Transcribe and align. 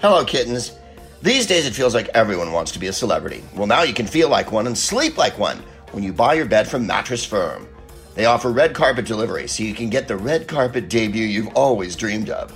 Hello, 0.00 0.24
kittens. 0.24 0.72
These 1.20 1.46
days 1.46 1.66
it 1.66 1.74
feels 1.74 1.94
like 1.94 2.08
everyone 2.14 2.52
wants 2.52 2.72
to 2.72 2.78
be 2.78 2.86
a 2.86 2.92
celebrity. 2.92 3.44
Well, 3.54 3.66
now 3.66 3.82
you 3.82 3.92
can 3.92 4.06
feel 4.06 4.30
like 4.30 4.50
one 4.50 4.66
and 4.66 4.76
sleep 4.76 5.18
like 5.18 5.38
one 5.38 5.58
when 5.92 6.02
you 6.02 6.10
buy 6.10 6.32
your 6.32 6.46
bed 6.46 6.66
from 6.66 6.86
Mattress 6.86 7.22
Firm. 7.22 7.68
They 8.14 8.24
offer 8.24 8.50
red 8.50 8.72
carpet 8.74 9.04
delivery 9.04 9.46
so 9.46 9.62
you 9.62 9.74
can 9.74 9.90
get 9.90 10.08
the 10.08 10.16
red 10.16 10.48
carpet 10.48 10.88
debut 10.88 11.26
you've 11.26 11.54
always 11.54 11.96
dreamed 11.96 12.30
of. 12.30 12.50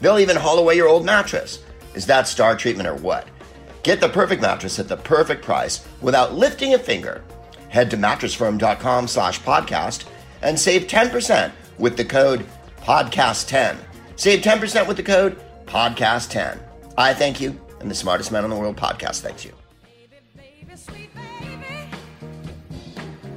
They'll 0.00 0.18
even 0.18 0.36
haul 0.36 0.58
away 0.58 0.74
your 0.76 0.88
old 0.88 1.06
mattress. 1.06 1.62
Is 1.94 2.04
that 2.04 2.28
star 2.28 2.54
treatment 2.54 2.86
or 2.86 2.96
what? 2.96 3.26
Get 3.82 4.02
the 4.02 4.08
perfect 4.10 4.42
mattress 4.42 4.78
at 4.78 4.86
the 4.86 4.98
perfect 4.98 5.42
price 5.42 5.86
without 6.02 6.34
lifting 6.34 6.74
a 6.74 6.78
finger. 6.78 7.24
Head 7.70 7.90
to 7.92 7.96
mattressfirm.com 7.96 9.08
slash 9.08 9.40
podcast 9.40 10.04
and 10.42 10.60
save 10.60 10.82
10% 10.82 11.50
with 11.78 11.96
the 11.96 12.04
code 12.04 12.44
podcast10. 12.82 13.78
Save 14.16 14.42
10% 14.42 14.86
with 14.86 14.98
the 14.98 15.02
code 15.02 15.40
podcast10. 15.64 16.58
I 17.00 17.14
thank 17.14 17.40
you, 17.40 17.58
and 17.80 17.90
the 17.90 17.94
smartest 17.94 18.30
man 18.30 18.44
in 18.44 18.50
the 18.50 18.56
world 18.56 18.76
podcast 18.76 19.20
thanks 19.20 19.42
you. 19.42 19.52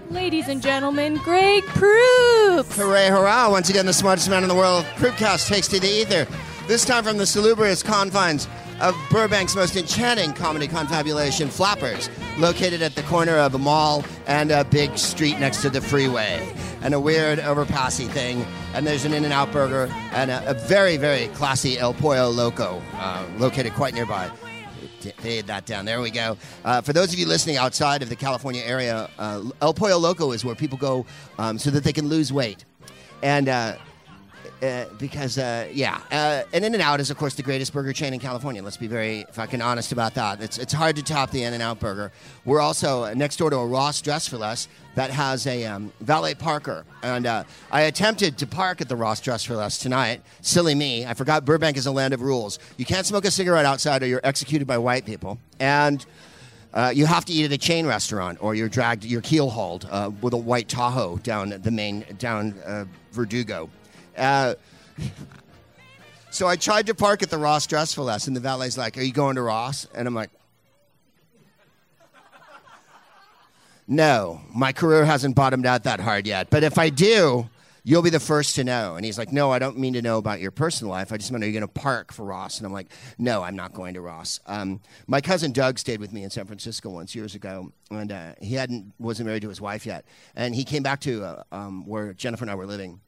Ladies 0.10 0.50
and 0.50 0.62
gentlemen, 0.62 1.16
Greg 1.24 1.64
Proops. 1.64 2.78
Hooray, 2.78 3.08
hurrah! 3.08 3.50
Once 3.50 3.70
again, 3.70 3.86
the 3.86 3.94
smartest 3.94 4.30
man 4.30 4.44
in 4.44 4.50
the 4.50 4.56
world, 4.56 4.84
Proopcast, 4.98 5.48
takes 5.48 5.70
to 5.70 5.80
the 5.80 5.88
ether. 5.88 6.28
This 6.68 6.84
time 6.84 7.06
from 7.06 7.18
the 7.18 7.26
salubrious 7.26 7.82
confines 7.82 8.48
of 8.82 8.96
Burbank's 9.10 9.56
most 9.56 9.78
enchanting 9.78 10.34
comedy 10.34 10.68
confabulation, 10.68 11.48
Flappers, 11.48 12.10
located 12.38 12.82
at 12.82 12.96
the 12.96 13.04
corner 13.04 13.38
of 13.38 13.56
a 13.56 13.60
mall 13.60 14.04
and 14.28 14.52
a 14.52 14.66
big 14.66 14.98
street 14.98 15.40
next 15.40 15.62
to 15.62 15.70
the 15.70 15.80
freeway, 15.80 16.54
and 16.84 16.94
a 16.94 17.00
weird 17.00 17.40
overpassy 17.40 18.08
thing. 18.10 18.46
And 18.74 18.86
there's 18.86 19.06
an 19.06 19.14
In-N-Out 19.14 19.52
Burger 19.52 19.88
and 20.12 20.30
a, 20.30 20.52
a 20.52 20.54
very, 20.54 20.98
very 20.98 21.30
classy 21.30 21.80
El 21.80 21.94
Pollo 21.94 22.30
Loco, 22.30 22.82
uh, 22.96 23.26
located 23.38 23.74
quite 23.74 23.94
nearby. 23.94 24.30
Fade 25.18 25.48
that 25.48 25.66
down. 25.66 25.86
There 25.86 26.02
we 26.02 26.12
go. 26.12 26.38
Uh, 26.64 26.82
for 26.82 26.94
those 26.94 27.12
of 27.12 27.20
you 27.20 27.26
listening 27.26 27.58
outside 27.58 28.04
of 28.04 28.10
the 28.10 28.16
California 28.16 28.62
area, 28.64 29.10
uh, 29.18 29.44
El 29.62 29.74
Pollo 29.74 29.98
Loco 29.98 30.32
is 30.32 30.46
where 30.46 30.56
people 30.56 30.78
go 30.78 31.06
um, 31.38 31.58
so 31.58 31.72
that 31.72 31.84
they 31.84 31.94
can 31.94 32.08
lose 32.08 32.32
weight. 32.32 32.64
And 33.22 33.50
uh, 34.64 34.74
uh, 34.74 34.86
because, 34.98 35.38
uh, 35.38 35.68
yeah, 35.72 36.00
uh, 36.12 36.44
and 36.54 36.66
In 36.66 36.74
and 36.74 36.82
Out 36.82 37.00
is, 37.00 37.10
of 37.10 37.18
course, 37.18 37.36
the 37.36 37.44
greatest 37.44 37.74
burger 37.74 37.94
chain 37.94 38.14
in 38.14 38.20
California. 38.20 38.64
Let's 38.64 38.78
be 38.78 38.88
very 38.88 39.26
fucking 39.32 39.62
honest 39.62 39.92
about 39.92 40.14
that. 40.16 40.42
It's, 40.42 40.58
it's 40.58 40.74
hard 40.74 40.96
to 40.96 41.04
top 41.04 41.32
the 41.32 41.44
In 41.44 41.54
and 41.54 41.62
Out 41.62 41.80
burger. 41.80 42.12
We're 42.46 42.60
also 42.60 43.14
next 43.14 43.38
door 43.38 43.50
to 43.50 43.58
a 43.58 43.68
Ross 43.68 44.02
Dress 44.02 44.28
for 44.28 44.38
Less 44.38 44.68
that 44.96 45.10
has 45.12 45.48
a 45.48 45.66
um, 45.66 45.92
valet 46.02 46.36
parker. 46.36 46.86
And 47.02 47.26
uh, 47.26 47.44
I 47.72 47.82
attempted 47.82 48.38
to 48.40 48.48
park 48.48 48.82
at 48.82 48.90
the 48.90 48.96
Ross 48.96 49.20
Dress 49.22 49.44
for 49.44 49.56
Less 49.56 49.78
tonight. 49.78 50.22
Silly 50.42 50.76
me. 50.76 51.06
I 51.06 51.14
forgot 51.14 51.46
Burbank 51.46 51.78
is 51.78 51.86
a 51.86 51.92
land 51.92 52.14
of 52.14 52.22
rules. 52.22 52.60
You 52.78 52.86
can't 52.86 53.06
smoke 53.06 53.26
a 53.26 53.32
cigarette 53.32 53.66
outside 53.66 54.04
or 54.04 54.08
you're 54.08 54.22
executed 54.24 54.68
by 54.68 54.78
white 54.78 55.06
people. 55.06 55.40
And. 55.60 56.06
Uh, 56.76 56.92
you 56.92 57.06
have 57.06 57.24
to 57.24 57.32
eat 57.32 57.46
at 57.46 57.52
a 57.52 57.58
chain 57.60 57.86
restaurant, 57.86 58.36
or 58.42 58.56
you're 58.56 58.68
dragged, 58.68 59.06
you're 59.06 59.22
keel 59.22 59.48
hauled 59.48 59.88
uh, 59.92 60.10
with 60.24 60.34
a 60.34 60.38
white 60.38 60.68
Tahoe 60.68 61.18
down 61.18 61.50
the 61.62 61.70
main 61.70 62.04
down 62.18 62.56
uh, 62.66 62.86
Verdugo. 63.12 63.70
Uh, 64.18 64.56
so 66.34 66.48
I 66.48 66.56
tried 66.56 66.88
to 66.88 66.96
park 66.96 67.22
at 67.22 67.30
the 67.30 67.38
Ross 67.38 67.68
Dress 67.68 67.94
for 67.94 68.02
Less, 68.02 68.26
and 68.26 68.36
the 68.36 68.40
valet's 68.40 68.76
like, 68.76 68.98
"Are 68.98 69.04
you 69.04 69.14
going 69.14 69.36
to 69.36 69.44
Ross?" 69.44 69.86
And 69.94 70.08
I'm 70.08 70.16
like, 70.16 70.32
"No, 73.88 74.42
my 74.52 74.74
career 74.74 75.06
hasn't 75.06 75.36
bottomed 75.36 75.68
out 75.68 75.84
that 75.84 76.00
hard 76.00 76.26
yet. 76.26 76.50
But 76.50 76.64
if 76.64 76.80
I 76.80 76.90
do, 76.90 77.50
you'll 77.84 78.02
be 78.02 78.10
the 78.10 78.20
first 78.20 78.56
to 78.56 78.64
know." 78.64 78.96
And 78.96 79.06
he's 79.06 79.20
like, 79.20 79.32
"No, 79.32 79.52
I 79.52 79.60
don't 79.60 79.78
mean 79.78 79.94
to 79.94 80.02
know 80.02 80.18
about 80.18 80.40
your 80.40 80.50
personal 80.50 80.90
life. 80.90 81.14
I 81.14 81.18
just 81.18 81.32
to 81.32 81.38
know 81.38 81.46
you're 81.46 81.54
going 81.54 81.62
to 81.62 81.68
park 81.68 82.12
for 82.12 82.26
Ross." 82.26 82.58
And 82.58 82.66
I'm 82.66 82.74
like, 82.74 82.92
"No, 83.20 83.44
I'm 83.44 83.56
not 83.56 83.74
going 83.74 83.94
to 83.94 84.02
Ross." 84.02 84.40
Um, 84.48 84.82
my 85.06 85.22
cousin 85.22 85.52
Doug 85.52 85.78
stayed 85.78 86.00
with 86.00 86.12
me 86.12 86.24
in 86.24 86.32
San 86.32 86.48
Francisco 86.48 86.90
once 86.90 87.14
years 87.14 87.36
ago, 87.36 87.72
and 87.92 88.12
uh, 88.12 88.34
he 88.42 88.56
hadn't 88.56 88.92
wasn't 88.98 89.28
married 89.28 89.44
to 89.44 89.50
his 89.50 89.62
wife 89.62 89.86
yet, 89.86 90.04
and 90.36 90.56
he 90.56 90.64
came 90.64 90.82
back 90.82 91.00
to 91.02 91.24
uh, 91.24 91.44
um, 91.52 91.86
where 91.86 92.12
Jennifer 92.16 92.44
and 92.44 92.50
I 92.50 92.56
were 92.56 92.66
living 92.66 93.02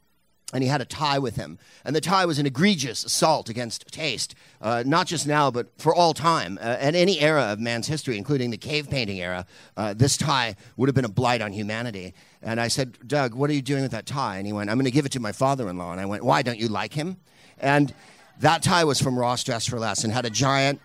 and 0.54 0.64
he 0.64 0.70
had 0.70 0.80
a 0.80 0.86
tie 0.86 1.18
with 1.18 1.36
him. 1.36 1.58
And 1.84 1.96
the 1.96 2.02
tie 2.02 2.26
was 2.26 2.38
an 2.38 2.46
egregious 2.46 3.04
assault 3.04 3.50
against 3.50 3.88
taste, 3.88 4.36
uh, 4.62 4.84
not 4.86 5.08
just 5.08 5.26
now, 5.26 5.50
but 5.50 5.68
for 5.78 5.94
all 5.94 6.14
time. 6.14 6.60
Uh, 6.62 6.78
at 6.80 6.96
any 6.96 7.20
era 7.20 7.44
of 7.44 7.60
man's 7.60 7.88
history, 7.88 8.18
including 8.18 8.52
the 8.52 8.58
cave 8.58 8.90
painting 8.90 9.20
era, 9.20 9.48
uh, 9.76 9.94
this 9.94 10.18
tie 10.18 10.56
would 10.78 10.88
have 10.88 10.96
been 10.96 11.06
a 11.06 11.10
blight 11.10 11.42
on 11.42 11.52
humanity. 11.52 12.14
And 12.42 12.62
I 12.62 12.68
said, 12.68 12.98
Doug, 13.08 13.34
what 13.34 13.50
are 13.50 13.54
you 13.54 13.62
doing 13.62 13.82
with 13.82 13.92
that 13.92 14.06
tie? 14.06 14.38
And 14.38 14.46
he 14.46 14.54
went, 14.54 14.70
I'm 14.70 14.78
going 14.78 14.86
to 14.86 14.92
give 14.92 15.06
it 15.06 15.12
to 15.14 15.20
my 15.20 15.32
father 15.32 15.68
in 15.68 15.78
law. 15.78 15.92
And 15.92 16.00
I 16.00 16.06
went, 16.06 16.24
Why? 16.24 16.42
Don't 16.42 16.60
you 16.60 16.68
like 16.68 16.94
him? 16.94 17.18
And 17.58 17.94
that 18.40 18.62
tie 18.62 18.84
was 18.84 19.02
from 19.02 19.18
Ross 19.18 19.44
Dress 19.44 19.66
for 19.66 19.80
Less 19.80 20.04
and 20.04 20.14
had 20.14 20.26
a 20.26 20.30
giant 20.30 20.80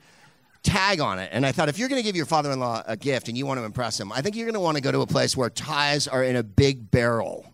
tag 0.63 1.01
on 1.01 1.19
it. 1.19 1.31
And 1.33 1.45
I 1.45 1.53
thought, 1.53 1.69
if 1.69 1.79
you're 1.79 1.89
going 1.89 2.01
to 2.01 2.07
give 2.07 2.17
your 2.17 2.27
father 2.27 2.51
in 2.51 2.61
law 2.61 2.83
a 2.87 2.97
gift 2.97 3.29
and 3.29 3.37
you 3.37 3.45
want 3.45 3.59
to 3.61 3.65
impress 3.65 4.01
him, 4.01 4.13
I 4.13 4.23
think 4.23 4.37
you're 4.37 4.47
going 4.47 4.55
to 4.55 4.61
want 4.61 4.77
to 4.77 4.83
go 4.83 4.93
to 4.93 5.01
a 5.01 5.07
place 5.07 5.37
where 5.37 5.51
ties 5.51 6.09
are 6.09 6.25
in 6.25 6.37
a 6.37 6.43
big 6.43 6.91
barrel 6.91 7.47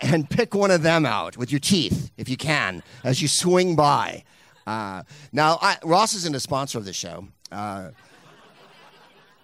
and 0.00 0.28
pick 0.28 0.54
one 0.54 0.70
of 0.70 0.82
them 0.82 1.04
out 1.04 1.36
with 1.36 1.50
your 1.50 1.60
teeth, 1.60 2.10
if 2.16 2.28
you 2.28 2.36
can, 2.36 2.82
as 3.04 3.20
you 3.20 3.28
swing 3.28 3.76
by. 3.76 4.24
Uh, 4.66 5.02
now, 5.32 5.58
I, 5.60 5.76
Ross 5.84 6.14
isn't 6.14 6.34
a 6.34 6.40
sponsor 6.40 6.78
of 6.78 6.84
the 6.84 6.92
show. 6.92 7.26
Uh, 7.50 7.90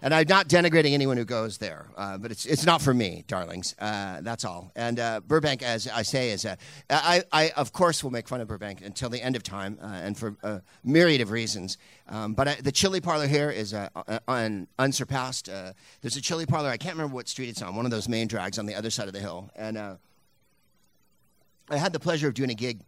and 0.01 0.15
I'm 0.15 0.29
not 0.29 0.47
denigrating 0.49 0.93
anyone 0.93 1.17
who 1.17 1.25
goes 1.25 1.59
there, 1.59 1.87
uh, 1.97 2.19
but 2.19 2.31
it's, 2.31 2.47
it's 2.47 2.65
not 2.65 2.81
for 2.81 2.95
me, 2.95 3.25
darlings. 3.27 3.75
Uh, 3.81 4.21
that's 4.21 4.45
all. 4.45 4.71
And 4.77 5.01
uh, 5.01 5.21
Burbank, 5.27 5.63
as 5.63 5.89
I 5.89 6.03
say, 6.03 6.31
is 6.31 6.45
a, 6.45 6.57
I, 6.89 7.25
I, 7.33 7.51
of 7.51 7.73
course, 7.73 8.05
will 8.05 8.13
make 8.13 8.29
fun 8.29 8.41
of 8.41 8.47
Burbank 8.47 8.81
until 8.81 9.09
the 9.11 9.21
end 9.21 9.35
of 9.35 9.43
time 9.43 9.77
uh, 9.83 9.87
and 9.87 10.17
for 10.17 10.37
a 10.45 10.63
myriad 10.85 11.21
of 11.21 11.33
reasons. 11.33 11.79
Um, 12.09 12.35
but 12.35 12.47
I, 12.47 12.55
the 12.55 12.71
chili 12.71 13.01
parlor 13.01 13.27
here 13.27 13.51
is 13.51 13.75
uh, 13.75 13.89
un, 14.29 14.69
unsurpassed. 14.79 15.49
Uh, 15.49 15.73
there's 16.01 16.17
a 16.17 16.23
chili 16.23 16.47
parlor, 16.47 16.69
I 16.69 16.77
can't 16.77 16.95
remember 16.95 17.17
what 17.17 17.29
street 17.29 17.49
it's 17.49 17.61
on, 17.61 17.75
one 17.75 17.85
of 17.85 17.91
those 17.91 18.09
main 18.09 18.29
drags 18.29 18.59
on 18.59 18.67
the 18.67 18.77
other 18.77 18.91
side 18.91 19.09
of 19.09 19.15
the 19.15 19.21
hill. 19.21 19.51
And 19.57 19.99
I 21.71 21.77
had 21.77 21.93
the 21.93 22.01
pleasure 22.01 22.29
of 22.29 22.35
doing 22.35 22.51
a 22.51 22.55
gig 22.55 22.81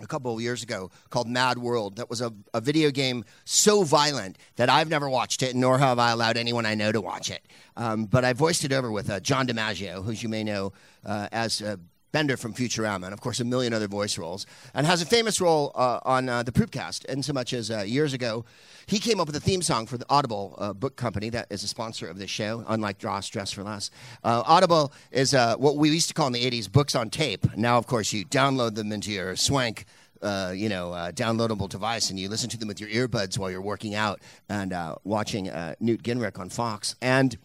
a 0.00 0.06
couple 0.06 0.34
of 0.34 0.40
years 0.40 0.62
ago 0.62 0.90
called 1.10 1.28
Mad 1.28 1.58
World. 1.58 1.96
That 1.96 2.08
was 2.08 2.20
a, 2.20 2.32
a 2.54 2.60
video 2.60 2.90
game 2.90 3.24
so 3.44 3.82
violent 3.82 4.38
that 4.56 4.70
I've 4.70 4.88
never 4.88 5.08
watched 5.08 5.42
it, 5.42 5.54
nor 5.54 5.78
have 5.78 5.98
I 5.98 6.10
allowed 6.10 6.36
anyone 6.36 6.64
I 6.64 6.74
know 6.74 6.92
to 6.92 7.00
watch 7.00 7.30
it. 7.30 7.42
Um, 7.76 8.06
but 8.06 8.24
I 8.24 8.32
voiced 8.32 8.64
it 8.64 8.72
over 8.72 8.90
with 8.90 9.10
uh, 9.10 9.20
John 9.20 9.46
DiMaggio, 9.46 10.04
who 10.04 10.12
you 10.12 10.28
may 10.28 10.44
know 10.44 10.72
uh, 11.04 11.28
as 11.30 11.60
uh, 11.60 11.76
Bender 12.12 12.36
from 12.36 12.52
Futurama, 12.52 13.04
and 13.04 13.12
of 13.12 13.20
course 13.20 13.40
a 13.40 13.44
million 13.44 13.72
other 13.72 13.88
voice 13.88 14.18
roles, 14.18 14.46
and 14.74 14.86
has 14.86 15.00
a 15.00 15.06
famous 15.06 15.40
role 15.40 15.72
uh, 15.74 15.98
on 16.04 16.28
uh, 16.28 16.42
the 16.42 16.52
Proopcast, 16.52 17.06
in 17.06 17.22
so 17.22 17.32
much 17.32 17.54
as 17.54 17.70
uh, 17.70 17.80
years 17.80 18.12
ago, 18.12 18.44
he 18.86 18.98
came 18.98 19.18
up 19.18 19.26
with 19.26 19.36
a 19.36 19.40
theme 19.40 19.62
song 19.62 19.86
for 19.86 19.96
the 19.96 20.04
Audible 20.10 20.54
uh, 20.58 20.72
book 20.74 20.96
company 20.96 21.30
that 21.30 21.46
is 21.50 21.64
a 21.64 21.68
sponsor 21.68 22.06
of 22.06 22.18
this 22.18 22.30
show, 22.30 22.64
unlike 22.68 23.02
Ross 23.02 23.28
Dress 23.28 23.50
for 23.50 23.62
Less. 23.62 23.90
Uh, 24.22 24.42
Audible 24.44 24.92
is 25.10 25.32
uh, 25.32 25.56
what 25.56 25.76
we 25.76 25.88
used 25.88 26.08
to 26.08 26.14
call 26.14 26.26
in 26.26 26.34
the 26.34 26.50
80s 26.50 26.70
books 26.70 26.94
on 26.94 27.08
tape. 27.08 27.56
Now, 27.56 27.78
of 27.78 27.86
course, 27.86 28.12
you 28.12 28.26
download 28.26 28.74
them 28.74 28.92
into 28.92 29.10
your 29.10 29.34
swank. 29.34 29.86
you 30.22 30.68
know, 30.68 30.92
downloadable 31.14 31.68
device, 31.68 32.10
and 32.10 32.18
you 32.20 32.28
listen 32.28 32.48
to 32.50 32.58
them 32.58 32.68
with 32.68 32.80
your 32.80 32.90
earbuds 32.90 33.38
while 33.38 33.50
you're 33.50 33.62
working 33.62 33.94
out 33.94 34.20
and 34.48 34.74
watching 35.02 35.44
Newt 35.80 36.02
Gingrich 36.02 36.38
on 36.38 36.48
Fox. 36.50 36.94
And 37.00 37.36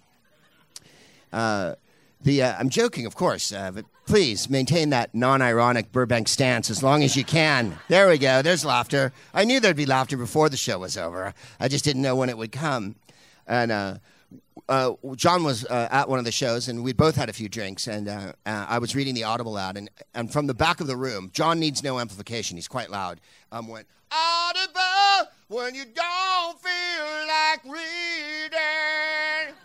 the 1.31 2.43
I'm 2.43 2.69
joking, 2.69 3.05
of 3.05 3.15
course, 3.15 3.51
but 3.51 3.85
please 4.07 4.49
maintain 4.49 4.89
that 4.89 5.13
non-ironic 5.13 5.91
Burbank 5.91 6.27
stance 6.27 6.69
as 6.69 6.81
long 6.81 7.03
as 7.03 7.15
you 7.15 7.23
can. 7.23 7.77
There 7.89 8.07
we 8.07 8.17
go. 8.17 8.41
There's 8.41 8.65
laughter. 8.65 9.13
I 9.33 9.43
knew 9.43 9.59
there'd 9.59 9.75
be 9.75 9.85
laughter 9.85 10.17
before 10.17 10.49
the 10.49 10.57
show 10.57 10.79
was 10.79 10.97
over. 10.97 11.33
I 11.59 11.67
just 11.67 11.83
didn't 11.85 12.01
know 12.01 12.15
when 12.15 12.29
it 12.29 12.37
would 12.37 12.51
come. 12.51 12.95
And 13.45 13.71
uh, 13.71 13.97
uh, 14.69 14.93
John 15.15 15.43
was 15.43 15.65
uh, 15.65 15.87
at 15.91 16.09
one 16.09 16.19
of 16.19 16.25
the 16.25 16.31
shows, 16.31 16.67
and 16.67 16.83
we 16.83 16.93
both 16.93 17.15
had 17.15 17.29
a 17.29 17.33
few 17.33 17.49
drinks, 17.49 17.87
and 17.87 18.07
uh, 18.07 18.33
uh, 18.45 18.65
I 18.67 18.79
was 18.79 18.95
reading 18.95 19.13
the 19.13 19.23
Audible 19.23 19.57
ad, 19.57 19.77
and, 19.77 19.89
and 20.13 20.31
from 20.31 20.47
the 20.47 20.53
back 20.53 20.81
of 20.81 20.87
the 20.87 20.97
room, 20.97 21.29
John 21.33 21.59
needs 21.59 21.83
no 21.83 21.99
amplification. 21.99 22.57
He's 22.57 22.67
quite 22.67 22.89
loud. 22.89 23.21
Um, 23.51 23.67
went 23.67 23.87
Audible 24.11 25.31
when 25.47 25.75
you 25.75 25.83
don't 25.85 26.59
feel 26.61 27.27
like 27.27 27.63
reading 27.65 29.55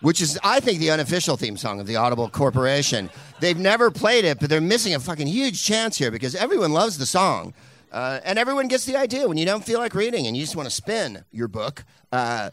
which 0.00 0.20
is, 0.20 0.38
I 0.42 0.60
think, 0.60 0.78
the 0.78 0.90
unofficial 0.90 1.36
theme 1.36 1.56
song 1.56 1.80
of 1.80 1.86
the 1.86 1.96
Audible 1.96 2.28
Corporation. 2.28 3.10
They've 3.40 3.58
never 3.58 3.90
played 3.90 4.24
it, 4.24 4.38
but 4.38 4.50
they're 4.50 4.60
missing 4.60 4.94
a 4.94 5.00
fucking 5.00 5.26
huge 5.26 5.62
chance 5.64 5.96
here 5.96 6.10
because 6.10 6.34
everyone 6.34 6.72
loves 6.72 6.98
the 6.98 7.06
song. 7.06 7.54
Uh, 7.92 8.20
and 8.24 8.38
everyone 8.38 8.68
gets 8.68 8.84
the 8.84 8.96
idea 8.96 9.26
when 9.26 9.38
you 9.38 9.46
don't 9.46 9.64
feel 9.64 9.78
like 9.78 9.94
reading 9.94 10.26
and 10.26 10.36
you 10.36 10.42
just 10.42 10.56
want 10.56 10.68
to 10.68 10.74
spin 10.74 11.24
your 11.30 11.48
book. 11.48 11.84
Uh, 12.12 12.50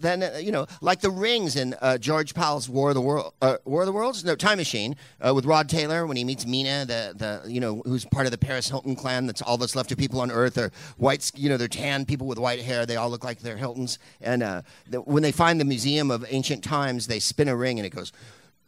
then 0.00 0.22
uh, 0.22 0.38
you 0.38 0.52
know, 0.52 0.66
like 0.80 1.00
the 1.00 1.10
rings 1.10 1.56
in 1.56 1.74
uh, 1.80 1.98
George 1.98 2.34
Pal's 2.34 2.68
War 2.68 2.90
of 2.90 2.94
the 2.94 3.00
World, 3.00 3.34
uh, 3.42 3.56
War 3.64 3.82
of 3.82 3.86
the 3.86 3.92
Worlds, 3.92 4.24
no 4.24 4.36
Time 4.36 4.58
Machine, 4.58 4.96
uh, 5.26 5.34
with 5.34 5.44
Rod 5.44 5.68
Taylor 5.68 6.06
when 6.06 6.16
he 6.16 6.24
meets 6.24 6.46
Mina, 6.46 6.84
the 6.84 7.14
the 7.16 7.50
you 7.50 7.60
know 7.60 7.82
who's 7.84 8.04
part 8.04 8.26
of 8.26 8.32
the 8.32 8.38
Paris 8.38 8.68
Hilton 8.68 8.96
clan. 8.96 9.26
That's 9.26 9.42
all 9.42 9.56
that's 9.56 9.76
left 9.76 9.92
of 9.92 9.98
people 9.98 10.20
on 10.20 10.30
Earth 10.30 10.58
are 10.58 10.70
whites. 10.96 11.32
You 11.34 11.48
know, 11.48 11.56
they're 11.56 11.68
tan 11.68 12.04
people 12.04 12.26
with 12.26 12.38
white 12.38 12.60
hair. 12.60 12.86
They 12.86 12.96
all 12.96 13.10
look 13.10 13.24
like 13.24 13.40
they're 13.40 13.56
Hiltons. 13.56 13.98
And 14.20 14.42
uh, 14.42 14.62
the, 14.88 15.00
when 15.00 15.22
they 15.22 15.32
find 15.32 15.60
the 15.60 15.64
Museum 15.64 16.10
of 16.10 16.24
Ancient 16.28 16.62
Times, 16.62 17.06
they 17.06 17.18
spin 17.18 17.48
a 17.48 17.56
ring 17.56 17.78
and 17.78 17.86
it 17.86 17.90
goes. 17.90 18.12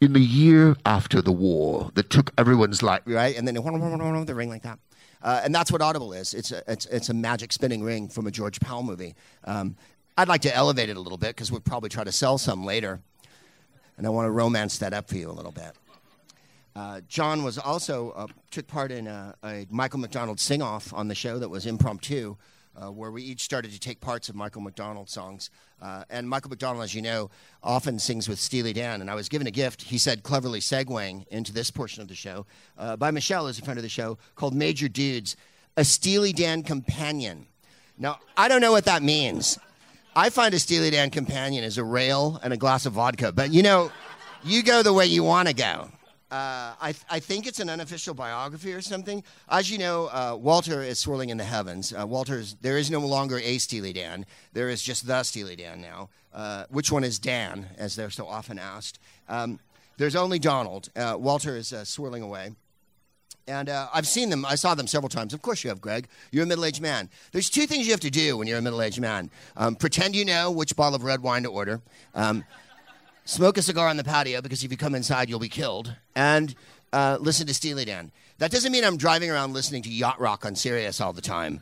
In 0.01 0.13
the 0.13 0.21
year 0.21 0.77
after 0.85 1.21
the 1.21 1.31
war 1.31 1.91
that 1.95 2.09
took 2.09 2.31
everyone's 2.37 2.81
life, 2.81 3.01
right? 3.05 3.37
And 3.37 3.45
then 3.45 3.55
the 4.25 4.33
ring 4.35 4.49
like 4.49 4.63
that. 4.63 4.79
Uh, 5.21 5.41
and 5.43 5.53
that's 5.53 5.71
what 5.71 5.81
Audible 5.81 6.13
is. 6.13 6.33
It's 6.33 6.51
a, 6.51 6.63
it's, 6.71 6.85
it's 6.85 7.09
a 7.09 7.13
magic 7.13 7.51
spinning 7.51 7.83
ring 7.83 8.07
from 8.07 8.27
a 8.27 8.31
George 8.31 8.59
Pal 8.59 8.83
movie. 8.83 9.15
Um, 9.43 9.75
I'd 10.19 10.27
like 10.27 10.41
to 10.41 10.53
elevate 10.53 10.89
it 10.89 10.97
a 10.97 10.99
little 10.99 11.17
bit 11.17 11.29
because 11.29 11.49
we'll 11.49 11.61
probably 11.61 11.87
try 11.87 12.03
to 12.03 12.11
sell 12.11 12.37
some 12.37 12.65
later. 12.65 12.99
And 13.97 14.05
I 14.05 14.09
want 14.09 14.25
to 14.25 14.31
romance 14.31 14.77
that 14.79 14.91
up 14.91 15.07
for 15.07 15.15
you 15.15 15.29
a 15.29 15.31
little 15.31 15.53
bit. 15.53 15.71
Uh, 16.75 16.99
John 17.07 17.41
was 17.41 17.57
also 17.57 18.11
uh, 18.11 18.27
took 18.51 18.67
part 18.67 18.91
in 18.91 19.07
a, 19.07 19.33
a 19.45 19.65
Michael 19.69 19.99
McDonald 19.99 20.37
sing-off 20.37 20.93
on 20.93 21.07
the 21.07 21.15
show 21.15 21.39
that 21.39 21.47
was 21.47 21.65
impromptu, 21.65 22.35
uh, 22.75 22.91
where 22.91 23.11
we 23.11 23.23
each 23.23 23.43
started 23.43 23.71
to 23.71 23.79
take 23.79 24.01
parts 24.01 24.27
of 24.27 24.35
Michael 24.35 24.59
McDonald 24.59 25.09
songs. 25.09 25.51
Uh, 25.81 26.03
and 26.09 26.27
Michael 26.27 26.49
McDonald, 26.49 26.83
as 26.83 26.93
you 26.93 27.01
know, 27.01 27.29
often 27.63 27.97
sings 27.97 28.27
with 28.27 28.39
Steely 28.39 28.73
Dan. 28.73 28.99
And 28.99 29.09
I 29.09 29.15
was 29.15 29.29
given 29.29 29.47
a 29.47 29.51
gift, 29.51 29.83
he 29.83 29.97
said, 29.97 30.23
cleverly 30.23 30.59
segueing 30.59 31.25
into 31.29 31.53
this 31.53 31.71
portion 31.71 32.01
of 32.01 32.09
the 32.09 32.15
show, 32.15 32.45
uh, 32.77 32.97
by 32.97 33.09
Michelle, 33.11 33.47
as 33.47 33.57
a 33.57 33.61
friend 33.61 33.77
of 33.77 33.83
the 33.83 33.89
show, 33.89 34.17
called 34.35 34.53
Major 34.53 34.89
Dudes, 34.89 35.37
a 35.77 35.85
Steely 35.85 36.33
Dan 36.33 36.61
companion. 36.61 37.47
Now, 37.97 38.19
I 38.35 38.49
don't 38.49 38.59
know 38.59 38.73
what 38.73 38.83
that 38.83 39.01
means. 39.01 39.57
I 40.19 40.29
find 40.29 40.53
a 40.53 40.59
Steely 40.59 40.89
Dan 40.89 41.11
companion 41.11 41.63
is 41.63 41.77
a 41.77 41.83
rail 41.85 42.41
and 42.43 42.51
a 42.51 42.57
glass 42.57 42.85
of 42.85 42.91
vodka, 42.91 43.31
but 43.31 43.53
you 43.53 43.63
know, 43.63 43.89
you 44.43 44.63
go 44.63 44.83
the 44.83 44.91
way 44.91 45.05
you 45.05 45.23
want 45.23 45.47
to 45.47 45.53
go. 45.53 45.89
Uh, 46.29 46.75
I, 46.81 46.93
I, 47.09 47.21
think 47.21 47.47
it's 47.47 47.61
an 47.61 47.69
unofficial 47.69 48.13
biography 48.13 48.73
or 48.73 48.81
something. 48.81 49.23
As 49.47 49.71
you 49.71 49.77
know, 49.77 50.07
uh, 50.07 50.35
Walter 50.37 50.81
is 50.83 50.99
swirling 50.99 51.29
in 51.29 51.37
the 51.37 51.45
heavens. 51.45 51.93
Uh, 51.93 52.05
Walter's 52.05 52.57
there 52.59 52.77
is 52.77 52.91
no 52.91 52.99
longer 52.99 53.39
a 53.39 53.59
Steely 53.59 53.93
Dan. 53.93 54.25
There 54.51 54.67
is 54.67 54.83
just 54.83 55.07
the 55.07 55.23
Steely 55.23 55.55
Dan 55.55 55.79
now. 55.79 56.09
Uh, 56.33 56.65
which 56.69 56.91
one 56.91 57.05
is 57.05 57.17
Dan, 57.17 57.67
as 57.77 57.95
they're 57.95 58.09
so 58.09 58.27
often 58.27 58.59
asked? 58.59 58.99
Um, 59.29 59.57
there's 59.95 60.17
only 60.17 60.37
Donald. 60.37 60.89
Uh, 60.97 61.15
Walter 61.17 61.55
is 61.55 61.71
uh, 61.71 61.85
swirling 61.85 62.23
away. 62.23 62.51
And 63.49 63.67
I've 63.69 64.07
seen 64.07 64.29
them. 64.29 64.45
I 64.45 64.55
saw 64.55 64.75
them 64.75 64.85
several 64.87 65.09
times. 65.09 65.33
Of 65.33 65.41
course, 65.41 65.63
you 65.63 65.69
have, 65.69 65.81
Greg. 65.81 66.07
You're 66.31 66.43
a 66.43 66.47
middle-aged 66.47 66.81
man. 66.81 67.09
There's 67.31 67.49
two 67.49 67.65
things 67.65 67.87
you 67.87 67.93
have 67.93 67.99
to 68.01 68.11
do 68.11 68.37
when 68.37 68.47
you're 68.47 68.59
a 68.59 68.61
middle-aged 68.61 69.01
man: 69.01 69.31
um, 69.57 69.75
pretend 69.75 70.15
you 70.15 70.23
know 70.23 70.51
which 70.51 70.75
bottle 70.75 70.95
of 70.95 71.03
red 71.03 71.21
wine 71.21 71.43
to 71.43 71.49
order. 71.49 71.81
Um, 72.13 72.43
smoke 73.25 73.57
a 73.57 73.61
cigar 73.61 73.87
on 73.87 73.97
the 73.97 74.03
patio 74.03 74.41
because 74.41 74.63
if 74.63 74.71
you 74.71 74.77
come 74.77 74.93
inside, 74.93 75.29
you'll 75.29 75.39
be 75.39 75.49
killed, 75.49 75.95
and 76.15 76.53
uh, 76.93 77.17
listen 77.19 77.47
to 77.47 77.53
Steely 77.53 77.85
Dan. 77.85 78.11
That 78.37 78.51
doesn't 78.51 78.71
mean 78.71 78.83
I'm 78.85 78.97
driving 78.97 79.29
around 79.29 79.53
listening 79.53 79.81
to 79.83 79.89
yacht 79.89 80.19
rock 80.19 80.45
on 80.45 80.55
Sirius 80.55 81.01
all 81.01 81.11
the 81.11 81.21
time. 81.21 81.61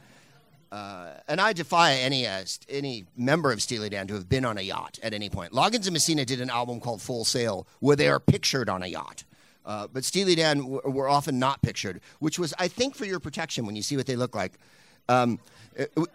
Uh, 0.72 1.14
and 1.28 1.40
I 1.40 1.54
defy 1.54 1.94
any 1.94 2.28
uh, 2.28 2.44
any 2.70 3.06
member 3.16 3.52
of 3.52 3.62
Steely 3.62 3.90
Dan 3.90 4.08
to 4.08 4.14
have 4.16 4.28
been 4.28 4.44
on 4.44 4.58
a 4.58 4.62
yacht 4.62 5.00
at 5.02 5.14
any 5.14 5.30
point. 5.30 5.54
Loggins 5.54 5.86
and 5.86 5.94
Messina 5.94 6.26
did 6.26 6.42
an 6.42 6.50
album 6.50 6.82
called 6.82 7.02
Full 7.02 7.24
Sail 7.24 7.66
where 7.80 7.96
they 7.96 8.10
are 8.10 8.20
pictured 8.20 8.70
on 8.70 8.84
a 8.84 8.88
yacht. 8.88 9.24
Uh, 9.68 9.86
but 9.86 10.06
Steely 10.06 10.34
Dan 10.34 10.60
w- 10.60 10.82
were 10.86 11.10
often 11.10 11.38
not 11.38 11.62
pictured, 11.62 12.00
which 12.20 12.40
was, 12.40 12.54
I 12.58 12.70
think, 12.70 12.96
for 12.96 13.06
your 13.06 13.20
protection 13.20 13.66
when 13.66 13.76
you 13.76 13.82
see 13.82 13.98
what 13.98 14.08
they 14.08 14.16
look 14.16 14.34
like. 14.34 14.54
Um, 15.10 15.40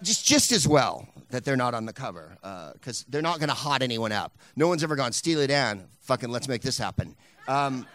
just 0.02 0.26
just 0.26 0.52
as 0.52 0.66
well 0.66 1.06
that 1.31 1.44
they're 1.44 1.56
not 1.56 1.75
on 1.75 1.87
the 1.87 1.93
cover 1.93 2.37
because 2.75 3.02
uh, 3.02 3.04
they're 3.10 3.22
not 3.22 3.38
going 3.38 3.49
to 3.49 3.54
hot 3.54 3.82
anyone 3.82 4.10
up. 4.10 4.37
No 4.56 4.69
one's 4.69 4.82
ever 4.82 4.96
gone 4.96 5.12
Steely 5.12 5.46
Dan. 5.46 5.84
Fucking 6.00 6.31
let's 6.31 6.49
make 6.49 6.62
this 6.62 6.78
happen. 6.78 7.14
Um, 7.46 7.87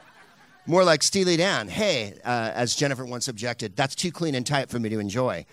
more 0.66 0.84
like 0.84 1.04
Steely 1.04 1.38
Dan. 1.38 1.68
Hey, 1.68 2.14
uh, 2.24 2.52
as 2.54 2.76
Jennifer 2.76 3.06
once 3.06 3.28
objected, 3.28 3.76
that's 3.76 3.96
too 3.96 4.12
clean 4.12 4.36
and 4.36 4.46
tight 4.46 4.70
for 4.70 4.80
me 4.80 4.90
to 4.90 5.00
enjoy. 5.00 5.46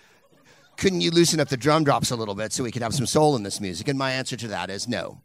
Couldn't 0.76 1.00
you 1.00 1.10
loosen 1.10 1.40
up 1.40 1.48
the 1.48 1.56
drum 1.56 1.84
drops 1.84 2.10
a 2.10 2.16
little 2.16 2.34
bit 2.34 2.52
so 2.52 2.64
we 2.64 2.72
could 2.72 2.82
have 2.82 2.94
some 2.94 3.06
soul 3.06 3.36
in 3.36 3.42
this 3.42 3.60
music? 3.60 3.88
And 3.88 3.98
my 3.98 4.12
answer 4.12 4.36
to 4.36 4.48
that 4.48 4.70
is 4.70 4.88
no. 4.88 5.20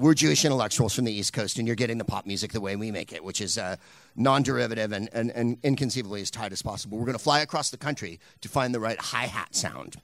We're 0.00 0.14
Jewish 0.14 0.46
intellectuals 0.46 0.94
from 0.94 1.04
the 1.04 1.12
East 1.12 1.34
Coast, 1.34 1.58
and 1.58 1.66
you're 1.66 1.76
getting 1.76 1.98
the 1.98 2.06
pop 2.06 2.24
music 2.24 2.52
the 2.52 2.60
way 2.62 2.74
we 2.74 2.90
make 2.90 3.12
it, 3.12 3.22
which 3.22 3.42
is 3.42 3.58
uh, 3.58 3.76
non 4.16 4.42
derivative 4.42 4.92
and, 4.92 5.10
and, 5.12 5.30
and 5.32 5.58
inconceivably 5.62 6.22
as 6.22 6.30
tight 6.30 6.52
as 6.52 6.62
possible. 6.62 6.96
We're 6.96 7.04
going 7.04 7.18
to 7.18 7.22
fly 7.22 7.40
across 7.40 7.68
the 7.68 7.76
country 7.76 8.18
to 8.40 8.48
find 8.48 8.74
the 8.74 8.80
right 8.80 8.98
hi 8.98 9.26
hat 9.26 9.54
sound. 9.54 9.96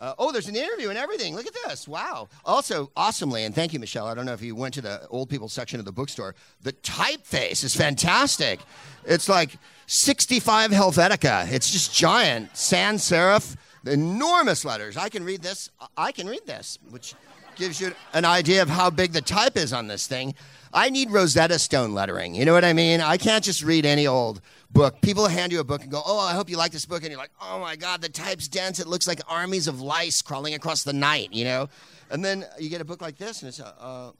Uh, 0.00 0.14
oh, 0.18 0.32
there's 0.32 0.48
an 0.48 0.56
interview 0.56 0.88
and 0.88 0.98
everything. 0.98 1.36
Look 1.36 1.46
at 1.46 1.54
this. 1.68 1.86
Wow. 1.86 2.28
Also, 2.44 2.90
awesomely, 2.96 3.44
and 3.44 3.54
thank 3.54 3.72
you, 3.72 3.78
Michelle. 3.78 4.08
I 4.08 4.14
don't 4.14 4.26
know 4.26 4.32
if 4.32 4.42
you 4.42 4.56
went 4.56 4.74
to 4.74 4.82
the 4.82 5.06
old 5.10 5.30
people 5.30 5.48
section 5.48 5.78
of 5.78 5.86
the 5.86 5.92
bookstore. 5.92 6.34
The 6.62 6.72
typeface 6.72 7.62
is 7.62 7.76
fantastic. 7.76 8.58
It's 9.04 9.28
like 9.28 9.58
65 9.86 10.72
Helvetica. 10.72 11.52
It's 11.52 11.70
just 11.70 11.94
giant. 11.94 12.56
Sans 12.56 13.00
serif, 13.00 13.54
enormous 13.86 14.64
letters. 14.64 14.96
I 14.96 15.08
can 15.08 15.22
read 15.22 15.40
this. 15.40 15.70
I 15.96 16.10
can 16.10 16.26
read 16.26 16.44
this, 16.46 16.80
which 16.90 17.14
gives 17.56 17.80
you 17.80 17.92
an 18.12 18.24
idea 18.24 18.62
of 18.62 18.68
how 18.68 18.90
big 18.90 19.12
the 19.12 19.22
type 19.22 19.56
is 19.56 19.72
on 19.72 19.86
this 19.86 20.06
thing. 20.06 20.34
I 20.72 20.90
need 20.90 21.10
Rosetta 21.10 21.58
Stone 21.58 21.94
lettering. 21.94 22.34
You 22.34 22.44
know 22.44 22.52
what 22.52 22.64
I 22.64 22.72
mean? 22.72 23.00
I 23.00 23.16
can't 23.16 23.44
just 23.44 23.62
read 23.62 23.86
any 23.86 24.06
old 24.06 24.40
book. 24.70 25.00
People 25.02 25.28
hand 25.28 25.52
you 25.52 25.60
a 25.60 25.64
book 25.64 25.82
and 25.82 25.90
go, 25.90 26.02
"Oh, 26.04 26.18
I 26.18 26.32
hope 26.32 26.50
you 26.50 26.56
like 26.56 26.72
this 26.72 26.84
book," 26.84 27.02
and 27.02 27.10
you're 27.10 27.20
like, 27.20 27.30
"Oh 27.40 27.60
my 27.60 27.76
God, 27.76 28.00
the 28.02 28.08
type's 28.08 28.48
dense. 28.48 28.80
It 28.80 28.88
looks 28.88 29.06
like 29.06 29.20
armies 29.28 29.68
of 29.68 29.80
lice 29.80 30.20
crawling 30.20 30.54
across 30.54 30.82
the 30.82 30.92
night." 30.92 31.32
You 31.32 31.44
know, 31.44 31.68
and 32.10 32.24
then 32.24 32.44
you 32.58 32.68
get 32.68 32.80
a 32.80 32.84
book 32.84 33.00
like 33.00 33.18
this, 33.18 33.42
and 33.42 33.48
it's 33.48 33.60
uh, 33.60 33.72
uh 33.78 34.10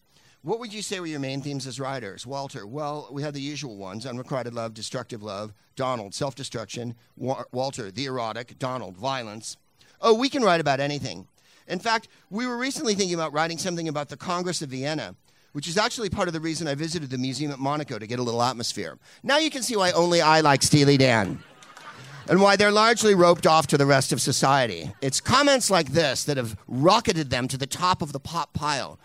what 0.44 0.60
would 0.60 0.75
you 0.75 0.82
say 0.82 1.00
were 1.00 1.06
your 1.06 1.20
main 1.20 1.40
themes 1.40 1.66
as 1.66 1.80
writers? 1.80 2.26
Walter, 2.26 2.66
well, 2.66 3.08
we 3.10 3.22
have 3.22 3.32
the 3.32 3.40
usual 3.40 3.78
ones 3.78 4.04
unrequited 4.04 4.52
love, 4.52 4.75
destructive 4.75 5.22
love, 5.22 5.54
Donald, 5.75 6.14
self 6.14 6.34
destruction, 6.34 6.94
Wa- 7.16 7.44
Walter, 7.50 7.90
the 7.90 8.04
erotic, 8.04 8.58
Donald, 8.58 8.96
violence. 8.96 9.56
Oh, 10.02 10.12
we 10.12 10.28
can 10.28 10.42
write 10.42 10.60
about 10.60 10.80
anything. 10.80 11.26
In 11.66 11.78
fact, 11.78 12.08
we 12.31 12.46
were 12.46 12.56
recently 12.56 12.94
thinking 12.94 13.14
about 13.14 13.32
writing 13.32 13.58
something 13.58 13.88
about 13.88 14.08
the 14.08 14.16
Congress 14.16 14.62
of 14.62 14.70
Vienna, 14.70 15.14
which 15.52 15.69
is 15.69 15.78
actually 15.78 16.11
part 16.11 16.28
of 16.28 16.34
the 16.34 16.40
reason 16.40 16.69
I 16.69 16.75
visited 16.75 17.11
the 17.11 17.19
museum 17.19 17.50
at 17.50 17.58
Monaco 17.58 17.99
to 17.99 18.06
get 18.06 18.19
a 18.19 18.22
little 18.22 18.43
atmosphere. 18.43 18.99
Now 19.22 19.38
you 19.38 19.50
can 19.50 19.62
see 19.62 19.76
why 19.76 19.93
only 19.93 20.20
I 20.20 20.40
like 20.40 20.62
Steely 20.62 20.96
Dan. 20.96 21.43
And 22.26 22.40
why 22.40 22.56
they're 22.56 22.72
largely 22.72 23.14
roped 23.14 23.46
off 23.46 23.66
to 23.66 23.76
the 23.76 23.84
rest 23.84 24.11
of 24.11 24.20
society. 24.20 24.90
It's 25.02 25.20
comments 25.20 25.70
like 25.70 25.93
this 25.93 26.25
that 26.25 26.38
have 26.38 26.56
rocketed 26.66 27.28
them 27.28 27.49
to 27.49 27.58
the 27.58 27.66
top 27.66 28.00
of 28.00 28.12
the 28.12 28.20
pop 28.20 28.55
pile. 28.55 28.99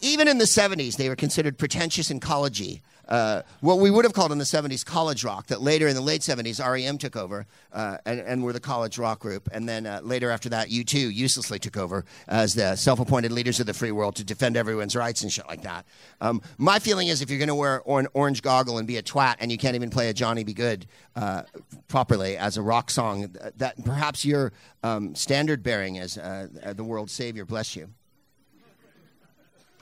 Even 0.00 0.26
in 0.26 0.38
the 0.38 0.46
70s, 0.46 0.96
they 0.96 1.08
were 1.08 1.14
considered 1.14 1.58
pretentious 1.58 2.10
and 2.10 2.20
collegey 2.20 2.80
uh, 3.10 3.42
what 3.60 3.80
we 3.80 3.90
would 3.90 4.04
have 4.04 4.14
called 4.14 4.30
in 4.30 4.38
the 4.38 4.44
70s 4.44 4.86
college 4.86 5.24
rock, 5.24 5.48
that 5.48 5.60
later 5.60 5.88
in 5.88 5.96
the 5.96 6.00
late 6.00 6.20
70s, 6.20 6.64
REM 6.64 6.96
took 6.96 7.16
over 7.16 7.44
uh, 7.72 7.98
and, 8.06 8.20
and 8.20 8.44
were 8.44 8.52
the 8.52 8.60
college 8.60 8.98
rock 8.98 9.18
group. 9.18 9.48
And 9.52 9.68
then 9.68 9.84
uh, 9.84 10.00
later 10.02 10.30
after 10.30 10.48
that, 10.50 10.68
U2 10.68 11.12
uselessly 11.12 11.58
took 11.58 11.76
over 11.76 12.04
as 12.28 12.54
the 12.54 12.76
self 12.76 13.00
appointed 13.00 13.32
leaders 13.32 13.58
of 13.58 13.66
the 13.66 13.74
free 13.74 13.90
world 13.90 14.14
to 14.16 14.24
defend 14.24 14.56
everyone's 14.56 14.94
rights 14.94 15.22
and 15.22 15.32
shit 15.32 15.46
like 15.48 15.62
that. 15.62 15.84
Um, 16.20 16.40
my 16.56 16.78
feeling 16.78 17.08
is 17.08 17.20
if 17.20 17.30
you're 17.30 17.38
going 17.38 17.48
to 17.48 17.54
wear 17.54 17.82
an 17.86 18.06
orange 18.14 18.42
goggle 18.42 18.78
and 18.78 18.86
be 18.86 18.96
a 18.96 19.02
twat 19.02 19.36
and 19.40 19.50
you 19.50 19.58
can't 19.58 19.74
even 19.74 19.90
play 19.90 20.08
a 20.08 20.14
Johnny 20.14 20.44
Be 20.44 20.54
Good 20.54 20.86
uh, 21.16 21.42
properly 21.88 22.36
as 22.36 22.56
a 22.56 22.62
rock 22.62 22.90
song, 22.90 23.34
that 23.56 23.84
perhaps 23.84 24.24
your 24.24 24.52
um, 24.84 25.16
standard 25.16 25.64
bearing 25.64 25.98
as 25.98 26.16
uh, 26.16 26.46
the 26.76 26.84
world's 26.84 27.12
savior. 27.12 27.44
Bless 27.44 27.74
you. 27.74 27.90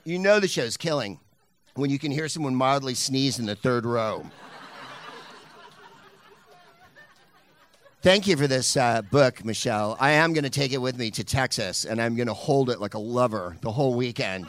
You 0.03 0.17
know 0.17 0.39
the 0.39 0.47
show's 0.47 0.75
killing 0.75 1.19
when 1.79 1.89
you 1.89 1.99
can 1.99 2.11
hear 2.11 2.27
someone 2.27 2.55
mildly 2.55 2.93
sneeze 2.93 3.39
in 3.39 3.45
the 3.45 3.55
third 3.55 3.85
row. 3.85 4.25
Thank 8.01 8.27
you 8.27 8.37
for 8.37 8.47
this 8.47 8.77
uh, 8.77 9.01
book, 9.01 9.43
Michelle. 9.43 9.97
I 9.99 10.11
am 10.11 10.31
going 10.31 10.45
to 10.45 10.49
take 10.49 10.71
it 10.71 10.77
with 10.77 10.97
me 10.97 11.11
to 11.11 11.23
Texas, 11.23 11.83
and 11.83 12.01
I'm 12.01 12.15
going 12.15 12.27
to 12.27 12.33
hold 12.33 12.69
it 12.69 12.79
like 12.79 12.93
a 12.93 12.99
lover 12.99 13.57
the 13.61 13.71
whole 13.71 13.93
weekend. 13.93 14.47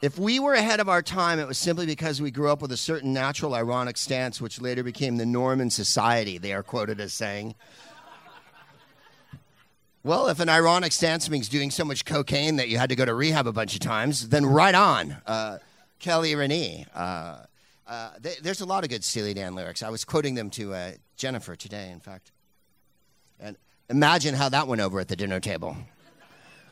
If 0.00 0.18
we 0.18 0.38
were 0.38 0.52
ahead 0.52 0.78
of 0.78 0.88
our 0.88 1.02
time, 1.02 1.40
it 1.40 1.48
was 1.48 1.58
simply 1.58 1.86
because 1.86 2.22
we 2.22 2.30
grew 2.30 2.48
up 2.50 2.62
with 2.62 2.70
a 2.70 2.76
certain 2.76 3.12
natural, 3.12 3.54
ironic 3.54 3.96
stance, 3.96 4.40
which 4.40 4.60
later 4.60 4.84
became 4.84 5.16
the 5.16 5.26
norm 5.26 5.60
in 5.60 5.70
society, 5.70 6.38
they 6.38 6.52
are 6.52 6.62
quoted 6.62 7.00
as 7.00 7.12
saying. 7.12 7.54
Well, 10.06 10.28
if 10.28 10.38
an 10.38 10.50
ironic 10.50 10.92
stance 10.92 11.30
means 11.30 11.48
doing 11.48 11.70
so 11.70 11.82
much 11.82 12.04
cocaine 12.04 12.56
that 12.56 12.68
you 12.68 12.76
had 12.76 12.90
to 12.90 12.94
go 12.94 13.06
to 13.06 13.14
rehab 13.14 13.46
a 13.46 13.54
bunch 13.54 13.72
of 13.72 13.80
times, 13.80 14.28
then 14.28 14.44
right 14.44 14.74
on. 14.74 15.16
Uh, 15.26 15.56
Kelly 15.98 16.34
Renee. 16.34 16.84
Uh, 16.94 17.38
uh, 17.86 18.10
th- 18.22 18.40
there's 18.40 18.60
a 18.60 18.66
lot 18.66 18.84
of 18.84 18.90
good 18.90 19.02
Steely 19.02 19.32
Dan 19.32 19.54
lyrics. 19.54 19.82
I 19.82 19.88
was 19.88 20.04
quoting 20.04 20.34
them 20.34 20.50
to 20.50 20.74
uh, 20.74 20.90
Jennifer 21.16 21.56
today, 21.56 21.90
in 21.90 22.00
fact. 22.00 22.32
And 23.40 23.56
imagine 23.88 24.34
how 24.34 24.50
that 24.50 24.68
went 24.68 24.82
over 24.82 25.00
at 25.00 25.08
the 25.08 25.16
dinner 25.16 25.40
table. 25.40 25.74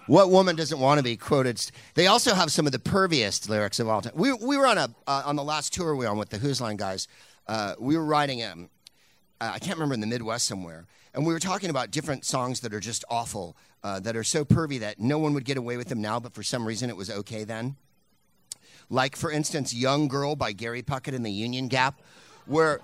What 0.09 0.29
woman 0.29 0.55
doesn't 0.55 0.79
want 0.79 0.99
to 0.99 1.03
be 1.03 1.17
quoted? 1.17 1.59
They 1.95 2.09
also 2.09 2.35
have 2.35 2.53
some 2.53 2.67
of 2.67 2.73
the 2.73 2.79
perviest 2.79 3.49
lyrics 3.49 3.81
of 3.81 3.89
all 3.89 4.03
time. 4.03 4.13
We, 4.15 4.35
we 4.35 4.59
were 4.59 4.67
on 4.67 4.77
a 4.77 4.95
uh, 5.07 5.23
on 5.25 5.37
the 5.37 5.45
last 5.45 5.73
tour 5.73 5.97
we 5.97 6.05
were 6.05 6.11
on 6.11 6.19
with 6.19 6.29
the 6.29 6.39
Whose 6.39 6.61
Line 6.61 6.77
guys. 6.77 7.09
Uh, 7.47 7.77
we 7.79 7.97
were 7.97 8.05
riding 8.05 8.43
um, 8.43 8.69
I 9.41 9.59
can't 9.59 9.77
remember 9.77 9.95
in 9.95 10.01
the 10.01 10.07
Midwest 10.07 10.47
somewhere, 10.47 10.87
and 11.15 11.27
we 11.27 11.33
were 11.33 11.39
talking 11.39 11.71
about 11.71 11.91
different 11.91 12.25
songs 12.25 12.61
that 12.61 12.73
are 12.73 12.81
just 12.81 13.05
awful, 13.11 13.57
uh, 13.83 14.01
that 14.01 14.17
are 14.17 14.25
so 14.25 14.45
pervy 14.45 14.81
that 14.81 14.99
no 14.99 15.19
one 15.19 15.35
would 15.35 15.45
get 15.45 15.57
away 15.57 15.77
with 15.77 15.89
them 15.89 16.01
now, 16.01 16.19
but 16.19 16.33
for 16.33 16.43
some 16.43 16.67
reason 16.67 16.89
it 16.89 16.97
was 16.97 17.11
okay 17.11 17.45
then. 17.45 17.77
Like, 18.89 19.17
for 19.17 19.31
instance, 19.31 19.75
Young 19.75 20.09
Girl 20.09 20.37
by 20.37 20.53
Gary 20.53 20.83
Puckett 20.83 21.15
in 21.15 21.23
the 21.23 21.33
Union 21.33 21.69
Gap, 21.69 22.01
where 22.47 22.81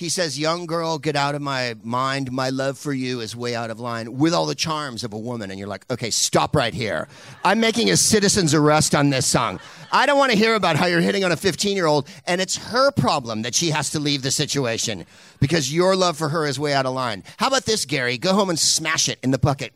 He 0.00 0.08
says, 0.08 0.38
Young 0.38 0.64
girl, 0.64 0.98
get 0.98 1.14
out 1.14 1.34
of 1.34 1.42
my 1.42 1.74
mind. 1.82 2.32
My 2.32 2.48
love 2.48 2.78
for 2.78 2.94
you 2.94 3.20
is 3.20 3.36
way 3.36 3.54
out 3.54 3.68
of 3.68 3.78
line 3.78 4.16
with 4.16 4.32
all 4.32 4.46
the 4.46 4.54
charms 4.54 5.04
of 5.04 5.12
a 5.12 5.18
woman. 5.18 5.50
And 5.50 5.58
you're 5.58 5.68
like, 5.68 5.84
okay, 5.90 6.08
stop 6.08 6.56
right 6.56 6.72
here. 6.72 7.06
I'm 7.44 7.60
making 7.60 7.90
a 7.90 7.98
citizen's 7.98 8.54
arrest 8.54 8.94
on 8.94 9.10
this 9.10 9.26
song. 9.26 9.60
I 9.92 10.06
don't 10.06 10.16
want 10.16 10.32
to 10.32 10.38
hear 10.38 10.54
about 10.54 10.76
how 10.76 10.86
you're 10.86 11.02
hitting 11.02 11.22
on 11.22 11.32
a 11.32 11.36
15 11.36 11.76
year 11.76 11.84
old, 11.84 12.08
and 12.26 12.40
it's 12.40 12.56
her 12.56 12.90
problem 12.92 13.42
that 13.42 13.54
she 13.54 13.68
has 13.72 13.90
to 13.90 14.00
leave 14.00 14.22
the 14.22 14.30
situation 14.30 15.04
because 15.38 15.70
your 15.70 15.94
love 15.94 16.16
for 16.16 16.30
her 16.30 16.46
is 16.46 16.58
way 16.58 16.72
out 16.72 16.86
of 16.86 16.94
line. 16.94 17.22
How 17.36 17.48
about 17.48 17.66
this, 17.66 17.84
Gary? 17.84 18.16
Go 18.16 18.32
home 18.32 18.48
and 18.48 18.58
smash 18.58 19.06
it 19.06 19.18
in 19.22 19.32
the 19.32 19.38
bucket. 19.38 19.74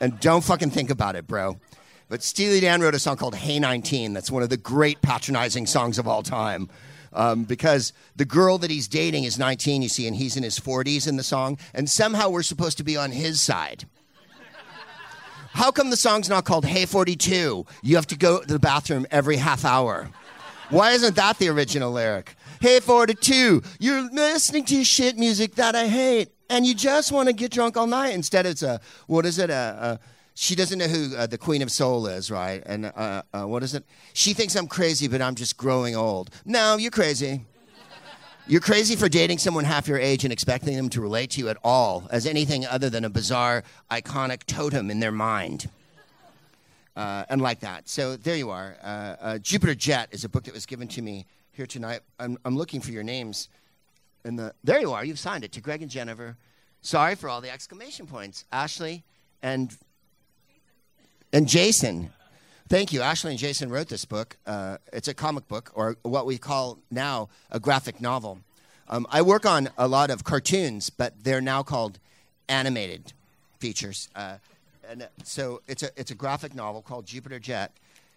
And 0.00 0.18
don't 0.18 0.42
fucking 0.42 0.70
think 0.70 0.88
about 0.88 1.14
it, 1.14 1.26
bro. 1.26 1.58
But 2.08 2.22
Steely 2.22 2.60
Dan 2.60 2.80
wrote 2.80 2.94
a 2.94 2.98
song 2.98 3.18
called 3.18 3.34
Hey 3.34 3.58
19. 3.58 4.14
That's 4.14 4.30
one 4.30 4.42
of 4.42 4.48
the 4.48 4.56
great 4.56 5.02
patronizing 5.02 5.66
songs 5.66 5.98
of 5.98 6.08
all 6.08 6.22
time 6.22 6.70
um, 7.14 7.44
because 7.44 7.92
the 8.16 8.24
girl 8.24 8.58
that 8.58 8.70
he's 8.70 8.88
dating 8.88 9.24
is 9.24 9.38
19, 9.38 9.82
you 9.82 9.88
see, 9.88 10.06
and 10.06 10.16
he's 10.16 10.36
in 10.36 10.42
his 10.42 10.58
40s 10.58 11.08
in 11.08 11.16
the 11.16 11.22
song, 11.22 11.58
and 11.72 11.88
somehow 11.88 12.28
we're 12.28 12.42
supposed 12.42 12.78
to 12.78 12.84
be 12.84 12.96
on 12.96 13.12
his 13.12 13.40
side. 13.40 13.86
How 15.52 15.70
come 15.70 15.90
the 15.90 15.96
song's 15.96 16.28
not 16.28 16.44
called 16.44 16.64
Hey 16.64 16.84
42? 16.84 17.64
You 17.82 17.96
have 17.96 18.08
to 18.08 18.16
go 18.16 18.40
to 18.40 18.46
the 18.46 18.58
bathroom 18.58 19.06
every 19.10 19.36
half 19.36 19.64
hour. 19.64 20.10
Why 20.70 20.92
isn't 20.92 21.14
that 21.14 21.38
the 21.38 21.48
original 21.48 21.92
lyric? 21.92 22.34
Hey 22.60 22.80
42, 22.80 23.62
you're 23.78 24.10
listening 24.10 24.64
to 24.64 24.82
shit 24.84 25.16
music 25.16 25.54
that 25.56 25.76
I 25.76 25.86
hate, 25.86 26.30
and 26.50 26.66
you 26.66 26.74
just 26.74 27.12
want 27.12 27.28
to 27.28 27.32
get 27.32 27.52
drunk 27.52 27.76
all 27.76 27.86
night. 27.86 28.14
Instead, 28.14 28.46
it's 28.46 28.62
a, 28.62 28.80
what 29.06 29.26
is 29.26 29.38
it, 29.38 29.50
a, 29.50 30.00
a 30.00 30.13
she 30.34 30.54
doesn't 30.56 30.78
know 30.78 30.88
who 30.88 31.16
uh, 31.16 31.26
the 31.26 31.38
Queen 31.38 31.62
of 31.62 31.70
Soul 31.70 32.06
is, 32.06 32.30
right? 32.30 32.62
And 32.66 32.86
uh, 32.86 33.22
uh, 33.32 33.44
what 33.44 33.62
is 33.62 33.74
it? 33.74 33.84
She 34.12 34.32
thinks 34.34 34.56
I'm 34.56 34.66
crazy, 34.66 35.06
but 35.06 35.22
I'm 35.22 35.36
just 35.36 35.56
growing 35.56 35.94
old. 35.94 36.30
No, 36.44 36.76
you're 36.76 36.90
crazy. 36.90 37.42
You're 38.46 38.60
crazy 38.60 38.94
for 38.94 39.08
dating 39.08 39.38
someone 39.38 39.64
half 39.64 39.88
your 39.88 39.98
age 39.98 40.24
and 40.24 40.32
expecting 40.32 40.76
them 40.76 40.90
to 40.90 41.00
relate 41.00 41.30
to 41.30 41.40
you 41.40 41.48
at 41.48 41.56
all 41.64 42.06
as 42.10 42.26
anything 42.26 42.66
other 42.66 42.90
than 42.90 43.04
a 43.04 43.08
bizarre, 43.08 43.64
iconic 43.90 44.44
totem 44.44 44.90
in 44.90 45.00
their 45.00 45.12
mind. 45.12 45.70
Uh, 46.94 47.24
and 47.30 47.40
like 47.40 47.60
that. 47.60 47.88
So 47.88 48.16
there 48.16 48.36
you 48.36 48.50
are. 48.50 48.76
Uh, 48.82 48.86
uh, 48.86 49.38
Jupiter 49.38 49.74
Jet 49.74 50.08
is 50.12 50.24
a 50.24 50.28
book 50.28 50.44
that 50.44 50.54
was 50.54 50.66
given 50.66 50.88
to 50.88 51.02
me 51.02 51.26
here 51.52 51.66
tonight. 51.66 52.00
I'm, 52.20 52.36
I'm 52.44 52.56
looking 52.56 52.80
for 52.80 52.90
your 52.90 53.02
names. 53.02 53.48
In 54.24 54.36
the, 54.36 54.52
there 54.62 54.80
you 54.80 54.92
are. 54.92 55.04
You've 55.04 55.18
signed 55.18 55.42
it 55.42 55.52
to 55.52 55.60
Greg 55.60 55.80
and 55.80 55.90
Jennifer. 55.90 56.36
Sorry 56.82 57.14
for 57.14 57.28
all 57.30 57.40
the 57.40 57.50
exclamation 57.50 58.06
points. 58.06 58.44
Ashley 58.52 59.04
and 59.42 59.76
and 61.34 61.48
Jason. 61.48 62.10
Thank 62.68 62.92
you. 62.92 63.02
Ashley 63.02 63.32
and 63.32 63.38
Jason 63.38 63.68
wrote 63.68 63.88
this 63.88 64.04
book. 64.04 64.36
Uh, 64.46 64.78
it's 64.92 65.08
a 65.08 65.14
comic 65.14 65.48
book, 65.48 65.72
or 65.74 65.96
what 66.02 66.26
we 66.26 66.38
call 66.38 66.78
now 66.92 67.28
a 67.50 67.58
graphic 67.58 68.00
novel. 68.00 68.38
Um, 68.88 69.04
I 69.10 69.20
work 69.20 69.44
on 69.44 69.68
a 69.76 69.88
lot 69.88 70.10
of 70.10 70.22
cartoons, 70.22 70.90
but 70.90 71.24
they're 71.24 71.40
now 71.40 71.64
called 71.64 71.98
animated 72.48 73.12
features. 73.58 74.08
Uh, 74.14 74.36
and 74.88 75.08
so 75.24 75.60
it's 75.66 75.82
a, 75.82 75.90
it's 75.96 76.12
a 76.12 76.14
graphic 76.14 76.54
novel 76.54 76.82
called 76.82 77.04
Jupiter 77.04 77.40
Jet. 77.40 77.72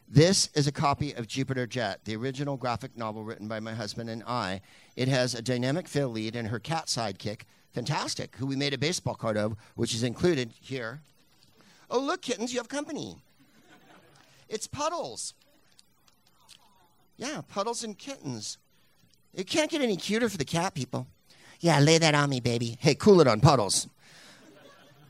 This 0.08 0.50
is 0.54 0.68
a 0.68 0.72
copy 0.72 1.14
of 1.14 1.28
Jupiter 1.28 1.66
Jet, 1.66 2.02
the 2.06 2.16
original 2.16 2.56
graphic 2.56 2.96
novel 2.96 3.24
written 3.24 3.48
by 3.48 3.60
my 3.60 3.74
husband 3.74 4.12
and 4.12 4.24
I. 4.28 4.62
It 4.96 5.08
has 5.08 5.34
a 5.34 5.42
dynamic 5.42 5.88
Phil 5.88 6.10
lead 6.10 6.36
and 6.36 6.50
her 6.50 6.60
cat 6.60 6.86
sidekick, 6.86 7.42
Fantastic, 7.74 8.36
who 8.38 8.46
we 8.46 8.56
made 8.56 8.74
a 8.74 8.78
baseball 8.78 9.16
card 9.16 9.38
of, 9.38 9.56
which 9.76 9.94
is 9.94 10.04
included 10.04 10.52
here 10.62 11.02
Oh, 11.90 12.00
look, 12.00 12.22
kittens, 12.22 12.52
you 12.54 12.60
have 12.60 12.68
company. 12.68 13.16
It's 14.50 14.68
Puddles. 14.68 15.34
Yeah, 17.18 17.42
Puddles 17.48 17.84
and 17.84 17.98
kittens. 17.98 18.58
It 19.34 19.48
can't 19.48 19.72
get 19.72 19.82
any 19.82 19.98
cuter 19.98 20.30
for 20.30 20.38
the 20.38 20.46
cat 20.46 20.74
people. 20.74 21.08
Yeah, 21.60 21.80
lay 21.80 21.98
that 21.98 22.16
on 22.16 22.30
me, 22.30 22.40
baby. 22.40 22.78
Hey, 22.80 22.96
cool 22.96 23.22
it 23.22 23.28
on 23.28 23.40
Puddles. 23.40 23.88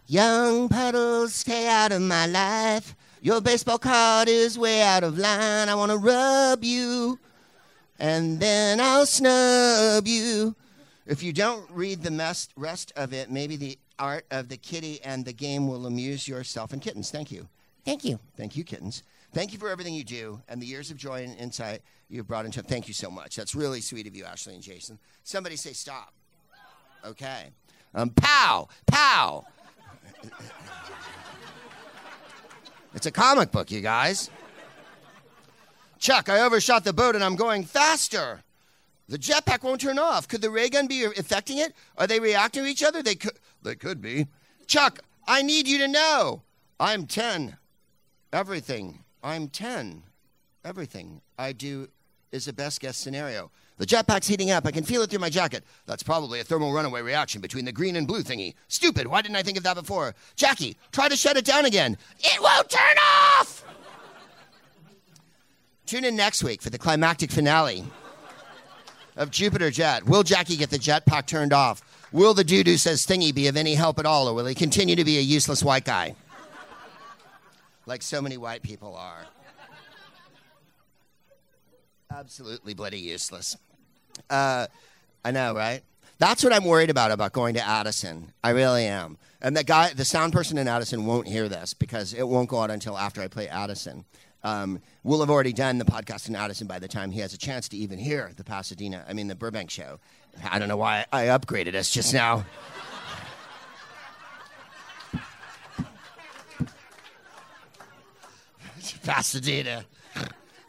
Young 0.07 0.69
Puddles, 0.69 1.33
stay 1.33 1.67
out 1.67 1.91
of 1.91 2.01
my 2.01 2.27
life. 2.27 2.95
Your 3.21 3.41
baseball 3.41 3.79
card 3.79 4.29
is 4.29 4.57
way 4.57 4.81
out 4.81 5.03
of 5.03 5.17
line. 5.17 5.67
I 5.67 5.75
want 5.75 5.91
to 5.91 5.97
rub 5.97 6.63
you, 6.63 7.19
and 7.99 8.39
then 8.39 8.79
I'll 8.79 9.05
snub 9.05 10.07
you. 10.07 10.55
If 11.05 11.23
you 11.23 11.33
don't 11.33 11.69
read 11.71 12.03
the 12.03 12.47
rest 12.55 12.93
of 12.95 13.11
it, 13.13 13.29
maybe 13.31 13.55
the 13.55 13.77
art 13.99 14.25
of 14.31 14.49
the 14.49 14.57
kitty 14.57 14.99
and 15.03 15.25
the 15.25 15.33
game 15.33 15.67
will 15.67 15.85
amuse 15.85 16.27
yourself 16.27 16.73
and 16.73 16.81
kittens. 16.81 17.11
Thank 17.11 17.31
you. 17.31 17.47
Thank 17.85 18.03
you. 18.03 18.19
Thank 18.35 18.55
you, 18.55 18.63
kittens. 18.63 19.03
Thank 19.33 19.53
you 19.53 19.59
for 19.59 19.69
everything 19.69 19.93
you 19.93 20.03
do 20.03 20.41
and 20.47 20.61
the 20.61 20.65
years 20.65 20.91
of 20.91 20.97
joy 20.97 21.23
and 21.23 21.37
insight 21.37 21.81
you've 22.09 22.27
brought 22.27 22.45
into. 22.45 22.61
Thank 22.61 22.87
you 22.87 22.93
so 22.93 23.09
much. 23.09 23.35
That's 23.35 23.55
really 23.55 23.81
sweet 23.81 24.07
of 24.07 24.15
you, 24.15 24.25
Ashley 24.25 24.55
and 24.55 24.63
Jason. 24.63 24.99
Somebody 25.23 25.55
say 25.55 25.73
stop. 25.73 26.13
Okay. 27.05 27.51
Um, 27.93 28.09
pow, 28.09 28.67
pow. 28.85 29.45
it's 32.93 33.05
a 33.05 33.11
comic 33.11 33.51
book, 33.51 33.71
you 33.71 33.81
guys. 33.81 34.29
Chuck, 35.99 36.29
I 36.29 36.41
overshot 36.41 36.83
the 36.83 36.93
boat 36.93 37.15
and 37.15 37.23
I'm 37.23 37.35
going 37.35 37.63
faster. 37.63 38.41
The 39.09 39.17
jetpack 39.17 39.63
won't 39.63 39.79
turn 39.79 39.97
off. 39.97 40.27
Could 40.27 40.41
the 40.41 40.49
ray 40.49 40.69
gun 40.69 40.87
be 40.87 41.05
affecting 41.05 41.59
it? 41.59 41.73
Are 41.97 42.07
they 42.07 42.19
reacting 42.19 42.63
to 42.63 42.69
each 42.69 42.83
other? 42.83 43.01
They 43.01 43.15
could. 43.15 43.33
They 43.63 43.75
could 43.75 44.01
be. 44.01 44.27
Chuck, 44.67 44.99
I 45.27 45.41
need 45.41 45.67
you 45.67 45.77
to 45.79 45.87
know. 45.87 46.43
I'm 46.79 47.05
10. 47.05 47.57
Everything. 48.31 49.03
I'm 49.23 49.47
10. 49.47 50.03
Everything 50.63 51.21
I 51.37 51.53
do 51.53 51.87
is 52.31 52.47
a 52.47 52.53
best 52.53 52.81
guess 52.81 52.97
scenario. 52.97 53.51
The 53.77 53.85
jetpack's 53.85 54.27
heating 54.27 54.51
up. 54.51 54.65
I 54.65 54.71
can 54.71 54.83
feel 54.83 55.01
it 55.01 55.09
through 55.09 55.19
my 55.19 55.29
jacket. 55.29 55.63
That's 55.85 56.03
probably 56.03 56.39
a 56.39 56.43
thermal 56.43 56.73
runaway 56.73 57.01
reaction 57.01 57.41
between 57.41 57.65
the 57.65 57.71
green 57.71 57.95
and 57.95 58.07
blue 58.07 58.23
thingy. 58.23 58.55
Stupid. 58.67 59.07
Why 59.07 59.21
didn't 59.21 59.37
I 59.37 59.43
think 59.43 59.57
of 59.57 59.63
that 59.63 59.75
before? 59.75 60.15
Jackie, 60.35 60.77
try 60.91 61.07
to 61.07 61.15
shut 61.15 61.37
it 61.37 61.45
down 61.45 61.65
again. 61.65 61.97
It 62.19 62.41
won't 62.41 62.69
turn 62.69 62.97
off! 63.39 63.63
Tune 65.85 66.03
in 66.03 66.15
next 66.15 66.43
week 66.43 66.61
for 66.61 66.69
the 66.69 66.77
climactic 66.77 67.31
finale 67.31 67.85
of 69.15 69.31
Jupiter 69.31 69.71
Jet. 69.71 70.05
Will 70.05 70.23
Jackie 70.23 70.57
get 70.57 70.69
the 70.69 70.77
jetpack 70.77 71.27
turned 71.27 71.53
off? 71.53 71.81
Will 72.11 72.33
the 72.33 72.43
dude 72.43 72.67
who 72.67 72.77
says 72.77 73.05
thingy 73.05 73.33
be 73.33 73.47
of 73.47 73.57
any 73.57 73.75
help 73.75 73.99
at 73.99 74.05
all, 74.05 74.27
or 74.29 74.33
will 74.33 74.45
he 74.45 74.55
continue 74.55 74.95
to 74.95 75.03
be 75.03 75.17
a 75.17 75.21
useless 75.21 75.63
white 75.63 75.85
guy? 75.85 76.15
Like 77.85 78.01
so 78.01 78.21
many 78.21 78.37
white 78.37 78.63
people 78.63 78.95
are. 78.95 79.25
Absolutely 82.11 82.73
bloody 82.73 82.99
useless. 82.99 83.57
Uh, 84.29 84.67
I 85.23 85.31
know, 85.31 85.53
right? 85.53 85.81
That's 86.19 86.43
what 86.43 86.53
I'm 86.53 86.63
worried 86.63 86.89
about 86.89 87.11
about 87.11 87.33
going 87.33 87.53
to 87.55 87.65
Addison. 87.65 88.33
I 88.43 88.51
really 88.51 88.85
am. 88.85 89.17
And 89.41 89.55
the 89.55 89.63
guy, 89.63 89.93
the 89.93 90.05
sound 90.05 90.33
person 90.33 90.57
in 90.57 90.67
Addison 90.67 91.05
won't 91.05 91.27
hear 91.27 91.47
this 91.47 91.73
because 91.73 92.13
it 92.13 92.27
won't 92.27 92.49
go 92.49 92.59
out 92.59 92.71
until 92.71 92.97
after 92.97 93.21
I 93.21 93.27
play 93.27 93.47
Addison. 93.47 94.05
Um, 94.43 94.81
we'll 95.03 95.19
have 95.19 95.29
already 95.29 95.53
done 95.53 95.77
the 95.77 95.85
podcast 95.85 96.29
in 96.29 96.35
Addison 96.35 96.67
by 96.67 96.79
the 96.79 96.87
time 96.87 97.11
he 97.11 97.19
has 97.19 97.33
a 97.33 97.37
chance 97.37 97.67
to 97.69 97.77
even 97.77 97.99
hear 97.99 98.31
the 98.35 98.43
Pasadena, 98.43 99.05
I 99.07 99.13
mean, 99.13 99.27
the 99.27 99.35
Burbank 99.35 99.69
show. 99.69 99.99
I 100.43 100.59
don't 100.59 100.67
know 100.67 100.77
why 100.77 101.05
I 101.11 101.25
upgraded 101.25 101.75
us 101.75 101.89
just 101.89 102.13
now. 102.13 102.45
Pasadena. 109.03 109.85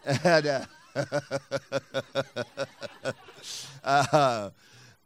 and, 0.05 0.47
uh, 0.47 0.65
uh, 3.85 4.51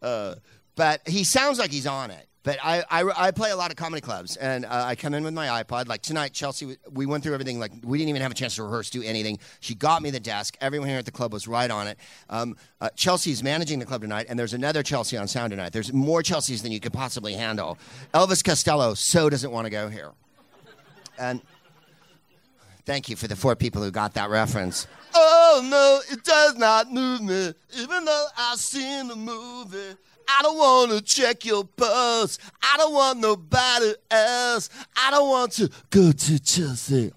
uh, 0.01 0.35
but 0.75 1.07
he 1.07 1.25
sounds 1.25 1.59
like 1.59 1.71
he's 1.71 1.87
on 1.87 2.11
it. 2.11 2.27
But 2.45 2.59
I, 2.63 2.83
I, 2.91 3.27
I, 3.29 3.31
play 3.31 3.53
a 3.53 3.57
lot 3.57 3.71
of 3.71 3.77
comedy 3.77 4.01
clubs, 4.01 4.37
and 4.37 4.65
uh, 4.65 4.69
I 4.85 4.97
come 4.97 5.15
in 5.15 5.23
with 5.23 5.33
my 5.33 5.63
iPod. 5.63 5.87
Like 5.87 6.03
tonight, 6.03 6.33
Chelsea, 6.33 6.77
we 6.91 7.07
went 7.07 7.23
through 7.23 7.35
everything. 7.35 7.61
Like 7.61 7.71
we 7.85 7.99
didn't 7.99 8.09
even 8.09 8.23
have 8.23 8.33
a 8.33 8.35
chance 8.35 8.57
to 8.57 8.65
rehearse, 8.65 8.91
do 8.91 9.01
anything. 9.03 9.39
She 9.61 9.77
got 9.77 10.03
me 10.03 10.11
the 10.11 10.19
desk. 10.19 10.57
Everyone 10.61 10.89
here 10.89 10.99
at 10.99 11.05
the 11.05 11.13
club 11.13 11.33
was 11.33 11.47
right 11.47 11.71
on 11.71 11.87
it. 11.87 11.99
Um, 12.29 12.57
uh, 12.81 12.91
Chelsea's 12.97 13.45
managing 13.45 13.79
the 13.79 13.87
club 13.87 14.01
tonight, 14.01 14.27
and 14.29 14.37
there's 14.37 14.55
another 14.55 14.83
Chelsea 14.83 15.17
on 15.17 15.29
sound 15.29 15.53
tonight. 15.53 15.73
There's 15.73 15.93
more 15.93 16.21
Chelseas 16.23 16.63
than 16.63 16.73
you 16.73 16.81
could 16.81 16.93
possibly 16.93 17.35
handle. 17.35 17.79
Elvis 18.13 18.45
Costello 18.45 18.95
so 18.95 19.31
doesn't 19.31 19.53
want 19.53 19.67
to 19.67 19.71
go 19.71 19.89
here. 19.89 20.11
And 21.21 21.41
thank 22.87 23.09
you 23.09 23.15
for 23.15 23.29
the 23.29 23.37
four 23.37 23.55
people 23.55 23.83
who 23.83 23.93
got 23.93 24.15
that 24.15 24.31
reference. 24.31 24.89
Oh 25.15 25.61
no, 25.71 26.01
it 26.13 26.25
does 26.25 26.57
not 26.57 26.91
move 26.91 27.21
me, 27.21 27.55
even 27.79 28.05
though 28.05 28.27
I've 28.37 28.59
seen 28.59 29.07
the 29.07 29.17
movie. 29.17 29.97
I 30.29 30.43
don't 30.43 30.57
want 30.57 30.91
to 30.93 31.01
check 31.03 31.45
your 31.45 31.65
purse. 31.65 32.39
I 32.63 32.77
don't 32.77 32.95
want 32.95 33.19
nobody 33.21 33.95
else. 34.11 34.71
I 34.97 35.11
don't 35.11 35.29
want 35.29 35.53
to 35.53 35.71
go 35.91 36.13
to 36.13 36.39
Chelsea. 36.39 37.13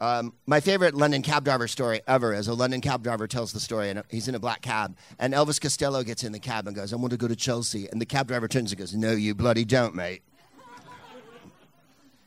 Um, 0.00 0.32
my 0.46 0.60
favorite 0.60 0.94
London 0.94 1.22
cab 1.22 1.44
driver 1.44 1.66
story 1.66 2.00
ever 2.06 2.32
is 2.32 2.46
a 2.46 2.54
London 2.54 2.80
cab 2.80 3.02
driver 3.02 3.26
tells 3.26 3.52
the 3.52 3.58
story, 3.58 3.90
and 3.90 4.04
he's 4.08 4.28
in 4.28 4.36
a 4.36 4.38
black 4.38 4.62
cab, 4.62 4.96
and 5.18 5.34
Elvis 5.34 5.60
Costello 5.60 6.04
gets 6.04 6.22
in 6.22 6.30
the 6.30 6.38
cab 6.38 6.68
and 6.68 6.76
goes, 6.76 6.92
"I 6.92 6.96
want 6.96 7.10
to 7.10 7.16
go 7.16 7.26
to 7.26 7.34
Chelsea," 7.34 7.88
and 7.88 8.00
the 8.00 8.06
cab 8.06 8.28
driver 8.28 8.46
turns 8.46 8.70
and 8.70 8.78
goes, 8.78 8.94
"No, 8.94 9.10
you 9.12 9.34
bloody 9.34 9.64
don't, 9.64 9.96
mate," 9.96 10.22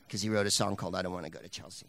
because 0.06 0.20
he 0.20 0.28
wrote 0.28 0.46
a 0.46 0.50
song 0.50 0.76
called 0.76 0.94
"I 0.94 1.00
Don't 1.00 1.12
Want 1.12 1.24
to 1.24 1.30
Go 1.30 1.38
to 1.38 1.48
Chelsea." 1.48 1.86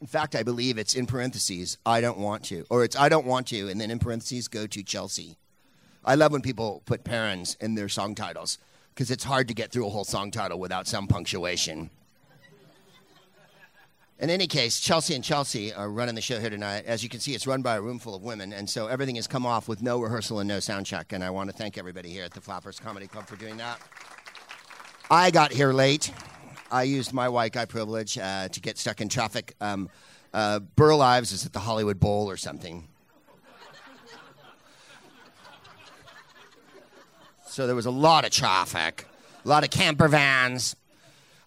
In 0.00 0.06
fact, 0.06 0.34
I 0.34 0.42
believe 0.42 0.78
it's 0.78 0.94
in 0.94 1.06
parentheses, 1.06 1.76
I 1.84 2.00
don't 2.00 2.18
want 2.18 2.44
to. 2.44 2.64
Or 2.70 2.84
it's 2.84 2.96
I 2.96 3.10
don't 3.10 3.26
want 3.26 3.48
to, 3.48 3.68
and 3.68 3.80
then 3.80 3.90
in 3.90 3.98
parentheses, 3.98 4.48
go 4.48 4.66
to 4.66 4.82
Chelsea. 4.82 5.36
I 6.04 6.14
love 6.14 6.32
when 6.32 6.40
people 6.40 6.82
put 6.86 7.04
parents 7.04 7.54
in 7.60 7.74
their 7.74 7.88
song 7.90 8.14
titles 8.14 8.56
because 8.94 9.10
it's 9.10 9.24
hard 9.24 9.48
to 9.48 9.54
get 9.54 9.70
through 9.70 9.86
a 9.86 9.90
whole 9.90 10.04
song 10.04 10.30
title 10.30 10.58
without 10.58 10.86
some 10.86 11.06
punctuation. 11.06 11.90
In 14.18 14.28
any 14.28 14.46
case, 14.46 14.80
Chelsea 14.80 15.14
and 15.14 15.24
Chelsea 15.24 15.72
are 15.72 15.90
running 15.90 16.14
the 16.14 16.20
show 16.20 16.38
here 16.40 16.50
tonight. 16.50 16.84
As 16.86 17.02
you 17.02 17.08
can 17.08 17.20
see, 17.20 17.32
it's 17.32 17.46
run 17.46 17.62
by 17.62 17.76
a 17.76 17.80
room 17.80 17.98
full 17.98 18.14
of 18.14 18.22
women, 18.22 18.52
and 18.52 18.68
so 18.68 18.86
everything 18.86 19.16
has 19.16 19.26
come 19.26 19.46
off 19.46 19.66
with 19.66 19.80
no 19.80 20.00
rehearsal 20.00 20.40
and 20.40 20.48
no 20.48 20.60
sound 20.60 20.84
check. 20.84 21.12
And 21.12 21.24
I 21.24 21.30
want 21.30 21.50
to 21.50 21.56
thank 21.56 21.78
everybody 21.78 22.10
here 22.10 22.24
at 22.24 22.32
the 22.32 22.40
Flappers 22.40 22.78
Comedy 22.78 23.06
Club 23.06 23.26
for 23.26 23.36
doing 23.36 23.56
that. 23.58 23.78
I 25.10 25.30
got 25.30 25.52
here 25.52 25.72
late. 25.72 26.12
I 26.70 26.84
used 26.84 27.12
my 27.12 27.28
white 27.28 27.52
guy 27.52 27.64
privilege 27.64 28.16
uh, 28.16 28.46
to 28.48 28.60
get 28.60 28.78
stuck 28.78 29.00
in 29.00 29.08
traffic. 29.08 29.56
Um, 29.60 29.90
uh, 30.32 30.60
Burl 30.60 31.02
Ives 31.02 31.32
is 31.32 31.44
at 31.44 31.52
the 31.52 31.58
Hollywood 31.58 31.98
Bowl 31.98 32.30
or 32.30 32.36
something. 32.36 32.86
So 37.48 37.66
there 37.66 37.74
was 37.74 37.86
a 37.86 37.90
lot 37.90 38.24
of 38.24 38.30
traffic, 38.30 39.06
a 39.44 39.48
lot 39.48 39.64
of 39.64 39.70
camper 39.70 40.06
vans. 40.06 40.76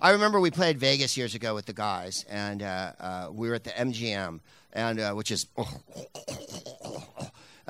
I 0.02 0.12
remember 0.12 0.42
we 0.42 0.52
played 0.52 0.78
Vegas 0.78 1.16
years 1.16 1.34
ago 1.34 1.56
with 1.56 1.66
the 1.66 1.72
guys, 1.72 2.26
and 2.30 2.62
uh, 2.62 2.92
uh, 3.00 3.30
we 3.32 3.48
were 3.48 3.56
at 3.56 3.64
the 3.64 3.70
MGM, 3.70 4.42
and 4.74 5.00
uh, 5.00 5.14
which 5.14 5.32
is 5.32 5.48
uh, 5.58 5.64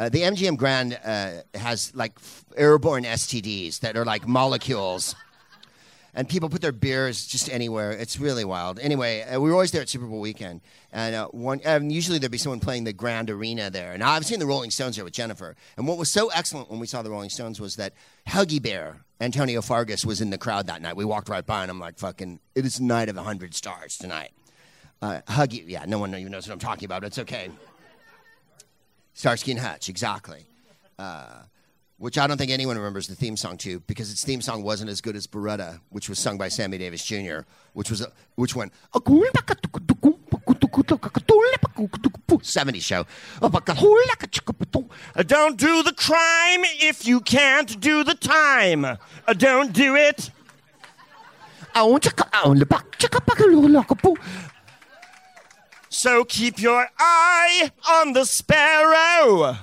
the 0.09 0.21
MGM 0.21 0.57
Grand 0.57 0.97
uh, 1.05 1.43
has 1.53 1.93
like 1.93 2.17
airborne 2.57 3.03
STDs 3.03 3.81
that 3.81 3.95
are 3.95 4.03
like 4.03 4.27
molecules 4.27 5.13
and 6.15 6.29
people 6.29 6.49
put 6.49 6.61
their 6.61 6.71
beers 6.71 7.25
just 7.25 7.49
anywhere. 7.49 7.91
It's 7.91 8.19
really 8.19 8.45
wild. 8.45 8.79
Anyway, 8.79 9.21
uh, 9.23 9.39
we 9.39 9.49
were 9.49 9.55
always 9.55 9.71
there 9.71 9.81
at 9.81 9.89
Super 9.89 10.05
Bowl 10.05 10.19
weekend, 10.19 10.61
and 10.91 11.15
uh, 11.15 11.27
one 11.29 11.59
usually 11.89 12.19
there'd 12.19 12.31
be 12.31 12.37
someone 12.37 12.59
playing 12.59 12.83
the 12.83 12.93
Grand 12.93 13.29
Arena 13.29 13.69
there. 13.69 13.93
And 13.93 14.03
I've 14.03 14.25
seen 14.25 14.39
the 14.39 14.45
Rolling 14.45 14.71
Stones 14.71 14.95
there 14.95 15.05
with 15.05 15.13
Jennifer. 15.13 15.55
And 15.77 15.87
what 15.87 15.97
was 15.97 16.11
so 16.11 16.29
excellent 16.29 16.69
when 16.69 16.79
we 16.79 16.87
saw 16.87 17.01
the 17.01 17.09
Rolling 17.09 17.29
Stones 17.29 17.59
was 17.59 17.77
that 17.77 17.93
Huggy 18.27 18.61
Bear, 18.61 18.97
Antonio 19.19 19.61
Fargas, 19.61 20.05
was 20.05 20.21
in 20.21 20.29
the 20.29 20.37
crowd 20.37 20.67
that 20.67 20.81
night. 20.81 20.95
We 20.95 21.05
walked 21.05 21.29
right 21.29 21.45
by, 21.45 21.63
and 21.63 21.71
I'm 21.71 21.79
like, 21.79 21.97
"Fucking, 21.97 22.39
it 22.55 22.65
is 22.65 22.79
night 22.79 23.09
of 23.09 23.17
a 23.17 23.23
hundred 23.23 23.55
stars 23.55 23.97
tonight." 23.97 24.31
Uh, 25.01 25.21
Huggy, 25.27 25.63
yeah, 25.67 25.85
no 25.87 25.99
one 25.99 26.15
even 26.15 26.31
knows 26.31 26.47
what 26.47 26.53
I'm 26.53 26.59
talking 26.59 26.85
about. 26.85 27.03
It's 27.03 27.19
okay. 27.19 27.49
Starsky 29.13 29.51
and 29.51 29.59
Hutch, 29.59 29.89
exactly. 29.89 30.45
Uh, 30.97 31.43
which 32.03 32.17
I 32.17 32.27
don't 32.27 32.37
think 32.37 32.51
anyone 32.51 32.75
remembers 32.75 33.07
the 33.07 33.15
theme 33.15 33.37
song 33.37 33.55
to 33.59 33.79
because 33.79 34.11
its 34.11 34.25
theme 34.25 34.41
song 34.41 34.61
wasn't 34.61 34.89
as 34.89 34.99
good 34.99 35.15
as 35.15 35.25
Baretta, 35.25 35.79
which 35.87 36.09
was 36.09 36.19
sung 36.19 36.37
by 36.37 36.49
Sammy 36.49 36.77
Davis 36.77 37.01
Jr., 37.01 37.43
which 37.71 37.89
was 37.89 38.01
a, 38.01 38.11
which 38.35 38.57
went 38.57 38.73
70 42.41 42.79
show. 42.81 43.05
Don't 43.39 45.57
do 45.57 45.81
the 45.81 45.93
crime 45.95 46.61
if 46.81 47.07
you 47.07 47.21
can't 47.21 47.79
do 47.79 48.03
the 48.03 48.15
time. 48.15 48.97
Don't 49.37 49.71
do 49.71 49.95
it. 49.95 50.29
So 55.87 56.25
keep 56.25 56.59
your 56.59 56.89
eye 56.99 57.71
on 57.89 58.11
the 58.11 58.25
sparrow. 58.25 59.57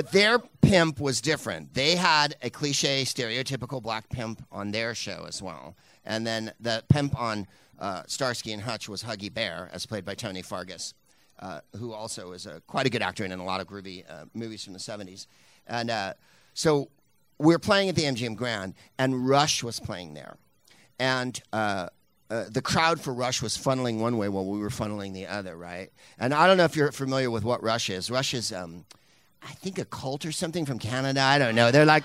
But 0.00 0.12
their 0.12 0.38
pimp 0.38 0.98
was 0.98 1.20
different. 1.20 1.74
They 1.74 1.94
had 1.94 2.34
a 2.40 2.48
cliche, 2.48 3.02
stereotypical 3.02 3.82
black 3.82 4.08
pimp 4.08 4.42
on 4.50 4.70
their 4.70 4.94
show 4.94 5.26
as 5.28 5.42
well. 5.42 5.76
And 6.06 6.26
then 6.26 6.54
the 6.58 6.82
pimp 6.88 7.20
on 7.20 7.46
uh, 7.78 8.04
Starsky 8.06 8.54
and 8.54 8.62
Hutch 8.62 8.88
was 8.88 9.02
Huggy 9.02 9.30
Bear, 9.30 9.68
as 9.74 9.84
played 9.84 10.06
by 10.06 10.14
Tony 10.14 10.40
Fargas, 10.40 10.94
uh, 11.40 11.60
who 11.76 11.92
also 11.92 12.32
is 12.32 12.46
a, 12.46 12.62
quite 12.66 12.86
a 12.86 12.88
good 12.88 13.02
actor 13.02 13.26
in 13.26 13.32
a 13.32 13.44
lot 13.44 13.60
of 13.60 13.66
groovy 13.66 14.10
uh, 14.10 14.24
movies 14.32 14.64
from 14.64 14.72
the 14.72 14.78
70s. 14.78 15.26
And 15.66 15.90
uh, 15.90 16.14
so 16.54 16.88
we 17.36 17.52
were 17.52 17.58
playing 17.58 17.90
at 17.90 17.94
the 17.94 18.04
MGM 18.04 18.36
Grand, 18.36 18.72
and 18.98 19.28
Rush 19.28 19.62
was 19.62 19.80
playing 19.80 20.14
there. 20.14 20.38
And 20.98 21.38
uh, 21.52 21.88
uh, 22.30 22.44
the 22.50 22.62
crowd 22.62 23.02
for 23.02 23.12
Rush 23.12 23.42
was 23.42 23.58
funneling 23.58 23.98
one 23.98 24.16
way 24.16 24.30
while 24.30 24.46
we 24.46 24.60
were 24.60 24.70
funneling 24.70 25.12
the 25.12 25.26
other, 25.26 25.58
right? 25.58 25.90
And 26.18 26.32
I 26.32 26.46
don't 26.46 26.56
know 26.56 26.64
if 26.64 26.74
you're 26.74 26.90
familiar 26.90 27.30
with 27.30 27.44
what 27.44 27.62
Rush 27.62 27.90
is. 27.90 28.10
Rush 28.10 28.32
is. 28.32 28.50
Um, 28.50 28.86
I 29.42 29.52
think 29.52 29.78
a 29.78 29.84
cult 29.84 30.24
or 30.24 30.32
something 30.32 30.66
from 30.66 30.78
Canada. 30.78 31.20
I 31.20 31.38
don't 31.38 31.54
know. 31.54 31.70
They're 31.70 31.86
like 31.86 32.04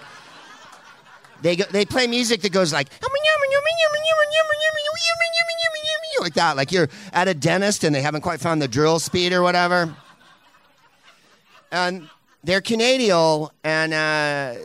they 1.41 1.55
go, 1.55 1.65
they 1.69 1.85
play 1.85 2.07
music 2.07 2.41
that 2.41 2.51
goes 2.51 2.71
like 2.71 2.89
like 6.25 6.33
that. 6.33 6.57
Like 6.57 6.71
you're 6.71 6.89
at 7.13 7.27
a 7.27 7.33
dentist 7.33 7.83
and 7.83 7.95
they 7.95 8.01
haven't 8.01 8.21
quite 8.21 8.39
found 8.41 8.61
the 8.61 8.67
drill 8.67 8.99
speed 8.99 9.31
or 9.31 9.41
whatever. 9.41 9.95
And 11.71 12.09
they're 12.43 12.61
Canadian 12.61 13.47
and 13.63 13.93
uh, 13.93 14.55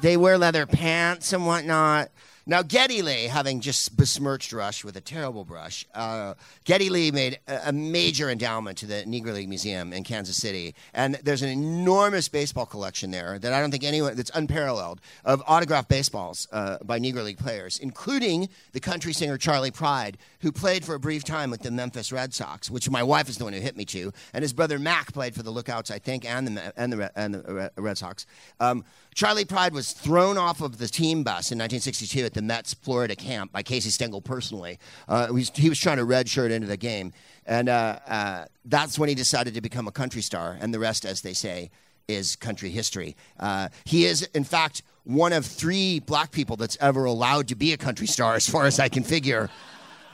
they 0.00 0.16
wear 0.16 0.38
leather 0.38 0.64
pants 0.64 1.32
and 1.32 1.46
whatnot. 1.46 2.10
Now, 2.44 2.62
Geddy 2.62 3.02
Lee, 3.02 3.28
having 3.28 3.60
just 3.60 3.96
besmirched 3.96 4.52
Rush 4.52 4.84
with 4.84 4.96
a 4.96 5.00
terrible 5.00 5.44
brush, 5.44 5.86
uh, 5.94 6.34
Geddy 6.64 6.90
Lee 6.90 7.12
made 7.12 7.38
a, 7.46 7.72
major 7.72 8.30
endowment 8.30 8.78
to 8.78 8.86
the 8.86 9.04
Negro 9.04 9.32
League 9.32 9.48
Museum 9.48 9.92
in 9.92 10.02
Kansas 10.02 10.36
City. 10.36 10.74
And 10.92 11.14
there's 11.22 11.42
an 11.42 11.50
enormous 11.50 12.28
baseball 12.28 12.66
collection 12.66 13.12
there 13.12 13.38
that 13.38 13.52
I 13.52 13.60
don't 13.60 13.70
think 13.70 13.84
anyone, 13.84 14.16
that's 14.16 14.30
unparalleled, 14.34 15.00
of 15.24 15.40
autographed 15.46 15.88
baseballs 15.88 16.48
uh, 16.50 16.78
by 16.82 16.98
Negro 16.98 17.22
League 17.22 17.38
players, 17.38 17.78
including 17.78 18.48
the 18.72 18.80
country 18.80 19.12
singer 19.12 19.38
Charley 19.38 19.70
Pride, 19.70 20.18
who 20.40 20.50
played 20.50 20.84
for 20.84 20.96
a 20.96 21.00
brief 21.00 21.22
time 21.22 21.48
with 21.48 21.62
the 21.62 21.70
Memphis 21.70 22.10
Red 22.10 22.34
Sox, 22.34 22.68
which 22.68 22.90
my 22.90 23.04
wife 23.04 23.28
is 23.28 23.38
the 23.38 23.44
one 23.44 23.52
who 23.52 23.60
hit 23.60 23.76
me 23.76 23.84
to. 23.86 24.12
And 24.34 24.42
his 24.42 24.52
brother 24.52 24.80
Mac 24.80 25.12
played 25.12 25.36
for 25.36 25.44
the 25.44 25.50
Lookouts, 25.50 25.92
I 25.92 26.00
think, 26.00 26.24
and 26.24 26.48
the, 26.48 26.72
and 26.76 26.92
the, 26.92 27.12
and 27.14 27.34
the 27.34 27.70
Red 27.76 27.98
Sox. 27.98 28.26
Um, 28.58 28.84
Charley 29.14 29.44
Pride 29.44 29.74
was 29.74 29.92
thrown 29.92 30.38
off 30.38 30.60
of 30.60 30.78
the 30.78 30.88
team 30.88 31.22
bus 31.22 31.52
in 31.52 31.58
1962 31.58 32.31
at 32.32 32.34
the 32.34 32.42
Mets 32.42 32.72
Florida 32.74 33.14
camp 33.14 33.52
by 33.52 33.62
Casey 33.62 33.90
Stengel 33.90 34.22
personally. 34.22 34.78
Uh, 35.06 35.26
he, 35.26 35.32
was, 35.32 35.50
he, 35.54 35.68
was, 35.68 35.78
trying 35.78 35.98
to 35.98 36.04
redshirt 36.04 36.50
into 36.50 36.66
the 36.66 36.76
game. 36.76 37.12
And 37.46 37.68
uh, 37.68 37.98
uh, 38.06 38.44
that's 38.64 38.98
when 38.98 39.08
he 39.08 39.14
decided 39.14 39.54
to 39.54 39.60
become 39.60 39.86
a 39.86 39.92
country 39.92 40.22
star. 40.22 40.56
And 40.60 40.72
the 40.72 40.78
rest, 40.78 41.04
as 41.04 41.20
they 41.20 41.34
say, 41.34 41.70
is 42.08 42.36
country 42.36 42.70
history. 42.70 43.16
Uh, 43.38 43.68
he 43.84 44.06
is, 44.06 44.22
in 44.34 44.44
fact, 44.44 44.82
one 45.04 45.32
of 45.32 45.44
three 45.44 46.00
black 46.00 46.30
people 46.30 46.56
that's 46.56 46.78
ever 46.80 47.04
allowed 47.04 47.48
to 47.48 47.54
be 47.54 47.72
a 47.72 47.76
country 47.76 48.06
star, 48.06 48.34
as 48.34 48.48
far 48.48 48.64
as 48.64 48.80
I 48.80 48.88
can 48.88 49.02
figure. 49.02 49.50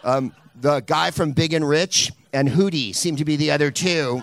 Um, 0.03 0.35
the 0.61 0.81
guy 0.81 1.11
from 1.13 1.33
Big 1.33 1.53
and 1.53 1.69
Rich 1.69 2.11
and 2.33 2.49
Hootie 2.49 2.95
seem 2.95 3.17
to 3.17 3.25
be 3.25 3.37
the 3.37 3.51
other 3.53 3.71
two. 3.71 4.23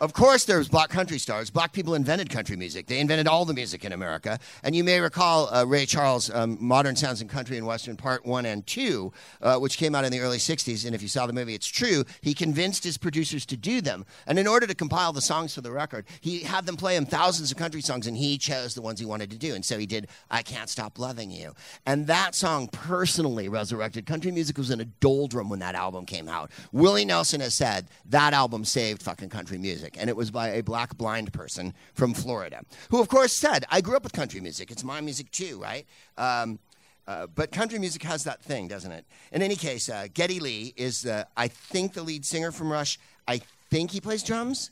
Of 0.00 0.12
course, 0.12 0.44
there 0.44 0.58
was 0.58 0.68
black 0.68 0.90
country 0.90 1.18
stars. 1.18 1.50
Black 1.50 1.72
people 1.72 1.96
invented 1.96 2.30
country 2.30 2.56
music. 2.56 2.86
They 2.86 3.00
invented 3.00 3.26
all 3.26 3.44
the 3.44 3.52
music 3.52 3.84
in 3.84 3.92
America. 3.92 4.38
And 4.62 4.76
you 4.76 4.84
may 4.84 5.00
recall 5.00 5.52
uh, 5.52 5.64
Ray 5.64 5.86
Charles' 5.86 6.30
um, 6.30 6.56
Modern 6.60 6.94
Sounds 6.94 7.20
in 7.20 7.26
Country 7.26 7.56
and 7.56 7.66
Western 7.66 7.96
Part 7.96 8.24
1 8.24 8.46
and 8.46 8.64
2, 8.64 9.12
uh, 9.42 9.56
which 9.56 9.76
came 9.76 9.96
out 9.96 10.04
in 10.04 10.12
the 10.12 10.20
early 10.20 10.38
60s. 10.38 10.86
And 10.86 10.94
if 10.94 11.02
you 11.02 11.08
saw 11.08 11.26
the 11.26 11.32
movie, 11.32 11.52
it's 11.52 11.66
true. 11.66 12.04
He 12.20 12.32
convinced 12.32 12.84
his 12.84 12.96
producers 12.96 13.44
to 13.46 13.56
do 13.56 13.80
them. 13.80 14.06
And 14.28 14.38
in 14.38 14.46
order 14.46 14.68
to 14.68 14.74
compile 14.74 15.12
the 15.12 15.20
songs 15.20 15.52
for 15.52 15.62
the 15.62 15.72
record, 15.72 16.06
he 16.20 16.40
had 16.40 16.64
them 16.64 16.76
play 16.76 16.94
him 16.94 17.04
thousands 17.04 17.50
of 17.50 17.56
country 17.56 17.80
songs, 17.80 18.06
and 18.06 18.16
he 18.16 18.38
chose 18.38 18.74
the 18.74 18.82
ones 18.82 19.00
he 19.00 19.06
wanted 19.06 19.30
to 19.32 19.36
do. 19.36 19.56
And 19.56 19.64
so 19.64 19.78
he 19.78 19.86
did 19.86 20.06
I 20.30 20.42
Can't 20.42 20.70
Stop 20.70 21.00
Loving 21.00 21.32
You. 21.32 21.54
And 21.86 22.06
that 22.06 22.36
song 22.36 22.68
personally 22.68 23.48
resurrected 23.48 24.06
country 24.06 24.30
music. 24.30 24.58
was 24.58 24.70
in 24.70 24.80
a 24.80 24.84
doldrum 24.84 25.48
when 25.48 25.58
that 25.58 25.74
album 25.74 26.06
came 26.06 26.28
out. 26.28 26.52
Willie 26.70 27.04
Nelson 27.04 27.40
has 27.40 27.54
said 27.54 27.88
that 28.10 28.32
album 28.32 28.64
saved 28.64 29.02
fucking 29.02 29.30
country 29.30 29.58
music 29.58 29.87
music, 29.88 30.00
and 30.00 30.10
it 30.10 30.16
was 30.16 30.30
by 30.30 30.50
a 30.50 30.62
black 30.62 30.96
blind 30.96 31.32
person 31.32 31.74
from 31.94 32.14
Florida, 32.14 32.62
who, 32.90 33.00
of 33.00 33.08
course, 33.08 33.32
said, 33.32 33.64
I 33.70 33.80
grew 33.80 33.96
up 33.96 34.02
with 34.02 34.12
country 34.12 34.40
music. 34.40 34.70
It's 34.70 34.84
my 34.84 35.00
music 35.00 35.30
too, 35.30 35.60
right? 35.60 35.86
Um, 36.16 36.58
uh, 37.06 37.26
but 37.26 37.50
country 37.52 37.78
music 37.78 38.02
has 38.02 38.24
that 38.24 38.42
thing, 38.42 38.68
doesn't 38.68 38.92
it? 38.92 39.04
In 39.32 39.42
any 39.42 39.56
case, 39.56 39.88
uh, 39.88 40.08
Geddy 40.12 40.40
Lee 40.40 40.74
is, 40.76 41.06
I 41.36 41.48
think, 41.48 41.94
the 41.94 42.02
lead 42.02 42.24
singer 42.24 42.52
from 42.52 42.70
Rush. 42.70 42.98
I 43.26 43.40
think 43.70 43.90
he 43.90 44.00
plays 44.00 44.22
drums. 44.22 44.70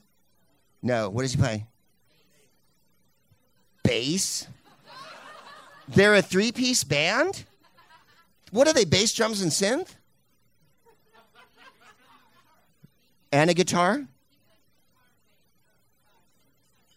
No, 0.83 1.09
what 1.09 1.22
does 1.22 1.33
he 1.33 1.38
play? 1.38 1.66
Bass. 3.83 4.48
They're 5.88 6.14
a 6.14 6.22
three 6.22 6.52
piece 6.52 6.85
band? 6.85 7.44
What 8.50 8.68
are 8.68 8.74
they, 8.74 8.85
bass, 8.85 9.14
drums, 9.14 9.40
and 9.40 9.50
synth? 9.50 9.94
And 13.33 13.50
a 13.50 13.55
guitar? 13.55 14.07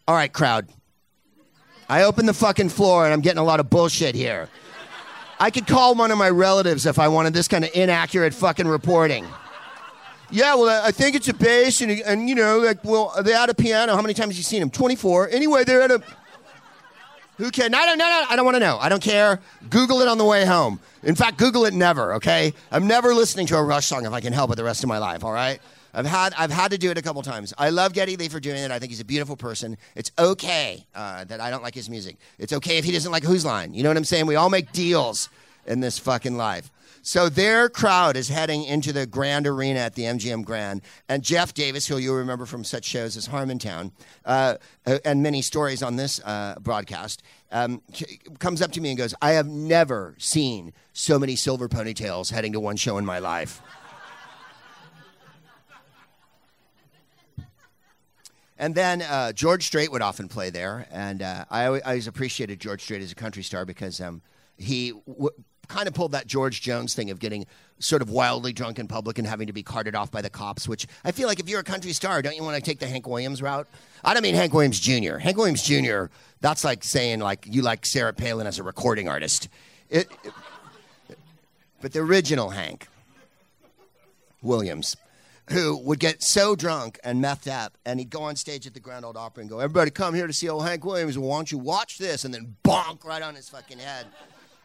All 0.10 0.16
right, 0.16 0.34
crowd. 0.34 0.68
I 1.88 2.02
open 2.02 2.26
the 2.26 2.34
fucking 2.34 2.70
floor 2.70 3.06
and 3.06 3.14
I'm 3.14 3.22
getting 3.22 3.38
a 3.38 3.44
lot 3.44 3.60
of 3.60 3.70
bullshit 3.70 4.16
here. 4.16 4.50
I 5.40 5.52
could 5.52 5.68
call 5.68 5.94
one 5.94 6.10
of 6.10 6.18
my 6.18 6.32
relatives 6.32 6.88
if 6.88 6.98
I 6.98 7.10
wanted 7.10 7.36
this 7.36 7.48
kind 7.48 7.64
of 7.64 7.70
inaccurate 7.76 8.34
fucking 8.34 8.68
reporting. 8.68 9.28
Yeah, 10.32 10.56
well, 10.56 10.84
I 10.84 10.90
think 10.90 11.16
it's 11.16 11.28
a 11.28 11.34
bass, 11.36 11.82
and, 11.82 11.92
and 11.92 12.28
you 12.28 12.34
know, 12.34 12.58
like, 12.58 12.84
well, 12.84 13.14
they 13.24 13.34
had 13.34 13.52
a 13.52 13.54
piano. 13.54 13.96
How 13.96 14.02
many 14.02 14.16
times 14.16 14.30
have 14.30 14.38
you 14.38 14.42
seen 14.42 14.62
them? 14.62 14.72
24. 14.72 15.30
Anyway, 15.30 15.64
they're 15.64 15.84
at 15.84 15.92
a. 15.92 16.02
Who 17.38 17.52
cares? 17.52 17.70
No, 17.70 17.78
no, 17.86 17.94
no, 17.94 17.98
no. 17.98 18.26
I 18.32 18.36
don't 18.36 18.46
want 18.46 18.56
to 18.56 18.60
know. 18.60 18.80
I 18.80 18.90
don't 18.90 19.04
care. 19.04 19.40
Google 19.70 20.02
it 20.02 20.08
on 20.08 20.18
the 20.18 20.26
way 20.26 20.44
home. 20.44 20.80
In 21.04 21.14
fact, 21.14 21.38
Google 21.38 21.66
it 21.66 21.76
never. 21.76 22.16
Okay. 22.16 22.52
I'm 22.72 22.88
never 22.88 23.14
listening 23.14 23.46
to 23.48 23.58
a 23.58 23.64
Rush 23.64 23.86
song 23.86 24.08
if 24.08 24.12
I 24.12 24.22
can 24.22 24.34
help 24.34 24.50
it 24.50 24.56
the 24.56 24.64
rest 24.64 24.84
of 24.84 24.88
my 24.88 24.98
life. 24.98 25.24
All 25.24 25.32
right. 25.32 25.62
I've 25.94 26.06
had 26.06 26.34
I've 26.38 26.52
had 26.52 26.72
to 26.72 26.78
do 26.78 26.92
it 26.92 26.98
a 26.98 27.02
couple 27.02 27.22
times. 27.22 27.54
I 27.58 27.70
love 27.70 27.94
Geddy 27.94 28.16
Lee 28.16 28.30
for 28.30 28.40
doing 28.40 28.58
it. 28.58 28.72
I 28.72 28.80
think 28.80 28.92
he's 28.92 29.00
a 29.00 29.06
beautiful 29.06 29.36
person. 29.36 29.78
It's 29.96 30.12
okay 30.18 30.86
uh, 30.96 31.24
that 31.26 31.40
I 31.40 31.50
don't 31.50 31.64
like 31.64 31.76
his 31.76 31.90
music. 31.90 32.18
It's 32.38 32.54
okay 32.54 32.78
if 32.78 32.86
he 32.86 32.92
doesn't 32.92 33.12
like 33.12 33.24
Whose 33.24 33.46
Line. 33.46 33.74
You 33.74 33.84
know 33.84 33.90
what 33.90 33.98
I'm 33.98 34.06
saying? 34.06 34.26
We 34.26 34.36
all 34.36 34.50
make 34.50 34.72
deals 34.72 35.30
in 35.66 35.80
this 35.80 36.00
fucking 36.00 36.36
life. 36.36 36.72
So 37.02 37.30
their 37.30 37.70
crowd 37.70 38.18
is 38.18 38.28
heading 38.28 38.66
into 38.66 38.92
the 38.92 39.06
Grand 39.06 39.48
Arena 39.48 39.80
at 39.80 39.96
the 39.96 40.04
MGM 40.04 40.44
Grand, 40.44 40.82
and 41.08 41.24
Jeff 41.24 41.54
Davis, 41.54 41.88
who 41.88 41.98
you'll 41.98 42.18
remember 42.18 42.46
from 42.46 42.64
such 42.64 42.84
shows 42.86 43.16
as 43.16 43.30
Harmontown 43.30 43.92
uh, 44.26 44.56
and 45.06 45.24
many 45.24 45.42
stories 45.42 45.82
on 45.82 45.96
this 45.96 46.20
uh, 46.26 46.56
broadcast, 46.60 47.24
um, 47.52 47.82
comes 48.40 48.62
up 48.62 48.72
to 48.74 48.82
me 48.82 48.90
and 48.90 48.98
goes, 48.98 49.16
"I 49.22 49.32
have 49.32 49.48
never 49.48 50.16
seen 50.18 50.74
so 50.92 51.18
many 51.18 51.36
silver 51.36 51.70
ponytails 51.70 52.32
heading 52.32 52.54
to 52.54 52.60
one 52.60 52.76
show 52.76 52.98
in 52.98 53.06
my 53.06 53.20
life." 53.20 53.62
And 58.60 58.76
then 58.76 59.02
uh, 59.02 59.32
George 59.32 59.66
Strait 59.66 59.90
would 59.90 60.02
often 60.02 60.28
play 60.28 60.50
there, 60.50 60.86
and 60.92 61.22
uh, 61.22 61.46
I, 61.50 61.66
always, 61.66 61.82
I, 61.84 61.92
always, 61.92 62.08
appreciated 62.08 62.60
George 62.60 62.84
Strait 62.84 63.02
as 63.02 63.10
a 63.10 63.16
country 63.16 63.42
star 63.42 63.64
because 63.64 64.02
um, 64.02 64.22
he 64.58 64.92
w- 65.08 65.30
kind 65.70 65.88
of 65.88 65.94
pulled 65.94 66.12
that 66.12 66.28
George 66.28 66.60
Jones 66.60 66.94
thing 66.94 67.10
of 67.10 67.20
getting 67.20 67.46
sort 67.80 68.02
of 68.02 68.10
wildly 68.10 68.52
drunk 68.52 68.78
in 68.78 68.90
public 68.90 69.18
and 69.18 69.26
having 69.26 69.48
to 69.48 69.54
be 69.54 69.64
carted 69.64 69.96
off 69.96 70.12
by 70.12 70.22
the 70.22 70.30
cops. 70.30 70.68
Which 70.68 70.88
I 71.06 71.14
feel 71.14 71.30
like 71.30 71.40
if 71.40 71.48
you're 71.48 71.62
a 71.62 71.64
country 71.64 71.94
star, 71.94 72.22
don't 72.22 72.36
you 72.36 72.44
want 72.44 72.58
to 72.58 72.62
take 72.62 72.80
the 72.80 72.88
Hank 72.88 73.08
Williams 73.08 73.42
route? 73.42 73.66
I 74.04 74.14
don't 74.14 74.24
mean 74.24 74.36
Hank 74.36 74.54
Williams 74.54 74.82
Jr. 74.82 75.18
Hank 75.20 75.38
Williams 75.38 75.64
Jr. 75.64 76.08
That's 76.42 76.66
like 76.66 76.84
saying 76.84 77.20
like 77.20 77.48
you 77.50 77.62
like 77.62 77.86
Sarah 77.86 78.14
Palin 78.14 78.46
as 78.46 78.60
a 78.60 78.64
recording 78.64 79.08
artist. 79.08 79.48
It, 79.90 80.12
it, 80.26 80.34
but 81.82 81.94
the 81.94 82.00
original 82.00 82.50
Hank 82.50 82.90
Williams 84.42 84.98
who 85.52 85.78
would 85.78 86.00
get 86.00 86.22
so 86.22 86.56
drunk 86.56 87.00
and 87.04 87.24
methed 87.24 87.52
up, 87.52 87.78
and 87.86 88.00
he'd 88.00 88.10
go 88.10 88.22
on 88.22 88.36
stage 88.36 88.68
at 88.68 88.74
the 88.74 88.80
Grand 88.80 89.04
Ole 89.04 89.18
Opry 89.18 89.42
and 89.42 89.50
go, 89.50 89.60
"Everybody, 89.60 89.92
come 89.92 90.14
here 90.14 90.28
to 90.28 90.34
see 90.34 90.48
old 90.50 90.66
Hank 90.66 90.86
Williams. 90.86 91.18
Why 91.18 91.38
don't 91.38 91.52
you 91.52 91.58
watch 91.58 91.98
this?" 91.98 92.26
And 92.26 92.34
then 92.34 92.56
bonk 92.64 93.04
right 93.04 93.22
on 93.22 93.36
his 93.36 93.50
fucking 93.50 93.80
head. 93.80 94.08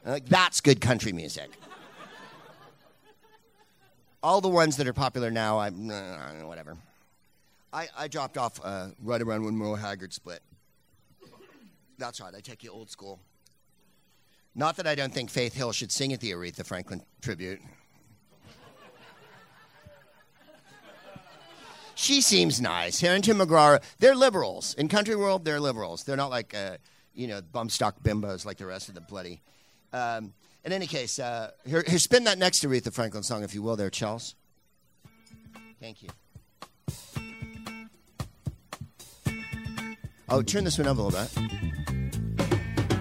Like 0.05 0.27
that's 0.27 0.61
good 0.61 0.81
country 0.81 1.13
music. 1.13 1.51
All 4.23 4.41
the 4.41 4.49
ones 4.49 4.77
that 4.77 4.87
are 4.87 4.93
popular 4.93 5.31
now, 5.31 5.59
I 5.59 5.71
whatever. 5.71 6.77
I, 7.73 7.89
I 7.99 8.09
dropped 8.09 8.39
off 8.39 8.61
uh, 8.63 8.89
right 9.03 9.21
around 9.21 9.45
when 9.45 9.57
Merle 9.57 9.75
Haggard 9.75 10.13
split. 10.13 10.41
That's 11.99 12.21
right. 12.21 12.33
I 12.35 12.41
take 12.41 12.63
you 12.63 12.71
old 12.71 12.91
school. 12.91 13.19
Not 14.55 14.77
that 14.77 14.87
I 14.87 14.95
don't 14.95 15.13
think 15.13 15.31
Faith 15.31 15.55
Hill 15.55 15.73
should 15.73 15.91
sing 15.91 16.13
at 16.13 16.21
the 16.21 16.31
Aretha 16.31 16.65
Franklin 16.65 17.03
tribute. 17.21 17.61
She 21.95 22.21
seems 22.21 22.61
nice. 22.61 23.01
Harrington 23.01 23.39
McGraw, 23.39 23.83
they're 23.99 24.15
liberals. 24.15 24.75
In 24.75 24.89
country 24.89 25.17
world, 25.17 25.45
they're 25.45 25.61
liberals. 25.61 26.05
They're 26.05 26.17
not 26.17 26.31
like, 26.31 26.55
uh, 26.55 26.77
you 27.15 27.27
know, 27.27 27.41
bumstock 27.41 28.01
bimbos 28.03 28.45
like 28.45 28.59
the 28.59 28.67
rest 28.67 28.89
of 28.89 28.95
the 28.95 29.01
bloody. 29.01 29.43
Um, 29.93 30.33
in 30.65 30.73
any 30.73 30.87
case, 30.87 31.19
uh, 31.19 31.51
here, 31.67 31.85
here, 31.87 31.99
spin 31.99 32.25
that 32.25 32.39
next 32.39 32.65
Aretha 32.65 32.93
Franklin 32.93 33.23
song, 33.23 33.45
if 33.45 33.55
you 33.55 33.63
will, 33.63 33.77
there, 33.77 33.91
Charles. 33.91 34.35
Thank 35.81 36.03
you. 36.03 36.09
Oh, 40.29 40.43
turn 40.43 40.65
this 40.65 40.79
one 40.79 40.89
up 40.89 40.97
a 40.97 41.03
little 41.03 41.21
bit. 41.21 41.31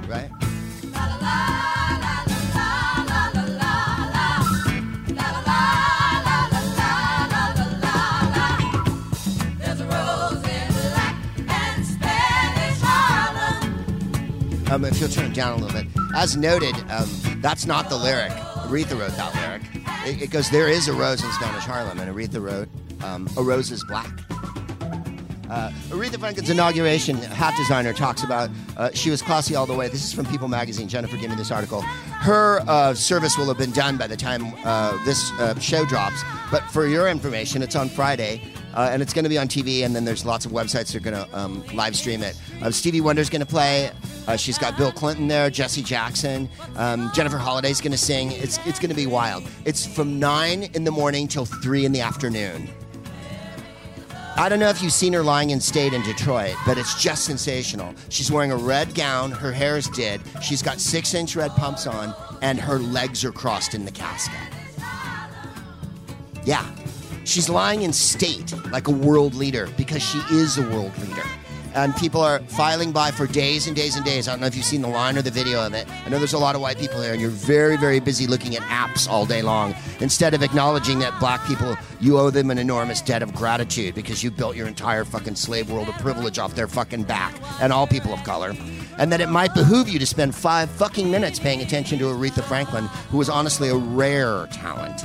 Right? 0.10 0.43
Um, 14.74 14.86
if 14.86 15.00
you'll 15.00 15.08
turn 15.08 15.30
it 15.30 15.36
down 15.36 15.60
a 15.60 15.64
little 15.64 15.84
bit. 15.84 15.88
As 16.16 16.36
noted, 16.36 16.76
um, 16.90 17.08
that's 17.44 17.68
not 17.68 17.90
the 17.90 17.96
lyric. 17.96 18.32
Aretha 18.32 19.00
wrote 19.00 19.12
that 19.12 19.36
lyric. 19.36 19.62
It, 20.08 20.24
it, 20.24 20.32
goes, 20.32 20.50
There 20.50 20.68
is 20.68 20.88
a 20.88 20.94
rose 20.94 21.24
in 21.24 21.32
Spanish 21.34 21.64
Harlem, 21.64 22.00
and 22.00 22.10
Aretha 22.10 22.42
wrote, 22.42 22.68
um, 23.04 23.30
A 23.38 23.44
rose 23.44 23.70
is 23.70 23.84
black. 23.84 24.10
Uh, 25.48 25.70
Aretha 25.90 26.20
Franklin's 26.20 26.50
inauguration 26.50 27.18
hat 27.18 27.56
designer 27.56 27.94
talks 27.94 28.24
about 28.24 28.50
uh, 28.76 28.90
she 28.96 29.12
was 29.12 29.22
classy 29.22 29.54
all 29.54 29.68
the 29.68 29.76
way. 29.76 29.90
This 29.90 30.04
is 30.04 30.12
from 30.12 30.26
People 30.26 30.48
magazine. 30.48 30.88
Jennifer 30.88 31.18
gave 31.18 31.30
me 31.30 31.36
this 31.36 31.52
article. 31.52 31.82
Her 31.82 32.62
uh, 32.68 32.96
service 32.96 33.38
will 33.38 33.46
have 33.46 33.60
been 33.60 33.74
done 33.74 33.98
by 33.98 34.08
the 34.08 34.18
time 34.18 34.56
uh, 34.66 34.98
this 35.06 35.32
uh, 35.34 35.60
show 35.60 35.86
drops. 35.86 36.24
But 36.50 36.64
for 36.72 36.88
your 36.88 37.10
information, 37.10 37.62
it's 37.62 37.76
on 37.76 37.90
Friday. 37.90 38.42
Uh, 38.74 38.90
and 38.92 39.02
it's 39.02 39.14
going 39.14 39.24
to 39.24 39.30
be 39.30 39.38
on 39.38 39.48
TV, 39.48 39.86
and 39.86 39.96
then 39.96 40.06
there's 40.06 40.26
lots 40.26 40.46
of 40.46 40.52
websites 40.52 40.92
that 40.92 40.96
are 40.96 41.00
going 41.00 41.16
to 41.16 41.38
um, 41.38 41.64
live 41.74 41.96
stream 41.96 42.24
it. 42.24 42.36
Uh, 42.62 42.72
Stevie 42.72 43.02
Wonder's 43.02 43.30
going 43.30 43.42
to 43.42 43.46
play. 43.46 43.92
Uh, 44.28 44.36
she's 44.36 44.58
got 44.58 44.78
Bill 44.78 44.92
Clinton 44.92 45.28
there, 45.28 45.50
Jesse 45.50 45.84
Jackson, 45.84 46.50
um, 46.76 47.12
Jennifer 47.14 47.38
Holliday's 47.38 47.82
going 47.82 47.92
to 47.92 47.98
sing. 47.98 48.32
It's 48.32 48.58
it's 48.66 48.80
going 48.80 48.90
to 48.90 48.96
be 48.96 49.06
wild. 49.06 49.44
It's 49.66 49.86
from 49.86 50.20
nine 50.20 50.64
in 50.74 50.84
the 50.84 50.92
morning 50.92 51.28
till 51.28 51.46
three 51.46 51.86
in 51.86 51.92
the 51.92 52.02
afternoon. 52.02 52.70
I 54.36 54.50
don't 54.50 54.60
know 54.60 54.70
if 54.70 54.82
you've 54.82 54.94
seen 54.94 55.14
her 55.14 55.22
lying 55.22 55.52
in 55.52 55.60
state 55.62 55.94
in 55.94 56.02
Detroit, 56.02 56.56
but 56.66 56.80
it's 56.80 57.00
just 57.00 57.26
sensational. 57.26 57.94
She's 58.10 58.32
wearing 58.32 58.52
a 58.52 58.58
red 58.58 58.96
gown, 58.96 59.32
her 59.32 59.52
hair 59.52 59.78
is 59.78 59.88
did, 59.90 60.22
she's 60.42 60.64
got 60.64 60.80
six 60.80 61.14
inch 61.14 61.36
red 61.36 61.52
pumps 61.52 61.86
on, 61.86 62.16
and 62.42 62.60
her 62.60 62.80
legs 62.80 63.24
are 63.24 63.32
crossed 63.32 63.76
in 63.76 63.86
the 63.86 63.92
casket. 63.92 64.40
Yeah, 66.46 66.68
She's 67.26 67.50
lying 67.50 67.84
in 67.84 67.94
state 67.94 68.54
like 68.72 68.88
a 68.88 68.92
world 68.92 69.34
leader 69.34 69.70
because 69.78 70.02
she 70.02 70.20
is 70.32 70.58
a 70.58 70.62
world 70.70 70.98
leader. 71.00 71.24
And 71.76 71.96
people 71.96 72.22
are 72.22 72.40
filing 72.40 72.92
by 72.92 73.10
for 73.10 73.26
days 73.26 73.66
and 73.66 73.76
days 73.76 73.96
and 73.96 74.06
days. 74.06 74.28
I 74.28 74.32
don't 74.32 74.42
know 74.42 74.46
if 74.46 74.56
you've 74.56 74.66
seen 74.66 74.84
the 74.84 74.88
line 74.88 75.18
or 75.18 75.24
the 75.24 75.32
video 75.32 75.66
of 75.66 75.74
it. 75.74 75.88
I 76.06 76.10
know 76.10 76.20
there's 76.20 76.34
a 76.34 76.38
lot 76.38 76.54
of 76.54 76.62
white 76.62 76.78
people 76.78 77.02
here, 77.02 77.14
and 77.14 77.20
you're 77.20 77.32
very, 77.32 77.78
very 77.78 78.00
busy 78.00 78.28
looking 78.28 78.56
at 78.56 78.62
apps 78.64 79.10
all 79.10 79.26
day 79.26 79.42
long 79.42 79.74
instead 80.00 80.36
of 80.36 80.44
acknowledging 80.44 81.00
that 81.00 81.20
black 81.20 81.44
people, 81.48 81.76
you 82.00 82.20
owe 82.20 82.30
them 82.30 82.52
an 82.52 82.60
enormous 82.60 83.02
debt 83.02 83.24
of 83.24 83.34
gratitude 83.34 83.96
because 83.96 84.24
you 84.24 84.30
built 84.30 84.56
your 84.56 84.68
entire 84.68 85.04
fucking 85.04 85.36
slave 85.36 85.72
world 85.72 85.90
of 85.90 85.96
privilege 85.96 86.38
off 86.38 86.54
their 86.54 86.68
fucking 86.68 87.04
back, 87.04 87.34
and 87.60 87.74
all 87.74 87.88
people 87.88 88.14
of 88.14 88.24
color. 88.24 88.54
And 89.00 89.12
that 89.12 89.22
it 89.22 89.30
might 89.30 89.56
behoove 89.56 89.90
you 89.90 89.98
to 89.98 90.06
spend 90.06 90.36
five 90.36 90.70
fucking 90.70 91.10
minutes 91.10 91.40
paying 91.40 91.62
attention 91.62 91.98
to 92.00 92.06
Aretha 92.06 92.44
Franklin, 92.44 92.86
who 93.10 93.18
was 93.18 93.30
honestly 93.30 93.70
a 93.70 93.76
rare 93.76 94.46
talent 94.48 95.04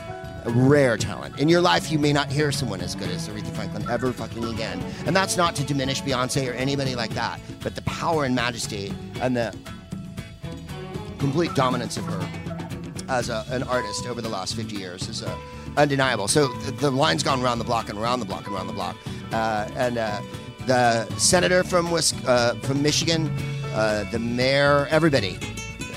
a 0.48 0.50
rare 0.50 0.96
talent. 0.96 1.38
In 1.38 1.48
your 1.48 1.60
life, 1.60 1.90
you 1.90 1.98
may 1.98 2.12
not 2.12 2.32
hear 2.32 2.50
someone 2.50 2.80
as 2.80 2.94
good 2.94 3.10
as 3.10 3.28
Aretha 3.28 3.54
Franklin 3.54 3.88
ever 3.90 4.12
fucking 4.12 4.44
again. 4.44 4.82
And 5.06 5.14
that's 5.14 5.36
not 5.36 5.54
to 5.56 5.64
diminish 5.64 6.02
Beyonce 6.02 6.50
or 6.50 6.54
anybody 6.54 6.94
like 6.94 7.10
that, 7.10 7.40
but 7.62 7.74
the 7.74 7.82
power 7.82 8.24
and 8.24 8.34
majesty 8.34 8.92
and 9.20 9.36
the 9.36 9.54
complete 11.18 11.54
dominance 11.54 11.96
of 11.96 12.04
her 12.04 12.28
as 13.08 13.28
a, 13.28 13.44
an 13.50 13.62
artist 13.64 14.06
over 14.06 14.22
the 14.22 14.28
last 14.28 14.54
50 14.54 14.76
years 14.76 15.08
is 15.08 15.22
uh, 15.22 15.36
undeniable. 15.76 16.28
So 16.28 16.48
the, 16.48 16.72
the, 16.72 16.90
line's 16.90 17.22
gone 17.22 17.42
around 17.42 17.58
the 17.58 17.64
block 17.64 17.90
and 17.90 17.98
around 17.98 18.20
the 18.20 18.26
block 18.26 18.46
and 18.46 18.54
around 18.54 18.68
the 18.68 18.72
block. 18.72 18.96
Uh, 19.32 19.68
and 19.76 19.98
uh, 19.98 20.20
the 20.66 21.06
senator 21.16 21.62
from, 21.62 21.92
uh, 21.92 22.54
from 22.54 22.82
Michigan, 22.82 23.30
uh, 23.74 24.04
the 24.10 24.18
mayor, 24.18 24.86
everybody, 24.90 25.36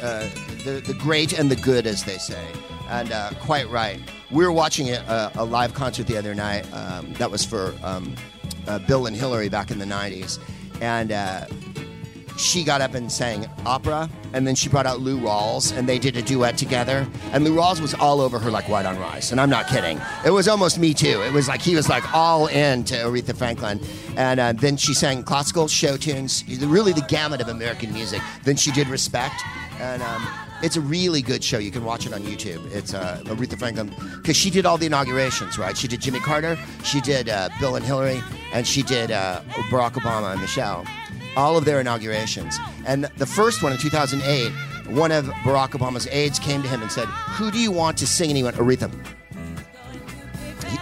uh, 0.01 0.27
the, 0.65 0.83
the 0.85 0.95
great 0.99 1.37
and 1.37 1.49
the 1.49 1.55
good, 1.55 1.87
as 1.87 2.03
they 2.03 2.17
say. 2.17 2.45
And 2.89 3.09
quite 3.39 3.69
right 3.69 4.01
we 4.31 4.45
were 4.45 4.51
watching 4.51 4.89
a, 4.89 5.31
a, 5.35 5.43
live 5.43 5.73
concert 5.73 6.07
the 6.07 6.17
other 6.17 6.33
night 6.33 6.65
um, 6.73 7.13
that 7.13 7.29
was 7.29 7.43
for 7.43 7.73
um, 7.83 8.15
uh, 8.67 8.79
Bill 8.79 9.05
and 9.05 9.15
Hillary 9.15 9.49
back 9.49 9.71
in 9.71 9.79
the 9.79 9.85
90s. 9.85 10.39
And 10.81 11.11
uh, 11.11 11.45
she 12.37 12.63
got 12.63 12.81
up 12.81 12.93
and 12.93 13.11
sang 13.11 13.47
opera, 13.65 14.09
and 14.33 14.47
then 14.47 14.55
she 14.55 14.69
brought 14.69 14.85
out 14.85 14.99
Lou 14.99 15.19
Rawls, 15.19 15.75
and 15.75 15.87
they 15.87 15.99
did 15.99 16.17
a 16.17 16.21
duet 16.21 16.57
together. 16.57 17.07
And 17.33 17.43
Lou 17.43 17.55
Rawls 17.55 17.79
was 17.79 17.93
all 17.93 18.19
over 18.19 18.39
her 18.39 18.49
like 18.49 18.67
white 18.67 18.85
on 18.85 18.97
rice, 18.97 19.31
and 19.31 19.39
I'm 19.39 19.49
not 19.49 19.67
kidding. 19.67 19.99
It 20.25 20.31
was 20.31 20.47
almost 20.47 20.79
me 20.79 20.93
too. 20.93 21.21
It 21.21 21.33
was 21.33 21.47
like 21.47 21.61
he 21.61 21.75
was 21.75 21.89
like 21.89 22.13
all 22.13 22.47
in 22.47 22.83
to 22.85 22.95
Aretha 22.95 23.35
Franklin. 23.35 23.79
And 24.17 24.39
uh, 24.39 24.53
then 24.53 24.77
she 24.77 24.93
sang 24.93 25.23
classical 25.23 25.67
show 25.67 25.97
tunes, 25.97 26.43
really 26.65 26.93
the 26.93 27.05
gamut 27.07 27.41
of 27.41 27.47
American 27.47 27.93
music. 27.93 28.21
Then 28.43 28.55
she 28.55 28.71
did 28.71 28.87
Respect, 28.87 29.41
and 29.79 30.01
um, 30.01 30.27
it's 30.63 30.75
a 30.75 30.81
really 30.81 31.21
good 31.21 31.43
show. 31.43 31.57
You 31.57 31.71
can 31.71 31.83
watch 31.83 32.05
it 32.05 32.13
on 32.13 32.21
YouTube. 32.21 32.71
It's 32.71 32.93
uh, 32.93 33.21
Aretha 33.25 33.57
Franklin 33.57 33.93
because 34.17 34.35
she 34.35 34.49
did 34.49 34.65
all 34.65 34.77
the 34.77 34.85
inaugurations, 34.85 35.57
right? 35.57 35.77
She 35.77 35.87
did 35.87 36.01
Jimmy 36.01 36.19
Carter, 36.19 36.57
she 36.83 37.01
did 37.01 37.29
uh, 37.29 37.49
Bill 37.59 37.75
and 37.75 37.85
Hillary, 37.85 38.21
and 38.53 38.65
she 38.67 38.83
did 38.83 39.11
uh, 39.11 39.41
Barack 39.69 39.93
Obama 39.93 40.31
and 40.31 40.41
Michelle. 40.41 40.85
All 41.37 41.57
of 41.57 41.65
their 41.65 41.79
inaugurations. 41.79 42.57
And 42.85 43.05
the 43.17 43.25
first 43.25 43.63
one 43.63 43.71
in 43.71 43.77
2008, 43.77 44.51
one 44.93 45.11
of 45.11 45.25
Barack 45.43 45.69
Obama's 45.69 46.07
aides 46.07 46.39
came 46.39 46.61
to 46.61 46.67
him 46.67 46.81
and 46.81 46.91
said, 46.91 47.05
"Who 47.05 47.51
do 47.51 47.59
you 47.59 47.71
want 47.71 47.97
to 47.99 48.07
sing?" 48.07 48.29
And 48.29 48.37
he 48.37 48.43
went, 48.43 48.57
"Aretha." 48.57 48.91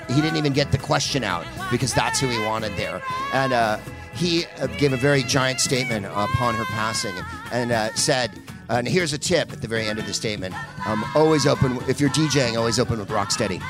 He, 0.07 0.21
didn't 0.21 0.37
even 0.37 0.53
get 0.53 0.71
the 0.71 0.77
question 0.79 1.23
out 1.23 1.45
because 1.71 1.93
that's 1.93 2.19
who 2.19 2.27
he 2.27 2.39
wanted 2.43 2.75
there. 2.75 3.01
And 3.31 3.53
uh, 3.53 3.77
he 4.13 4.45
uh, 4.57 4.67
gave 4.67 4.91
a 4.91 4.97
very 4.97 5.23
giant 5.23 5.59
statement 5.59 6.05
upon 6.07 6.55
her 6.55 6.65
passing 6.65 7.15
and 7.51 7.71
uh, 7.71 7.93
said, 7.93 8.31
and 8.69 8.87
here's 8.87 9.13
a 9.13 9.17
tip 9.17 9.51
at 9.51 9.61
the 9.61 9.67
very 9.67 9.85
end 9.85 9.99
of 9.99 10.05
the 10.05 10.13
statement 10.13 10.53
um, 10.85 11.03
always 11.15 11.45
open, 11.45 11.77
if 11.87 11.99
you're 11.99 12.09
DJing, 12.11 12.57
always 12.57 12.79
open 12.79 12.99
with 12.99 13.09
Rocksteady. 13.09 13.61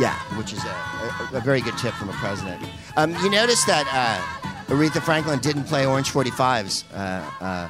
Yeah, 0.00 0.14
which 0.36 0.52
is 0.52 0.64
a, 0.64 0.68
a, 0.68 1.30
a 1.34 1.40
very 1.40 1.60
good 1.60 1.76
tip 1.76 1.92
from 1.94 2.08
a 2.08 2.12
president. 2.12 2.64
Um, 2.96 3.12
you 3.16 3.30
notice 3.30 3.64
that 3.64 3.86
uh, 3.92 4.72
Aretha 4.72 5.02
Franklin 5.02 5.40
didn't 5.40 5.64
play 5.64 5.86
Orange 5.86 6.12
45's 6.12 6.84
uh, 6.92 7.30
uh, 7.40 7.68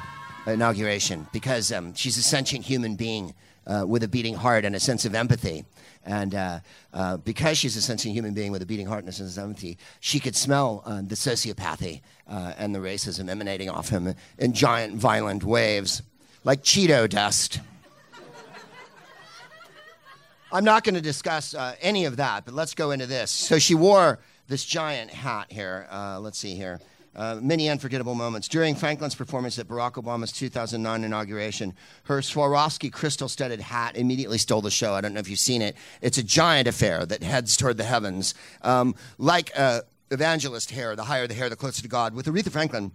inauguration 0.51 1.27
because 1.31 1.71
um, 1.71 1.93
she's 1.95 2.17
a 2.17 2.21
sentient 2.21 2.65
human 2.65 2.95
being 2.95 3.33
uh, 3.65 3.85
with 3.87 4.03
a 4.03 4.07
beating 4.07 4.35
heart 4.35 4.65
and 4.65 4.75
a 4.75 4.79
sense 4.79 5.05
of 5.05 5.15
empathy. 5.15 5.65
And 6.05 6.33
uh, 6.33 6.59
uh, 6.93 7.17
because 7.17 7.57
she's 7.57 7.75
a 7.75 7.81
sentient 7.81 8.15
human 8.15 8.33
being 8.33 8.51
with 8.51 8.61
a 8.61 8.65
beating 8.65 8.87
heart 8.87 9.01
and 9.01 9.09
a 9.09 9.11
sense 9.11 9.37
of 9.37 9.43
empathy, 9.43 9.77
she 9.99 10.19
could 10.19 10.35
smell 10.35 10.81
uh, 10.85 11.01
the 11.01 11.15
sociopathy 11.15 12.01
uh, 12.27 12.53
and 12.57 12.73
the 12.73 12.79
racism 12.79 13.29
emanating 13.29 13.69
off 13.69 13.89
him 13.89 14.15
in 14.37 14.53
giant, 14.53 14.95
violent 14.95 15.43
waves, 15.43 16.01
like 16.43 16.63
Cheeto 16.63 17.07
dust. 17.09 17.59
I'm 20.51 20.63
not 20.63 20.83
going 20.83 20.95
to 20.95 21.01
discuss 21.01 21.53
uh, 21.53 21.75
any 21.79 22.05
of 22.05 22.17
that, 22.17 22.45
but 22.45 22.55
let's 22.55 22.73
go 22.73 22.89
into 22.91 23.05
this. 23.05 23.29
So 23.29 23.59
she 23.59 23.75
wore 23.75 24.19
this 24.47 24.65
giant 24.65 25.11
hat 25.11 25.51
here. 25.51 25.87
Uh, 25.91 26.19
let's 26.19 26.39
see 26.39 26.55
here. 26.55 26.79
Uh, 27.19 27.37
many 27.41 27.67
unforgettable 27.67 28.15
moments. 28.15 28.47
During 28.47 28.75
Franklin's 28.75 29.13
performance 29.13 29.59
at 29.59 29.67
Barack 29.67 30.01
Obama's 30.01 30.31
2009 30.31 31.03
inauguration, 31.03 31.73
her 32.05 32.19
Swarovski 32.21 32.89
crystal 32.93 33.27
studded 33.27 33.59
hat 33.59 33.97
immediately 33.97 34.37
stole 34.37 34.61
the 34.61 34.71
show. 34.71 34.93
I 34.93 35.01
don't 35.01 35.13
know 35.13 35.19
if 35.19 35.29
you've 35.29 35.37
seen 35.37 35.61
it. 35.61 35.75
It's 36.01 36.17
a 36.17 36.23
giant 36.23 36.69
affair 36.69 37.05
that 37.05 37.21
heads 37.21 37.57
toward 37.57 37.75
the 37.75 37.83
heavens. 37.83 38.35
Um, 38.61 38.95
like 39.17 39.51
uh, 39.53 39.81
evangelist 40.11 40.71
hair, 40.71 40.95
the 40.95 41.03
higher 41.03 41.27
the 41.27 41.33
hair, 41.33 41.49
the 41.49 41.57
closer 41.57 41.81
to 41.81 41.89
God. 41.89 42.13
With 42.13 42.25
Aretha 42.25 42.51
Franklin, 42.51 42.93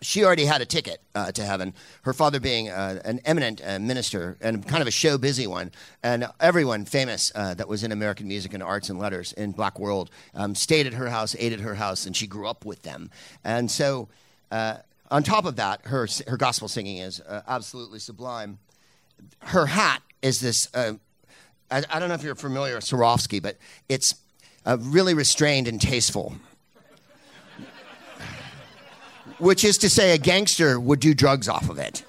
she 0.00 0.24
already 0.24 0.44
had 0.44 0.60
a 0.60 0.66
ticket 0.66 1.00
uh, 1.14 1.32
to 1.32 1.44
heaven. 1.44 1.74
Her 2.02 2.12
father 2.12 2.40
being 2.40 2.68
uh, 2.68 3.00
an 3.04 3.20
eminent 3.24 3.60
uh, 3.64 3.78
minister 3.78 4.36
and 4.40 4.66
kind 4.66 4.82
of 4.82 4.88
a 4.88 4.92
show 4.92 5.18
busy 5.18 5.46
one, 5.46 5.72
and 6.02 6.26
everyone 6.40 6.84
famous 6.84 7.32
uh, 7.34 7.54
that 7.54 7.68
was 7.68 7.84
in 7.84 7.92
American 7.92 8.28
music 8.28 8.54
and 8.54 8.62
arts 8.62 8.90
and 8.90 8.98
letters 8.98 9.32
in 9.32 9.52
Black 9.52 9.78
World 9.78 10.10
um, 10.34 10.54
stayed 10.54 10.86
at 10.86 10.94
her 10.94 11.08
house, 11.08 11.34
ate 11.38 11.52
at 11.52 11.60
her 11.60 11.74
house, 11.74 12.06
and 12.06 12.16
she 12.16 12.26
grew 12.26 12.46
up 12.46 12.64
with 12.64 12.82
them. 12.82 13.10
And 13.44 13.70
so, 13.70 14.08
uh, 14.50 14.78
on 15.10 15.22
top 15.22 15.44
of 15.44 15.56
that, 15.56 15.86
her 15.86 16.06
her 16.26 16.36
gospel 16.36 16.68
singing 16.68 16.98
is 16.98 17.20
uh, 17.20 17.42
absolutely 17.48 17.98
sublime. 17.98 18.58
Her 19.40 19.66
hat 19.66 20.02
is 20.22 20.40
this. 20.40 20.68
I, 20.74 20.98
I, 21.70 21.98
don't 21.98 22.08
know 22.08 22.14
if 22.14 22.22
you're 22.22 22.34
familiar 22.34 22.76
with 22.76 22.84
Swarovski, 22.84 23.42
but 23.42 23.56
it's 23.88 24.14
really 24.64 25.14
restrained 25.14 25.66
and 25.66 25.80
tasteful 25.80 26.34
which 29.38 29.64
is 29.64 29.78
to 29.78 29.90
say, 29.90 30.14
a 30.14 30.18
gangster 30.18 30.78
would 30.78 31.00
do 31.00 31.14
drugs 31.14 31.48
off 31.48 31.68
of 31.68 31.78
it. 31.78 32.04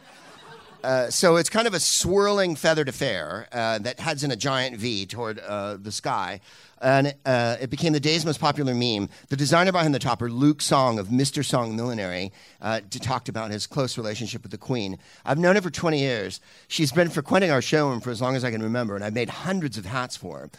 Uh, 0.83 1.09
so 1.09 1.35
it's 1.35 1.49
kind 1.49 1.67
of 1.67 1.73
a 1.73 1.79
swirling 1.79 2.55
feathered 2.55 2.87
affair 2.87 3.47
uh, 3.51 3.79
that 3.79 3.99
heads 3.99 4.23
in 4.23 4.31
a 4.31 4.35
giant 4.35 4.77
V 4.77 5.05
toward 5.05 5.39
uh, 5.39 5.77
the 5.77 5.91
sky. 5.91 6.39
And 6.81 7.13
uh, 7.25 7.57
it 7.59 7.69
became 7.69 7.91
the 7.91 7.99
day's 7.99 8.25
most 8.25 8.39
popular 8.39 8.73
meme. 8.73 9.09
The 9.27 9.35
designer 9.35 9.73
behind 9.73 9.93
the 9.93 9.99
topper, 9.99 10.29
Luke 10.29 10.61
Song 10.61 10.97
of 10.97 11.09
Mr. 11.09 11.43
Song 11.43 11.75
Millinery, 11.75 12.31
uh, 12.61 12.79
talked 12.89 13.27
about 13.27 13.51
his 13.51 13.67
close 13.67 13.97
relationship 13.97 14.43
with 14.43 14.51
the 14.51 14.57
Queen. 14.57 14.97
I've 15.25 15.37
known 15.37 15.55
her 15.55 15.61
for 15.61 15.69
20 15.69 15.99
years. 15.99 16.39
She's 16.69 16.93
been 16.93 17.09
frequenting 17.09 17.51
our 17.51 17.61
showroom 17.61 17.99
for 17.99 18.11
as 18.11 18.21
long 18.21 18.37
as 18.37 18.45
I 18.45 18.51
can 18.51 18.63
remember, 18.63 18.95
and 18.95 19.03
I've 19.03 19.13
made 19.13 19.29
hundreds 19.29 19.77
of 19.77 19.85
hats 19.85 20.15
for 20.15 20.39
her. 20.39 20.49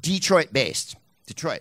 Detroit 0.00 0.52
based. 0.52 0.94
Detroit 1.26 1.60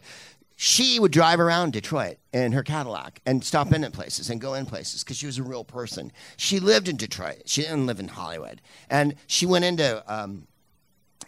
she 0.60 1.00
would 1.00 1.12
drive 1.12 1.40
around 1.40 1.72
Detroit 1.74 2.18
in 2.34 2.52
her 2.52 2.64
Cadillac 2.64 3.22
and 3.28 3.44
stop 3.44 3.72
in 3.72 3.84
at 3.84 3.94
places 3.94 4.32
and 4.32 4.42
go 4.42 4.56
in 4.56 4.66
places 4.66 5.04
because 5.04 5.16
she 5.16 5.28
was 5.28 5.38
a 5.38 5.44
real 5.44 5.64
person. 5.64 6.12
She 6.36 6.60
lived 6.60 6.88
in 6.88 6.98
Detroit. 6.98 7.44
She 7.46 7.62
didn't 7.62 7.86
live 7.86 8.00
in 8.00 8.08
Hollywood. 8.08 8.60
And 8.90 9.14
she 9.28 9.46
went 9.46 9.66
into 9.66 10.04
um, 10.12 10.48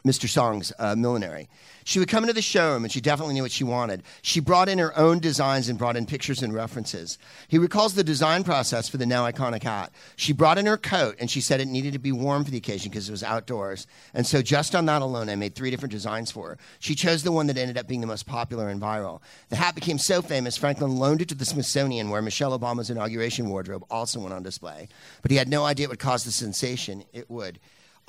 Mr. 0.05 0.27
Song's 0.29 0.71
uh, 0.79 0.95
millinery. 0.95 1.49
She 1.89 1.97
would 1.97 2.07
come 2.07 2.23
into 2.23 2.33
the 2.33 2.41
showroom 2.41 2.83
and 2.83 2.91
she 2.91 3.01
definitely 3.01 3.33
knew 3.33 3.41
what 3.41 3.51
she 3.51 3.63
wanted. 3.63 4.03
She 4.21 4.39
brought 4.39 4.69
in 4.69 4.77
her 4.77 4.95
own 4.95 5.17
designs 5.17 5.69
and 5.69 5.79
brought 5.79 5.97
in 5.97 6.05
pictures 6.05 6.43
and 6.43 6.53
references. 6.53 7.17
He 7.47 7.57
recalls 7.57 7.95
the 7.95 8.03
design 8.03 8.43
process 8.43 8.87
for 8.87 8.97
the 8.97 9.07
now 9.07 9.29
iconic 9.29 9.63
hat. 9.63 9.91
She 10.15 10.31
brought 10.31 10.59
in 10.59 10.67
her 10.67 10.77
coat 10.77 11.15
and 11.19 11.31
she 11.31 11.41
said 11.41 11.59
it 11.59 11.67
needed 11.67 11.93
to 11.93 11.99
be 11.99 12.11
warm 12.11 12.43
for 12.43 12.51
the 12.51 12.57
occasion 12.57 12.91
because 12.91 13.09
it 13.09 13.11
was 13.11 13.23
outdoors. 13.23 13.87
And 14.13 14.27
so, 14.27 14.43
just 14.43 14.75
on 14.75 14.85
that 14.85 15.01
alone, 15.01 15.29
I 15.29 15.35
made 15.35 15.55
three 15.55 15.71
different 15.71 15.91
designs 15.91 16.29
for 16.29 16.49
her. 16.49 16.57
She 16.77 16.93
chose 16.93 17.23
the 17.23 17.31
one 17.31 17.47
that 17.47 17.57
ended 17.57 17.77
up 17.77 17.87
being 17.87 18.01
the 18.01 18.07
most 18.07 18.27
popular 18.27 18.69
and 18.69 18.79
viral. 18.79 19.21
The 19.49 19.55
hat 19.55 19.73
became 19.73 19.97
so 19.97 20.21
famous, 20.21 20.57
Franklin 20.57 20.97
loaned 20.97 21.23
it 21.23 21.29
to 21.29 21.35
the 21.35 21.45
Smithsonian, 21.45 22.11
where 22.11 22.21
Michelle 22.21 22.57
Obama's 22.57 22.91
inauguration 22.91 23.49
wardrobe 23.49 23.83
also 23.89 24.19
went 24.19 24.33
on 24.33 24.43
display. 24.43 24.89
But 25.23 25.31
he 25.31 25.37
had 25.37 25.49
no 25.49 25.65
idea 25.65 25.85
it 25.85 25.89
would 25.89 25.97
cause 25.97 26.23
the 26.23 26.31
sensation 26.31 27.03
it 27.13 27.31
would. 27.31 27.59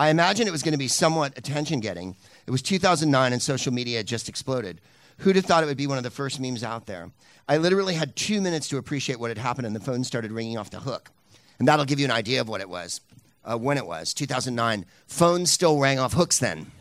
I 0.01 0.09
imagine 0.09 0.49
it 0.49 0.51
was 0.51 0.63
going 0.63 0.73
to 0.73 0.79
be 0.79 0.89
somewhat 0.89 1.37
attention 1.37 1.81
getting. 1.81 2.17
It 2.47 2.51
was 2.51 2.63
2009 2.63 3.35
and 3.35 3.43
social 3.43 3.71
media 3.71 3.99
had 3.99 4.07
just 4.07 4.31
exploded. 4.31 4.81
Who'd 5.19 5.37
have 5.37 5.45
thought 5.45 5.63
it 5.63 5.67
would 5.67 5.77
be 5.77 5.87
one 5.87 5.99
of 5.99 6.05
the 6.05 6.11
first 6.11 6.41
memes 6.41 6.65
out 6.65 6.87
there? 6.87 7.11
I 7.47 7.59
literally 7.59 7.93
had 7.93 8.17
two 8.17 8.41
minutes 8.41 8.67
to 8.69 8.79
appreciate 8.79 9.21
what 9.21 9.29
had 9.29 9.37
happened, 9.37 9.67
and 9.67 9.77
the 9.77 9.81
phone 9.81 10.03
started 10.03 10.33
ringing 10.33 10.57
off 10.57 10.71
the 10.71 10.81
hook. 10.81 11.11
And 11.59 11.69
that'll 11.69 11.85
give 11.85 11.99
you 11.99 12.07
an 12.07 12.13
idea 12.13 12.41
of 12.41 12.49
what 12.49 12.63
it 12.63 12.71
was, 12.71 13.03
uh, 13.45 13.59
when 13.59 13.77
it 13.77 13.85
was. 13.85 14.15
2009. 14.15 14.87
Phones 15.07 15.53
still 15.53 15.79
rang 15.79 15.99
off 15.99 16.15
hooks 16.15 16.39
then. 16.39 16.73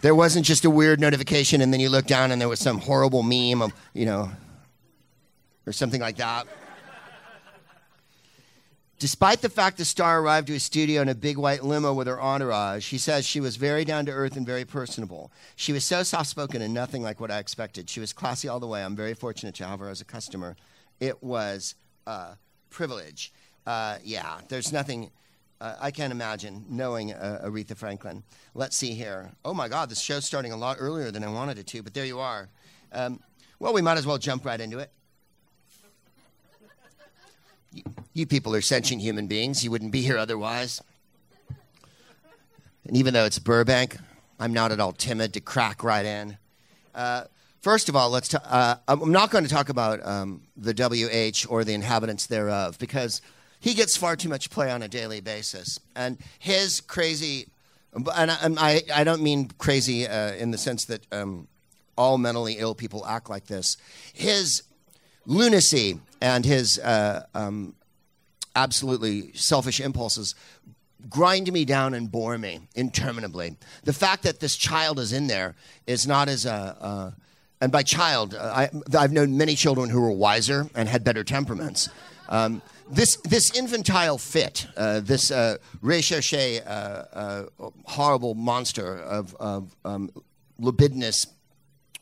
there 0.00 0.14
wasn't 0.14 0.46
just 0.46 0.64
a 0.64 0.70
weird 0.70 1.00
notification, 1.00 1.60
and 1.60 1.70
then 1.70 1.80
you 1.80 1.90
look 1.90 2.06
down 2.06 2.32
and 2.32 2.40
there 2.40 2.48
was 2.48 2.60
some 2.60 2.78
horrible 2.78 3.22
meme 3.22 3.60
of, 3.60 3.74
you 3.92 4.06
know, 4.06 4.30
or 5.66 5.72
something 5.74 6.00
like 6.00 6.16
that. 6.16 6.46
Despite 8.98 9.42
the 9.42 9.48
fact 9.48 9.78
the 9.78 9.84
star 9.84 10.20
arrived 10.20 10.48
to 10.48 10.54
his 10.54 10.64
studio 10.64 11.02
in 11.02 11.08
a 11.08 11.14
big 11.14 11.38
white 11.38 11.64
limo 11.64 11.94
with 11.94 12.08
her 12.08 12.20
entourage, 12.20 12.82
she 12.82 12.98
says 12.98 13.24
she 13.24 13.38
was 13.38 13.54
very 13.54 13.84
down 13.84 14.06
to 14.06 14.12
earth 14.12 14.36
and 14.36 14.44
very 14.44 14.64
personable. 14.64 15.30
She 15.54 15.72
was 15.72 15.84
so 15.84 16.02
soft 16.02 16.28
spoken 16.28 16.62
and 16.62 16.74
nothing 16.74 17.02
like 17.02 17.20
what 17.20 17.30
I 17.30 17.38
expected. 17.38 17.88
She 17.88 18.00
was 18.00 18.12
classy 18.12 18.48
all 18.48 18.58
the 18.58 18.66
way. 18.66 18.82
I'm 18.82 18.96
very 18.96 19.14
fortunate 19.14 19.54
to 19.56 19.66
have 19.66 19.78
her 19.78 19.88
as 19.88 20.00
a 20.00 20.04
customer. 20.04 20.56
It 20.98 21.22
was 21.22 21.76
a 22.08 22.38
privilege. 22.70 23.32
Uh, 23.64 23.98
yeah, 24.02 24.40
there's 24.48 24.72
nothing. 24.72 25.12
Uh, 25.60 25.76
I 25.80 25.92
can't 25.92 26.12
imagine 26.12 26.64
knowing 26.68 27.12
uh, 27.12 27.42
Aretha 27.44 27.76
Franklin. 27.76 28.24
Let's 28.54 28.76
see 28.76 28.94
here. 28.94 29.30
Oh 29.44 29.54
my 29.54 29.68
God, 29.68 29.90
this 29.90 30.00
show's 30.00 30.24
starting 30.24 30.50
a 30.50 30.56
lot 30.56 30.76
earlier 30.80 31.12
than 31.12 31.22
I 31.22 31.28
wanted 31.28 31.58
it 31.58 31.68
to, 31.68 31.84
but 31.84 31.94
there 31.94 32.04
you 32.04 32.18
are. 32.18 32.48
Um, 32.90 33.20
well, 33.60 33.72
we 33.72 33.82
might 33.82 33.98
as 33.98 34.06
well 34.08 34.18
jump 34.18 34.44
right 34.44 34.60
into 34.60 34.80
it. 34.80 34.90
You 38.12 38.26
people 38.26 38.54
are 38.54 38.60
sentient 38.60 39.02
human 39.02 39.26
beings. 39.26 39.62
You 39.62 39.70
wouldn't 39.70 39.92
be 39.92 40.02
here 40.02 40.18
otherwise. 40.18 40.82
And 42.84 42.96
even 42.96 43.14
though 43.14 43.26
it's 43.26 43.38
Burbank, 43.38 43.98
I'm 44.40 44.52
not 44.52 44.72
at 44.72 44.80
all 44.80 44.92
timid 44.92 45.34
to 45.34 45.40
crack 45.40 45.84
right 45.84 46.04
in. 46.04 46.38
Uh, 46.94 47.24
first 47.60 47.88
of 47.88 47.96
all, 47.96 48.10
let's. 48.10 48.34
Uh, 48.34 48.76
I'm 48.88 49.12
not 49.12 49.30
going 49.30 49.44
to 49.44 49.50
talk 49.50 49.68
about 49.68 50.04
um, 50.06 50.42
the 50.56 50.72
WH 50.72 51.46
or 51.50 51.64
the 51.64 51.74
inhabitants 51.74 52.26
thereof 52.26 52.78
because 52.78 53.20
he 53.60 53.74
gets 53.74 53.96
far 53.96 54.16
too 54.16 54.28
much 54.28 54.50
play 54.50 54.70
on 54.70 54.82
a 54.82 54.88
daily 54.88 55.20
basis, 55.20 55.78
and 55.94 56.18
his 56.38 56.80
crazy. 56.80 57.48
And 57.94 58.58
I, 58.58 58.82
I 58.94 59.02
don't 59.02 59.22
mean 59.22 59.50
crazy 59.58 60.06
uh, 60.06 60.32
in 60.34 60.50
the 60.50 60.58
sense 60.58 60.84
that 60.86 61.06
um, 61.10 61.48
all 61.96 62.18
mentally 62.18 62.56
ill 62.58 62.74
people 62.74 63.04
act 63.06 63.30
like 63.30 63.46
this. 63.46 63.76
His 64.12 64.62
lunacy 65.28 66.00
and 66.20 66.44
his 66.44 66.78
uh, 66.80 67.24
um, 67.34 67.74
absolutely 68.56 69.30
selfish 69.34 69.78
impulses 69.78 70.34
grind 71.08 71.52
me 71.52 71.64
down 71.64 71.94
and 71.94 72.10
bore 72.10 72.36
me 72.36 72.60
interminably. 72.74 73.56
The 73.84 73.92
fact 73.92 74.24
that 74.24 74.40
this 74.40 74.56
child 74.56 74.98
is 74.98 75.12
in 75.12 75.28
there 75.28 75.54
is 75.86 76.08
not 76.08 76.28
as 76.28 76.44
a, 76.44 76.76
uh, 76.80 77.10
and 77.60 77.70
by 77.70 77.82
child, 77.82 78.34
uh, 78.34 78.68
I, 78.92 78.98
have 78.98 79.12
known 79.12 79.36
many 79.36 79.54
children 79.54 79.90
who 79.90 80.00
were 80.00 80.10
wiser 80.10 80.68
and 80.74 80.88
had 80.88 81.04
better 81.04 81.22
temperaments. 81.22 81.88
Um, 82.28 82.62
this, 82.90 83.16
this 83.16 83.56
infantile 83.56 84.18
fit, 84.18 84.66
uh, 84.76 85.00
this 85.00 85.30
uh, 85.30 85.58
recherche, 85.82 86.34
uh, 86.34 86.68
uh, 86.68 87.44
horrible 87.84 88.34
monster 88.34 88.98
of, 88.98 89.34
of 89.36 89.76
um, 89.84 90.10
libidinous 90.58 91.26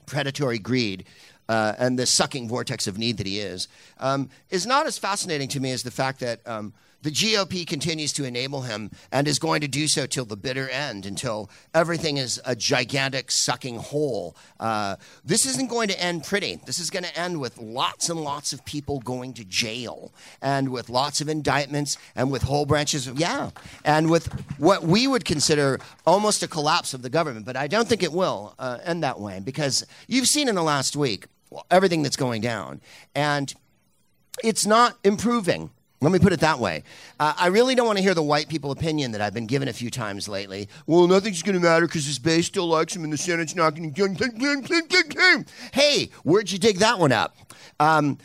predatory 0.07 0.59
greed, 0.59 1.05
uh, 1.48 1.74
and 1.78 1.98
the 1.98 2.06
sucking 2.06 2.48
vortex 2.48 2.87
of 2.87 2.98
need 2.98 3.16
that 3.18 3.26
he 3.26 3.40
is, 3.40 3.68
um, 3.98 4.28
is 4.50 4.66
not 4.66 4.87
as 4.87 4.98
fascinating 4.98 5.48
to 5.48 5.61
me 5.61 5.70
as 5.70 5.82
the 5.82 5.90
fact 5.90 6.20
that 6.20 6.46
um, 6.46 6.72
The 7.06 7.12
GOP 7.12 7.64
continues 7.64 8.12
to 8.14 8.24
enable 8.24 8.62
him 8.62 8.90
and 9.12 9.28
is 9.28 9.38
going 9.38 9.61
to 9.61 9.68
do 9.68 9.87
so 9.87 10.06
till 10.06 10.24
the 10.24 10.37
bitter 10.37 10.68
end, 10.68 11.06
until 11.06 11.48
everything 11.72 12.16
is 12.16 12.40
a 12.44 12.56
gigantic 12.56 13.30
sucking 13.30 13.76
hole. 13.76 14.35
Uh, 14.59 14.96
this 15.24 15.46
isn't 15.46 15.70
going 15.70 15.87
to 15.87 16.02
end 16.02 16.24
pretty. 16.24 16.56
This 16.66 16.80
is 16.80 16.90
going 16.90 17.04
to 17.04 17.16
end 17.16 17.40
with 17.40 17.59
lots 17.59 18.09
and 18.09 18.20
lots 18.20 18.52
of 18.52 18.64
people 18.64 18.98
going 18.98 19.35
to 19.35 19.44
jail, 19.44 20.12
and 20.42 20.70
with 20.70 20.88
lots 20.88 21.20
of 21.20 21.28
indictments, 21.28 21.96
and 22.16 22.32
with 22.32 22.42
whole 22.42 22.66
branches 22.66 23.06
of, 23.06 23.20
yeah, 23.20 23.50
and 23.85 24.11
with 24.11 24.26
what 24.59 24.82
we 24.82 25.06
would 25.06 25.24
consider 25.24 25.78
almost 26.06 26.42
a 26.42 26.48
collapse 26.48 26.92
of 26.92 27.02
the 27.02 27.11
government. 27.11 27.46
But 27.46 27.56
I 27.56 27.68
don't 27.68 27.87
think 27.87 28.02
it 28.02 28.12
will 28.12 28.56
uh, 28.59 28.78
end 28.82 29.04
that 29.04 29.20
way 29.20 29.38
because 29.38 29.87
you've 30.09 30.26
seen 30.26 30.48
in 30.48 30.56
the 30.56 30.62
last 30.64 30.96
week 30.96 31.26
everything 31.70 32.02
that's 32.02 32.16
going 32.16 32.40
down. 32.40 32.80
And 33.14 33.52
it's 34.42 34.66
not 34.66 34.98
improving. 35.04 35.70
Let 36.02 36.12
me 36.12 36.18
put 36.18 36.35
it 36.35 36.40
that 36.40 36.59
way. 36.59 36.82
Uh, 37.18 37.32
I 37.38 37.46
really 37.46 37.74
don't 37.74 37.87
want 37.87 37.96
to 37.96 38.02
hear 38.02 38.12
the 38.12 38.22
white 38.22 38.48
people 38.48 38.70
opinion 38.70 39.12
that 39.12 39.22
I've 39.22 39.32
been 39.32 39.46
given 39.46 39.68
a 39.68 39.72
few 39.72 39.90
times 39.90 40.28
lately. 40.28 40.68
Well, 40.87 41.06
nothing's 41.06 41.42
going 41.42 41.54
to 41.54 41.61
matter 41.61 41.87
because 41.87 42.04
his 42.04 42.18
base 42.18 42.46
still 42.46 42.66
likes 42.66 42.94
him 42.94 43.02
and 43.04 43.12
the 43.12 43.16
Senate's 43.16 43.56
not 43.56 43.74
going 43.74 43.92
to. 43.94 45.44
Hey, 45.72 46.11
where'd 46.22 46.50
you 46.50 46.59
dig 46.59 46.78
that 46.78 46.98
one 46.98 47.12
up? 47.12 47.35
Um, 47.80 48.18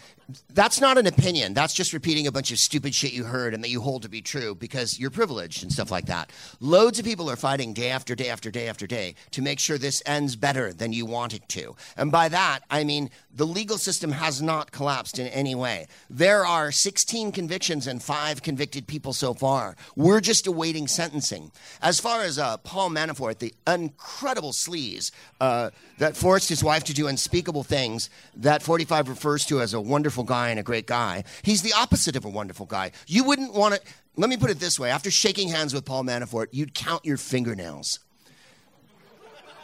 that's 0.54 0.82
not 0.82 0.98
an 0.98 1.08
opinion. 1.08 1.54
That's 1.54 1.74
just 1.74 1.94
repeating 1.94 2.28
a 2.28 2.32
bunch 2.32 2.52
of 2.52 2.60
stupid 2.60 2.94
shit 2.94 3.14
you 3.14 3.24
heard 3.24 3.54
and 3.54 3.64
that 3.64 3.70
you 3.70 3.82
hold 3.82 4.04
to 4.04 4.10
be 4.10 4.22
true 4.22 4.56
because 4.56 5.00
you're 5.00 5.10
privileged 5.10 5.64
and 5.64 5.72
stuff 5.72 5.92
like 5.92 6.06
that. 6.06 6.32
Loads 6.60 7.00
of 7.00 7.06
people 7.06 7.30
are 7.30 7.36
fighting 7.36 7.74
day 7.74 7.90
after 7.90 8.16
day 8.16 8.30
after 8.30 8.52
day 8.52 8.68
after 8.68 8.88
day 8.88 9.16
to 9.32 9.42
make 9.42 9.60
sure 9.60 9.78
this 9.78 10.02
ends 10.06 10.36
better 10.36 10.74
than 10.74 10.94
you 10.94 11.06
want 11.06 11.34
it 11.34 11.48
to. 11.50 11.76
And 11.98 12.12
by 12.12 12.30
that, 12.30 12.62
I 12.70 12.84
mean 12.84 13.10
the 13.34 13.48
legal 13.48 13.78
system 13.78 14.12
has 14.12 14.42
not 14.42 14.72
collapsed 14.72 15.20
in 15.20 15.28
any 15.28 15.56
way. 15.56 15.88
There 16.10 16.46
are 16.46 16.72
16 16.72 17.32
convictions 17.32 17.88
and 17.88 18.02
five 18.02 18.42
convicted 18.42 18.88
people 18.88 19.14
so 19.14 19.34
far. 19.34 19.76
We're 19.96 20.22
just 20.22 20.48
awaiting 20.48 20.88
sentencing. 20.88 21.52
As 21.82 22.00
far 22.00 22.24
as 22.24 22.38
uh, 22.38 22.58
Paul 22.58 22.90
Manafort, 22.90 23.40
the 23.40 23.54
incredible 23.68 24.52
sleaze 24.52 25.12
uh, 25.40 25.72
that 25.98 26.18
forced 26.18 26.50
his 26.50 26.64
wife 26.64 26.84
to 26.86 26.94
do 26.94 27.08
unspeakable 27.08 27.64
things 27.64 28.10
that 28.36 28.62
45 28.62 29.10
refers 29.10 29.46
to 29.46 29.62
as 29.62 29.74
a 29.74 29.82
wonderful 29.82 30.21
guy 30.24 30.50
and 30.50 30.60
a 30.60 30.64
great 30.64 30.88
guy, 30.88 31.24
he's 31.44 31.62
the 31.62 31.74
opposite 31.74 32.16
of 32.16 32.26
a 32.26 32.30
wonderful 32.30 32.66
guy. 32.66 32.92
You 33.08 33.24
wouldn't 33.24 33.54
want 33.54 33.76
to. 33.76 33.82
Let 34.18 34.30
me 34.30 34.38
put 34.38 34.50
it 34.50 34.60
this 34.60 34.80
way 34.80 34.90
after 34.90 35.10
shaking 35.10 35.50
hands 35.50 35.74
with 35.74 35.86
Paul 35.86 36.04
Manafort, 36.04 36.48
you'd 36.52 36.74
count 36.74 37.06
your 37.06 37.18
fingernails. 37.18 38.00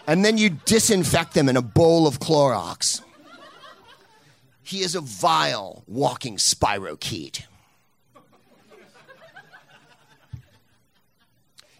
And 0.07 0.23
then 0.23 0.37
you'd 0.37 0.63
disinfect 0.63 1.33
them 1.33 1.49
in 1.49 1.57
a 1.57 1.61
bowl 1.61 2.07
of 2.07 2.19
Clorox. 2.19 3.01
He 4.63 4.79
is 4.79 4.95
a 4.95 5.01
vile 5.01 5.83
walking 5.85 6.37
spirochete. 6.37 7.43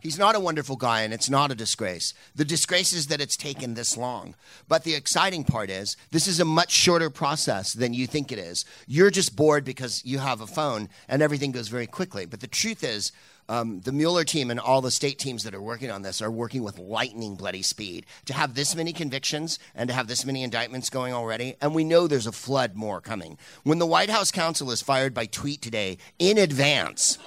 He's 0.07 0.17
not 0.17 0.37
a 0.37 0.39
wonderful 0.39 0.77
guy, 0.77 1.01
and 1.01 1.13
it's 1.13 1.29
not 1.29 1.51
a 1.51 1.55
disgrace. 1.55 2.13
The 2.33 2.45
disgrace 2.45 2.93
is 2.93 3.07
that 3.07 3.19
it's 3.19 3.35
taken 3.35 3.73
this 3.73 3.97
long. 3.97 4.35
But 4.69 4.85
the 4.85 4.95
exciting 4.95 5.43
part 5.43 5.69
is, 5.69 5.97
this 6.11 6.27
is 6.27 6.39
a 6.39 6.45
much 6.45 6.71
shorter 6.71 7.09
process 7.09 7.73
than 7.73 7.93
you 7.93 8.07
think 8.07 8.31
it 8.31 8.39
is. 8.39 8.63
You're 8.87 9.11
just 9.11 9.35
bored 9.35 9.65
because 9.65 10.05
you 10.05 10.19
have 10.19 10.39
a 10.39 10.47
phone, 10.47 10.87
and 11.09 11.21
everything 11.21 11.51
goes 11.51 11.67
very 11.67 11.87
quickly. 11.87 12.25
But 12.25 12.39
the 12.39 12.47
truth 12.47 12.85
is, 12.85 13.11
um, 13.49 13.81
the 13.81 13.91
Mueller 13.91 14.23
team 14.23 14.49
and 14.49 14.61
all 14.61 14.79
the 14.79 14.91
state 14.91 15.19
teams 15.19 15.43
that 15.43 15.53
are 15.53 15.61
working 15.61 15.91
on 15.91 16.03
this 16.03 16.21
are 16.21 16.31
working 16.31 16.63
with 16.63 16.79
lightning 16.79 17.35
bloody 17.35 17.61
speed 17.61 18.05
to 18.27 18.33
have 18.33 18.55
this 18.55 18.77
many 18.77 18.93
convictions 18.93 19.59
and 19.75 19.89
to 19.89 19.93
have 19.93 20.07
this 20.07 20.25
many 20.25 20.41
indictments 20.41 20.89
going 20.89 21.13
already. 21.13 21.55
And 21.61 21.75
we 21.75 21.83
know 21.83 22.07
there's 22.07 22.27
a 22.27 22.31
flood 22.31 22.75
more 22.75 23.01
coming. 23.01 23.37
When 23.63 23.79
the 23.79 23.85
White 23.85 24.09
House 24.09 24.31
counsel 24.31 24.71
is 24.71 24.81
fired 24.81 25.13
by 25.13 25.25
tweet 25.25 25.61
today 25.61 25.97
in 26.17 26.37
advance, 26.37 27.17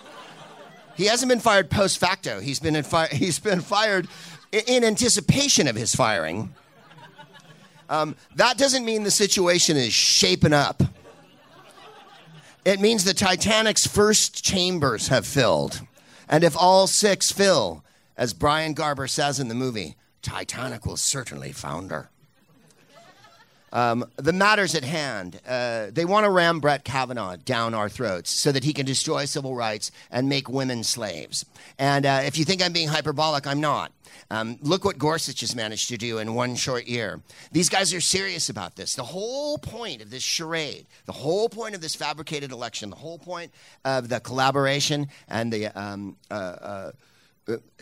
he 0.96 1.06
hasn't 1.06 1.28
been 1.28 1.40
fired 1.40 1.70
post 1.70 1.98
facto. 1.98 2.40
He's 2.40 2.60
been, 2.60 2.82
fi- 2.82 3.06
he's 3.12 3.38
been 3.38 3.60
fired 3.60 4.08
in 4.52 4.84
anticipation 4.84 5.68
of 5.68 5.76
his 5.76 5.94
firing. 5.94 6.54
Um, 7.88 8.14
that 8.36 8.56
doesn't 8.56 8.84
mean 8.84 9.02
the 9.02 9.10
situation 9.10 9.76
is 9.76 9.92
shaping 9.92 10.52
up. 10.52 10.82
It 12.64 12.78
means 12.78 13.04
the 13.04 13.14
Titanic's 13.14 13.86
first 13.86 14.44
chambers 14.44 15.08
have 15.08 15.26
filled. 15.26 15.80
And 16.28 16.44
if 16.44 16.56
all 16.56 16.86
six 16.86 17.32
fill, 17.32 17.82
as 18.16 18.32
Brian 18.32 18.74
Garber 18.74 19.08
says 19.08 19.40
in 19.40 19.48
the 19.48 19.54
movie, 19.54 19.96
Titanic 20.22 20.86
will 20.86 20.98
certainly 20.98 21.52
founder. 21.52 22.10
Um, 23.72 24.04
the 24.16 24.32
matters 24.32 24.74
at 24.74 24.84
hand. 24.84 25.40
Uh, 25.46 25.86
they 25.90 26.04
want 26.04 26.24
to 26.24 26.30
ram 26.30 26.60
Brett 26.60 26.84
Kavanaugh 26.84 27.36
down 27.36 27.74
our 27.74 27.88
throats 27.88 28.30
so 28.30 28.50
that 28.52 28.64
he 28.64 28.72
can 28.72 28.86
destroy 28.86 29.24
civil 29.24 29.54
rights 29.54 29.92
and 30.10 30.28
make 30.28 30.48
women 30.48 30.82
slaves. 30.82 31.44
And 31.78 32.04
uh, 32.04 32.22
if 32.24 32.36
you 32.36 32.44
think 32.44 32.62
I'm 32.62 32.72
being 32.72 32.88
hyperbolic, 32.88 33.46
I'm 33.46 33.60
not. 33.60 33.92
Um, 34.32 34.58
look 34.62 34.84
what 34.84 34.96
Gorsuch 34.98 35.40
has 35.40 35.56
managed 35.56 35.88
to 35.88 35.96
do 35.96 36.18
in 36.18 36.34
one 36.34 36.54
short 36.54 36.86
year. 36.86 37.20
These 37.50 37.68
guys 37.68 37.92
are 37.92 38.00
serious 38.00 38.48
about 38.48 38.76
this. 38.76 38.94
The 38.94 39.02
whole 39.02 39.58
point 39.58 40.02
of 40.02 40.10
this 40.10 40.22
charade, 40.22 40.86
the 41.06 41.12
whole 41.12 41.48
point 41.48 41.74
of 41.74 41.80
this 41.80 41.96
fabricated 41.96 42.52
election, 42.52 42.90
the 42.90 42.96
whole 42.96 43.18
point 43.18 43.52
of 43.84 44.08
the 44.08 44.20
collaboration 44.20 45.08
and 45.28 45.52
the 45.52 45.66
um, 45.68 46.16
uh, 46.30 46.34
uh, 46.34 46.92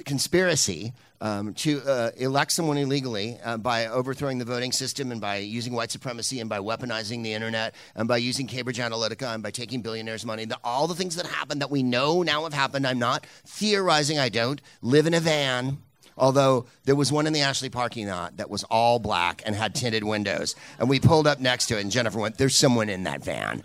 conspiracy 0.04 0.92
um, 1.20 1.52
to 1.54 1.80
uh, 1.82 2.10
elect 2.16 2.52
someone 2.52 2.78
illegally 2.78 3.38
uh, 3.44 3.56
by 3.56 3.86
overthrowing 3.86 4.38
the 4.38 4.44
voting 4.44 4.72
system 4.72 5.10
and 5.10 5.20
by 5.20 5.36
using 5.36 5.72
white 5.72 5.90
supremacy 5.90 6.40
and 6.40 6.48
by 6.48 6.58
weaponizing 6.58 7.22
the 7.22 7.32
internet 7.32 7.74
and 7.94 8.06
by 8.06 8.16
using 8.16 8.46
Cambridge 8.46 8.78
Analytica 8.78 9.34
and 9.34 9.42
by 9.42 9.50
taking 9.50 9.82
billionaires' 9.82 10.24
money. 10.24 10.44
The, 10.44 10.58
all 10.62 10.86
the 10.86 10.94
things 10.94 11.16
that 11.16 11.26
happened 11.26 11.60
that 11.60 11.70
we 11.70 11.82
know 11.82 12.22
now 12.22 12.44
have 12.44 12.54
happened. 12.54 12.86
I'm 12.86 12.98
not 12.98 13.26
theorizing. 13.44 14.18
I 14.18 14.28
don't 14.28 14.60
live 14.80 15.06
in 15.06 15.14
a 15.14 15.20
van. 15.20 15.78
Although 16.16 16.66
there 16.84 16.96
was 16.96 17.12
one 17.12 17.28
in 17.28 17.32
the 17.32 17.42
Ashley 17.42 17.70
parking 17.70 18.08
lot 18.08 18.38
that 18.38 18.50
was 18.50 18.64
all 18.64 18.98
black 18.98 19.40
and 19.46 19.54
had 19.54 19.74
tinted 19.74 20.02
windows. 20.02 20.56
And 20.80 20.88
we 20.88 20.98
pulled 20.98 21.28
up 21.28 21.38
next 21.38 21.66
to 21.66 21.78
it, 21.78 21.82
and 21.82 21.92
Jennifer 21.92 22.18
went, 22.18 22.38
There's 22.38 22.58
someone 22.58 22.88
in 22.88 23.04
that 23.04 23.22
van. 23.22 23.62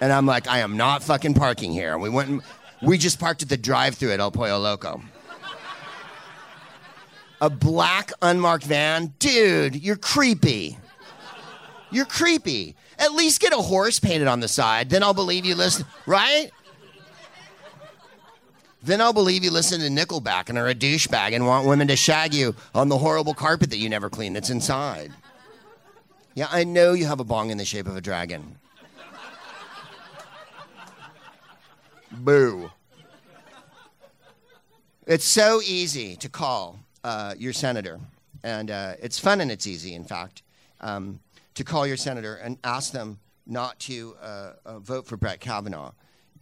And 0.00 0.12
I'm 0.12 0.26
like, 0.26 0.46
I 0.46 0.60
am 0.60 0.76
not 0.76 1.02
fucking 1.02 1.34
parking 1.34 1.72
here. 1.72 1.92
And 1.92 2.00
we 2.02 2.08
went, 2.08 2.28
and, 2.28 2.42
we 2.82 2.98
just 2.98 3.20
parked 3.20 3.42
at 3.42 3.48
the 3.48 3.56
drive 3.56 3.94
through 3.94 4.10
at 4.10 4.20
El 4.20 4.32
Pollo 4.32 4.58
Loco. 4.58 5.00
A 7.42 7.50
black 7.50 8.12
unmarked 8.22 8.64
van? 8.64 9.14
Dude, 9.18 9.74
you're 9.74 9.96
creepy. 9.96 10.78
You're 11.90 12.06
creepy. 12.06 12.76
At 13.00 13.14
least 13.14 13.40
get 13.40 13.52
a 13.52 13.56
horse 13.56 13.98
painted 13.98 14.28
on 14.28 14.38
the 14.38 14.46
side, 14.46 14.90
then 14.90 15.02
I'll 15.02 15.12
believe 15.12 15.44
you 15.44 15.56
listen, 15.56 15.84
right? 16.06 16.52
Then 18.84 19.00
I'll 19.00 19.12
believe 19.12 19.42
you 19.42 19.50
listen 19.50 19.80
to 19.80 19.88
Nickelback 19.88 20.50
and 20.50 20.56
are 20.56 20.68
a 20.68 20.74
douchebag 20.74 21.32
and 21.32 21.44
want 21.44 21.66
women 21.66 21.88
to 21.88 21.96
shag 21.96 22.32
you 22.32 22.54
on 22.76 22.88
the 22.88 22.98
horrible 22.98 23.34
carpet 23.34 23.70
that 23.70 23.78
you 23.78 23.88
never 23.88 24.08
clean 24.08 24.34
that's 24.34 24.50
inside. 24.50 25.12
Yeah, 26.34 26.46
I 26.48 26.62
know 26.62 26.92
you 26.92 27.06
have 27.06 27.18
a 27.18 27.24
bong 27.24 27.50
in 27.50 27.58
the 27.58 27.64
shape 27.64 27.88
of 27.88 27.96
a 27.96 28.00
dragon. 28.00 28.56
Boo. 32.12 32.70
It's 35.08 35.24
so 35.24 35.60
easy 35.60 36.14
to 36.16 36.28
call 36.28 36.78
uh, 37.04 37.34
your 37.38 37.52
senator, 37.52 38.00
and 38.42 38.70
uh, 38.70 38.94
it's 39.00 39.18
fun 39.18 39.40
and 39.40 39.50
it's 39.50 39.66
easy, 39.66 39.94
in 39.94 40.04
fact, 40.04 40.42
um, 40.80 41.20
to 41.54 41.64
call 41.64 41.86
your 41.86 41.96
senator 41.96 42.36
and 42.36 42.58
ask 42.64 42.92
them 42.92 43.18
not 43.46 43.78
to 43.80 44.14
uh, 44.22 44.52
uh 44.64 44.78
vote 44.78 45.06
for 45.06 45.16
Brett 45.16 45.40
Kavanaugh. 45.40 45.92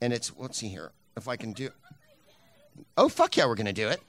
And 0.01 0.13
it's, 0.13 0.33
let's 0.37 0.59
see 0.59 0.69
here, 0.69 0.93
if 1.17 1.29
I 1.29 1.37
can 1.37 1.53
do. 1.53 1.71
Oh, 2.97 3.09
fuck 3.09 3.37
yeah, 3.37 3.47
we're 3.47 3.55
going 3.55 3.67
to 3.67 3.73
do 3.73 3.89
it. 3.89 4.01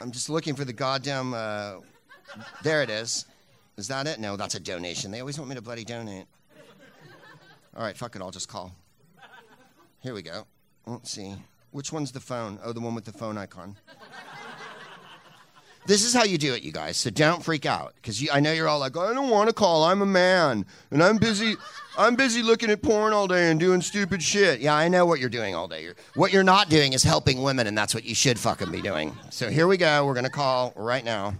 I'm 0.00 0.10
just 0.10 0.28
looking 0.28 0.56
for 0.56 0.64
the 0.64 0.72
goddamn. 0.72 1.32
Uh, 1.32 1.74
there 2.62 2.82
it 2.82 2.90
is. 2.90 3.26
Is 3.76 3.88
that 3.88 4.06
it? 4.06 4.18
No, 4.18 4.36
that's 4.36 4.54
a 4.54 4.60
donation. 4.60 5.10
They 5.10 5.20
always 5.20 5.38
want 5.38 5.48
me 5.48 5.54
to 5.54 5.62
bloody 5.62 5.84
donate. 5.84 6.26
All 7.76 7.82
right, 7.82 7.96
fuck 7.96 8.16
it. 8.16 8.22
I'll 8.22 8.30
just 8.30 8.48
call. 8.48 8.74
Here 10.00 10.12
we 10.12 10.22
go. 10.22 10.46
Let's 10.86 11.10
see. 11.10 11.36
Which 11.72 11.92
one's 11.92 12.12
the 12.12 12.20
phone? 12.20 12.58
Oh, 12.62 12.72
the 12.72 12.80
one 12.80 12.94
with 12.94 13.06
the 13.06 13.12
phone 13.12 13.36
icon. 13.36 13.76
This 15.84 16.04
is 16.04 16.14
how 16.14 16.22
you 16.22 16.38
do 16.38 16.54
it, 16.54 16.62
you 16.62 16.70
guys. 16.70 16.96
So 16.96 17.10
don't 17.10 17.42
freak 17.42 17.66
out, 17.66 17.94
because 17.96 18.24
I 18.32 18.38
know 18.38 18.52
you're 18.52 18.68
all 18.68 18.78
like, 18.78 18.96
I 18.96 19.12
don't 19.12 19.30
want 19.30 19.48
to 19.48 19.54
call. 19.54 19.82
I'm 19.82 20.00
a 20.00 20.06
man, 20.06 20.64
and 20.92 21.02
I'm 21.02 21.16
busy. 21.16 21.56
I'm 21.98 22.14
busy 22.14 22.40
looking 22.42 22.70
at 22.70 22.82
porn 22.82 23.12
all 23.12 23.26
day 23.26 23.50
and 23.50 23.58
doing 23.58 23.80
stupid 23.80 24.22
shit. 24.22 24.60
Yeah, 24.60 24.74
I 24.74 24.88
know 24.88 25.04
what 25.06 25.18
you're 25.18 25.28
doing 25.28 25.54
all 25.54 25.66
day. 25.66 25.82
You're, 25.82 25.96
what 26.14 26.32
you're 26.32 26.44
not 26.44 26.68
doing 26.68 26.92
is 26.92 27.02
helping 27.02 27.42
women, 27.42 27.66
and 27.66 27.76
that's 27.76 27.94
what 27.94 28.04
you 28.04 28.14
should 28.14 28.38
fucking 28.38 28.70
be 28.70 28.80
doing. 28.80 29.16
So 29.30 29.50
here 29.50 29.66
we 29.66 29.76
go. 29.76 30.06
We're 30.06 30.14
gonna 30.14 30.30
call 30.30 30.72
right 30.76 31.04
now. 31.04 31.34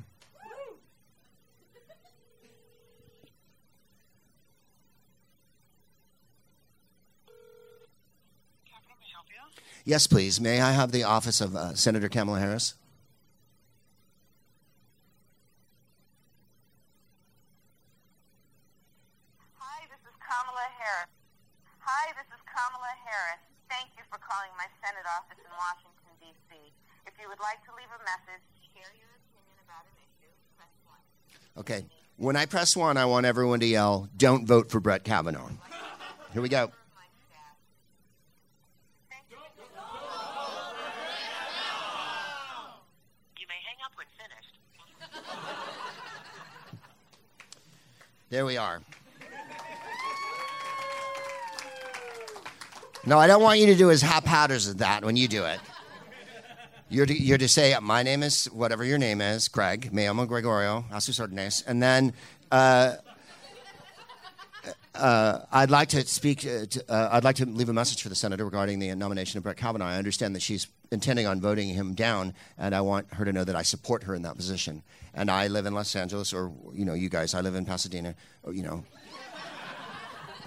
Yes, 9.84 10.06
please. 10.06 10.40
May 10.40 10.60
I 10.60 10.72
have 10.72 10.92
the 10.92 11.02
office 11.04 11.40
of 11.40 11.56
uh, 11.56 11.74
Senator 11.74 12.08
Kamala 12.08 12.38
Harris? 12.38 12.74
Hi, 19.58 19.78
this 19.88 20.02
is 20.04 20.14
Kamala 20.20 20.66
Harris. 20.78 21.10
Hi, 21.80 22.04
this 22.14 22.28
is 22.30 22.40
Kamala 22.46 22.92
Harris. 23.06 23.42
Thank 23.70 23.90
you 23.96 24.04
for 24.10 24.18
calling 24.20 24.52
my 24.60 24.68
Senate 24.84 25.06
office 25.08 25.40
in 25.40 25.52
Washington, 25.56 26.12
D.C. 26.20 26.50
If 27.08 27.14
you 27.20 27.26
would 27.28 27.40
like 27.40 27.60
to 27.66 27.72
leave 27.74 27.90
a 27.90 28.02
message, 28.04 28.44
share 28.74 28.92
your 28.94 29.10
opinion 29.18 29.56
about 29.64 29.84
an 29.88 29.96
issue, 30.04 30.32
press 30.58 30.72
1. 31.56 31.64
Okay. 31.64 31.80
When 32.20 32.36
I 32.36 32.46
press 32.46 32.76
one, 32.76 32.96
I 32.96 33.06
want 33.06 33.26
everyone 33.26 33.60
to 33.60 33.66
yell, 33.66 34.08
"Don't 34.16 34.46
vote 34.46 34.70
for 34.70 34.78
Brett 34.80 35.02
Kavanaugh." 35.02 35.48
Here 36.32 36.42
we 36.42 36.48
go. 36.48 36.70
My 36.94 37.08
staff. 37.26 37.56
Thank 39.10 39.24
you. 39.30 39.38
You 43.40 43.46
may 43.48 43.58
hang 43.64 43.80
up 43.82 43.92
when 43.96 44.06
finished. 44.14 44.54
There 48.32 48.46
we 48.46 48.56
are. 48.56 48.80
No, 53.04 53.18
I 53.18 53.26
don't 53.26 53.42
want 53.42 53.58
you 53.60 53.66
to 53.66 53.74
do 53.74 53.90
as 53.90 54.00
haphazard 54.00 54.56
as 54.56 54.76
that 54.76 55.04
when 55.04 55.18
you 55.18 55.28
do 55.28 55.44
it. 55.44 55.60
You're 56.88 57.04
to, 57.04 57.14
you're 57.14 57.36
to 57.36 57.46
say, 57.46 57.76
my 57.82 58.02
name 58.02 58.22
is 58.22 58.46
whatever 58.46 58.86
your 58.86 58.96
name 58.96 59.20
is, 59.20 59.48
Greg, 59.48 59.92
me 59.92 60.06
Gregorio, 60.24 60.86
a. 60.90 61.62
And 61.66 61.82
then 61.82 62.14
uh, 62.50 62.94
uh, 64.94 65.40
I'd 65.50 65.70
like 65.70 65.88
to 65.90 66.06
speak, 66.06 66.46
uh, 66.46 66.66
to, 66.66 66.84
uh, 66.88 67.08
I'd 67.12 67.24
like 67.24 67.36
to 67.36 67.46
leave 67.46 67.68
a 67.68 67.72
message 67.72 68.02
for 68.02 68.08
the 68.08 68.14
senator 68.14 68.44
regarding 68.44 68.78
the 68.78 68.94
nomination 68.94 69.38
of 69.38 69.44
Brett 69.44 69.56
Kavanaugh. 69.56 69.86
I 69.86 69.96
understand 69.96 70.34
that 70.34 70.42
she's 70.42 70.66
intending 70.90 71.26
on 71.26 71.40
voting 71.40 71.68
him 71.68 71.94
down, 71.94 72.34
and 72.58 72.74
I 72.74 72.82
want 72.82 73.12
her 73.14 73.24
to 73.24 73.32
know 73.32 73.44
that 73.44 73.56
I 73.56 73.62
support 73.62 74.02
her 74.04 74.14
in 74.14 74.22
that 74.22 74.36
position. 74.36 74.82
And 75.14 75.30
I 75.30 75.48
live 75.48 75.66
in 75.66 75.74
Los 75.74 75.96
Angeles, 75.96 76.32
or, 76.32 76.52
you 76.72 76.84
know, 76.84 76.94
you 76.94 77.08
guys, 77.08 77.34
I 77.34 77.40
live 77.40 77.54
in 77.54 77.64
Pasadena, 77.64 78.14
or, 78.42 78.52
you 78.52 78.62
know. 78.62 78.84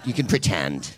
You 0.04 0.12
can 0.12 0.26
pretend. 0.26 0.96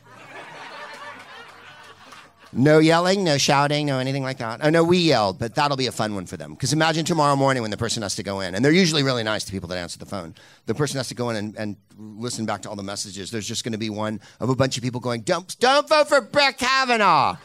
No 2.52 2.78
yelling, 2.78 3.24
no 3.24 3.36
shouting, 3.36 3.86
no 3.86 3.98
anything 3.98 4.22
like 4.22 4.38
that. 4.38 4.60
Oh, 4.62 4.70
no, 4.70 4.82
we 4.82 4.98
yelled, 4.98 5.38
but 5.38 5.54
that'll 5.54 5.76
be 5.76 5.86
a 5.86 5.92
fun 5.92 6.14
one 6.14 6.24
for 6.24 6.38
them. 6.38 6.52
Because 6.54 6.72
imagine 6.72 7.04
tomorrow 7.04 7.36
morning 7.36 7.60
when 7.60 7.70
the 7.70 7.76
person 7.76 8.02
has 8.02 8.14
to 8.14 8.22
go 8.22 8.40
in, 8.40 8.54
and 8.54 8.64
they're 8.64 8.72
usually 8.72 9.02
really 9.02 9.22
nice 9.22 9.44
to 9.44 9.52
people 9.52 9.68
that 9.68 9.76
answer 9.76 9.98
the 9.98 10.06
phone. 10.06 10.34
The 10.64 10.74
person 10.74 10.96
has 10.96 11.08
to 11.08 11.14
go 11.14 11.28
in 11.28 11.36
and, 11.36 11.56
and 11.56 11.76
listen 11.98 12.46
back 12.46 12.62
to 12.62 12.70
all 12.70 12.76
the 12.76 12.82
messages. 12.82 13.30
There's 13.30 13.46
just 13.46 13.64
going 13.64 13.72
to 13.72 13.78
be 13.78 13.90
one 13.90 14.20
of 14.40 14.48
a 14.48 14.56
bunch 14.56 14.78
of 14.78 14.82
people 14.82 15.00
going, 15.00 15.22
"Don't, 15.22 15.58
don't 15.58 15.86
vote 15.86 16.08
for 16.08 16.22
Brett 16.22 16.56
Kavanaugh," 16.56 17.36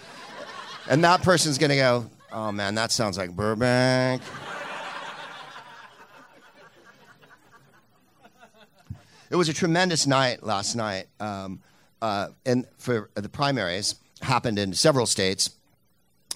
and 0.89 1.03
that 1.03 1.21
person's 1.21 1.57
going 1.57 1.71
to 1.71 1.75
go, 1.75 2.09
"Oh 2.31 2.53
man, 2.53 2.75
that 2.75 2.91
sounds 2.91 3.17
like 3.17 3.31
Burbank." 3.31 4.21
It 9.29 9.35
was 9.35 9.49
a 9.49 9.53
tremendous 9.53 10.05
night 10.05 10.43
last 10.43 10.75
night, 10.75 11.07
um, 11.19 11.59
uh, 12.01 12.27
and 12.45 12.67
for 12.77 13.09
the 13.15 13.27
primaries 13.27 13.95
happened 14.23 14.59
in 14.59 14.73
several 14.73 15.05
states, 15.05 15.51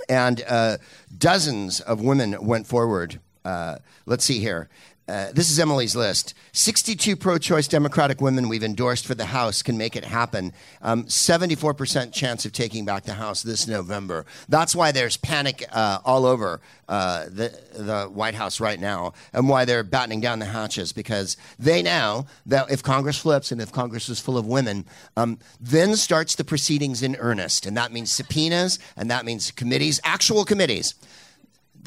and 0.09 0.43
uh, 0.47 0.77
dozens 1.17 1.79
of 1.81 2.01
women 2.01 2.35
went 2.45 2.67
forward. 2.67 3.19
Uh, 3.43 3.77
let's 4.05 4.23
see 4.23 4.39
here. 4.39 4.69
Uh, 5.07 5.31
this 5.31 5.49
is 5.49 5.57
Emily's 5.57 5.95
list. 5.95 6.33
62 6.51 7.15
pro 7.15 7.37
choice 7.37 7.65
Democratic 7.69 8.19
women 8.19 8.49
we've 8.49 8.63
endorsed 8.63 9.07
for 9.07 9.15
the 9.15 9.27
House 9.27 9.61
can 9.61 9.77
make 9.77 9.95
it 9.95 10.03
happen. 10.03 10.51
Um, 10.81 11.05
74% 11.05 12.11
chance 12.11 12.45
of 12.45 12.51
taking 12.51 12.83
back 12.83 13.05
the 13.05 13.13
House 13.13 13.41
this 13.41 13.67
November. 13.67 14.25
That's 14.49 14.75
why 14.75 14.91
there's 14.91 15.15
panic 15.15 15.63
uh, 15.71 15.99
all 16.03 16.25
over 16.25 16.59
uh, 16.89 17.25
the, 17.25 17.57
the 17.73 18.09
White 18.13 18.35
House 18.35 18.59
right 18.59 18.81
now 18.81 19.13
and 19.31 19.47
why 19.47 19.63
they're 19.63 19.85
battening 19.85 20.19
down 20.19 20.39
the 20.39 20.45
hatches 20.45 20.91
because 20.91 21.37
they 21.57 21.81
know 21.81 22.27
that 22.45 22.69
if 22.69 22.83
Congress 22.83 23.17
flips 23.17 23.53
and 23.53 23.61
if 23.61 23.71
Congress 23.71 24.09
is 24.09 24.19
full 24.19 24.37
of 24.37 24.45
women, 24.45 24.83
um, 25.15 25.39
then 25.61 25.95
starts 25.95 26.35
the 26.35 26.43
proceedings 26.43 27.01
in 27.01 27.15
earnest. 27.15 27.65
And 27.65 27.77
that 27.77 27.93
means 27.93 28.11
subpoenas 28.11 28.77
and 28.97 29.09
that 29.09 29.23
means 29.23 29.51
committees, 29.51 30.01
actual 30.03 30.43
committees 30.43 30.95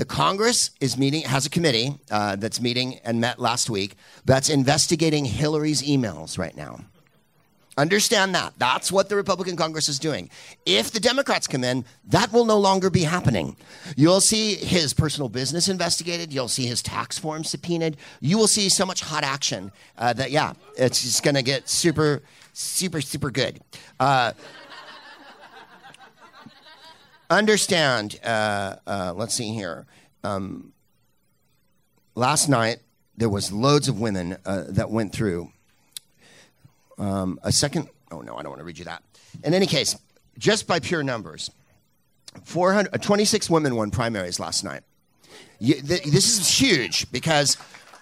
the 0.01 0.07
Congress 0.07 0.71
is 0.81 0.97
meeting, 0.97 1.25
has 1.25 1.45
a 1.45 1.51
committee 1.51 1.93
uh, 2.11 2.35
that's 2.35 2.59
meeting 2.59 2.99
and 3.05 3.21
met 3.21 3.39
last 3.39 3.69
week 3.69 3.97
that's 4.25 4.49
investigating 4.49 5.27
Hillary's 5.27 5.83
emails 5.83 6.39
right 6.39 6.57
now. 6.57 6.81
Understand 7.77 8.35
that. 8.35 8.55
That's 8.57 8.91
what 8.91 9.11
the 9.11 9.17
Republican 9.17 9.57
Congress 9.57 9.91
is 9.91 9.99
doing. 9.99 10.31
If 10.65 10.91
the 10.91 11.01
Democrats 11.01 11.47
come 11.47 11.65
in, 11.65 11.85
that 12.09 12.33
will 12.33 12.47
no 12.47 12.57
longer 12.59 12.89
be 12.89 13.03
happening. 13.03 13.57
You'll 13.95 14.23
see 14.23 14.55
his 14.55 14.95
personal 14.95 15.29
business 15.29 15.69
investigated. 15.69 16.33
You'll 16.33 16.49
see 16.49 16.65
his 16.65 16.81
tax 16.81 17.19
form 17.19 17.45
subpoenaed. 17.45 17.99
You 18.23 18.39
will 18.39 18.49
see 18.49 18.71
so 18.71 18.87
much 18.87 19.03
hot 19.03 19.23
action 19.23 19.71
uh, 19.99 20.15
that, 20.15 20.31
yeah, 20.31 20.55
it's 20.79 21.03
just 21.03 21.23
going 21.23 21.37
to 21.37 21.43
get 21.43 21.69
super, 21.69 22.23
super, 22.55 23.03
super 23.03 23.31
good. 23.31 23.61
Uh, 23.99 24.33
understand, 27.31 28.19
uh, 28.25 28.77
uh, 28.87 29.13
let's 29.17 29.35
see 29.35 29.53
here. 29.53 29.87
Um, 30.25 30.73
last 32.15 32.49
night, 32.49 32.79
there 33.17 33.29
was 33.29 33.53
loads 33.53 33.89
of 33.89 34.01
women 34.01 34.37
uh, 34.45 34.65
that 34.69 34.91
went 34.91 35.13
through. 35.13 35.51
Um, 36.99 37.39
a 37.43 37.53
second, 37.53 37.89
oh 38.11 38.21
no, 38.21 38.37
I 38.37 38.43
don't 38.43 38.51
want 38.51 38.59
to 38.61 38.65
read 38.65 38.79
you 38.79 38.85
that. 38.85 39.03
In 39.45 39.55
any 39.55 39.67
case, 39.67 39.97
just 40.39 40.67
by 40.67 40.81
pure 40.81 41.03
numbers, 41.03 41.51
400, 42.45 42.95
uh, 42.95 42.99
26 42.99 43.49
women 43.49 43.77
won 43.77 43.91
primaries 43.91 44.39
last 44.41 44.65
night. 44.65 44.83
You, 45.59 45.75
th- 45.75 46.05
this 46.05 46.39
is 46.39 46.49
huge 46.49 47.11
because 47.13 47.57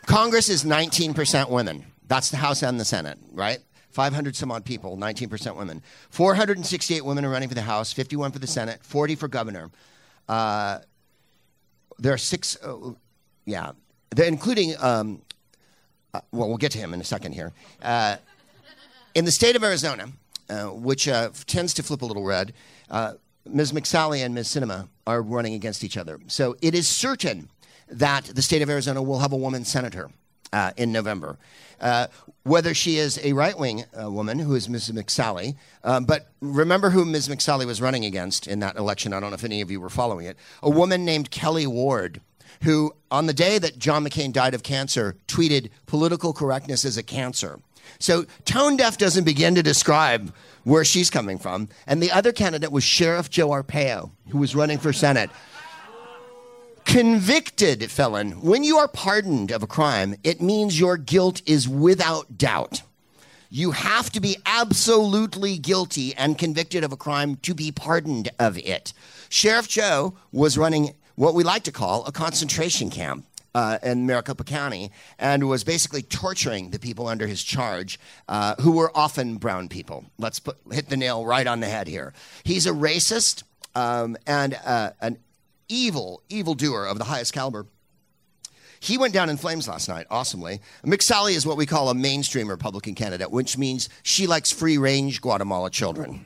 Congress 0.06 0.48
is 0.48 0.64
19% 0.64 1.50
women. 1.50 1.84
That's 2.06 2.30
the 2.30 2.36
House 2.38 2.62
and 2.62 2.80
the 2.80 2.84
Senate, 2.84 3.18
right? 3.32 3.58
500 3.98 4.36
some 4.36 4.52
odd 4.52 4.64
people, 4.64 4.96
19% 4.96 5.56
women. 5.56 5.82
468 6.10 7.04
women 7.04 7.24
are 7.24 7.30
running 7.30 7.48
for 7.48 7.56
the 7.56 7.62
House, 7.62 7.92
51 7.92 8.30
for 8.30 8.38
the 8.38 8.46
Senate, 8.46 8.78
40 8.84 9.16
for 9.16 9.26
governor. 9.26 9.72
Uh, 10.28 10.78
there 11.98 12.12
are 12.12 12.18
six, 12.18 12.56
uh, 12.62 12.92
yeah, 13.44 13.72
they're 14.14 14.28
including, 14.28 14.76
um, 14.78 15.20
uh, 16.14 16.20
well, 16.30 16.46
we'll 16.46 16.58
get 16.58 16.70
to 16.70 16.78
him 16.78 16.94
in 16.94 17.00
a 17.00 17.04
second 17.04 17.32
here. 17.32 17.52
Uh, 17.82 18.18
in 19.16 19.24
the 19.24 19.32
state 19.32 19.56
of 19.56 19.64
Arizona, 19.64 20.12
uh, 20.48 20.66
which 20.66 21.08
uh, 21.08 21.30
tends 21.48 21.74
to 21.74 21.82
flip 21.82 22.02
a 22.02 22.06
little 22.06 22.22
red, 22.22 22.54
Ms. 23.46 23.72
McSally 23.72 24.24
and 24.24 24.32
Ms. 24.32 24.46
Sinema 24.46 24.86
are 25.08 25.22
running 25.22 25.54
against 25.54 25.82
each 25.82 25.96
other. 25.96 26.20
So 26.28 26.54
it 26.62 26.72
is 26.72 26.86
certain 26.86 27.50
that 27.88 28.26
the 28.26 28.42
state 28.42 28.62
of 28.62 28.70
Arizona 28.70 29.02
will 29.02 29.18
have 29.18 29.32
a 29.32 29.36
woman 29.36 29.64
senator 29.64 30.12
uh, 30.52 30.72
in 30.76 30.92
November. 30.92 31.38
Uh, 31.80 32.08
whether 32.42 32.74
she 32.74 32.96
is 32.96 33.20
a 33.22 33.32
right 33.34 33.58
wing 33.58 33.84
uh, 34.00 34.10
woman, 34.10 34.38
who 34.38 34.54
is 34.54 34.68
Ms. 34.68 34.90
McSally, 34.90 35.54
um, 35.84 36.04
but 36.04 36.28
remember 36.40 36.90
who 36.90 37.04
Ms. 37.04 37.28
McSally 37.28 37.66
was 37.66 37.80
running 37.80 38.04
against 38.04 38.46
in 38.46 38.60
that 38.60 38.76
election. 38.76 39.12
I 39.12 39.20
don't 39.20 39.30
know 39.30 39.34
if 39.34 39.44
any 39.44 39.60
of 39.60 39.70
you 39.70 39.80
were 39.80 39.90
following 39.90 40.26
it. 40.26 40.36
A 40.62 40.70
woman 40.70 41.04
named 41.04 41.30
Kelli 41.30 41.66
Ward, 41.66 42.20
who, 42.62 42.94
on 43.10 43.26
the 43.26 43.34
day 43.34 43.58
that 43.58 43.78
John 43.78 44.04
McCain 44.04 44.32
died 44.32 44.54
of 44.54 44.62
cancer, 44.62 45.16
tweeted, 45.28 45.70
Political 45.86 46.32
correctness 46.32 46.84
is 46.84 46.96
a 46.96 47.02
cancer. 47.02 47.60
So 47.98 48.24
tone 48.44 48.76
deaf 48.76 48.98
doesn't 48.98 49.24
begin 49.24 49.54
to 49.54 49.62
describe 49.62 50.34
where 50.64 50.84
she's 50.84 51.10
coming 51.10 51.38
from. 51.38 51.68
And 51.86 52.02
the 52.02 52.10
other 52.10 52.32
candidate 52.32 52.72
was 52.72 52.84
Sheriff 52.84 53.30
Joe 53.30 53.48
Arpaio, 53.48 54.10
who 54.30 54.38
was 54.38 54.54
running 54.54 54.78
for 54.78 54.92
Senate 54.92 55.30
convicted 56.88 57.90
felon, 57.90 58.40
when 58.40 58.64
you 58.64 58.78
are 58.78 58.88
pardoned 58.88 59.50
of 59.50 59.62
a 59.62 59.66
crime, 59.66 60.14
it 60.24 60.40
means 60.40 60.80
your 60.80 60.96
guilt 60.96 61.42
is 61.44 61.68
without 61.68 62.38
doubt. 62.38 62.80
You 63.50 63.72
have 63.72 64.08
to 64.12 64.20
be 64.20 64.38
absolutely 64.46 65.58
guilty 65.58 66.14
and 66.14 66.38
convicted 66.38 66.84
of 66.84 66.90
a 66.90 66.96
crime 66.96 67.36
to 67.42 67.52
be 67.54 67.70
pardoned 67.70 68.30
of 68.38 68.56
it. 68.56 68.94
Sheriff 69.28 69.68
Joe 69.68 70.14
was 70.32 70.56
running 70.56 70.94
what 71.14 71.34
we 71.34 71.44
like 71.44 71.64
to 71.64 71.72
call 71.72 72.06
a 72.06 72.12
concentration 72.12 72.90
camp. 72.90 73.26
Uh, 73.54 73.78
in 73.82 74.06
Maricopa 74.06 74.44
County, 74.44 74.92
and 75.18 75.48
was 75.48 75.64
basically 75.64 76.02
torturing 76.02 76.70
the 76.70 76.78
people 76.78 77.08
under 77.08 77.26
his 77.26 77.42
charge, 77.42 77.98
uh, 78.28 78.54
who 78.60 78.70
were 78.70 78.92
often 78.94 79.36
brown 79.36 79.68
people. 79.68 80.04
Let's 80.16 80.38
put, 80.38 80.58
hit 80.70 80.90
the 80.90 80.98
nail 80.98 81.24
right 81.24 81.46
on 81.46 81.58
the 81.58 81.66
head 81.66 81.88
here. 81.88 82.12
He's 82.44 82.66
a 82.66 82.72
racist 82.72 83.42
um, 83.74 84.16
and 84.26 84.56
uh, 84.64 84.90
an 85.00 85.18
evil, 85.68 86.22
evil 86.28 86.54
doer 86.54 86.84
of 86.84 86.98
the 86.98 87.04
highest 87.04 87.32
caliber. 87.32 87.66
He 88.80 88.96
went 88.96 89.12
down 89.12 89.28
in 89.28 89.36
flames 89.36 89.66
last 89.66 89.88
night, 89.88 90.06
awesomely. 90.08 90.60
McSally 90.84 91.34
is 91.34 91.44
what 91.44 91.56
we 91.56 91.66
call 91.66 91.88
a 91.88 91.94
mainstream 91.94 92.48
Republican 92.48 92.94
candidate, 92.94 93.30
which 93.30 93.58
means 93.58 93.88
she 94.02 94.26
likes 94.26 94.52
free 94.52 94.78
range 94.78 95.20
Guatemala 95.20 95.70
children. 95.70 96.24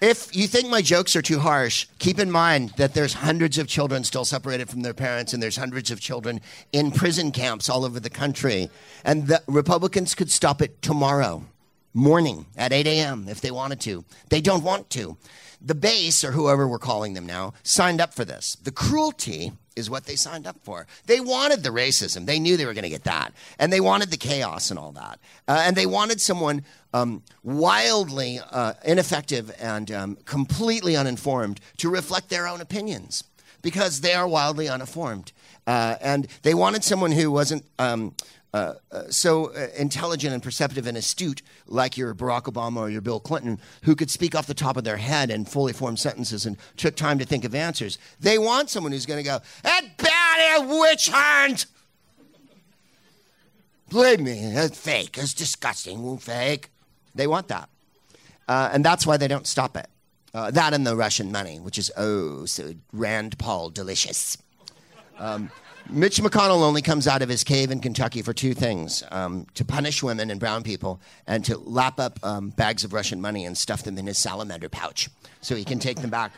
If 0.00 0.34
you 0.34 0.46
think 0.46 0.70
my 0.70 0.80
jokes 0.80 1.14
are 1.14 1.20
too 1.20 1.40
harsh, 1.40 1.86
keep 1.98 2.18
in 2.18 2.30
mind 2.30 2.70
that 2.78 2.94
there's 2.94 3.12
hundreds 3.12 3.58
of 3.58 3.66
children 3.66 4.02
still 4.02 4.24
separated 4.24 4.70
from 4.70 4.80
their 4.80 4.94
parents, 4.94 5.34
and 5.34 5.42
there's 5.42 5.56
hundreds 5.56 5.90
of 5.90 6.00
children 6.00 6.40
in 6.72 6.90
prison 6.90 7.32
camps 7.32 7.68
all 7.68 7.84
over 7.84 8.00
the 8.00 8.08
country. 8.08 8.70
And 9.04 9.26
the 9.26 9.42
Republicans 9.46 10.14
could 10.14 10.30
stop 10.30 10.62
it 10.62 10.80
tomorrow. 10.80 11.44
morning 11.92 12.46
at 12.56 12.72
8 12.72 12.86
a.m. 12.86 13.26
if 13.28 13.40
they 13.40 13.50
wanted 13.50 13.80
to. 13.80 14.04
They 14.28 14.40
don't 14.40 14.62
want 14.62 14.88
to. 14.90 15.16
The 15.60 15.74
base, 15.74 16.24
or 16.24 16.32
whoever 16.32 16.66
we're 16.66 16.78
calling 16.78 17.14
them 17.14 17.26
now, 17.26 17.52
signed 17.62 18.00
up 18.00 18.14
for 18.14 18.24
this. 18.24 18.56
The 18.62 18.72
cruelty 18.72 19.52
is 19.76 19.90
what 19.90 20.04
they 20.04 20.16
signed 20.16 20.46
up 20.46 20.56
for. 20.62 20.86
They 21.06 21.20
wanted 21.20 21.62
the 21.62 21.70
racism. 21.70 22.26
They 22.26 22.38
knew 22.38 22.56
they 22.56 22.66
were 22.66 22.74
going 22.74 22.84
to 22.84 22.90
get 22.90 23.04
that. 23.04 23.32
And 23.58 23.72
they 23.72 23.80
wanted 23.80 24.10
the 24.10 24.16
chaos 24.16 24.70
and 24.70 24.78
all 24.78 24.92
that. 24.92 25.18
Uh, 25.48 25.62
and 25.64 25.76
they 25.76 25.86
wanted 25.86 26.20
someone 26.20 26.64
um, 26.94 27.22
wildly 27.42 28.40
uh, 28.50 28.74
ineffective 28.84 29.54
and 29.60 29.90
um, 29.90 30.16
completely 30.24 30.96
uninformed 30.96 31.60
to 31.78 31.90
reflect 31.90 32.28
their 32.28 32.46
own 32.46 32.60
opinions 32.60 33.24
because 33.62 34.00
they 34.00 34.14
are 34.14 34.28
wildly 34.28 34.68
uninformed. 34.68 35.32
Uh, 35.66 35.96
and 36.00 36.26
they 36.42 36.54
wanted 36.54 36.84
someone 36.84 37.12
who 37.12 37.30
wasn't. 37.30 37.64
Um, 37.78 38.14
uh, 38.52 38.74
uh, 38.90 39.04
so 39.10 39.52
uh, 39.52 39.68
intelligent 39.78 40.34
and 40.34 40.42
perceptive 40.42 40.86
and 40.86 40.96
astute, 40.96 41.40
like 41.66 41.96
your 41.96 42.14
Barack 42.14 42.44
Obama 42.44 42.78
or 42.78 42.90
your 42.90 43.00
Bill 43.00 43.20
Clinton, 43.20 43.60
who 43.84 43.94
could 43.94 44.10
speak 44.10 44.34
off 44.34 44.46
the 44.46 44.54
top 44.54 44.76
of 44.76 44.82
their 44.82 44.96
head 44.96 45.30
and 45.30 45.48
fully 45.48 45.72
formed 45.72 46.00
sentences 46.00 46.46
and 46.46 46.56
took 46.76 46.96
time 46.96 47.18
to 47.20 47.24
think 47.24 47.44
of 47.44 47.54
answers. 47.54 47.96
They 48.18 48.38
want 48.38 48.68
someone 48.68 48.92
who's 48.92 49.06
going 49.06 49.22
to 49.22 49.28
go, 49.28 49.40
"That 49.62 49.96
bad 49.98 50.68
witch 50.68 51.08
hunt." 51.12 51.66
Believe 53.88 54.20
me, 54.20 54.32
it's 54.32 54.78
fake. 54.78 55.16
It's 55.18 55.34
disgusting. 55.34 56.18
Fake. 56.18 56.70
They 57.14 57.28
want 57.28 57.48
that, 57.48 57.68
uh, 58.48 58.70
and 58.72 58.84
that's 58.84 59.06
why 59.06 59.16
they 59.16 59.28
don't 59.28 59.46
stop 59.46 59.76
it. 59.76 59.86
Uh, 60.34 60.50
that 60.50 60.74
and 60.74 60.84
the 60.84 60.96
Russian 60.96 61.30
money, 61.30 61.60
which 61.60 61.78
is 61.78 61.90
oh 61.96 62.46
so 62.46 62.74
Rand 62.92 63.38
Paul 63.38 63.70
delicious. 63.70 64.36
Um, 65.18 65.50
Mitch 65.92 66.20
McConnell 66.20 66.62
only 66.62 66.82
comes 66.82 67.08
out 67.08 67.20
of 67.20 67.28
his 67.28 67.42
cave 67.42 67.72
in 67.72 67.80
Kentucky 67.80 68.22
for 68.22 68.32
two 68.32 68.54
things 68.54 69.02
um, 69.10 69.46
to 69.54 69.64
punish 69.64 70.04
women 70.04 70.30
and 70.30 70.38
brown 70.38 70.62
people, 70.62 71.00
and 71.26 71.44
to 71.44 71.58
lap 71.58 71.98
up 71.98 72.18
um, 72.22 72.50
bags 72.50 72.84
of 72.84 72.92
Russian 72.92 73.20
money 73.20 73.44
and 73.44 73.58
stuff 73.58 73.82
them 73.82 73.98
in 73.98 74.06
his 74.06 74.16
salamander 74.16 74.68
pouch 74.68 75.08
so 75.40 75.56
he 75.56 75.64
can 75.64 75.80
take 75.80 76.00
them 76.00 76.10
back. 76.10 76.32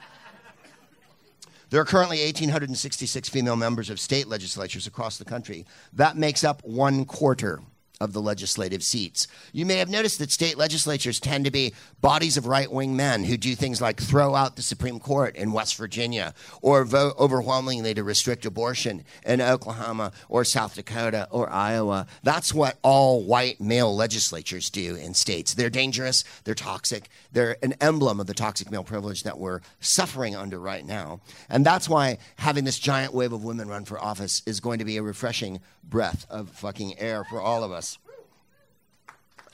There 1.69 1.81
are 1.81 1.85
currently 1.85 2.25
1,866 2.25 3.29
female 3.29 3.57
members 3.57 3.91
of 3.91 4.01
state 4.01 4.27
legislatures 4.27 4.87
across 4.87 5.19
the 5.19 5.25
country. 5.25 5.67
That 5.93 6.17
makes 6.17 6.45
up 6.45 6.65
one 6.65 7.05
quarter 7.05 7.61
of 8.03 8.13
the 8.13 8.21
legislative 8.21 8.83
seats. 8.83 9.29
You 9.53 9.65
may 9.65 9.77
have 9.77 9.89
noticed 9.89 10.19
that 10.19 10.33
state 10.33 10.59
legislatures 10.59 11.21
tend 11.21 11.45
to 11.45 11.53
be 11.53 11.73
bodies 12.01 12.37
of 12.37 12.47
right 12.47 12.71
wing 12.71 12.97
men 12.97 13.23
who 13.23 13.37
do 13.37 13.55
things 13.55 13.81
like 13.81 14.01
throw 14.01 14.35
out 14.35 14.57
the 14.57 14.63
Supreme 14.63 14.99
Court 14.99 15.37
in 15.37 15.53
West 15.53 15.77
Virginia 15.77 16.35
or 16.63 16.85
vote 16.85 17.15
overwhelmingly 17.17 17.95
to 17.95 18.03
restrict 18.03 18.45
abortion 18.45 19.05
in 19.25 19.41
Oklahoma 19.41 20.11
or 20.29 20.45
South 20.45 20.75
Dakota 20.75 21.29
or 21.31 21.49
Iowa. 21.49 22.07
That's 22.25 22.53
what 22.53 22.77
all 22.83 23.23
white 23.23 23.61
male 23.61 23.95
legislatures 23.95 24.69
do 24.69 24.97
in 24.97 25.15
states. 25.15 25.55
They're 25.55 25.71
dangerous, 25.71 26.25
they're 26.43 26.57
toxic, 26.57 27.09
they're 27.31 27.57
an 27.63 27.75
emblem 27.81 28.19
of 28.19 28.27
the 28.27 28.35
toxic 28.35 28.69
male 28.69 28.83
privilege 28.83 29.23
that 29.23 29.39
we're 29.39 29.61
suffering 29.79 30.35
under 30.35 30.59
right 30.59 30.85
now. 30.85 31.21
And 31.49 31.65
that's 31.65 31.89
why 31.89 32.19
having 32.37 32.65
this 32.65 32.81
giant 32.81 33.15
wave 33.15 33.33
of 33.33 33.45
women 33.45 33.69
run 33.69 33.85
for 33.85 34.03
office 34.03 34.43
is 34.45 34.59
going 34.59 34.81
to 34.81 34.85
be 34.85 34.97
a 34.97 35.03
refreshing 35.03 35.61
breath 35.85 36.27
of 36.29 36.51
fucking 36.51 36.99
air 36.99 37.25
for 37.25 37.41
all 37.41 37.63
of 37.63 37.71
us. 37.71 37.92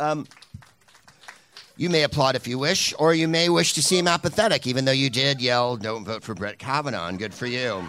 Um, 0.01 0.27
you 1.77 1.91
may 1.91 2.03
applaud 2.03 2.37
if 2.37 2.47
you 2.47 2.59
wish, 2.59 2.95
or 2.99 3.15
you 3.15 3.29
may 3.29 3.49
wish 3.49 3.73
to 3.75 3.83
seem 3.83 4.07
apathetic, 4.07 4.67
even 4.67 4.85
though 4.85 4.93
you 4.93 5.11
did 5.11 5.41
yell, 5.41 5.77
Don't 5.77 6.05
vote 6.05 6.23
for 6.23 6.35
Brett 6.35 6.59
Kavanaugh, 6.59 7.11
good 7.13 7.35
for 7.35 7.47
you. 7.47 7.85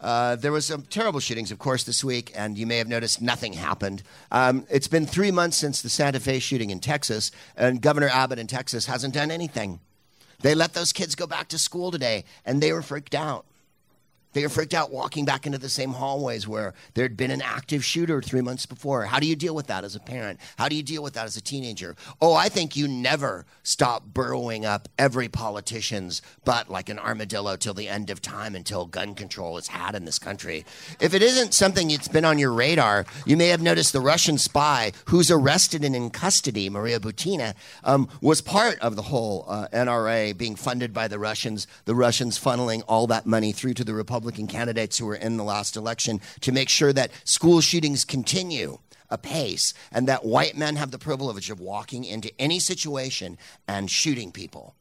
Uh, 0.00 0.36
there 0.36 0.52
was 0.52 0.66
some 0.66 0.82
terrible 0.82 1.20
shootings, 1.20 1.50
of 1.50 1.58
course, 1.58 1.84
this 1.84 2.04
week, 2.04 2.30
and 2.36 2.58
you 2.58 2.66
may 2.66 2.78
have 2.78 2.86
noticed 2.86 3.22
nothing 3.22 3.52
happened. 3.54 4.02
Um, 4.30 4.66
it's 4.68 4.88
been 4.88 5.06
three 5.06 5.30
months 5.30 5.56
since 5.56 5.82
the 5.82 5.88
Santa 5.88 6.20
Fe 6.20 6.38
shooting 6.38 6.70
in 6.70 6.80
Texas, 6.80 7.30
and 7.56 7.80
Governor 7.80 8.08
Abbott 8.08 8.38
in 8.38 8.46
Texas 8.46 8.86
hasn't 8.86 9.14
done 9.14 9.30
anything. 9.30 9.80
They 10.40 10.54
let 10.54 10.74
those 10.74 10.92
kids 10.92 11.14
go 11.14 11.26
back 11.26 11.48
to 11.48 11.58
school 11.58 11.90
today, 11.90 12.24
and 12.44 12.60
they 12.60 12.72
were 12.72 12.82
freaked 12.82 13.14
out. 13.14 13.46
They 14.36 14.42
were 14.42 14.50
freaked 14.50 14.74
out 14.74 14.92
walking 14.92 15.24
back 15.24 15.46
into 15.46 15.56
the 15.56 15.70
same 15.70 15.94
hallways 15.94 16.46
where 16.46 16.74
there'd 16.92 17.16
been 17.16 17.30
an 17.30 17.40
active 17.40 17.82
shooter 17.82 18.20
three 18.20 18.42
months 18.42 18.66
before. 18.66 19.06
How 19.06 19.18
do 19.18 19.26
you 19.26 19.34
deal 19.34 19.54
with 19.54 19.66
that 19.68 19.82
as 19.82 19.96
a 19.96 19.98
parent? 19.98 20.40
How 20.58 20.68
do 20.68 20.76
you 20.76 20.82
deal 20.82 21.02
with 21.02 21.14
that 21.14 21.24
as 21.24 21.38
a 21.38 21.40
teenager? 21.40 21.96
Oh, 22.20 22.34
I 22.34 22.50
think 22.50 22.76
you 22.76 22.86
never 22.86 23.46
stop 23.62 24.04
burrowing 24.12 24.66
up 24.66 24.90
every 24.98 25.28
politician's 25.28 26.20
butt 26.44 26.70
like 26.70 26.90
an 26.90 26.98
armadillo 26.98 27.56
till 27.56 27.72
the 27.72 27.88
end 27.88 28.10
of 28.10 28.20
time 28.20 28.54
until 28.54 28.84
gun 28.84 29.14
control 29.14 29.56
is 29.56 29.68
had 29.68 29.94
in 29.94 30.04
this 30.04 30.18
country. 30.18 30.66
If 31.00 31.14
it 31.14 31.22
isn't 31.22 31.54
something 31.54 31.88
that's 31.88 32.06
been 32.06 32.26
on 32.26 32.38
your 32.38 32.52
radar, 32.52 33.06
you 33.24 33.38
may 33.38 33.48
have 33.48 33.62
noticed 33.62 33.94
the 33.94 34.02
Russian 34.02 34.36
spy 34.36 34.92
who's 35.06 35.30
arrested 35.30 35.82
and 35.82 35.96
in 35.96 36.10
custody, 36.10 36.68
Maria 36.68 37.00
Butina, 37.00 37.54
um, 37.84 38.06
was 38.20 38.42
part 38.42 38.78
of 38.80 38.96
the 38.96 39.02
whole 39.02 39.46
uh, 39.48 39.68
NRA 39.72 40.36
being 40.36 40.56
funded 40.56 40.92
by 40.92 41.08
the 41.08 41.18
Russians, 41.18 41.66
the 41.86 41.94
Russians 41.94 42.38
funneling 42.38 42.82
all 42.86 43.06
that 43.06 43.24
money 43.24 43.52
through 43.52 43.72
to 43.72 43.84
the 43.84 43.94
Republican 44.26 44.48
candidates 44.48 44.98
who 44.98 45.06
were 45.06 45.14
in 45.14 45.36
the 45.36 45.44
last 45.44 45.76
election 45.76 46.20
to 46.40 46.50
make 46.50 46.68
sure 46.68 46.92
that 46.92 47.12
school 47.22 47.60
shootings 47.60 48.04
continue 48.04 48.76
apace 49.08 49.72
and 49.92 50.08
that 50.08 50.24
white 50.24 50.56
men 50.56 50.74
have 50.74 50.90
the 50.90 50.98
privilege 50.98 51.48
of 51.48 51.60
walking 51.60 52.02
into 52.02 52.28
any 52.40 52.58
situation 52.58 53.38
and 53.68 53.88
shooting 53.88 54.32
people 54.32 54.74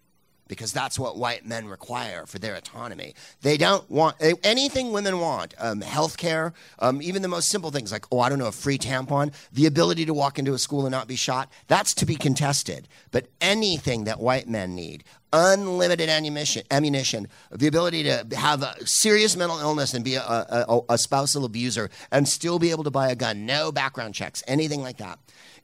because 0.47 0.71
that's 0.71 0.99
what 0.99 1.17
white 1.17 1.45
men 1.45 1.67
require 1.67 2.25
for 2.25 2.39
their 2.39 2.55
autonomy. 2.55 3.15
They 3.41 3.57
don't 3.57 3.89
want 3.89 4.17
anything 4.43 4.91
women 4.91 5.19
want 5.19 5.53
um, 5.57 5.81
health 5.81 6.17
care, 6.17 6.53
um, 6.79 7.01
even 7.01 7.21
the 7.21 7.27
most 7.27 7.49
simple 7.49 7.71
things 7.71 7.91
like, 7.91 8.05
oh, 8.11 8.19
I 8.19 8.29
don't 8.29 8.39
know, 8.39 8.47
a 8.47 8.51
free 8.51 8.77
tampon, 8.77 9.33
the 9.51 9.65
ability 9.65 10.05
to 10.05 10.13
walk 10.13 10.37
into 10.39 10.53
a 10.53 10.59
school 10.59 10.85
and 10.85 10.91
not 10.91 11.07
be 11.07 11.15
shot. 11.15 11.49
That's 11.67 11.93
to 11.95 12.05
be 12.05 12.15
contested. 12.15 12.87
But 13.11 13.27
anything 13.41 14.03
that 14.03 14.19
white 14.19 14.47
men 14.47 14.75
need, 14.75 15.03
unlimited 15.33 16.09
ammunition, 16.09 16.63
ammunition, 16.71 17.27
the 17.51 17.67
ability 17.67 18.03
to 18.03 18.25
have 18.37 18.63
a 18.63 18.75
serious 18.85 19.35
mental 19.35 19.59
illness 19.59 19.93
and 19.93 20.03
be 20.05 20.15
a, 20.15 20.21
a, 20.21 20.79
a, 20.89 20.97
spousal 20.97 21.43
abuser 21.43 21.89
and 22.11 22.27
still 22.27 22.57
be 22.57 22.71
able 22.71 22.83
to 22.83 22.91
buy 22.91 23.09
a 23.09 23.15
gun, 23.15 23.45
no 23.45 23.71
background 23.71 24.13
checks, 24.13 24.43
anything 24.47 24.81
like 24.81 24.97
that. 24.97 25.19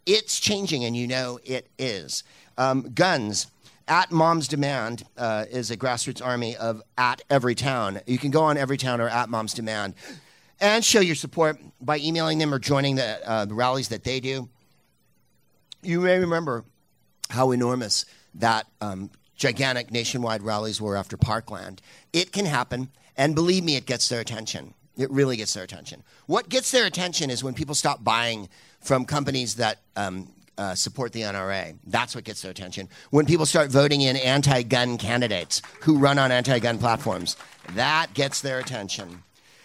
It's 0.05 0.39
changing, 0.39 0.83
and 0.83 0.95
you 0.95 1.07
know 1.07 1.39
it 1.45 1.69
is. 1.77 2.23
Um, 2.57 2.91
guns. 2.93 3.47
At 3.91 4.09
Mom's 4.09 4.47
Demand 4.47 5.03
uh, 5.17 5.43
is 5.51 5.69
a 5.69 5.75
grassroots 5.75 6.25
army 6.25 6.55
of 6.55 6.81
at 6.97 7.23
every 7.29 7.55
town. 7.55 7.99
You 8.07 8.17
can 8.17 8.31
go 8.31 8.41
on 8.41 8.55
every 8.55 8.77
town 8.77 9.01
or 9.01 9.09
at 9.09 9.27
Mom's 9.27 9.53
Demand 9.53 9.95
and 10.61 10.85
show 10.85 11.01
your 11.01 11.15
support 11.15 11.59
by 11.81 11.97
emailing 11.97 12.37
them 12.37 12.53
or 12.53 12.59
joining 12.59 12.95
the, 12.95 13.29
uh, 13.29 13.43
the 13.43 13.53
rallies 13.53 13.89
that 13.89 14.05
they 14.05 14.21
do. 14.21 14.47
You 15.81 15.99
may 15.99 16.19
remember 16.19 16.63
how 17.31 17.51
enormous 17.51 18.05
that 18.35 18.65
um, 18.79 19.09
gigantic 19.35 19.91
nationwide 19.91 20.41
rallies 20.41 20.79
were 20.79 20.95
after 20.95 21.17
Parkland. 21.17 21.81
It 22.13 22.31
can 22.31 22.45
happen, 22.45 22.87
and 23.17 23.35
believe 23.35 23.65
me, 23.65 23.75
it 23.75 23.85
gets 23.87 24.07
their 24.07 24.21
attention. 24.21 24.73
It 24.95 25.11
really 25.11 25.35
gets 25.35 25.53
their 25.53 25.65
attention. 25.65 26.01
What 26.27 26.47
gets 26.47 26.71
their 26.71 26.85
attention 26.85 27.29
is 27.29 27.43
when 27.43 27.55
people 27.55 27.75
stop 27.75 28.05
buying 28.05 28.47
from 28.79 29.03
companies 29.03 29.55
that 29.55 29.79
um, 29.97 30.31
uh, 30.57 30.75
support 30.75 31.11
the 31.13 31.21
NRA. 31.21 31.77
That's 31.85 32.15
what 32.15 32.23
gets 32.23 32.41
their 32.41 32.51
attention. 32.51 32.89
When 33.09 33.25
people 33.25 33.45
start 33.45 33.71
voting 33.71 34.01
in 34.01 34.15
anti 34.15 34.63
gun 34.63 34.97
candidates 34.97 35.61
who 35.81 35.97
run 35.97 36.19
on 36.19 36.31
anti 36.31 36.59
gun 36.59 36.77
platforms, 36.77 37.37
that 37.75 38.13
gets 38.13 38.41
their 38.41 38.59
attention. 38.59 39.23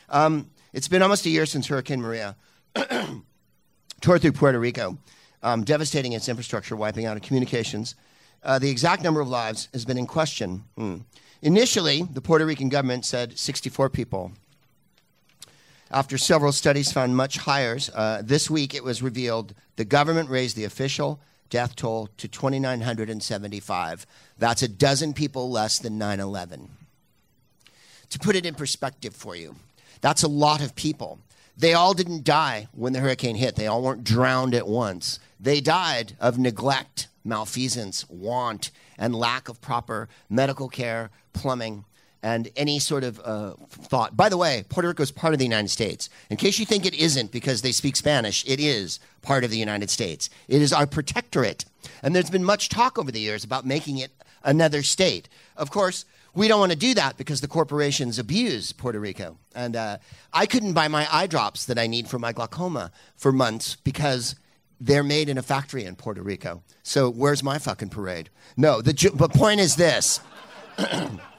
Um, 0.08 0.50
it's 0.72 0.88
been 0.88 1.02
almost 1.02 1.26
a 1.26 1.30
year 1.30 1.46
since 1.46 1.66
Hurricane 1.66 2.00
Maria 2.00 2.36
tore 4.00 4.18
through 4.18 4.32
Puerto 4.32 4.58
Rico, 4.58 4.98
um, 5.42 5.64
devastating 5.64 6.12
its 6.12 6.28
infrastructure, 6.28 6.76
wiping 6.76 7.06
out 7.06 7.20
communications, 7.22 7.94
uh, 8.42 8.58
the 8.58 8.70
exact 8.70 9.02
number 9.02 9.20
of 9.20 9.28
lives 9.28 9.68
has 9.72 9.84
been 9.84 9.98
in 9.98 10.06
question. 10.06 10.64
Hmm. 10.76 10.98
Initially, 11.42 12.02
the 12.02 12.20
Puerto 12.20 12.46
Rican 12.46 12.68
government 12.68 13.04
said 13.04 13.38
64 13.38 13.90
people. 13.90 14.32
After 15.90 16.18
several 16.18 16.52
studies 16.52 16.90
found 16.90 17.16
much 17.16 17.38
higher, 17.38 17.78
uh, 17.94 18.22
this 18.22 18.50
week 18.50 18.74
it 18.74 18.82
was 18.82 19.02
revealed 19.02 19.54
the 19.76 19.84
government 19.84 20.28
raised 20.28 20.56
the 20.56 20.64
official 20.64 21.20
death 21.48 21.76
toll 21.76 22.08
to 22.16 22.26
2,975. 22.26 24.06
That's 24.36 24.62
a 24.62 24.68
dozen 24.68 25.14
people 25.14 25.48
less 25.48 25.78
than 25.78 25.96
9 25.96 26.18
11. 26.18 26.70
To 28.10 28.18
put 28.18 28.34
it 28.36 28.46
in 28.46 28.54
perspective 28.54 29.14
for 29.14 29.36
you, 29.36 29.56
that's 30.00 30.24
a 30.24 30.28
lot 30.28 30.60
of 30.60 30.74
people. 30.74 31.20
They 31.56 31.72
all 31.72 31.94
didn't 31.94 32.24
die 32.24 32.68
when 32.72 32.92
the 32.92 33.00
hurricane 33.00 33.36
hit, 33.36 33.56
they 33.56 33.66
all 33.66 33.82
weren't 33.82 34.04
drowned 34.04 34.54
at 34.54 34.68
once. 34.68 35.20
They 35.38 35.60
died 35.60 36.16
of 36.20 36.38
neglect 36.38 37.08
malfeasance, 37.24 38.08
want, 38.08 38.70
and 38.98 39.14
lack 39.14 39.48
of 39.48 39.60
proper 39.60 40.08
medical 40.28 40.68
care, 40.68 41.10
plumbing, 41.32 41.84
and 42.22 42.48
any 42.56 42.78
sort 42.78 43.04
of 43.04 43.20
uh, 43.24 43.52
thought. 43.68 44.16
By 44.16 44.28
the 44.28 44.36
way, 44.36 44.64
Puerto 44.68 44.88
Rico 44.88 45.02
is 45.02 45.10
part 45.10 45.32
of 45.32 45.38
the 45.38 45.44
United 45.44 45.68
States. 45.68 46.08
In 46.30 46.36
case 46.36 46.58
you 46.58 46.66
think 46.66 46.86
it 46.86 46.94
isn't 46.94 47.30
because 47.30 47.62
they 47.62 47.72
speak 47.72 47.96
Spanish, 47.96 48.44
it 48.46 48.58
is 48.58 48.98
part 49.22 49.44
of 49.44 49.50
the 49.50 49.58
United 49.58 49.90
States. 49.90 50.30
It 50.48 50.62
is 50.62 50.72
our 50.72 50.86
protectorate. 50.86 51.64
And 52.02 52.14
there's 52.14 52.30
been 52.30 52.44
much 52.44 52.68
talk 52.68 52.98
over 52.98 53.12
the 53.12 53.20
years 53.20 53.44
about 53.44 53.64
making 53.66 53.98
it 53.98 54.10
another 54.42 54.82
state. 54.82 55.28
Of 55.56 55.70
course, 55.70 56.04
we 56.34 56.48
don't 56.48 56.60
want 56.60 56.72
to 56.72 56.78
do 56.78 56.94
that 56.94 57.16
because 57.16 57.40
the 57.40 57.48
corporations 57.48 58.18
abuse 58.18 58.72
Puerto 58.72 59.00
Rico. 59.00 59.38
And 59.54 59.74
uh, 59.74 59.98
I 60.32 60.46
couldn't 60.46 60.74
buy 60.74 60.88
my 60.88 61.08
eye 61.10 61.26
drops 61.26 61.64
that 61.66 61.78
I 61.78 61.86
need 61.86 62.08
for 62.08 62.18
my 62.18 62.32
glaucoma 62.32 62.92
for 63.16 63.32
months 63.32 63.76
because 63.76 64.36
they're 64.80 65.02
made 65.02 65.28
in 65.28 65.38
a 65.38 65.42
factory 65.42 65.84
in 65.84 65.96
Puerto 65.96 66.22
Rico. 66.22 66.62
So 66.82 67.10
where's 67.10 67.42
my 67.42 67.58
fucking 67.58 67.88
parade? 67.88 68.30
No, 68.56 68.82
the 68.82 68.92
ju- 68.92 69.12
but 69.14 69.32
point 69.32 69.60
is 69.60 69.76
this. 69.76 70.20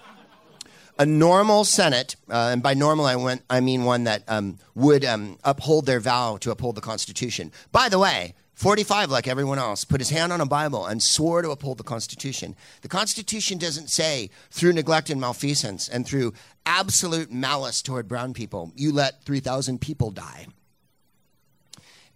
a 1.00 1.06
normal 1.06 1.64
Senate, 1.64 2.16
uh, 2.30 2.50
and 2.52 2.64
by 2.64 2.74
normal 2.74 3.06
I, 3.06 3.16
went, 3.16 3.44
I 3.50 3.60
mean 3.60 3.84
one 3.84 4.06
that 4.06 4.24
um, 4.28 4.58
would 4.76 5.06
um, 5.06 5.38
uphold 5.44 5.86
their 5.86 6.00
vow 6.00 6.38
to 6.38 6.52
uphold 6.52 6.76
the 6.76 6.82
Constitution. 6.82 7.52
By 7.72 7.90
the 7.90 8.00
way, 8.00 8.34
45, 8.58 9.12
like 9.12 9.28
everyone 9.28 9.60
else, 9.60 9.86
put 9.86 10.02
his 10.02 10.10
hand 10.10 10.34
on 10.34 10.42
a 10.42 10.46
Bible 10.46 10.88
and 10.88 11.02
swore 11.04 11.44
to 11.44 11.52
uphold 11.52 11.78
the 11.78 11.84
Constitution. 11.84 12.56
The 12.82 12.88
Constitution 12.88 13.60
doesn't 13.60 13.90
say 13.92 14.32
through 14.50 14.74
neglect 14.74 15.12
and 15.12 15.22
malfeasance 15.22 15.88
and 15.88 16.08
through 16.08 16.34
absolute 16.66 17.32
malice 17.32 17.84
toward 17.84 18.08
brown 18.08 18.34
people, 18.34 18.72
you 18.76 18.92
let 18.92 19.24
3,000 19.24 19.80
people 19.80 20.10
die. 20.10 20.48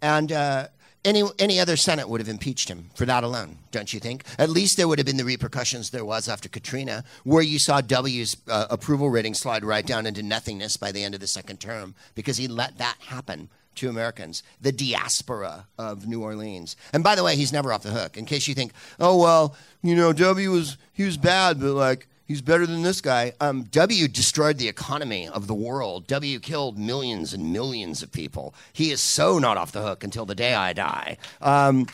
And 0.02 0.32
uh, 0.32 0.70
any, 1.04 1.24
any 1.39 1.60
other 1.60 1.76
Senate 1.76 2.08
would 2.08 2.22
have 2.22 2.30
impeached 2.30 2.70
him 2.70 2.89
for 2.95 3.06
that 3.06 3.24
alone, 3.24 3.58
don't 3.72 3.93
you 3.93 3.99
think? 3.99 4.24
At 4.38 4.49
least 4.49 4.78
there 4.78 4.88
would 4.88 4.99
have 4.99 5.06
been 5.06 5.18
the 5.18 5.26
repercussions 5.26 5.89
there 5.89 6.06
was 6.06 6.30
after 6.30 6.47
Katrina, 6.47 7.04
where 7.24 7.41
you 7.41 7.60
saw 7.60 7.82
W's 7.82 8.38
uh, 8.47 8.68
approval 8.70 9.10
rating 9.10 9.34
slide 9.34 9.64
right 9.64 9.86
down 9.86 10.06
into 10.06 10.22
nothingness 10.22 10.78
by 10.78 10.91
the 10.91 11.04
end 11.04 11.16
of 11.16 11.22
the 11.22 11.28
second 11.28 11.60
term 11.60 11.95
because 12.16 12.38
he 12.38 12.47
let 12.47 12.78
that 12.78 12.97
happen 12.99 13.49
to 13.76 13.89
Americans, 13.89 14.43
the 14.60 14.72
diaspora 14.72 15.66
of 15.78 16.08
New 16.08 16.22
Orleans. 16.22 16.76
And 16.93 17.04
by 17.04 17.16
the 17.16 17.24
way, 17.24 17.36
he's 17.36 17.54
never 17.54 17.72
off 17.72 17.84
the 17.84 17.91
hook. 17.91 18.18
In 18.18 18.26
case 18.26 18.47
you 18.47 18.54
think, 18.54 18.74
oh 18.99 19.18
well, 19.18 19.56
you 19.82 19.95
know, 19.95 20.14
W 20.14 20.52
was 20.52 20.78
he 20.93 21.04
was 21.04 21.18
bad, 21.18 21.60
but 21.60 21.74
like 21.74 22.08
he's 22.32 22.42
better 22.42 22.66
than 22.66 22.82
this 22.82 23.02
guy. 23.02 23.34
Um, 23.42 23.64
w 23.64 24.08
destroyed 24.08 24.58
the 24.58 24.70
economy 24.70 25.28
of 25.28 25.48
the 25.48 25.54
world. 25.54 26.08
W 26.08 26.40
killed 26.40 26.78
millions 26.78 27.34
and 27.34 27.52
millions 27.52 28.02
of 28.02 28.12
people. 28.12 28.56
He 28.72 28.92
is 28.92 29.02
so 29.02 29.38
not 29.38 29.58
off 29.58 29.74
the 29.74 29.82
hook 29.82 30.06
until 30.06 30.26
the 30.26 30.34
day 30.34 30.54
I 30.54 30.72
die. 30.72 31.18
Um, 31.42 31.88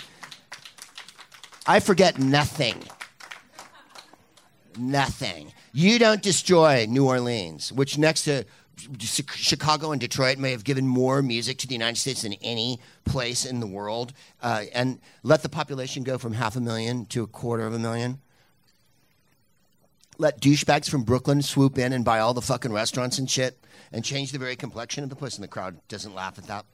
I 1.66 1.80
forget 1.80 2.20
nothing. 2.20 2.84
Nothing. 4.78 5.54
You 5.74 5.98
don't 5.98 6.22
destroy 6.22 6.86
New 6.88 7.08
Orleans, 7.08 7.74
which 7.74 7.98
next 7.98 8.24
to 8.26 8.46
Chicago 9.34 9.92
and 9.92 10.00
Detroit 10.00 10.38
may 10.38 10.52
have 10.52 10.64
given 10.64 10.86
more 10.86 11.24
music 11.24 11.58
to 11.58 11.68
the 11.68 11.74
United 11.74 11.98
States 11.98 12.22
than 12.22 12.34
any 12.44 12.80
place 13.06 13.44
in 13.44 13.60
the 13.60 13.66
world, 13.66 14.14
uh, 14.44 14.66
and 14.72 15.00
let 15.24 15.42
the 15.42 15.50
population 15.50 16.04
go 16.04 16.20
from 16.20 16.34
half 16.34 16.56
a 16.56 16.62
million 16.62 17.08
to 17.08 17.24
a 17.24 17.28
quarter 17.28 17.66
of 17.66 17.74
a 17.74 17.80
million. 17.80 18.20
Let 20.18 20.42
douchebags 20.42 20.90
from 20.90 21.04
Brooklyn 21.04 21.42
swoop 21.42 21.78
in 21.78 21.94
and 21.94 22.04
buy 22.04 22.20
all 22.20 22.34
the 22.34 22.42
fucking 22.42 22.74
restaurants 22.74 23.20
and 23.20 23.30
shit 23.30 23.58
and 23.92 24.04
change 24.04 24.32
the 24.32 24.40
very 24.40 24.56
complexion 24.56 25.04
of 25.04 25.10
the 25.10 25.16
place, 25.16 25.36
and 25.36 25.44
the 25.44 25.48
crowd 25.48 25.78
doesn't 25.88 26.16
laugh 26.16 26.40
at 26.40 26.66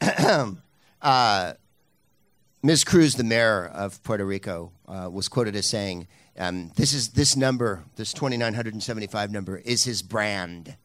that. 0.00 0.56
uh, 1.02 1.52
Ms. 2.62 2.84
Cruz, 2.84 3.14
the 3.14 3.24
mayor 3.24 3.66
of 3.66 4.02
Puerto 4.02 4.24
Rico, 4.24 4.72
uh, 4.86 5.08
was 5.10 5.28
quoted 5.28 5.54
as 5.56 5.66
saying, 5.66 6.08
um, 6.38 6.72
this 6.76 6.92
is 6.92 7.10
this 7.10 7.36
number, 7.36 7.84
this 7.96 8.12
2,975 8.12 9.30
number, 9.30 9.58
is 9.58 9.84
his 9.84 10.02
brand. 10.02 10.76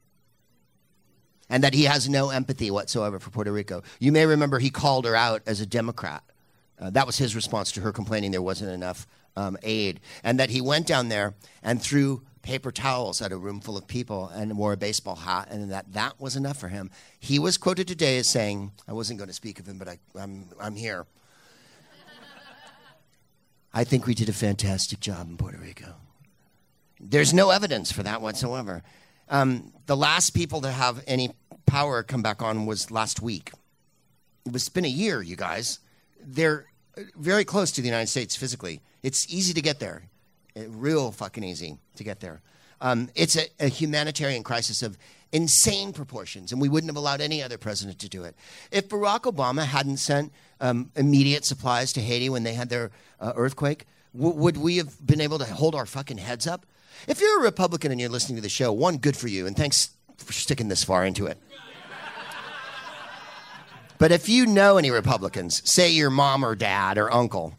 And 1.50 1.64
that 1.64 1.74
he 1.74 1.84
has 1.84 2.10
no 2.10 2.30
empathy 2.30 2.72
whatsoever 2.72 3.20
for 3.20 3.30
Puerto 3.30 3.52
Rico. 3.52 3.84
You 4.00 4.12
may 4.12 4.26
remember 4.26 4.60
he 4.60 4.70
called 4.70 5.06
her 5.06 5.16
out 5.16 5.42
as 5.46 5.62
a 5.62 5.66
Democrat. 5.66 6.24
Uh, 6.80 6.90
that 6.90 7.06
was 7.06 7.18
his 7.18 7.36
response 7.36 7.72
to 7.74 7.82
her 7.82 7.92
complaining 7.92 8.32
there 8.32 8.42
wasn't 8.42 8.72
enough 8.72 9.08
um, 9.36 9.58
aid. 9.64 10.00
And 10.24 10.40
that 10.40 10.50
he 10.50 10.62
went 10.62 10.88
down 10.88 11.10
there 11.10 11.36
and 11.64 11.82
threw 11.82 12.24
paper 12.42 12.72
towels 12.72 13.22
at 13.22 13.32
a 13.32 13.38
room 13.38 13.60
full 13.60 13.76
of 13.76 13.88
people 13.88 14.28
and 14.30 14.56
wore 14.58 14.74
a 14.74 14.78
baseball 14.78 15.16
hat, 15.16 15.48
and 15.50 15.72
that 15.72 15.92
that 15.94 16.22
was 16.22 16.36
enough 16.36 16.58
for 16.58 16.68
him. 16.68 16.92
He 17.20 17.40
was 17.40 17.58
quoted 17.58 17.88
today 17.88 18.20
as 18.20 18.30
saying, 18.30 18.72
I 18.88 18.94
wasn't 18.94 19.18
going 19.18 19.30
to 19.30 19.34
speak 19.34 19.60
of 19.60 19.68
him, 19.68 19.80
but 19.80 19.88
I, 19.88 19.98
I'm, 20.18 20.50
I'm 20.60 20.76
here. 20.76 21.08
I 23.74 23.84
think 23.84 24.06
we 24.06 24.14
did 24.14 24.30
a 24.30 24.34
fantastic 24.34 25.00
job 25.00 25.28
in 25.28 25.38
Puerto 25.38 25.58
Rico. 25.58 25.96
There's 27.00 27.34
no 27.34 27.50
evidence 27.50 27.92
for 27.92 28.04
that 28.04 28.22
whatsoever. 28.22 28.84
Um, 29.28 29.74
the 29.88 29.98
last 29.98 30.30
people 30.30 30.62
to 30.62 30.72
have 30.72 31.04
any 31.08 31.32
power 31.66 32.04
come 32.04 32.22
back 32.22 32.42
on 32.42 32.68
was 32.68 32.92
last 32.92 33.22
week. 33.22 33.52
It 34.46 34.54
was 34.54 34.70
been 34.70 34.86
a 34.86 34.88
year, 34.88 35.22
you 35.22 35.36
guys. 35.36 35.80
They're 36.22 36.68
very 37.18 37.44
close 37.44 37.72
to 37.72 37.82
the 37.82 37.88
United 37.88 38.08
States 38.08 38.36
physically. 38.36 38.82
It's 39.06 39.32
easy 39.32 39.54
to 39.54 39.62
get 39.62 39.80
there, 39.80 40.02
real 40.56 41.12
fucking 41.12 41.44
easy 41.44 41.78
to 41.96 42.04
get 42.04 42.22
there. 42.22 42.42
Um, 42.82 43.10
it's 43.14 43.36
a, 43.36 43.44
a 43.60 43.68
humanitarian 43.68 44.42
crisis 44.42 44.82
of 44.82 44.98
insane 45.32 45.94
proportions, 45.94 46.52
and 46.52 46.60
we 46.60 46.70
wouldn't 46.70 46.90
have 46.90 46.98
allowed 46.98 47.22
any 47.22 47.44
other 47.44 47.60
president 47.60 48.00
to 48.00 48.10
do 48.10 48.24
it. 48.24 48.36
If 48.72 48.90
Barack 48.90 49.32
Obama 49.32 49.64
hadn't 49.64 49.98
sent 49.98 50.34
um, 50.60 50.90
immediate 50.96 51.46
supplies 51.46 51.94
to 51.94 52.02
Haiti 52.02 52.30
when 52.30 52.42
they 52.42 52.56
had 52.56 52.70
their 52.70 52.90
uh, 53.20 53.34
earthquake, 53.36 53.86
w- 54.18 54.36
would 54.36 54.58
we 54.58 54.78
have 54.78 55.06
been 55.06 55.22
able 55.22 55.38
to 55.38 55.46
hold 55.46 55.76
our 55.76 55.86
fucking 55.86 56.18
heads 56.18 56.48
up? 56.48 56.66
If 57.08 57.22
you're 57.22 57.42
a 57.42 57.44
Republican 57.44 57.92
and 57.92 58.02
you're 58.02 58.10
listening 58.10 58.38
to 58.38 58.42
the 58.42 58.50
show, 58.50 58.74
one, 58.74 58.98
good 58.98 59.16
for 59.16 59.28
you, 59.28 59.46
and 59.46 59.56
thanks 59.56 59.92
for 60.18 60.34
sticking 60.34 60.68
this 60.68 60.84
far 60.84 61.06
into 61.06 61.28
it. 61.28 61.38
But 64.00 64.12
if 64.12 64.28
you 64.28 64.48
know 64.48 64.78
any 64.78 64.90
Republicans, 64.90 65.62
say 65.64 65.92
your 65.92 66.10
mom 66.10 66.44
or 66.44 66.56
dad 66.56 66.98
or 66.98 67.14
uncle 67.14 67.54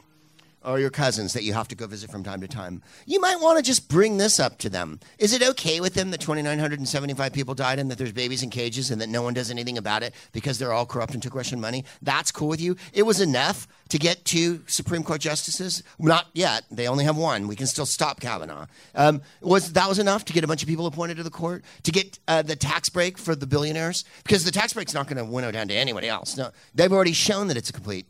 or 0.66 0.80
your 0.80 0.90
cousins 0.90 1.32
that 1.32 1.44
you 1.44 1.52
have 1.52 1.68
to 1.68 1.76
go 1.76 1.86
visit 1.86 2.10
from 2.10 2.24
time 2.24 2.40
to 2.40 2.48
time, 2.48 2.82
you 3.06 3.20
might 3.20 3.40
want 3.40 3.56
to 3.56 3.62
just 3.62 3.88
bring 3.88 4.16
this 4.16 4.40
up 4.40 4.58
to 4.58 4.68
them. 4.68 4.98
Is 5.18 5.32
it 5.32 5.42
okay 5.42 5.80
with 5.80 5.94
them 5.94 6.10
that 6.10 6.20
2,975 6.20 7.32
people 7.32 7.54
died 7.54 7.78
and 7.78 7.90
that 7.90 7.98
there's 7.98 8.12
babies 8.12 8.42
in 8.42 8.50
cages 8.50 8.90
and 8.90 9.00
that 9.00 9.08
no 9.08 9.22
one 9.22 9.32
does 9.32 9.50
anything 9.50 9.78
about 9.78 10.02
it 10.02 10.12
because 10.32 10.58
they're 10.58 10.72
all 10.72 10.84
corrupt 10.84 11.14
and 11.14 11.22
took 11.22 11.34
Russian 11.34 11.60
money? 11.60 11.84
That's 12.02 12.32
cool 12.32 12.48
with 12.48 12.60
you? 12.60 12.76
It 12.92 13.04
was 13.04 13.20
enough 13.20 13.68
to 13.90 13.98
get 13.98 14.24
two 14.24 14.62
Supreme 14.66 15.04
Court 15.04 15.20
justices? 15.20 15.84
Not 15.98 16.26
yet. 16.34 16.64
They 16.70 16.88
only 16.88 17.04
have 17.04 17.16
one. 17.16 17.46
We 17.46 17.54
can 17.56 17.68
still 17.68 17.86
stop 17.86 18.20
Kavanaugh. 18.20 18.66
Um, 18.94 19.22
was 19.40 19.72
that 19.74 19.88
was 19.88 20.00
enough 20.00 20.24
to 20.24 20.32
get 20.32 20.42
a 20.42 20.48
bunch 20.48 20.62
of 20.62 20.68
people 20.68 20.86
appointed 20.86 21.16
to 21.18 21.22
the 21.22 21.30
court 21.30 21.64
to 21.84 21.92
get 21.92 22.18
uh, 22.26 22.42
the 22.42 22.56
tax 22.56 22.88
break 22.88 23.18
for 23.18 23.36
the 23.36 23.46
billionaires? 23.46 24.04
Because 24.24 24.44
the 24.44 24.50
tax 24.50 24.72
break's 24.72 24.94
not 24.94 25.06
going 25.06 25.18
to 25.18 25.24
winnow 25.24 25.52
down 25.52 25.68
to 25.68 25.74
anybody 25.74 26.08
else. 26.08 26.36
No, 26.36 26.50
they've 26.74 26.92
already 26.92 27.12
shown 27.12 27.46
that 27.48 27.56
it's 27.56 27.70
a 27.70 27.72
complete 27.72 28.06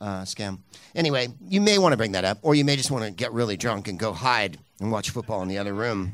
uh, 0.00 0.22
scam. 0.22 0.58
Anyway, 0.94 1.28
you 1.48 1.60
may 1.60 1.78
want 1.78 1.92
to 1.92 1.96
bring 1.96 2.12
that 2.12 2.24
up, 2.24 2.38
or 2.42 2.54
you 2.54 2.64
may 2.64 2.76
just 2.76 2.90
want 2.90 3.04
to 3.04 3.10
get 3.10 3.32
really 3.32 3.56
drunk 3.56 3.88
and 3.88 3.98
go 3.98 4.12
hide 4.12 4.58
and 4.80 4.92
watch 4.92 5.10
football 5.10 5.42
in 5.42 5.48
the 5.48 5.58
other 5.58 5.74
room. 5.74 6.12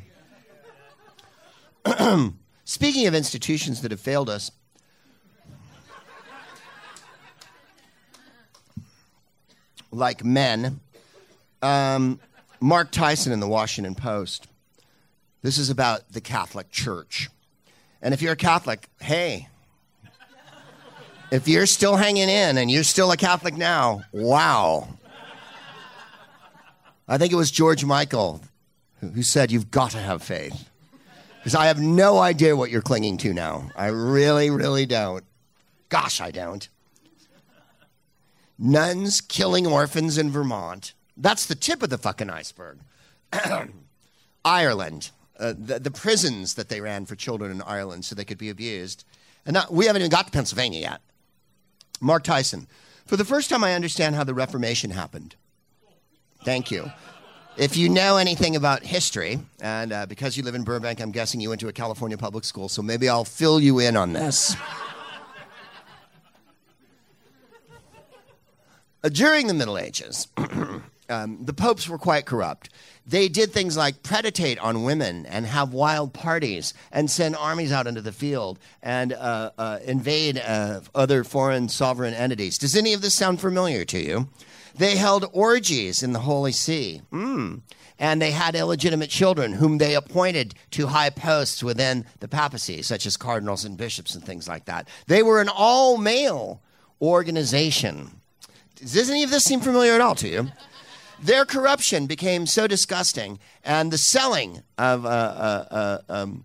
Speaking 2.64 3.06
of 3.06 3.14
institutions 3.14 3.82
that 3.82 3.90
have 3.90 4.00
failed 4.00 4.30
us, 4.30 4.50
like 9.90 10.24
men, 10.24 10.80
um, 11.62 12.18
Marc 12.60 12.92
Thiessen 12.92 13.32
in 13.32 13.40
the 13.40 13.48
Washington 13.48 13.94
Post. 13.94 14.48
This 15.42 15.58
is 15.58 15.68
about 15.68 16.10
the 16.10 16.22
Catholic 16.22 16.70
Church. 16.70 17.28
And 18.00 18.14
if 18.14 18.22
you're 18.22 18.32
a 18.32 18.36
Catholic, 18.36 18.88
hey, 19.00 19.48
if 21.30 21.48
you're 21.48 21.66
still 21.66 21.96
hanging 21.96 22.28
in 22.28 22.58
and 22.58 22.70
you're 22.70 22.84
still 22.84 23.10
a 23.10 23.16
Catholic 23.16 23.56
now, 23.56 24.02
wow. 24.12 24.88
I 27.06 27.18
think 27.18 27.32
it 27.32 27.36
was 27.36 27.50
George 27.50 27.84
Michael 27.84 28.40
who 29.00 29.22
said, 29.22 29.50
You've 29.50 29.70
got 29.70 29.90
to 29.92 29.98
have 29.98 30.22
faith. 30.22 30.70
Because 31.38 31.54
I 31.54 31.66
have 31.66 31.78
no 31.78 32.18
idea 32.18 32.56
what 32.56 32.70
you're 32.70 32.80
clinging 32.80 33.18
to 33.18 33.34
now. 33.34 33.70
I 33.76 33.88
really, 33.88 34.48
really 34.48 34.86
don't. 34.86 35.24
Gosh, 35.90 36.20
I 36.20 36.30
don't. 36.30 36.66
Nuns 38.58 39.20
killing 39.20 39.66
orphans 39.66 40.16
in 40.16 40.30
Vermont. 40.30 40.94
That's 41.16 41.44
the 41.44 41.54
tip 41.54 41.82
of 41.82 41.90
the 41.90 41.98
fucking 41.98 42.30
iceberg. 42.30 42.78
Ireland, 44.44 45.10
uh, 45.38 45.52
the, 45.58 45.78
the 45.80 45.90
prisons 45.90 46.54
that 46.54 46.70
they 46.70 46.80
ran 46.80 47.04
for 47.04 47.14
children 47.14 47.50
in 47.50 47.62
Ireland 47.62 48.04
so 48.04 48.14
they 48.14 48.24
could 48.24 48.38
be 48.38 48.50
abused. 48.50 49.04
And 49.44 49.54
not, 49.54 49.72
we 49.72 49.86
haven't 49.86 50.02
even 50.02 50.10
got 50.10 50.26
to 50.26 50.32
Pennsylvania 50.32 50.80
yet. 50.80 51.00
Marc 52.04 52.24
Thiessen. 52.24 52.66
For 53.06 53.16
the 53.16 53.24
first 53.24 53.50
time, 53.50 53.64
I 53.64 53.74
understand 53.74 54.14
how 54.14 54.24
the 54.24 54.34
Reformation 54.34 54.90
happened. 54.90 55.36
Thank 56.44 56.70
you. 56.70 56.92
If 57.56 57.76
you 57.76 57.88
know 57.88 58.16
anything 58.16 58.56
about 58.56 58.82
history, 58.82 59.38
and 59.60 59.92
uh, 59.92 60.06
because 60.06 60.36
you 60.36 60.42
live 60.42 60.54
in 60.54 60.64
Burbank, 60.64 61.00
I'm 61.00 61.12
guessing 61.12 61.40
you 61.40 61.48
went 61.48 61.60
to 61.60 61.68
a 61.68 61.72
California 61.72 62.18
public 62.18 62.44
school, 62.44 62.68
so 62.68 62.82
maybe 62.82 63.08
I'll 63.08 63.24
fill 63.24 63.60
you 63.60 63.78
in 63.78 63.96
on 63.96 64.12
this. 64.12 64.56
Uh, 69.02 69.08
During 69.08 69.46
the 69.46 69.54
Middle 69.54 69.78
Ages, 69.78 70.28
um, 71.08 71.38
the 71.44 71.52
popes 71.54 71.88
were 71.88 71.98
quite 71.98 72.26
corrupt. 72.26 72.70
They 73.06 73.28
did 73.28 73.52
things 73.52 73.76
like 73.76 74.02
preditate 74.02 74.58
on 74.58 74.82
women 74.82 75.26
and 75.26 75.44
have 75.44 75.74
wild 75.74 76.14
parties 76.14 76.72
and 76.90 77.10
send 77.10 77.36
armies 77.36 77.70
out 77.70 77.86
into 77.86 78.00
the 78.00 78.12
field 78.12 78.58
and 78.82 79.12
uh, 79.12 79.50
uh, 79.58 79.78
invade 79.84 80.38
uh, 80.38 80.80
other 80.94 81.22
foreign 81.22 81.68
sovereign 81.68 82.14
entities. 82.14 82.56
Does 82.56 82.74
any 82.74 82.94
of 82.94 83.02
this 83.02 83.14
sound 83.14 83.40
familiar 83.40 83.84
to 83.84 83.98
you? 83.98 84.28
They 84.76 84.96
held 84.96 85.28
orgies 85.32 86.02
in 86.02 86.12
the 86.12 86.20
Holy 86.20 86.52
See. 86.52 87.02
Mm. 87.12 87.60
And 87.98 88.20
they 88.20 88.32
had 88.32 88.56
illegitimate 88.56 89.10
children 89.10 89.52
whom 89.52 89.78
they 89.78 89.94
appointed 89.94 90.54
to 90.72 90.88
high 90.88 91.10
posts 91.10 91.62
within 91.62 92.06
the 92.18 92.26
papacy, 92.26 92.82
such 92.82 93.06
as 93.06 93.16
cardinals 93.16 93.64
and 93.64 93.76
bishops 93.76 94.14
and 94.14 94.24
things 94.24 94.48
like 94.48 94.64
that. 94.64 94.88
They 95.06 95.22
were 95.22 95.40
an 95.40 95.48
all 95.48 95.96
male 95.96 96.60
organization. 97.00 98.20
Does 98.74 99.08
any 99.08 99.22
of 99.22 99.30
this 99.30 99.44
seem 99.44 99.60
familiar 99.60 99.92
at 99.92 100.00
all 100.00 100.16
to 100.16 100.28
you? 100.28 100.48
Their 101.22 101.44
corruption 101.44 102.06
became 102.06 102.46
so 102.46 102.66
disgusting, 102.66 103.38
and 103.64 103.90
the 103.90 103.98
selling 103.98 104.62
of, 104.76 105.06
uh, 105.06 105.08
uh, 105.08 105.66
uh, 105.70 106.12
um, 106.12 106.44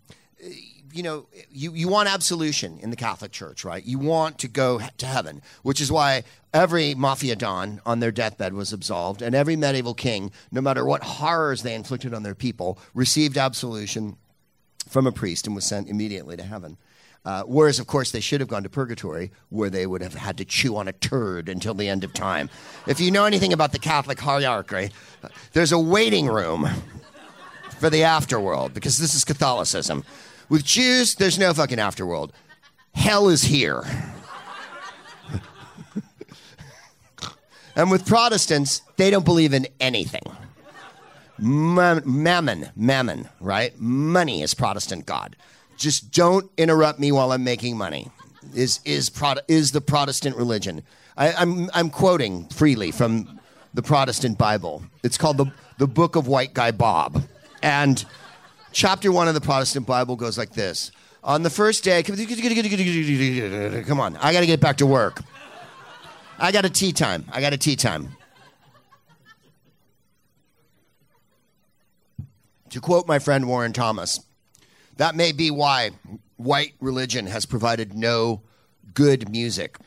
you 0.91 1.03
know, 1.03 1.27
you, 1.51 1.73
you 1.73 1.87
want 1.87 2.09
absolution 2.09 2.79
in 2.79 2.89
the 2.89 2.95
Catholic 2.95 3.31
Church, 3.31 3.63
right? 3.63 3.83
You 3.85 3.99
want 3.99 4.39
to 4.39 4.47
go 4.47 4.79
to 4.97 5.05
heaven, 5.05 5.41
which 5.63 5.81
is 5.81 5.91
why 5.91 6.23
every 6.53 6.95
mafia 6.95 7.35
don 7.35 7.81
on 7.85 7.99
their 7.99 8.11
deathbed 8.11 8.53
was 8.53 8.73
absolved, 8.73 9.21
and 9.21 9.35
every 9.35 9.55
medieval 9.55 9.93
king, 9.93 10.31
no 10.51 10.61
matter 10.61 10.85
what 10.85 11.03
horrors 11.03 11.63
they 11.63 11.75
inflicted 11.75 12.13
on 12.13 12.23
their 12.23 12.35
people, 12.35 12.79
received 12.93 13.37
absolution 13.37 14.17
from 14.87 15.05
a 15.05 15.11
priest 15.11 15.45
and 15.45 15.55
was 15.55 15.65
sent 15.65 15.87
immediately 15.87 16.35
to 16.37 16.43
heaven. 16.43 16.77
Uh, 17.25 17.43
whereas, 17.43 17.79
of 17.79 17.87
course, 17.87 18.11
they 18.11 18.19
should 18.19 18.39
have 18.39 18.47
gone 18.47 18.63
to 18.63 18.69
purgatory, 18.69 19.31
where 19.49 19.69
they 19.69 19.85
would 19.85 20.01
have 20.01 20.13
had 20.13 20.37
to 20.37 20.45
chew 20.45 20.77
on 20.77 20.87
a 20.87 20.93
turd 20.93 21.49
until 21.49 21.73
the 21.73 21.89
end 21.89 22.03
of 22.03 22.13
time. 22.13 22.49
If 22.87 22.99
you 22.99 23.11
know 23.11 23.25
anything 23.25 23.53
about 23.53 23.71
the 23.71 23.79
Catholic 23.79 24.19
hierarchy, 24.19 24.91
there's 25.53 25.71
a 25.71 25.79
waiting 25.79 26.27
room 26.27 26.67
for 27.79 27.89
the 27.89 28.01
afterworld, 28.01 28.73
because 28.73 28.97
this 28.97 29.13
is 29.13 29.23
Catholicism. 29.25 30.03
With 30.47 30.63
Jews, 30.63 31.15
there's 31.15 31.37
no 31.37 31.53
fucking 31.53 31.77
afterworld. 31.77 32.31
Hell 32.93 33.29
is 33.29 33.43
here. 33.43 33.83
and 37.75 37.91
with 37.91 38.07
Protestants, 38.07 38.81
they 38.97 39.09
don't 39.09 39.25
believe 39.25 39.53
in 39.53 39.67
anything. 39.79 40.23
Ma- 41.37 42.01
mammon, 42.05 42.69
mammon, 42.75 43.29
right? 43.39 43.79
Money 43.79 44.41
is 44.41 44.53
Protestant 44.53 45.05
God. 45.05 45.35
Just 45.79 46.11
don't 46.11 46.51
interrupt 46.57 46.99
me 46.99 47.11
while 47.13 47.31
I'm 47.31 47.45
making 47.45 47.77
money. 47.77 48.11
Is 48.53 48.81
is 48.83 49.09
Prot- 49.09 49.45
is 49.47 49.71
the 49.71 49.79
Protestant 49.79 50.35
religion? 50.35 50.83
I, 51.15 51.31
I'm 51.31 51.69
I'm 51.73 51.89
quoting 51.89 52.49
freely 52.49 52.91
from 52.91 53.39
the 53.73 53.81
Protestant 53.81 54.37
Bible. 54.37 54.83
It's 55.03 55.17
called 55.17 55.37
the 55.37 55.45
the 55.77 55.87
Book 55.87 56.17
of 56.17 56.27
White 56.27 56.53
Guy 56.53 56.71
Bob, 56.71 57.23
and 57.63 58.03
chapter 58.73 59.09
one 59.09 59.29
of 59.29 59.35
the 59.35 59.41
Protestant 59.41 59.87
Bible 59.87 60.17
goes 60.17 60.37
like 60.37 60.51
this: 60.51 60.91
On 61.23 61.43
the 61.43 61.49
first 61.49 61.85
day, 61.85 62.03
come 62.03 62.15
on, 64.01 64.17
I 64.17 64.33
got 64.33 64.41
to 64.41 64.47
get 64.47 64.59
back 64.59 64.77
to 64.77 64.85
work. 64.85 65.21
I 66.37 66.51
got 66.51 66.65
a 66.65 66.69
tea 66.69 66.91
time. 66.91 67.23
I 67.31 67.39
got 67.39 67.53
a 67.53 67.57
tea 67.57 67.77
time. 67.77 68.17
To 72.71 72.81
quote 72.81 73.07
my 73.07 73.19
friend 73.19 73.47
Warren 73.47 73.71
Thomas, 73.73 74.19
that 74.99 75.15
may 75.15 75.31
be 75.31 75.49
why 75.49 75.91
white 76.35 76.73
religion 76.81 77.25
has 77.25 77.45
provided 77.45 77.93
no 77.93 78.41
good 78.93 79.29
music. 79.29 79.77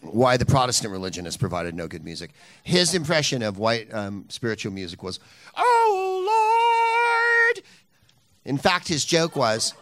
Why 0.00 0.36
the 0.36 0.44
Protestant 0.44 0.90
religion 0.90 1.26
has 1.26 1.36
provided 1.36 1.76
no 1.76 1.86
good 1.86 2.04
music. 2.04 2.32
His 2.64 2.92
impression 2.92 3.40
of 3.44 3.58
white 3.58 3.94
um, 3.94 4.24
spiritual 4.28 4.72
music 4.72 5.04
was, 5.04 5.20
Oh 5.56 7.54
Lord! 7.54 7.64
In 8.44 8.58
fact, 8.58 8.88
his 8.88 9.04
joke 9.04 9.36
was, 9.36 9.74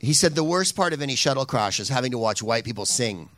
he 0.00 0.12
said 0.12 0.34
the 0.34 0.44
worst 0.44 0.76
part 0.76 0.92
of 0.92 1.00
any 1.00 1.14
shuttle 1.14 1.46
crash 1.46 1.80
is 1.80 1.88
having 1.88 2.10
to 2.10 2.18
watch 2.18 2.42
white 2.42 2.64
people 2.64 2.84
sing. 2.84 3.30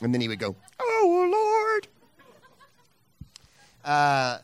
And 0.00 0.12
then 0.12 0.20
he 0.20 0.26
would 0.26 0.40
go, 0.40 0.56
Oh 0.80 1.30
Lord! 1.32 1.88
Uh, 3.84 4.38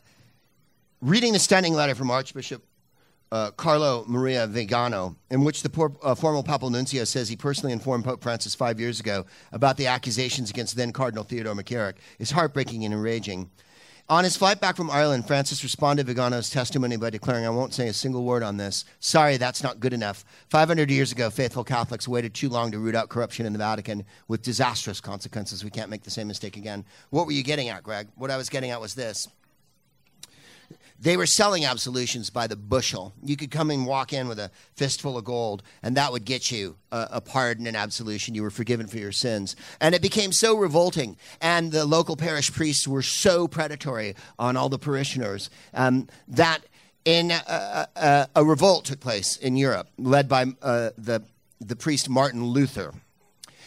reading 1.01 1.33
the 1.33 1.39
standing 1.39 1.73
letter 1.73 1.95
from 1.95 2.11
Archbishop 2.11 2.63
uh, 3.31 3.49
Carlo 3.51 4.03
Maria 4.07 4.45
Vigano, 4.45 5.15
in 5.29 5.43
which 5.43 5.63
the 5.63 5.69
poor, 5.69 5.95
uh, 6.03 6.13
former 6.13 6.43
papal 6.43 6.69
nuncio 6.69 7.05
says 7.05 7.29
he 7.29 7.35
personally 7.35 7.71
informed 7.71 8.03
Pope 8.03 8.21
Francis 8.21 8.53
five 8.53 8.79
years 8.79 8.99
ago 8.99 9.25
about 9.51 9.77
the 9.77 9.87
accusations 9.87 10.49
against 10.49 10.75
then 10.75 10.91
Cardinal 10.91 11.23
Theodore 11.23 11.55
McCarrick, 11.55 11.95
is 12.19 12.31
heartbreaking 12.31 12.83
and 12.83 12.93
enraging. 12.93 13.49
On 14.09 14.25
his 14.25 14.35
flight 14.35 14.59
back 14.59 14.75
from 14.75 14.91
Ireland, 14.91 15.25
Francis 15.25 15.63
responded 15.63 16.05
to 16.05 16.13
Vigano's 16.13 16.49
testimony 16.49 16.97
by 16.97 17.09
declaring, 17.09 17.45
I 17.45 17.49
won't 17.49 17.73
say 17.73 17.87
a 17.87 17.93
single 17.93 18.25
word 18.25 18.43
on 18.43 18.57
this. 18.57 18.83
Sorry, 18.99 19.37
that's 19.37 19.63
not 19.63 19.79
good 19.79 19.93
enough. 19.93 20.25
500 20.49 20.91
years 20.91 21.13
ago, 21.13 21.29
faithful 21.29 21.63
Catholics 21.63 22.09
waited 22.09 22.33
too 22.33 22.49
long 22.49 22.71
to 22.71 22.79
root 22.79 22.95
out 22.95 23.07
corruption 23.07 23.45
in 23.45 23.53
the 23.53 23.59
Vatican 23.59 24.03
with 24.27 24.41
disastrous 24.41 24.99
consequences. 24.99 25.63
We 25.63 25.69
can't 25.69 25.89
make 25.89 26.03
the 26.03 26.11
same 26.11 26.27
mistake 26.27 26.57
again. 26.57 26.83
What 27.11 27.25
were 27.25 27.31
you 27.31 27.43
getting 27.43 27.69
at, 27.69 27.83
Greg? 27.83 28.09
What 28.15 28.31
I 28.31 28.35
was 28.35 28.49
getting 28.49 28.71
at 28.71 28.81
was 28.81 28.95
this. 28.95 29.29
They 31.01 31.17
were 31.17 31.25
selling 31.25 31.65
absolutions 31.65 32.29
by 32.29 32.45
the 32.45 32.55
bushel. 32.55 33.13
You 33.23 33.35
could 33.35 33.49
come 33.49 33.71
and 33.71 33.87
walk 33.87 34.13
in 34.13 34.27
with 34.27 34.37
a 34.37 34.51
fistful 34.75 35.17
of 35.17 35.25
gold, 35.25 35.63
and 35.81 35.97
that 35.97 36.11
would 36.11 36.25
get 36.25 36.51
you 36.51 36.77
a, 36.91 37.07
a, 37.13 37.21
pardon 37.21 37.65
and 37.65 37.75
absolution. 37.75 38.35
You 38.35 38.43
were 38.43 38.51
forgiven 38.51 38.85
for 38.85 38.99
your 38.99 39.11
sins. 39.11 39.55
And 39.79 39.95
it 39.95 40.03
became 40.03 40.31
so 40.31 40.55
revolting, 40.55 41.17
and 41.41 41.71
the 41.71 41.85
local 41.85 42.15
parish 42.15 42.53
priests 42.53 42.87
were 42.87 43.01
so 43.01 43.47
predatory 43.47 44.15
on 44.37 44.55
all 44.55 44.69
the 44.69 44.77
parishioners 44.77 45.49
um, 45.73 46.07
that 46.27 46.59
in 47.03 47.31
a, 47.31 47.87
a, 47.95 48.27
a, 48.35 48.45
revolt 48.45 48.85
took 48.85 48.99
place 48.99 49.37
in 49.37 49.55
Europe, 49.55 49.87
led 49.97 50.29
by 50.29 50.45
uh, 50.61 50.91
the, 50.99 51.23
the 51.59 51.75
priest 51.75 52.09
Martin 52.09 52.45
Luther. 52.45 52.93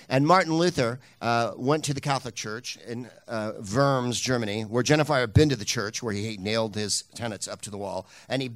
And 0.08 0.26
Martin 0.26 0.54
Luther 0.54 1.00
uh, 1.20 1.52
went 1.56 1.84
to 1.84 1.94
the 1.94 2.00
Catholic 2.00 2.34
Church 2.34 2.78
in 2.86 3.08
uh, 3.28 3.52
Worms, 3.74 4.20
Germany, 4.20 4.62
where 4.62 4.82
Jennifer 4.82 5.14
had 5.14 5.34
been 5.34 5.48
to 5.48 5.56
the 5.56 5.64
church, 5.64 6.02
where 6.02 6.14
he 6.14 6.36
nailed 6.36 6.74
his 6.74 7.04
tenets 7.14 7.48
up 7.48 7.60
to 7.62 7.70
the 7.70 7.78
wall, 7.78 8.06
and 8.28 8.42
he 8.42 8.52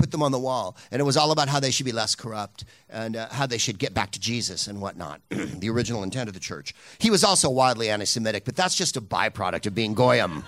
put 0.00 0.10
them 0.10 0.22
on 0.22 0.32
the 0.32 0.38
wall. 0.38 0.76
And 0.90 1.00
it 1.00 1.04
was 1.04 1.16
all 1.16 1.30
about 1.30 1.48
how 1.48 1.60
they 1.60 1.70
should 1.70 1.86
be 1.86 1.92
less 1.92 2.14
corrupt 2.14 2.64
and 2.88 3.16
uh, 3.16 3.28
how 3.28 3.46
they 3.46 3.58
should 3.58 3.78
get 3.78 3.92
back 3.94 4.10
to 4.12 4.20
Jesus 4.20 4.66
and 4.66 4.80
whatnot, 4.80 5.20
the 5.28 5.68
original 5.68 6.02
intent 6.02 6.28
of 6.28 6.34
the 6.34 6.40
church. 6.40 6.74
He 6.98 7.10
was 7.10 7.22
also 7.22 7.50
wildly 7.50 7.90
anti 7.90 8.06
Semitic, 8.06 8.44
but 8.44 8.56
that's 8.56 8.74
just 8.74 8.96
a 8.96 9.00
byproduct 9.00 9.66
of 9.66 9.74
being 9.74 9.94
Goyim. 9.94 10.44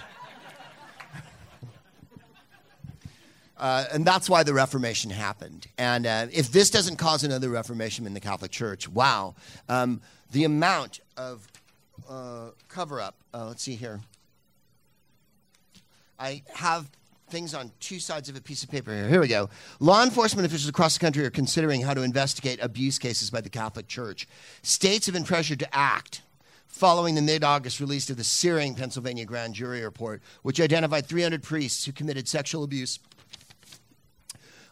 Uh, 3.63 3.85
and 3.93 4.05
that's 4.05 4.29
why 4.29 4.43
the 4.43 4.53
Reformation 4.53 5.09
happened. 5.09 5.69
And 5.79 6.05
uh, 6.05 6.27
if 6.33 6.51
this 6.51 6.69
doesn't 6.69 6.97
cause 6.97 7.23
another 7.23 7.49
Reformation 7.49 8.09
in 8.09 8.13
the 8.13 8.19
Catholic 8.19 8.51
Church, 8.51 8.89
wow. 8.89 9.37
Um, 9.69 10.01
the 10.33 10.43
amount 10.43 10.99
of 11.17 11.47
uh, 12.11 12.49
cover 12.69 13.01
up. 13.01 13.15
Uh, 13.33 13.47
let's 13.47 13.63
see 13.63 13.77
here. 13.77 14.01
I 16.19 16.43
have 16.53 16.91
things 17.29 17.55
on 17.55 17.71
two 17.79 18.01
sides 18.01 18.29
of 18.29 18.35
a 18.35 18.41
piece 18.41 18.65
of 18.65 18.71
paper 18.71 18.93
here. 18.93 19.09
Here 19.09 19.21
we 19.21 19.29
go. 19.29 19.49
Law 19.79 20.03
enforcement 20.03 20.45
officials 20.45 20.69
across 20.69 20.95
the 20.95 21.01
country 21.01 21.25
are 21.25 21.31
considering 21.31 21.83
how 21.83 21.95
to 21.95 22.03
investigate 22.03 22.59
abuse 22.61 22.99
cases 22.99 23.31
by 23.31 23.41
the 23.41 23.49
Catholic 23.49 23.87
Church. 23.87 24.27
States 24.63 25.07
have 25.07 25.13
been 25.13 25.23
pressured 25.23 25.61
to 25.61 25.73
act 25.73 26.23
following 26.73 27.15
the 27.15 27.23
mid 27.23 27.45
August 27.45 27.79
release 27.79 28.11
of 28.11 28.17
the 28.17 28.25
searing 28.25 28.75
Pennsylvania 28.75 29.25
grand 29.25 29.55
jury 29.55 29.83
report, 29.83 30.21
which 30.43 30.61
identified 30.61 31.07
300 31.07 31.43
priests 31.43 31.85
who 31.85 31.93
committed 31.93 32.27
sexual 32.27 32.65
abuse 32.65 32.99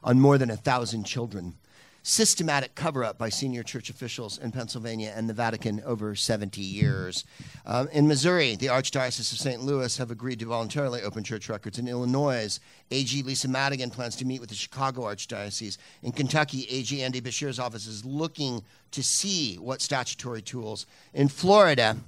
on 0.03 0.21
more 0.21 0.39
than 0.39 0.51
a 0.51 0.57
thousand 0.57 1.05
children. 1.05 1.55
Systematic 2.03 2.75
cover 2.75 3.05
up 3.05 3.19
by 3.19 3.29
senior 3.29 3.63
church 3.63 3.91
officials 3.91 4.39
in 4.39 4.53
Pennsylvania 4.53 5.13
and 5.15 5.29
the 5.29 5.35
Vatican 5.35 5.83
over 5.85 6.15
70 6.15 6.63
years. 6.63 7.27
Um, 7.67 7.89
in 7.89 8.09
Missouri, 8.09 8.57
the 8.57 8.69
Archdiocese 8.69 9.33
of 9.33 9.39
St. 9.39 9.63
Louis 9.63 9.99
have 9.99 10.11
agreed 10.11 10.39
to 10.39 10.47
voluntarily 10.47 11.03
open 11.03 11.25
church 11.25 11.51
records. 11.51 11.79
In 11.79 11.87
Illinois, 11.87 12.59
AG 12.91 13.23
Lisa 13.23 13.49
Madigan 13.49 13.91
plans 13.91 14.17
to 14.17 14.25
meet 14.25 14.41
with 14.41 14.49
the 14.49 14.55
Chicago 14.55 15.03
Archdiocese. 15.03 15.77
In 16.03 16.13
Kentucky, 16.13 16.67
AG 16.71 17.03
Andy 17.03 17.21
Beshear's 17.21 17.59
office 17.59 17.87
is 17.87 18.03
looking 18.03 18.65
to 18.93 19.03
see 19.03 19.57
what 19.57 19.83
statutory 19.83 20.41
tools. 20.41 20.87
In 21.13 21.29
Florida, 21.29 21.99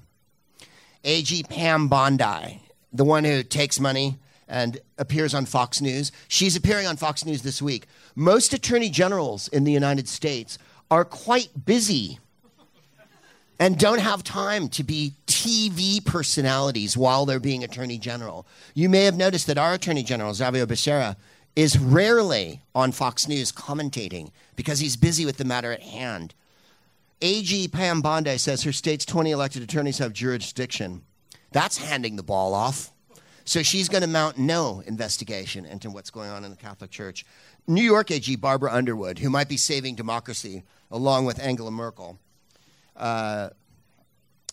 AG 1.04 1.42
Pam 1.50 1.88
Bondi, 1.88 2.62
the 2.94 3.04
one 3.04 3.24
who 3.24 3.42
takes 3.42 3.78
money 3.78 4.16
and 4.48 4.78
appears 4.98 5.34
on 5.34 5.46
Fox 5.46 5.80
News. 5.80 6.12
She's 6.28 6.56
appearing 6.56 6.86
on 6.86 6.96
Fox 6.96 7.24
News 7.24 7.42
this 7.42 7.62
week. 7.62 7.86
Most 8.14 8.52
attorney 8.52 8.90
generals 8.90 9.48
in 9.48 9.64
the 9.64 9.72
United 9.72 10.08
States 10.08 10.58
are 10.90 11.04
quite 11.04 11.64
busy 11.64 12.18
and 13.58 13.78
don't 13.78 14.00
have 14.00 14.24
time 14.24 14.68
to 14.68 14.82
be 14.82 15.14
TV 15.26 16.04
personalities 16.04 16.96
while 16.96 17.24
they're 17.24 17.40
being 17.40 17.62
attorney 17.64 17.98
general. 17.98 18.46
You 18.74 18.88
may 18.88 19.04
have 19.04 19.16
noticed 19.16 19.46
that 19.46 19.58
our 19.58 19.74
attorney 19.74 20.02
general, 20.02 20.34
Xavier 20.34 20.66
Becerra, 20.66 21.16
is 21.54 21.78
rarely 21.78 22.62
on 22.74 22.92
Fox 22.92 23.28
News 23.28 23.52
commentating 23.52 24.30
because 24.56 24.80
he's 24.80 24.96
busy 24.96 25.24
with 25.24 25.36
the 25.36 25.44
matter 25.44 25.72
at 25.72 25.82
hand. 25.82 26.34
AG 27.20 27.68
Pam 27.68 28.00
Bondi 28.00 28.36
says 28.36 28.64
her 28.64 28.72
state's 28.72 29.04
20 29.04 29.30
elected 29.30 29.62
attorneys 29.62 29.98
have 29.98 30.12
jurisdiction. 30.12 31.02
That's 31.52 31.78
handing 31.78 32.16
the 32.16 32.22
ball 32.22 32.54
off. 32.54 32.91
So 33.44 33.62
she's 33.62 33.88
going 33.88 34.02
to 34.02 34.08
mount 34.08 34.38
no 34.38 34.82
investigation 34.86 35.64
into 35.64 35.90
what's 35.90 36.10
going 36.10 36.30
on 36.30 36.44
in 36.44 36.50
the 36.50 36.56
Catholic 36.56 36.90
Church. 36.90 37.24
New 37.66 37.82
York 37.82 38.10
AG 38.10 38.36
Barbara 38.36 38.72
Underwood, 38.72 39.18
who 39.18 39.30
might 39.30 39.48
be 39.48 39.56
saving 39.56 39.94
democracy 39.94 40.62
along 40.90 41.24
with 41.24 41.40
Angela 41.40 41.70
Merkel, 41.70 42.18
uh, 42.96 43.50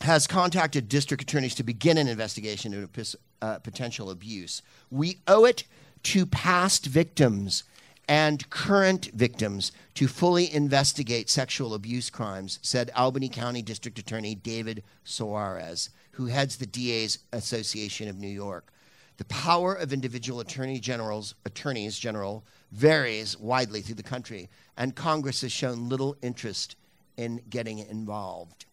has 0.02 0.28
contacted 0.28 0.88
district 0.88 1.24
attorneys 1.24 1.56
to 1.56 1.64
begin 1.64 1.98
an 1.98 2.08
investigation 2.08 2.74
into 2.74 3.18
uh, 3.42 3.60
potential 3.60 4.10
abuse. 4.10 4.62
We 4.90 5.18
owe 5.28 5.46
it 5.46 5.66
to 6.04 6.26
past 6.26 6.86
victims 6.86 7.64
and 8.08 8.50
current 8.50 9.12
victims 9.14 9.72
to 9.94 10.08
fully 10.08 10.52
investigate 10.52 11.30
sexual 11.30 11.74
abuse 11.76 12.10
crimes, 12.10 12.58
said 12.62 12.90
Albany 12.96 13.30
County 13.30 13.62
District 13.62 14.00
Attorney 14.00 14.34
David 14.34 14.84
Soares, 15.06 15.90
who 16.14 16.26
heads 16.26 16.58
the 16.58 16.66
DA's 16.66 17.20
Association 17.32 18.08
of 18.08 18.18
New 18.18 18.28
York. 18.28 18.72
The 19.20 19.26
power 19.26 19.76
of 19.76 19.92
individual 19.92 20.40
attorney 20.40 20.80
generals, 20.80 21.36
attorneys 21.44 22.00
general 22.00 22.46
varies 22.72 23.38
widely 23.38 23.82
through 23.82 23.96
the 23.96 24.04
country, 24.04 24.50
and 24.78 24.96
Congress 24.96 25.42
has 25.42 25.52
shown 25.52 25.90
little 25.90 26.16
interest 26.22 26.78
in 27.18 27.42
getting 27.50 27.80
involved. 27.80 28.66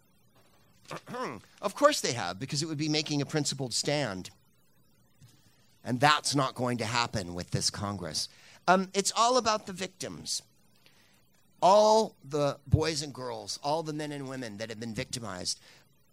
of 1.62 1.74
course 1.74 2.00
they 2.00 2.12
have, 2.12 2.38
because 2.38 2.62
it 2.62 2.66
would 2.66 2.78
be 2.78 2.88
making 2.88 3.20
a 3.20 3.26
principled 3.26 3.74
stand. 3.74 4.30
And 5.82 5.98
that's 5.98 6.36
not 6.36 6.54
going 6.54 6.78
to 6.78 6.84
happen 6.84 7.34
with 7.34 7.50
this 7.50 7.68
Congress. 7.68 8.28
Um, 8.68 8.88
it's 8.94 9.12
all 9.16 9.38
about 9.38 9.66
the 9.66 9.72
victims. 9.72 10.42
All 11.60 12.14
the 12.22 12.58
boys 12.68 13.02
and 13.02 13.12
girls, 13.12 13.58
all 13.64 13.82
the 13.82 13.92
men 13.92 14.12
and 14.12 14.28
women 14.28 14.58
that 14.58 14.70
have 14.70 14.78
been 14.78 14.94
victimized 14.94 15.58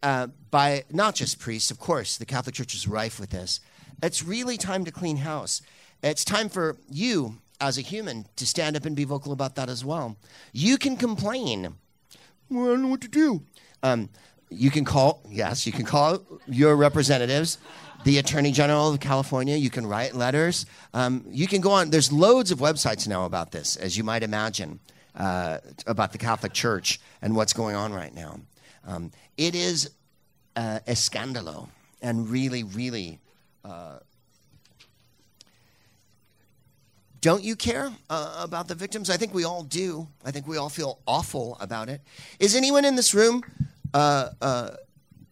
uh, 0.01 0.27
by 0.49 0.86
not 0.91 1.13
just 1.13 1.39
priests, 1.39 1.69
of 1.69 1.79
course, 1.79 2.17
the 2.17 2.25
Catholic 2.25 2.55
Church 2.55 2.73
is 2.73 2.88
rife 2.88 3.19
with 3.19 3.29
this. 3.29 3.59
It's 4.04 4.22
really 4.22 4.58
time 4.58 4.84
to 4.84 4.91
clean 4.91 5.18
house. 5.18 5.62
It's 6.04 6.26
time 6.26 6.49
for 6.49 6.76
you, 6.89 7.38
as 7.62 7.78
a 7.78 7.82
human, 7.82 8.28
to 8.36 8.45
stand 8.45 8.76
up 8.76 8.86
and 8.86 8.97
be 8.97 9.06
vocal 9.06 9.32
about 9.32 9.56
that 9.56 9.70
as 9.70 9.86
well. 9.86 10.18
You 10.51 10.78
can 10.78 10.97
complain. 10.97 11.76
Well, 12.49 12.66
I 12.66 12.68
don't 12.72 12.82
know 12.82 12.89
what 12.89 12.99
to 13.01 13.08
do. 13.08 13.43
Um, 13.82 14.10
you 14.49 14.70
can 14.70 14.84
call, 14.84 15.24
yes, 15.30 15.66
you 15.66 15.72
can 15.72 15.86
call 15.86 16.20
your 16.47 16.76
representatives, 16.76 17.58
the 18.04 18.18
Attorney 18.18 18.51
General 18.51 18.93
of 18.93 18.99
California. 18.99 19.56
You 19.56 19.70
can 19.70 19.88
write 19.88 20.14
letters. 20.14 20.66
Um, 20.93 21.26
you 21.30 21.47
can 21.47 21.62
go 21.62 21.72
on. 21.72 21.89
There's 21.89 22.12
loads 22.12 22.51
of 22.51 22.60
websites 22.60 23.08
now 23.08 23.24
about 23.24 23.51
this, 23.51 23.78
as 23.78 23.97
you 23.97 24.04
might 24.04 24.22
imagine, 24.22 24.82
uh, 25.16 25.60
about 25.88 26.12
the 26.12 26.18
Catholic 26.18 26.51
Church 26.51 26.99
and 27.22 27.38
what's 27.38 27.54
going 27.54 27.78
on 27.78 27.93
right 27.93 28.14
now. 28.14 28.41
Um, 28.86 29.12
it 29.38 29.56
is 29.56 29.91
uh, 30.58 30.80
a 30.86 30.91
scandalo 30.91 31.70
and 32.01 32.30
really, 32.30 32.64
really. 32.64 33.22
Uh, 33.64 33.99
don't 37.22 37.43
you 37.43 37.55
care 37.55 37.89
uh, 38.09 38.41
about 38.43 38.68
the 38.68 38.76
victims? 38.76 39.09
I 39.09 39.16
think 39.16 39.34
we 39.34 39.45
all 39.45 39.64
do. 39.64 40.09
I 40.26 40.32
think 40.32 40.45
we 40.45 40.57
all 40.57 40.68
feel 40.68 40.99
awful 41.07 41.57
about 41.61 41.88
it. 41.88 42.01
Is 42.38 42.53
anyone 42.53 42.84
in 42.84 42.95
this 42.95 43.14
room 43.14 43.43
uh, 43.93 44.32
uh, 44.41 44.72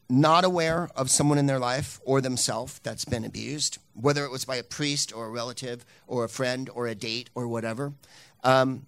not 0.10 0.46
aware 0.46 0.90
of 0.96 1.10
someone 1.10 1.38
in 1.38 1.48
their 1.48 1.60
life 1.60 2.00
or 2.06 2.22
themselves 2.22 2.80
that's 2.80 3.04
been 3.04 3.26
abused, 3.26 3.78
whether 3.94 4.24
it 4.24 4.32
was 4.32 4.46
by 4.46 4.56
a 4.56 4.64
priest 4.64 5.14
or 5.14 5.26
a 5.26 5.30
relative 5.30 5.86
or 6.08 6.24
a 6.24 6.30
friend 6.30 6.70
or 6.74 6.88
a 6.88 6.96
date 6.96 7.30
or 7.36 7.46
whatever? 7.48 7.92
Um, 8.44 8.86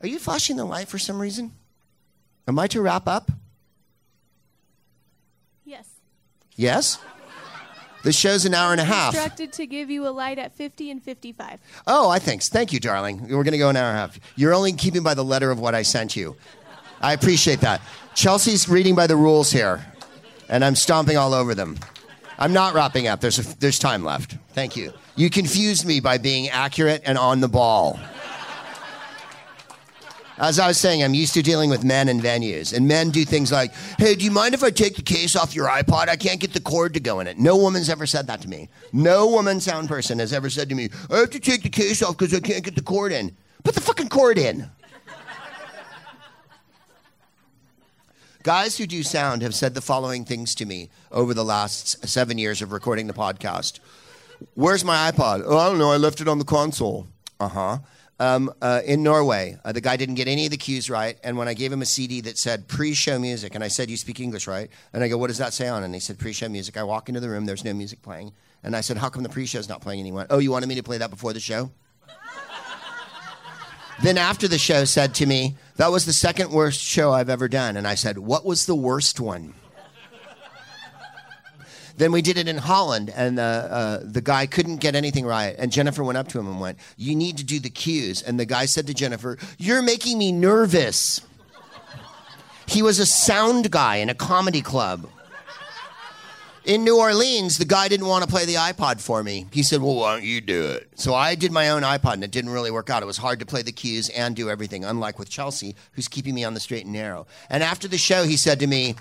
are 0.00 0.08
you 0.08 0.18
flashing 0.18 0.56
the 0.56 0.64
light 0.64 0.88
for 0.88 0.98
some 0.98 1.20
reason? 1.20 1.52
Am 2.48 2.58
I 2.58 2.66
to 2.68 2.80
wrap 2.80 3.06
up? 3.06 3.30
Yes. 5.64 5.88
Yes? 6.56 6.98
The 8.02 8.12
show's 8.12 8.44
an 8.44 8.54
hour 8.54 8.72
and 8.72 8.80
a 8.80 8.84
half. 8.84 9.14
Instructed 9.14 9.52
to 9.54 9.66
give 9.66 9.90
you 9.90 10.06
a 10.06 10.10
light 10.10 10.38
at 10.38 10.52
50 10.52 10.90
and 10.90 11.02
55. 11.02 11.60
Oh, 11.86 12.10
I 12.10 12.18
think. 12.18 12.42
Thank 12.42 12.72
you, 12.72 12.80
darling. 12.80 13.22
We're 13.22 13.44
going 13.44 13.52
to 13.52 13.58
go 13.58 13.68
an 13.68 13.76
hour 13.76 13.88
and 13.88 13.96
a 13.96 14.00
half. 14.00 14.18
You're 14.36 14.54
only 14.54 14.72
keeping 14.72 15.02
by 15.02 15.14
the 15.14 15.24
letter 15.24 15.50
of 15.50 15.60
what 15.60 15.74
I 15.74 15.82
sent 15.82 16.16
you. 16.16 16.36
I 17.00 17.12
appreciate 17.12 17.60
that. 17.60 17.80
Chelsea's 18.14 18.68
reading 18.68 18.94
by 18.94 19.06
the 19.06 19.16
rules 19.16 19.50
here, 19.52 19.84
and 20.48 20.64
I'm 20.64 20.74
stomping 20.74 21.16
all 21.16 21.32
over 21.32 21.54
them. 21.54 21.78
I'm 22.38 22.52
not 22.52 22.74
wrapping 22.74 23.06
up. 23.06 23.20
There's, 23.20 23.38
a, 23.38 23.58
there's 23.58 23.78
time 23.78 24.04
left. 24.04 24.36
Thank 24.52 24.76
you. 24.76 24.92
You 25.14 25.30
confused 25.30 25.86
me 25.86 26.00
by 26.00 26.18
being 26.18 26.48
accurate 26.48 27.02
and 27.04 27.16
on 27.16 27.40
the 27.40 27.48
ball. 27.48 28.00
As 30.42 30.58
I 30.58 30.66
was 30.66 30.76
saying, 30.76 31.04
I'm 31.04 31.14
used 31.14 31.34
to 31.34 31.42
dealing 31.42 31.70
with 31.70 31.84
men 31.84 32.08
in 32.08 32.20
venues, 32.20 32.76
and 32.76 32.88
men 32.88 33.10
do 33.10 33.24
things 33.24 33.52
like, 33.52 33.72
"Hey, 33.96 34.16
do 34.16 34.24
you 34.24 34.32
mind 34.32 34.54
if 34.54 34.64
I 34.64 34.70
take 34.70 34.96
the 34.96 35.02
case 35.02 35.36
off 35.36 35.54
your 35.54 35.68
iPod? 35.68 36.08
I 36.08 36.16
can't 36.16 36.40
get 36.40 36.52
the 36.52 36.60
cord 36.60 36.94
to 36.94 37.00
go 37.00 37.20
in 37.20 37.28
it." 37.28 37.38
No 37.38 37.56
woman's 37.56 37.88
ever 37.88 38.06
said 38.06 38.26
that 38.26 38.42
to 38.42 38.48
me. 38.48 38.68
No 38.92 39.28
woman 39.28 39.60
sound 39.60 39.88
person 39.88 40.18
has 40.18 40.32
ever 40.32 40.50
said 40.50 40.68
to 40.70 40.74
me, 40.74 40.90
"I 41.08 41.18
have 41.18 41.30
to 41.30 41.38
take 41.38 41.62
the 41.62 41.68
case 41.68 42.02
off 42.02 42.18
because 42.18 42.34
I 42.34 42.40
can't 42.40 42.64
get 42.64 42.74
the 42.74 42.82
cord 42.82 43.12
in." 43.12 43.36
Put 43.62 43.76
the 43.76 43.80
fucking 43.80 44.08
cord 44.08 44.36
in. 44.36 44.68
Guys 48.42 48.76
who 48.78 48.88
do 48.88 49.04
sound 49.04 49.42
have 49.42 49.54
said 49.54 49.74
the 49.74 49.80
following 49.80 50.24
things 50.24 50.56
to 50.56 50.66
me 50.66 50.90
over 51.12 51.34
the 51.34 51.44
last 51.44 52.04
seven 52.08 52.36
years 52.36 52.60
of 52.60 52.72
recording 52.72 53.06
the 53.06 53.12
podcast. 53.12 53.78
Where's 54.54 54.84
my 54.84 55.08
iPod? 55.12 55.44
Oh, 55.46 55.56
I 55.56 55.68
don't 55.68 55.78
know. 55.78 55.92
I 55.92 55.98
left 55.98 56.20
it 56.20 56.26
on 56.26 56.40
the 56.40 56.44
console. 56.44 57.06
Uh-huh. 57.38 57.78
Um, 58.22 58.54
uh, 58.62 58.82
in 58.84 59.02
Norway, 59.02 59.58
uh, 59.64 59.72
the 59.72 59.80
guy 59.80 59.96
didn't 59.96 60.14
get 60.14 60.28
any 60.28 60.44
of 60.44 60.52
the 60.52 60.56
cues 60.56 60.88
right, 60.88 61.18
and 61.24 61.36
when 61.36 61.48
I 61.48 61.54
gave 61.54 61.72
him 61.72 61.82
a 61.82 61.84
CD 61.84 62.20
that 62.20 62.38
said 62.38 62.68
pre-show 62.68 63.18
music, 63.18 63.56
and 63.56 63.64
I 63.64 63.66
said, 63.66 63.90
"You 63.90 63.96
speak 63.96 64.20
English, 64.20 64.46
right?" 64.46 64.70
And 64.92 65.02
I 65.02 65.08
go, 65.08 65.18
"What 65.18 65.26
does 65.26 65.38
that 65.38 65.52
say 65.52 65.66
on?" 65.66 65.82
And 65.82 65.92
he 65.92 65.98
said, 65.98 66.20
"Pre-show 66.20 66.48
music." 66.48 66.76
I 66.76 66.84
walk 66.84 67.08
into 67.08 67.18
the 67.18 67.28
room, 67.28 67.46
there's 67.46 67.64
no 67.64 67.74
music 67.74 68.00
playing, 68.00 68.30
and 68.62 68.76
I 68.76 68.80
said, 68.80 68.96
"How 68.96 69.08
come 69.08 69.24
the 69.24 69.28
pre-show's 69.28 69.68
not 69.68 69.80
playing?" 69.80 69.98
And 69.98 70.06
he 70.06 70.12
went, 70.12 70.28
"Oh, 70.30 70.38
you 70.38 70.52
wanted 70.52 70.68
me 70.68 70.76
to 70.76 70.84
play 70.84 70.98
that 70.98 71.10
before 71.10 71.32
the 71.32 71.40
show?" 71.40 71.72
then 74.04 74.16
after 74.16 74.46
the 74.46 74.56
show, 74.56 74.84
said 74.84 75.16
to 75.16 75.26
me, 75.26 75.56
"That 75.74 75.90
was 75.90 76.06
the 76.06 76.12
second 76.12 76.52
worst 76.52 76.80
show 76.80 77.10
I've 77.10 77.28
ever 77.28 77.48
done," 77.48 77.76
and 77.76 77.88
I 77.88 77.96
said, 77.96 78.18
"What 78.18 78.44
was 78.44 78.66
the 78.66 78.76
worst 78.76 79.18
one?" 79.18 79.54
Then 82.02 82.10
we 82.10 82.20
did 82.20 82.36
it 82.36 82.48
in 82.48 82.58
Holland, 82.58 83.12
and 83.14 83.38
uh, 83.38 83.42
uh, 83.42 84.00
the 84.02 84.20
guy 84.20 84.46
couldn't 84.46 84.78
get 84.78 84.96
anything 84.96 85.24
right. 85.24 85.54
And 85.56 85.70
Jennifer 85.70 86.02
went 86.02 86.18
up 86.18 86.26
to 86.30 86.40
him 86.40 86.48
and 86.48 86.60
went, 86.60 86.78
You 86.96 87.14
need 87.14 87.36
to 87.36 87.44
do 87.44 87.60
the 87.60 87.70
cues. 87.70 88.22
And 88.22 88.40
the 88.40 88.44
guy 88.44 88.66
said 88.66 88.88
to 88.88 88.94
Jennifer, 88.94 89.38
You're 89.56 89.82
making 89.82 90.18
me 90.18 90.32
nervous. 90.32 91.20
He 92.66 92.82
was 92.82 92.98
a 92.98 93.06
sound 93.06 93.70
guy 93.70 93.98
in 93.98 94.08
a 94.10 94.14
comedy 94.14 94.62
club. 94.62 95.08
In 96.64 96.82
New 96.82 96.98
Orleans, 96.98 97.58
the 97.58 97.64
guy 97.64 97.86
didn't 97.86 98.06
want 98.06 98.24
to 98.24 98.28
play 98.28 98.46
the 98.46 98.54
iPod 98.54 99.00
for 99.00 99.22
me. 99.22 99.46
He 99.52 99.62
said, 99.62 99.80
Well, 99.80 99.94
why 99.94 100.14
don't 100.14 100.24
you 100.24 100.40
do 100.40 100.70
it? 100.70 100.88
So 100.96 101.14
I 101.14 101.36
did 101.36 101.52
my 101.52 101.70
own 101.70 101.82
iPod, 101.82 102.14
and 102.14 102.24
it 102.24 102.32
didn't 102.32 102.50
really 102.50 102.72
work 102.72 102.90
out. 102.90 103.04
It 103.04 103.06
was 103.06 103.18
hard 103.18 103.38
to 103.38 103.46
play 103.46 103.62
the 103.62 103.70
cues 103.70 104.08
and 104.08 104.34
do 104.34 104.50
everything, 104.50 104.84
unlike 104.84 105.20
with 105.20 105.30
Chelsea, 105.30 105.76
who's 105.92 106.08
keeping 106.08 106.34
me 106.34 106.42
on 106.42 106.54
the 106.54 106.60
straight 106.60 106.82
and 106.82 106.92
narrow. 106.92 107.28
And 107.48 107.62
after 107.62 107.86
the 107.86 107.96
show, 107.96 108.24
he 108.24 108.36
said 108.36 108.58
to 108.58 108.66
me, 108.66 108.96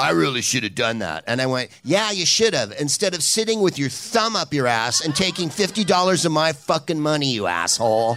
I 0.00 0.10
really 0.12 0.40
should 0.40 0.62
have 0.62 0.74
done 0.74 1.00
that. 1.00 1.24
And 1.26 1.42
I 1.42 1.46
went, 1.46 1.70
Yeah, 1.84 2.10
you 2.10 2.24
should 2.24 2.54
have. 2.54 2.72
Instead 2.80 3.14
of 3.14 3.22
sitting 3.22 3.60
with 3.60 3.78
your 3.78 3.90
thumb 3.90 4.34
up 4.34 4.54
your 4.54 4.66
ass 4.66 5.04
and 5.04 5.14
taking 5.14 5.50
$50 5.50 6.24
of 6.24 6.32
my 6.32 6.52
fucking 6.52 6.98
money, 6.98 7.32
you 7.32 7.46
asshole. 7.46 8.16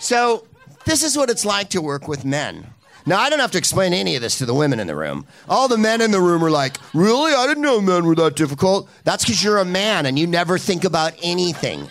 So, 0.00 0.46
this 0.84 1.04
is 1.04 1.16
what 1.16 1.30
it's 1.30 1.44
like 1.44 1.70
to 1.70 1.80
work 1.80 2.08
with 2.08 2.24
men. 2.24 2.66
Now, 3.06 3.20
I 3.20 3.30
don't 3.30 3.38
have 3.38 3.52
to 3.52 3.58
explain 3.58 3.92
any 3.92 4.16
of 4.16 4.22
this 4.22 4.38
to 4.38 4.46
the 4.46 4.54
women 4.54 4.80
in 4.80 4.88
the 4.88 4.96
room. 4.96 5.26
All 5.48 5.68
the 5.68 5.78
men 5.78 6.00
in 6.00 6.10
the 6.10 6.20
room 6.20 6.42
are 6.44 6.50
like, 6.50 6.76
Really? 6.92 7.32
I 7.32 7.46
didn't 7.46 7.62
know 7.62 7.80
men 7.80 8.06
were 8.06 8.16
that 8.16 8.34
difficult. 8.34 8.88
That's 9.04 9.24
because 9.24 9.42
you're 9.44 9.58
a 9.58 9.64
man 9.64 10.06
and 10.06 10.18
you 10.18 10.26
never 10.26 10.58
think 10.58 10.82
about 10.82 11.12
anything 11.22 11.88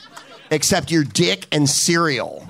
except 0.49 0.91
your 0.91 1.05
dick 1.05 1.47
and 1.53 1.69
cereal. 1.69 2.45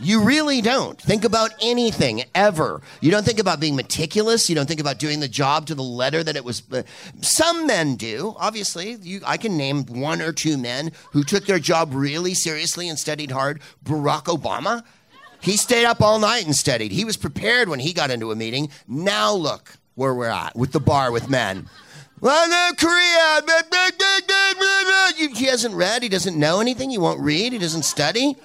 You 0.00 0.22
really 0.22 0.60
don't 0.60 1.00
think 1.00 1.24
about 1.24 1.50
anything 1.60 2.22
ever. 2.34 2.80
You 3.00 3.10
don't 3.10 3.24
think 3.24 3.40
about 3.40 3.58
being 3.58 3.74
meticulous. 3.74 4.48
You 4.48 4.54
don't 4.54 4.66
think 4.66 4.80
about 4.80 4.98
doing 4.98 5.18
the 5.18 5.28
job 5.28 5.66
to 5.66 5.74
the 5.74 5.82
letter 5.82 6.22
that 6.22 6.36
it 6.36 6.44
was. 6.44 6.62
Uh, 6.70 6.84
some 7.20 7.66
men 7.66 7.96
do, 7.96 8.34
obviously. 8.38 8.92
You, 8.92 9.20
I 9.26 9.36
can 9.38 9.56
name 9.56 9.86
one 9.86 10.22
or 10.22 10.32
two 10.32 10.56
men 10.56 10.92
who 11.10 11.24
took 11.24 11.46
their 11.46 11.58
job 11.58 11.92
really 11.92 12.34
seriously 12.34 12.88
and 12.88 12.96
studied 12.96 13.32
hard. 13.32 13.60
Barack 13.84 14.24
Obama, 14.24 14.84
he 15.40 15.56
stayed 15.56 15.84
up 15.84 16.00
all 16.00 16.20
night 16.20 16.46
and 16.46 16.54
studied. 16.54 16.92
He 16.92 17.04
was 17.04 17.16
prepared 17.16 17.68
when 17.68 17.80
he 17.80 17.92
got 17.92 18.12
into 18.12 18.30
a 18.30 18.36
meeting. 18.36 18.70
Now 18.86 19.32
look 19.32 19.74
where 19.96 20.14
we're 20.14 20.28
at 20.28 20.54
with 20.54 20.70
the 20.70 20.80
bar 20.80 21.10
with 21.10 21.28
men. 21.28 21.68
Well, 22.20 22.48
no, 22.48 22.70
Korea. 22.76 23.42
He 25.34 25.46
hasn't 25.46 25.74
read. 25.74 26.04
He 26.04 26.08
doesn't 26.08 26.36
know 26.36 26.60
anything. 26.60 26.90
He 26.90 26.98
won't 26.98 27.20
read. 27.20 27.52
He 27.52 27.58
doesn't 27.58 27.84
study. 27.84 28.36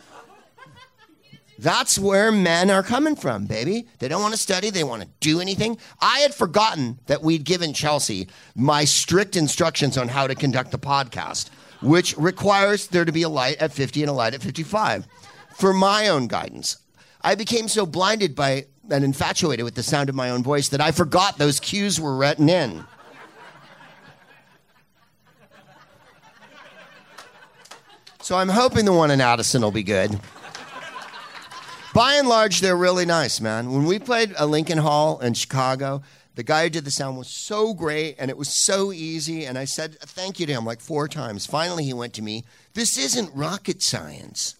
That's 1.64 1.97
where 1.97 2.30
men 2.30 2.70
are 2.70 2.84
coming 2.84 3.16
from, 3.16 3.45
baby. 3.45 3.88
They 3.99 4.09
don't 4.09 4.22
want 4.22 4.34
to 4.34 4.39
study, 4.39 4.70
they 4.70 4.84
want 4.84 5.01
to 5.01 5.07
do 5.22 5.39
anything. 5.39 5.78
I 6.01 6.20
had 6.20 6.36
forgotten 6.36 6.99
that 7.05 7.24
we'd 7.24 7.45
given 7.45 7.74
Chelsea 7.74 8.28
my 8.53 8.84
strict 8.84 9.38
instructions 9.38 9.97
on 9.97 10.09
how 10.09 10.28
to 10.28 10.36
conduct 10.36 10.72
the 10.72 10.78
podcast, 10.78 11.47
which 11.82 12.18
requires 12.18 12.88
there 12.88 13.05
to 13.05 13.14
be 13.14 13.22
a 13.22 13.30
light 13.30 13.59
at 13.59 13.72
50 13.72 14.01
and 14.01 14.09
a 14.09 14.14
light 14.14 14.34
at 14.34 14.41
55 14.41 15.07
for 15.55 15.74
my 15.74 16.09
own 16.09 16.28
guidance. 16.28 16.80
I 17.22 17.36
became 17.36 17.70
so 17.70 17.86
blinded 17.86 18.36
by 18.36 18.66
and 18.91 19.05
infatuated 19.05 19.64
with 19.64 19.76
the 19.76 19.84
sound 19.84 20.09
of 20.09 20.16
my 20.16 20.32
own 20.32 20.43
voice 20.43 20.68
that 20.68 20.82
I 20.82 20.91
forgot 20.91 21.38
those 21.38 21.61
cues 21.61 21.97
were 21.97 22.18
written 22.18 22.49
in. 22.49 22.84
So 28.22 28.36
I'm 28.36 28.49
hoping 28.49 28.84
the 28.84 28.91
one 28.91 29.11
in 29.11 29.22
Addison 29.22 29.61
will 29.61 29.72
be 29.72 29.84
good. 29.84 30.20
By 31.94 32.16
and 32.16 32.28
large, 32.28 32.60
they're 32.60 32.76
really 32.76 33.06
nice, 33.06 33.39
man. 33.39 33.72
When 33.72 33.86
we 33.86 34.00
played 34.00 34.34
a 34.38 34.48
Lincoln 34.48 34.80
Hall 34.80 35.20
in 35.20 35.34
Chicago, 35.34 36.02
The 36.36 36.41
guy 36.41 36.64
who 36.64 36.70
did 36.72 36.84
the 36.84 36.89
sound 36.89 37.18
was 37.20 37.28
so 37.28 37.76
great 37.76 38.16
and 38.18 38.32
it 38.32 38.38
was 38.38 38.50
so 38.50 38.91
easy. 38.91 39.46
And 39.46 39.56
I 39.56 39.66
said 39.66 40.00
thank 40.00 40.39
you 40.39 40.48
to 40.48 40.54
him 40.54 40.66
like 40.66 40.82
four 40.82 41.08
times. 41.08 41.46
Finally, 41.46 41.84
he 41.84 41.94
went 41.94 42.14
to 42.16 42.24
me, 42.24 42.44
This 42.74 42.98
isn't 42.98 43.36
rocket 43.36 43.84
science. 43.84 44.56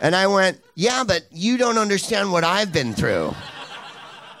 And 0.00 0.16
I 0.16 0.26
went, 0.26 0.60
Yeah, 0.74 1.04
but 1.06 1.26
you 1.30 1.56
don't 1.56 1.78
understand 1.78 2.32
what 2.32 2.42
I've 2.42 2.72
been 2.72 2.94
through. 2.94 3.32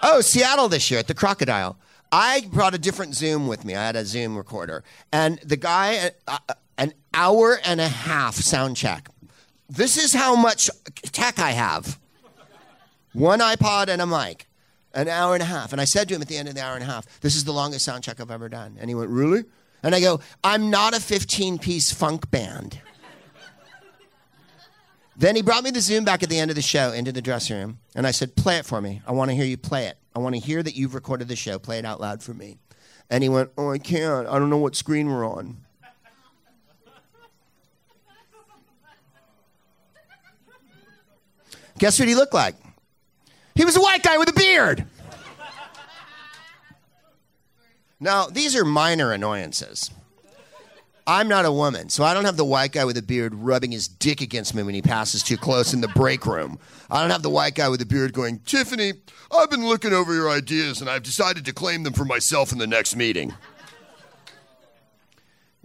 oh, 0.02 0.20
Seattle 0.20 0.68
this 0.68 0.90
year 0.90 0.98
at 0.98 1.06
the 1.06 1.14
Crocodile. 1.14 1.76
I 2.10 2.48
brought 2.52 2.74
a 2.74 2.78
different 2.78 3.14
Zoom 3.14 3.46
with 3.46 3.64
me. 3.64 3.76
I 3.76 3.86
had 3.86 3.94
a 3.94 4.04
Zoom 4.04 4.36
recorder. 4.36 4.82
And 5.12 5.38
the 5.44 5.56
guy, 5.56 6.10
uh, 6.26 6.38
uh, 6.48 6.54
an 6.76 6.92
hour 7.14 7.60
and 7.64 7.80
a 7.80 7.88
half 7.88 8.34
sound 8.34 8.76
check. 8.76 9.08
This 9.70 9.96
is 9.96 10.12
how 10.12 10.34
much 10.34 10.70
tech 11.12 11.38
I 11.38 11.52
have 11.52 12.00
one 13.12 13.40
iPod 13.40 13.88
and 13.88 14.02
a 14.02 14.06
mic, 14.06 14.46
an 14.94 15.08
hour 15.08 15.34
and 15.34 15.42
a 15.42 15.46
half. 15.46 15.72
And 15.72 15.80
I 15.80 15.84
said 15.84 16.08
to 16.08 16.14
him 16.14 16.22
at 16.22 16.28
the 16.28 16.36
end 16.36 16.48
of 16.48 16.54
the 16.54 16.62
hour 16.62 16.74
and 16.74 16.82
a 16.82 16.86
half, 16.86 17.20
This 17.20 17.36
is 17.36 17.44
the 17.44 17.52
longest 17.52 17.84
sound 17.84 18.04
check 18.04 18.20
I've 18.20 18.30
ever 18.30 18.48
done. 18.48 18.76
And 18.80 18.90
he 18.90 18.94
went, 18.94 19.10
Really? 19.10 19.44
And 19.82 19.94
I 19.94 20.00
go, 20.00 20.20
I'm 20.42 20.70
not 20.70 20.94
a 20.94 21.00
15 21.00 21.58
piece 21.58 21.92
funk 21.92 22.30
band. 22.30 22.80
then 25.16 25.36
he 25.36 25.42
brought 25.42 25.64
me 25.64 25.70
the 25.70 25.80
Zoom 25.80 26.04
back 26.04 26.22
at 26.22 26.28
the 26.28 26.38
end 26.38 26.50
of 26.50 26.56
the 26.56 26.62
show 26.62 26.92
into 26.92 27.12
the 27.12 27.22
dressing 27.22 27.56
room. 27.56 27.78
And 27.94 28.06
I 28.06 28.10
said, 28.10 28.36
Play 28.36 28.58
it 28.58 28.66
for 28.66 28.80
me. 28.80 29.02
I 29.06 29.12
want 29.12 29.30
to 29.30 29.36
hear 29.36 29.46
you 29.46 29.56
play 29.56 29.86
it. 29.86 29.98
I 30.14 30.18
want 30.18 30.34
to 30.34 30.40
hear 30.40 30.62
that 30.62 30.74
you've 30.74 30.94
recorded 30.94 31.28
the 31.28 31.36
show. 31.36 31.58
Play 31.58 31.78
it 31.78 31.84
out 31.84 32.00
loud 32.00 32.22
for 32.22 32.34
me. 32.34 32.58
And 33.10 33.22
he 33.22 33.28
went, 33.28 33.50
Oh, 33.56 33.70
I 33.70 33.78
can't. 33.78 34.26
I 34.26 34.38
don't 34.38 34.50
know 34.50 34.58
what 34.58 34.76
screen 34.76 35.08
we're 35.08 35.26
on. 35.26 35.58
Guess 41.78 42.00
what 42.00 42.08
he 42.08 42.16
looked 42.16 42.34
like? 42.34 42.56
He 43.58 43.64
was 43.64 43.76
a 43.76 43.80
white 43.80 44.04
guy 44.04 44.16
with 44.18 44.28
a 44.28 44.32
beard. 44.32 44.84
Now, 47.98 48.26
these 48.26 48.54
are 48.54 48.64
minor 48.64 49.10
annoyances. 49.10 49.90
I'm 51.08 51.26
not 51.26 51.44
a 51.44 51.50
woman, 51.50 51.88
so 51.88 52.04
I 52.04 52.14
don't 52.14 52.24
have 52.24 52.36
the 52.36 52.44
white 52.44 52.70
guy 52.70 52.84
with 52.84 52.96
a 52.98 53.02
beard 53.02 53.34
rubbing 53.34 53.72
his 53.72 53.88
dick 53.88 54.20
against 54.20 54.54
me 54.54 54.62
when 54.62 54.76
he 54.76 54.80
passes 54.82 55.24
too 55.24 55.36
close 55.36 55.74
in 55.74 55.80
the 55.80 55.88
break 55.88 56.24
room. 56.24 56.60
I 56.88 57.00
don't 57.00 57.10
have 57.10 57.24
the 57.24 57.30
white 57.30 57.56
guy 57.56 57.68
with 57.68 57.82
a 57.82 57.86
beard 57.86 58.12
going, 58.12 58.38
Tiffany, 58.46 58.92
I've 59.32 59.50
been 59.50 59.66
looking 59.66 59.92
over 59.92 60.14
your 60.14 60.30
ideas 60.30 60.80
and 60.80 60.88
I've 60.88 61.02
decided 61.02 61.44
to 61.46 61.52
claim 61.52 61.82
them 61.82 61.94
for 61.94 62.04
myself 62.04 62.52
in 62.52 62.58
the 62.58 62.66
next 62.68 62.94
meeting. 62.94 63.34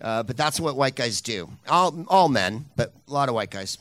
Uh, 0.02 0.24
but 0.24 0.36
that's 0.36 0.60
what 0.60 0.76
white 0.76 0.96
guys 0.96 1.22
do. 1.22 1.48
All, 1.70 2.06
all 2.08 2.28
men, 2.28 2.66
but 2.76 2.91
a 3.08 3.14
lot 3.14 3.30
of 3.30 3.36
white 3.36 3.52
guys. 3.52 3.78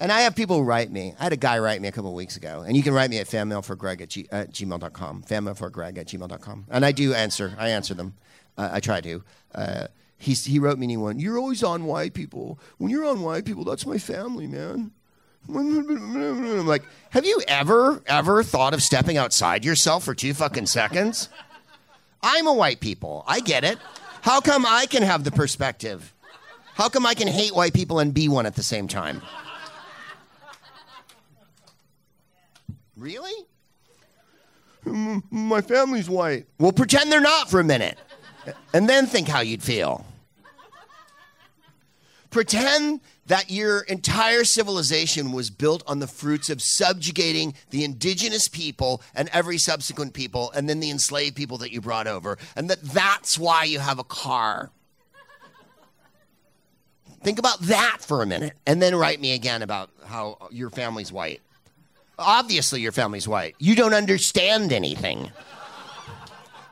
And 0.00 0.10
I 0.10 0.22
have 0.22 0.34
people 0.34 0.64
write 0.64 0.90
me. 0.90 1.14
I 1.20 1.24
had 1.24 1.32
a 1.34 1.36
guy 1.36 1.58
write 1.58 1.80
me 1.82 1.88
a 1.88 1.92
couple 1.92 2.12
weeks 2.14 2.36
ago. 2.36 2.64
And 2.66 2.74
you 2.76 2.82
can 2.82 2.94
write 2.94 3.10
me 3.10 3.18
at 3.18 3.26
fanmailforgreg 3.26 4.00
at, 4.00 4.08
g- 4.08 4.26
at 4.32 4.50
gmail.com. 4.50 5.22
Fanmailforgreg 5.24 5.98
at 5.98 6.06
gmail.com. 6.06 6.64
And 6.70 6.84
I 6.86 6.92
do 6.92 7.12
answer. 7.12 7.54
I 7.58 7.68
answer 7.68 7.92
them. 7.94 8.14
Uh, 8.56 8.70
I 8.72 8.80
try 8.80 9.02
to. 9.02 9.22
Uh, 9.54 9.86
he, 10.16 10.32
he 10.32 10.58
wrote 10.58 10.78
me 10.78 10.84
and 10.86 10.90
he 10.90 10.96
went, 10.96 11.20
You're 11.20 11.38
always 11.38 11.62
on 11.62 11.84
white 11.84 12.14
people. 12.14 12.58
When 12.78 12.90
you're 12.90 13.04
on 13.04 13.20
white 13.20 13.44
people, 13.44 13.64
that's 13.64 13.84
my 13.86 13.98
family, 13.98 14.46
man. 14.46 14.90
I'm 15.48 16.66
like, 16.66 16.82
Have 17.10 17.26
you 17.26 17.42
ever, 17.46 18.02
ever 18.06 18.42
thought 18.42 18.72
of 18.74 18.82
stepping 18.82 19.16
outside 19.18 19.64
yourself 19.64 20.04
for 20.04 20.14
two 20.14 20.32
fucking 20.34 20.66
seconds? 20.66 21.28
I'm 22.22 22.46
a 22.46 22.52
white 22.54 22.80
people. 22.80 23.24
I 23.26 23.40
get 23.40 23.64
it. 23.64 23.78
How 24.22 24.40
come 24.40 24.64
I 24.66 24.86
can 24.86 25.02
have 25.02 25.24
the 25.24 25.30
perspective? 25.30 26.14
How 26.74 26.88
come 26.88 27.04
I 27.06 27.14
can 27.14 27.28
hate 27.28 27.54
white 27.54 27.72
people 27.74 27.98
and 27.98 28.12
be 28.12 28.28
one 28.28 28.46
at 28.46 28.54
the 28.54 28.62
same 28.62 28.88
time? 28.88 29.22
Really? 33.00 33.46
My 34.84 35.62
family's 35.62 36.08
white. 36.08 36.46
Well, 36.58 36.72
pretend 36.72 37.10
they're 37.10 37.20
not 37.20 37.50
for 37.50 37.58
a 37.58 37.64
minute. 37.64 37.98
And 38.74 38.88
then 38.88 39.06
think 39.06 39.26
how 39.26 39.40
you'd 39.40 39.62
feel. 39.62 40.04
Pretend 42.28 43.00
that 43.26 43.50
your 43.50 43.80
entire 43.80 44.44
civilization 44.44 45.32
was 45.32 45.48
built 45.48 45.82
on 45.86 45.98
the 45.98 46.06
fruits 46.06 46.50
of 46.50 46.60
subjugating 46.60 47.54
the 47.70 47.84
indigenous 47.84 48.48
people 48.48 49.02
and 49.14 49.30
every 49.32 49.56
subsequent 49.56 50.12
people 50.12 50.52
and 50.54 50.68
then 50.68 50.80
the 50.80 50.90
enslaved 50.90 51.36
people 51.36 51.56
that 51.58 51.72
you 51.72 51.80
brought 51.80 52.06
over 52.06 52.36
and 52.54 52.68
that 52.68 52.82
that's 52.82 53.38
why 53.38 53.64
you 53.64 53.78
have 53.78 53.98
a 53.98 54.04
car. 54.04 54.70
Think 57.22 57.38
about 57.38 57.60
that 57.62 57.98
for 58.00 58.22
a 58.22 58.26
minute 58.26 58.56
and 58.66 58.82
then 58.82 58.94
write 58.94 59.20
me 59.20 59.32
again 59.32 59.62
about 59.62 59.90
how 60.04 60.48
your 60.50 60.68
family's 60.68 61.10
white. 61.10 61.40
Obviously, 62.20 62.80
your 62.80 62.92
family's 62.92 63.26
white. 63.26 63.56
You 63.58 63.74
don't 63.74 63.94
understand 63.94 64.72
anything. 64.72 65.30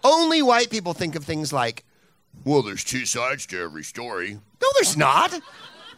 Only 0.05 0.43
white 0.43 0.71
people 0.71 0.95
think 0.95 1.17
of 1.17 1.25
things 1.25 1.53
like, 1.53 1.85
well, 2.45 2.63
there's 2.63 2.85
two 2.85 3.05
sides 3.05 3.47
to 3.47 3.61
every 3.61 3.83
story. 3.83 4.39
No, 4.63 4.69
there's 4.75 4.97
not. 4.97 5.39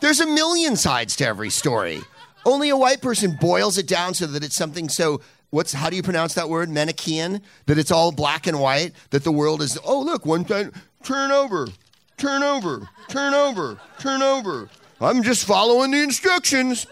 There's 0.01 0.21
a 0.21 0.27
million 0.27 0.77
sides 0.77 1.17
to 1.17 1.27
every 1.27 1.51
story. 1.51 2.01
Only 2.47 2.71
a 2.71 2.77
white 2.77 3.03
person 3.03 3.37
boils 3.39 3.77
it 3.77 3.87
down 3.87 4.15
so 4.15 4.27
that 4.27 4.43
it's 4.43 4.55
something 4.55 4.89
so 4.89 5.21
what's 5.51 5.75
how 5.75 5.91
do 5.91 5.97
you 5.97 6.03
pronounce 6.03 6.35
that 6.35 6.49
word? 6.49 6.71
Manichean? 6.71 7.43
That 7.67 7.79
it's 7.79 7.91
all 7.91 8.13
black 8.13 8.47
and 8.47 8.59
white, 8.59 8.93
that 9.11 9.25
the 9.25 9.33
world 9.33 9.61
is 9.61 9.79
oh 9.85 10.01
look, 10.01 10.25
one 10.25 10.45
time 10.45 10.73
turn 11.03 11.31
over, 11.31 11.69
turn 12.17 12.43
over, 12.43 12.89
turn 13.09 13.35
over, 13.35 13.79
turn 13.99 14.23
over. 14.23 14.71
I'm 15.01 15.23
just 15.23 15.45
following 15.45 15.91
the 15.91 16.03
instructions. 16.03 16.87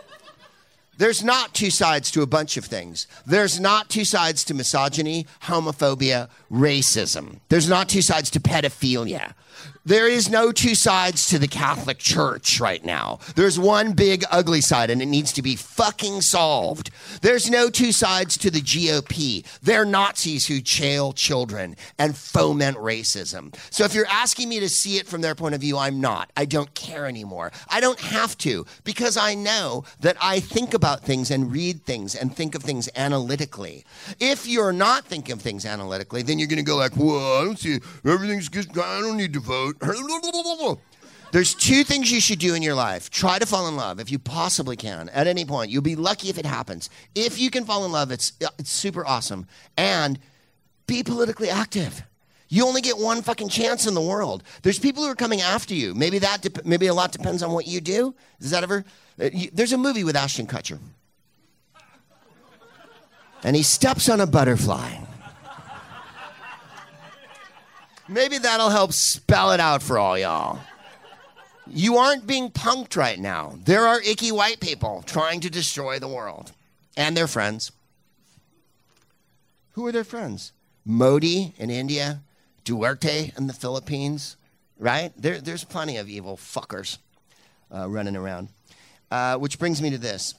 There's 0.99 1.22
not 1.22 1.55
two 1.55 1.70
sides 1.70 2.11
to 2.11 2.22
a 2.22 2.26
bunch 2.26 2.57
of 2.57 2.64
things. 2.64 3.07
There's 3.24 3.59
not 3.61 3.88
two 3.88 4.05
sides 4.05 4.44
to 4.44 4.55
misogyny, 4.55 5.26
homophobia, 5.44 6.28
racism. 6.51 7.38
There's 7.49 7.68
not 7.68 7.88
two 7.88 8.03
sides 8.03 8.30
to 8.30 8.40
pedophilia. 8.40 9.34
There 9.89 10.07
is 10.07 10.28
no 10.28 10.53
two 10.53 10.74
sides 10.74 11.30
to 11.30 11.39
the 11.39 11.49
Catholic 11.49 11.97
Church 11.97 12.61
right 12.61 12.84
now. 12.84 13.20
There's 13.36 13.59
one 13.59 13.95
big 13.95 14.22
ugly 14.30 14.61
side 14.61 14.91
and 14.91 15.01
it 15.01 15.07
needs 15.07 15.32
to 15.32 15.41
be 15.41 15.57
fucking 15.57 16.20
solved. 16.20 16.91
There's 17.22 17.49
no 17.49 17.70
two 17.70 17.93
sides 17.93 18.36
to 18.36 18.51
the 18.51 18.61
GOP. 18.61 19.47
They're 19.62 19.86
Nazis 19.86 20.47
who 20.47 20.61
jail 20.61 21.14
children 21.14 21.74
and 21.99 22.14
foment 22.14 22.76
racism. 22.76 23.57
So 23.70 23.84
if 23.84 23.95
you're 23.95 24.05
asking 24.09 24.51
me 24.51 24.61
to 24.61 24.68
see 24.68 24.99
it 24.99 25.07
from 25.07 25.22
their 25.22 25.34
point 25.34 25.55
of 25.55 25.62
view, 25.62 25.78
I'm 25.78 26.03
not. 26.03 26.30
I 26.36 26.45
don't 26.45 26.74
care 26.74 27.07
anymore. 27.07 27.51
I 27.70 27.80
don't 27.80 27.99
have 27.99 28.36
to 28.39 28.66
because 28.84 29.16
I 29.16 29.34
know 29.36 29.84
that 30.01 30.18
I 30.20 30.41
think 30.41 30.74
about 30.74 31.01
things 31.01 31.30
and 31.30 31.51
read 31.51 31.86
things 31.86 32.14
and 32.14 32.36
think 32.36 32.55
of 32.55 32.62
things 32.62 32.91
analytically. 32.95 33.86
If 34.20 34.47
you're 34.47 34.74
not 34.74 35.07
thinking 35.07 35.32
of 35.32 35.41
things 35.41 35.64
analytically, 35.64 36.20
then 36.20 36.39
you're 36.39 36.47
going 36.47 36.59
to 36.59 36.62
go 36.62 36.76
like, 36.76 36.95
"Well, 36.95 37.41
I 37.41 37.45
don't 37.47 37.59
see 37.59 37.80
everything's 38.05 38.51
good. 38.51 38.68
I 38.76 39.01
don't 39.01 39.16
need 39.16 39.32
to 39.32 39.41
vote." 39.41 39.78
There's 41.31 41.55
two 41.55 41.85
things 41.85 42.11
you 42.11 42.20
should 42.20 42.39
do 42.39 42.55
in 42.55 42.62
your 42.62 42.74
life. 42.74 43.11
Try 43.11 43.39
to 43.39 43.45
fall 43.47 43.68
in 43.68 43.76
love 43.76 44.01
if 44.01 44.11
you 44.11 44.18
possibly 44.18 44.76
can 44.76 45.11
at 45.11 45.26
any 45.26 45.45
point. 45.45 45.70
You'll 45.70 45.83
be 45.83 45.95
lucky 45.97 46.31
if 46.31 46.39
it 46.39 46.47
happens. 46.47 46.89
If 47.14 47.39
you 47.39 47.51
can 47.51 47.64
fall 47.64 47.85
in 47.85 47.93
love, 47.93 48.11
it's, 48.11 48.33
it's 48.59 48.70
super 48.70 49.07
awesome. 49.07 49.47
And 49.76 50.18
be 50.87 51.03
politically 51.03 51.51
active. 51.51 52.03
You 52.49 52.66
only 52.66 52.81
get 52.81 52.97
one 52.97 53.20
fucking 53.20 53.51
chance 53.51 53.87
in 53.87 53.93
the 53.93 54.01
world. 54.01 54.43
There's 54.62 54.79
people 54.79 55.05
who 55.05 55.11
are 55.11 55.14
coming 55.14 55.43
after 55.43 55.74
you. 55.74 55.95
Maybe 55.95 56.18
that 56.20 56.41
dep- 56.41 56.64
maybe 56.64 56.87
a 56.87 56.95
lot 56.95 57.12
depends 57.12 57.43
on 57.43 57.53
what 57.53 57.66
you 57.66 57.83
do. 57.83 58.14
Does 58.41 58.53
that 58.53 58.62
ever? 58.62 58.87
uh, 59.22 59.29
There's 59.53 59.74
a 59.74 59.79
movie 59.79 60.03
with 60.03 60.16
Ashton 60.16 60.47
Kutcher, 60.47 60.79
and 63.45 63.55
he 63.55 63.62
steps 63.62 64.09
on 64.09 64.22
a 64.22 64.26
butterfly. 64.26 64.97
Maybe 68.09 68.38
that'll 68.38 68.70
help 68.70 68.92
spell 68.92 69.52
it 69.52 69.61
out 69.61 69.82
for 69.82 69.98
all 69.98 70.18
y'all. 70.18 70.61
You 71.66 71.98
aren't 71.98 72.26
being 72.26 72.50
punked 72.50 72.96
right 72.96 73.18
now. 73.18 73.59
There 73.64 73.86
are 73.86 74.00
icky 74.00 74.32
white 74.32 74.61
people 74.61 75.02
trying 75.06 75.40
to 75.40 75.50
destroy 75.50 75.98
the 75.98 76.09
world 76.09 76.52
and 76.96 77.14
their 77.14 77.26
friends. 77.26 77.70
Who 79.72 79.86
are 79.86 79.92
their 79.92 80.04
friends? 80.04 80.52
Modi 80.86 81.52
in 81.59 81.68
India, 81.68 82.22
Duterte 82.64 83.36
in 83.36 83.46
the 83.46 83.52
Philippines, 83.52 84.36
right? 84.78 85.12
There, 85.16 85.40
there's 85.40 85.64
plenty 85.64 85.98
of 85.98 86.09
evil 86.09 86.38
fuckers 86.38 86.96
uh, 87.74 87.88
running 87.88 88.16
around. 88.16 88.48
Uh, 89.11 89.36
which 89.36 89.59
brings 89.59 89.80
me 89.80 89.88
to 89.90 89.98
this. 89.98 90.34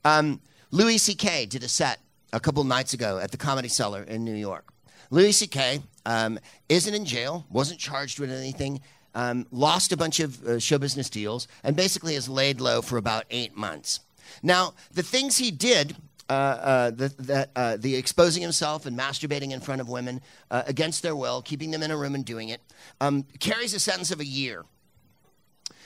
Um, 0.05 0.41
Louis 0.71 0.99
C.K. 0.99 1.47
did 1.47 1.63
a 1.63 1.69
set 1.69 2.01
a 2.33 2.41
couple 2.41 2.63
nights 2.65 2.93
ago 2.93 3.19
at 3.19 3.31
the 3.31 3.39
Comedy 3.39 3.69
Cellar 3.69 4.03
in 4.03 4.25
New 4.25 4.35
York. 4.35 4.73
Louis 5.11 5.33
C.K. 5.33 5.81
Um, 6.07 6.39
isn't 6.69 6.95
in 6.95 7.05
jail, 7.05 7.47
wasn't 7.51 7.81
charged 7.81 8.19
with 8.19 8.31
anything, 8.31 8.81
um, 9.15 9.47
lost 9.51 9.93
a 9.93 9.97
bunch 9.97 10.21
of 10.21 10.43
uh, 10.45 10.59
show 10.59 10.79
business 10.79 11.11
deals, 11.11 11.49
and 11.63 11.77
basically 11.77 12.15
has 12.15 12.29
laid 12.29 12.61
low 12.61 12.83
for 12.83 12.97
about 12.97 13.25
eight 13.31 13.57
months. 13.57 14.01
Now, 14.43 14.75
the 14.93 15.03
things 15.03 15.39
he 15.39 15.51
did 15.51 15.97
uh, 16.31 16.33
uh, 16.33 16.91
the, 16.91 17.49
uh, 17.57 17.79
the 17.79 17.97
exposing 17.97 18.43
himself 18.43 18.85
and 18.85 18.99
masturbating 18.99 19.53
in 19.53 19.61
front 19.61 19.81
of 19.81 19.89
women 19.89 20.21
uh, 20.51 20.63
against 20.67 21.03
their 21.03 21.17
will, 21.17 21.41
keeping 21.41 21.71
them 21.71 21.83
in 21.83 21.91
a 21.91 21.97
room 21.97 22.15
and 22.15 22.23
doing 22.25 22.51
it, 22.51 22.61
um, 23.01 23.25
carries 23.41 23.73
a 23.73 23.81
sentence 23.81 24.11
of 24.11 24.21
a 24.21 24.27
year. 24.27 24.67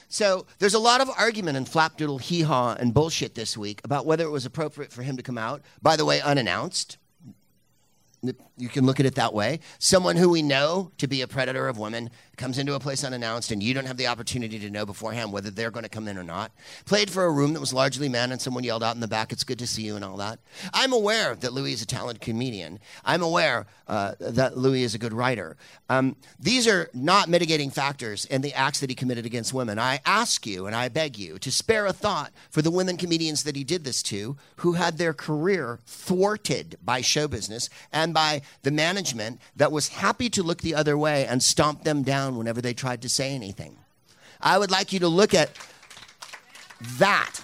So 0.09 0.47
there's 0.59 0.75
a 0.75 0.81
lot 0.81 1.01
of 1.01 1.09
argument 1.16 1.57
and 1.57 1.66
flapdoodle 1.66 2.20
hee 2.20 2.43
haw 2.43 2.75
and 2.79 2.93
bullshit 2.93 3.37
this 3.37 3.57
week 3.57 3.81
about 3.85 4.05
whether 4.05 4.25
it 4.25 4.31
was 4.31 4.45
appropriate 4.45 4.93
for 4.93 5.03
him 5.03 5.16
to 5.16 5.23
come 5.23 5.39
out, 5.39 5.62
by 5.81 5.97
the 5.97 6.05
way, 6.05 6.20
unannounced. 6.20 6.99
You 8.57 8.68
can 8.68 8.87
look 8.87 9.01
at 9.01 9.07
it 9.07 9.16
that 9.16 9.35
way. 9.35 9.61
Someone 9.79 10.16
who 10.16 10.29
we 10.29 10.43
know 10.43 10.93
to 10.99 11.09
be 11.09 11.23
a 11.23 11.27
predator 11.27 11.66
of 11.66 11.79
women 11.79 12.11
comes 12.37 12.59
into 12.59 12.74
a 12.74 12.80
place 12.80 13.05
unannounced, 13.05 13.51
and 13.51 13.62
you 13.62 13.74
don't 13.74 13.87
have 13.87 13.97
the 13.97 14.07
opportunity 14.07 14.59
to 14.59 14.70
know 14.70 14.87
beforehand 14.87 15.33
whether 15.33 15.51
they're 15.51 15.70
going 15.70 15.85
to 15.85 15.89
come 15.89 16.09
in 16.09 16.16
or 16.16 16.24
not. 16.24 16.51
Played 16.85 17.11
for 17.11 17.24
a 17.24 17.30
room 17.30 17.53
that 17.53 17.61
was 17.61 17.72
largely 17.72 18.09
men, 18.09 18.33
and 18.33 18.41
someone 18.41 18.64
yelled 18.64 18.83
out 18.83 18.95
in 18.95 19.01
the 19.01 19.09
back, 19.09 19.33
It's 19.33 19.45
good 19.45 19.59
to 19.59 19.66
see 19.66 19.83
you, 19.83 19.97
and 19.97 20.05
all 20.05 20.16
that. 20.16 20.39
I'm 20.72 20.93
aware 20.93 21.35
that 21.37 21.53
Louis 21.53 21.74
is 21.74 21.83
a 21.83 21.87
talented 21.87 22.22
comedian. 22.22 22.78
I'm 23.05 23.22
aware 23.22 23.66
uh, 23.87 24.14
that 24.20 24.57
Louis 24.57 24.83
is 24.83 24.95
a 24.95 24.99
good 24.99 25.12
writer. 25.12 25.57
Um, 25.89 26.16
these 26.39 26.66
are 26.66 26.89
not 26.95 27.28
mitigating 27.28 27.70
factors 27.70 28.24
in 28.24 28.41
the 28.41 28.55
acts 28.55 28.80
that 28.80 28.91
he 28.91 28.97
committed 28.97 29.26
against 29.26 29.53
women. 29.53 29.78
I 29.78 30.01
ask 30.07 30.47
you, 30.47 30.66
and 30.66 30.74
I 30.74 30.89
beg 30.89 31.18
you, 31.18 31.39
to 31.39 31.51
spare 31.51 31.87
a 31.87 31.93
thought 31.93 32.33
for 32.51 32.62
the 32.62 32.70
women 32.70 32.97
comedians 32.97 33.45
that 33.45 33.57
he 33.57 33.64
did 33.64 33.85
this 33.85 34.03
to 34.05 34.37
who 34.57 34.72
had 34.72 34.97
their 34.97 35.12
career 35.12 35.80
thwarted 35.87 36.76
by 36.83 37.03
show 37.03 37.28
business 37.28 37.68
and 37.93 38.14
by 38.14 38.41
the 38.62 38.70
management 38.70 39.41
that 39.57 39.72
was 39.72 39.89
happy 39.89 40.30
to 40.30 40.43
look 40.43 40.62
the 40.62 40.74
other 40.74 40.97
way 40.97 41.26
and 41.26 41.43
stomp 41.43 41.85
them 41.85 42.03
down 42.03 42.22
whenever 42.31 42.61
they 42.61 42.75
tried 42.75 43.03
to 43.03 43.09
say 43.09 43.35
anything. 43.35 43.77
I 44.41 44.59
would 44.59 44.70
like 44.70 44.93
you 44.93 45.01
to 45.01 45.09
look 45.09 45.35
at 45.35 45.51
that. 46.99 47.41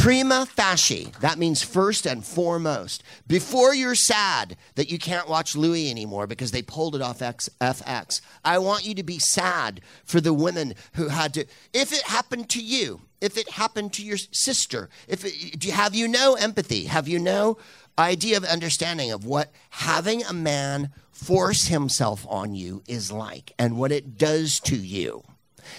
Prima 0.00 0.46
facie, 0.46 1.12
that 1.20 1.38
means 1.38 1.62
first 1.62 2.06
and 2.06 2.24
foremost. 2.24 3.02
Before 3.26 3.74
you're 3.74 3.94
sad 3.94 4.56
that 4.74 4.90
you 4.90 4.98
can't 4.98 5.28
watch 5.28 5.56
Louis 5.56 5.90
anymore 5.90 6.26
because 6.26 6.50
they 6.50 6.62
pulled 6.62 6.94
it 6.94 7.02
off 7.02 7.20
FX, 7.20 8.20
I 8.44 8.58
want 8.58 8.84
you 8.84 8.94
to 8.94 9.02
be 9.02 9.18
sad 9.18 9.80
for 10.04 10.20
the 10.20 10.34
women 10.34 10.74
who 10.92 11.08
had 11.08 11.34
to. 11.34 11.46
If 11.72 11.92
it 11.92 12.02
happened 12.02 12.48
to 12.50 12.62
you, 12.62 13.00
if 13.20 13.36
it 13.36 13.50
happened 13.50 13.92
to 13.94 14.02
your 14.04 14.18
sister, 14.18 14.90
if 15.08 15.24
it, 15.24 15.58
do 15.58 15.68
you, 15.68 15.72
have 15.72 15.94
you 15.94 16.06
no 16.08 16.34
empathy? 16.34 16.84
Have 16.84 17.08
you 17.08 17.18
no 17.18 17.58
idea 17.98 18.36
of 18.36 18.44
understanding 18.44 19.10
of 19.10 19.24
what 19.24 19.52
having 19.70 20.22
a 20.22 20.32
man 20.32 20.90
force 21.10 21.66
himself 21.66 22.26
on 22.28 22.54
you 22.54 22.82
is 22.86 23.10
like 23.10 23.52
and 23.58 23.78
what 23.78 23.92
it 23.92 24.18
does 24.18 24.60
to 24.60 24.76
you. 24.76 25.22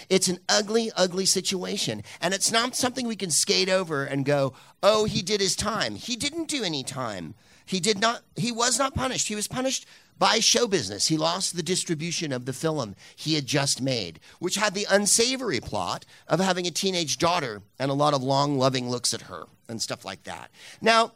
It's 0.08 0.28
an 0.28 0.40
ugly, 0.48 0.90
ugly 0.96 1.26
situation. 1.26 2.02
And 2.20 2.34
it's 2.34 2.52
not 2.52 2.76
something 2.76 3.06
we 3.06 3.16
can 3.16 3.30
skate 3.30 3.68
over 3.68 4.04
and 4.04 4.24
go, 4.24 4.52
oh, 4.82 5.04
he 5.04 5.22
did 5.22 5.40
his 5.40 5.56
time. 5.56 5.94
He 5.94 6.16
didn't 6.16 6.48
do 6.48 6.62
any 6.62 6.82
time. 6.82 7.34
He 7.64 7.80
did 7.80 8.00
not, 8.00 8.22
he 8.36 8.50
was 8.50 8.78
not 8.78 8.94
punished. 8.94 9.28
He 9.28 9.34
was 9.34 9.48
punished 9.48 9.86
by 10.18 10.40
show 10.40 10.66
business. 10.66 11.08
He 11.08 11.16
lost 11.16 11.54
the 11.54 11.62
distribution 11.62 12.32
of 12.32 12.44
the 12.44 12.52
film 12.52 12.96
he 13.14 13.34
had 13.34 13.46
just 13.46 13.80
made, 13.80 14.20
which 14.38 14.56
had 14.56 14.74
the 14.74 14.86
unsavory 14.90 15.60
plot 15.60 16.04
of 16.26 16.40
having 16.40 16.66
a 16.66 16.70
teenage 16.70 17.18
daughter 17.18 17.62
and 17.78 17.90
a 17.90 17.94
lot 17.94 18.14
of 18.14 18.22
long, 18.22 18.58
loving 18.58 18.90
looks 18.90 19.14
at 19.14 19.22
her 19.22 19.44
and 19.68 19.80
stuff 19.80 20.04
like 20.04 20.24
that. 20.24 20.50
Now, 20.80 21.12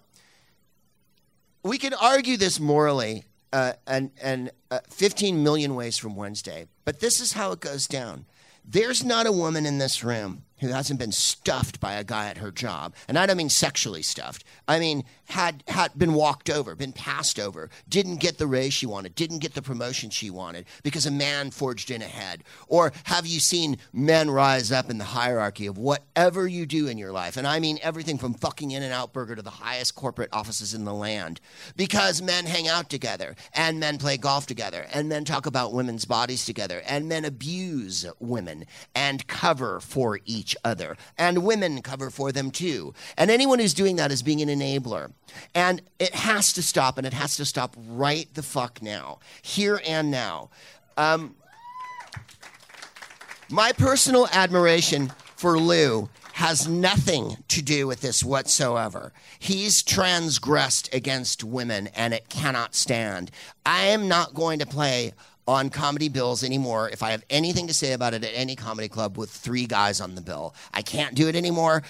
we 1.62 1.78
can 1.78 1.94
argue 1.94 2.36
this 2.36 2.58
morally 2.58 3.24
uh, 3.52 3.74
and, 3.86 4.10
and 4.20 4.50
uh, 4.70 4.80
15 4.90 5.42
million 5.42 5.74
ways 5.74 5.98
from 5.98 6.16
Wednesday, 6.16 6.66
but 6.84 7.00
this 7.00 7.20
is 7.20 7.32
how 7.32 7.52
it 7.52 7.60
goes 7.60 7.86
down. 7.86 8.24
There's 8.64 9.04
not 9.04 9.26
a 9.26 9.32
woman 9.32 9.66
in 9.66 9.78
this 9.78 10.02
room 10.02 10.44
who 10.62 10.68
hasn't 10.68 10.98
been 10.98 11.12
stuffed 11.12 11.80
by 11.80 11.94
a 11.94 12.04
guy 12.04 12.28
at 12.28 12.38
her 12.38 12.50
job. 12.50 12.94
And 13.08 13.18
I 13.18 13.26
don't 13.26 13.36
mean 13.36 13.50
sexually 13.50 14.02
stuffed. 14.02 14.44
I 14.66 14.78
mean 14.78 15.04
had 15.26 15.62
had 15.68 15.98
been 15.98 16.14
walked 16.14 16.50
over, 16.50 16.74
been 16.74 16.92
passed 16.92 17.38
over, 17.38 17.70
didn't 17.88 18.16
get 18.16 18.38
the 18.38 18.46
raise 18.46 18.72
she 18.72 18.86
wanted, 18.86 19.14
didn't 19.14 19.38
get 19.38 19.54
the 19.54 19.62
promotion 19.62 20.10
she 20.10 20.30
wanted 20.30 20.66
because 20.82 21.06
a 21.06 21.10
man 21.10 21.50
forged 21.50 21.90
in 21.90 22.02
ahead. 22.02 22.44
Or 22.68 22.92
have 23.04 23.26
you 23.26 23.40
seen 23.40 23.78
men 23.92 24.30
rise 24.30 24.70
up 24.70 24.90
in 24.90 24.98
the 24.98 25.04
hierarchy 25.04 25.66
of 25.66 25.78
whatever 25.78 26.46
you 26.46 26.66
do 26.66 26.86
in 26.86 26.98
your 26.98 27.12
life? 27.12 27.36
And 27.36 27.46
I 27.46 27.60
mean 27.60 27.78
everything 27.82 28.18
from 28.18 28.34
fucking 28.34 28.70
in 28.70 28.82
and 28.82 28.92
out 28.92 29.12
burger 29.12 29.34
to 29.34 29.42
the 29.42 29.50
highest 29.50 29.94
corporate 29.94 30.32
offices 30.32 30.74
in 30.74 30.84
the 30.84 30.94
land. 30.94 31.40
Because 31.76 32.22
men 32.22 32.46
hang 32.46 32.68
out 32.68 32.88
together 32.88 33.34
and 33.54 33.80
men 33.80 33.98
play 33.98 34.16
golf 34.16 34.46
together 34.46 34.86
and 34.92 35.08
men 35.08 35.24
talk 35.24 35.46
about 35.46 35.72
women's 35.72 36.04
bodies 36.04 36.44
together 36.44 36.82
and 36.86 37.08
men 37.08 37.24
abuse 37.24 38.06
women 38.20 38.66
and 38.94 39.26
cover 39.26 39.80
for 39.80 40.20
each 40.24 40.51
other. 40.64 40.96
And 41.18 41.44
women 41.44 41.82
cover 41.82 42.10
for 42.10 42.32
them 42.32 42.50
too. 42.50 42.94
And 43.16 43.30
anyone 43.30 43.58
who's 43.58 43.74
doing 43.74 43.96
that 43.96 44.10
is 44.12 44.22
being 44.22 44.40
an 44.40 44.48
enabler. 44.48 45.12
And 45.54 45.82
it 45.98 46.14
has 46.14 46.52
to 46.54 46.62
stop, 46.62 46.98
and 46.98 47.06
it 47.06 47.12
has 47.12 47.36
to 47.36 47.44
stop 47.44 47.76
right 47.88 48.28
the 48.34 48.42
fuck 48.42 48.82
now, 48.82 49.18
here 49.42 49.80
and 49.86 50.10
now. 50.10 50.50
Um, 50.96 51.36
my 53.50 53.72
personal 53.72 54.28
admiration 54.32 55.12
for 55.36 55.58
Lou 55.58 56.08
has 56.34 56.66
nothing 56.66 57.36
to 57.48 57.60
do 57.60 57.86
with 57.86 58.00
this 58.00 58.24
whatsoever. 58.24 59.12
He's 59.38 59.82
transgressed 59.82 60.92
against 60.94 61.44
women 61.44 61.88
and 61.94 62.14
it 62.14 62.28
cannot 62.28 62.74
stand. 62.74 63.30
I 63.66 63.84
am 63.86 64.08
not 64.08 64.34
going 64.34 64.58
to 64.60 64.66
play 64.66 65.12
on 65.46 65.70
comedy 65.70 66.08
bills 66.08 66.44
anymore 66.44 66.88
if 66.90 67.02
I 67.02 67.10
have 67.10 67.24
anything 67.30 67.66
to 67.66 67.74
say 67.74 67.92
about 67.92 68.14
it 68.14 68.24
at 68.24 68.30
any 68.34 68.56
comedy 68.56 68.88
club 68.88 69.18
with 69.18 69.30
three 69.30 69.66
guys 69.66 70.00
on 70.00 70.14
the 70.14 70.20
bill. 70.20 70.54
I 70.72 70.82
can't 70.82 71.14
do 71.14 71.28
it 71.28 71.36
anymore. 71.36 71.82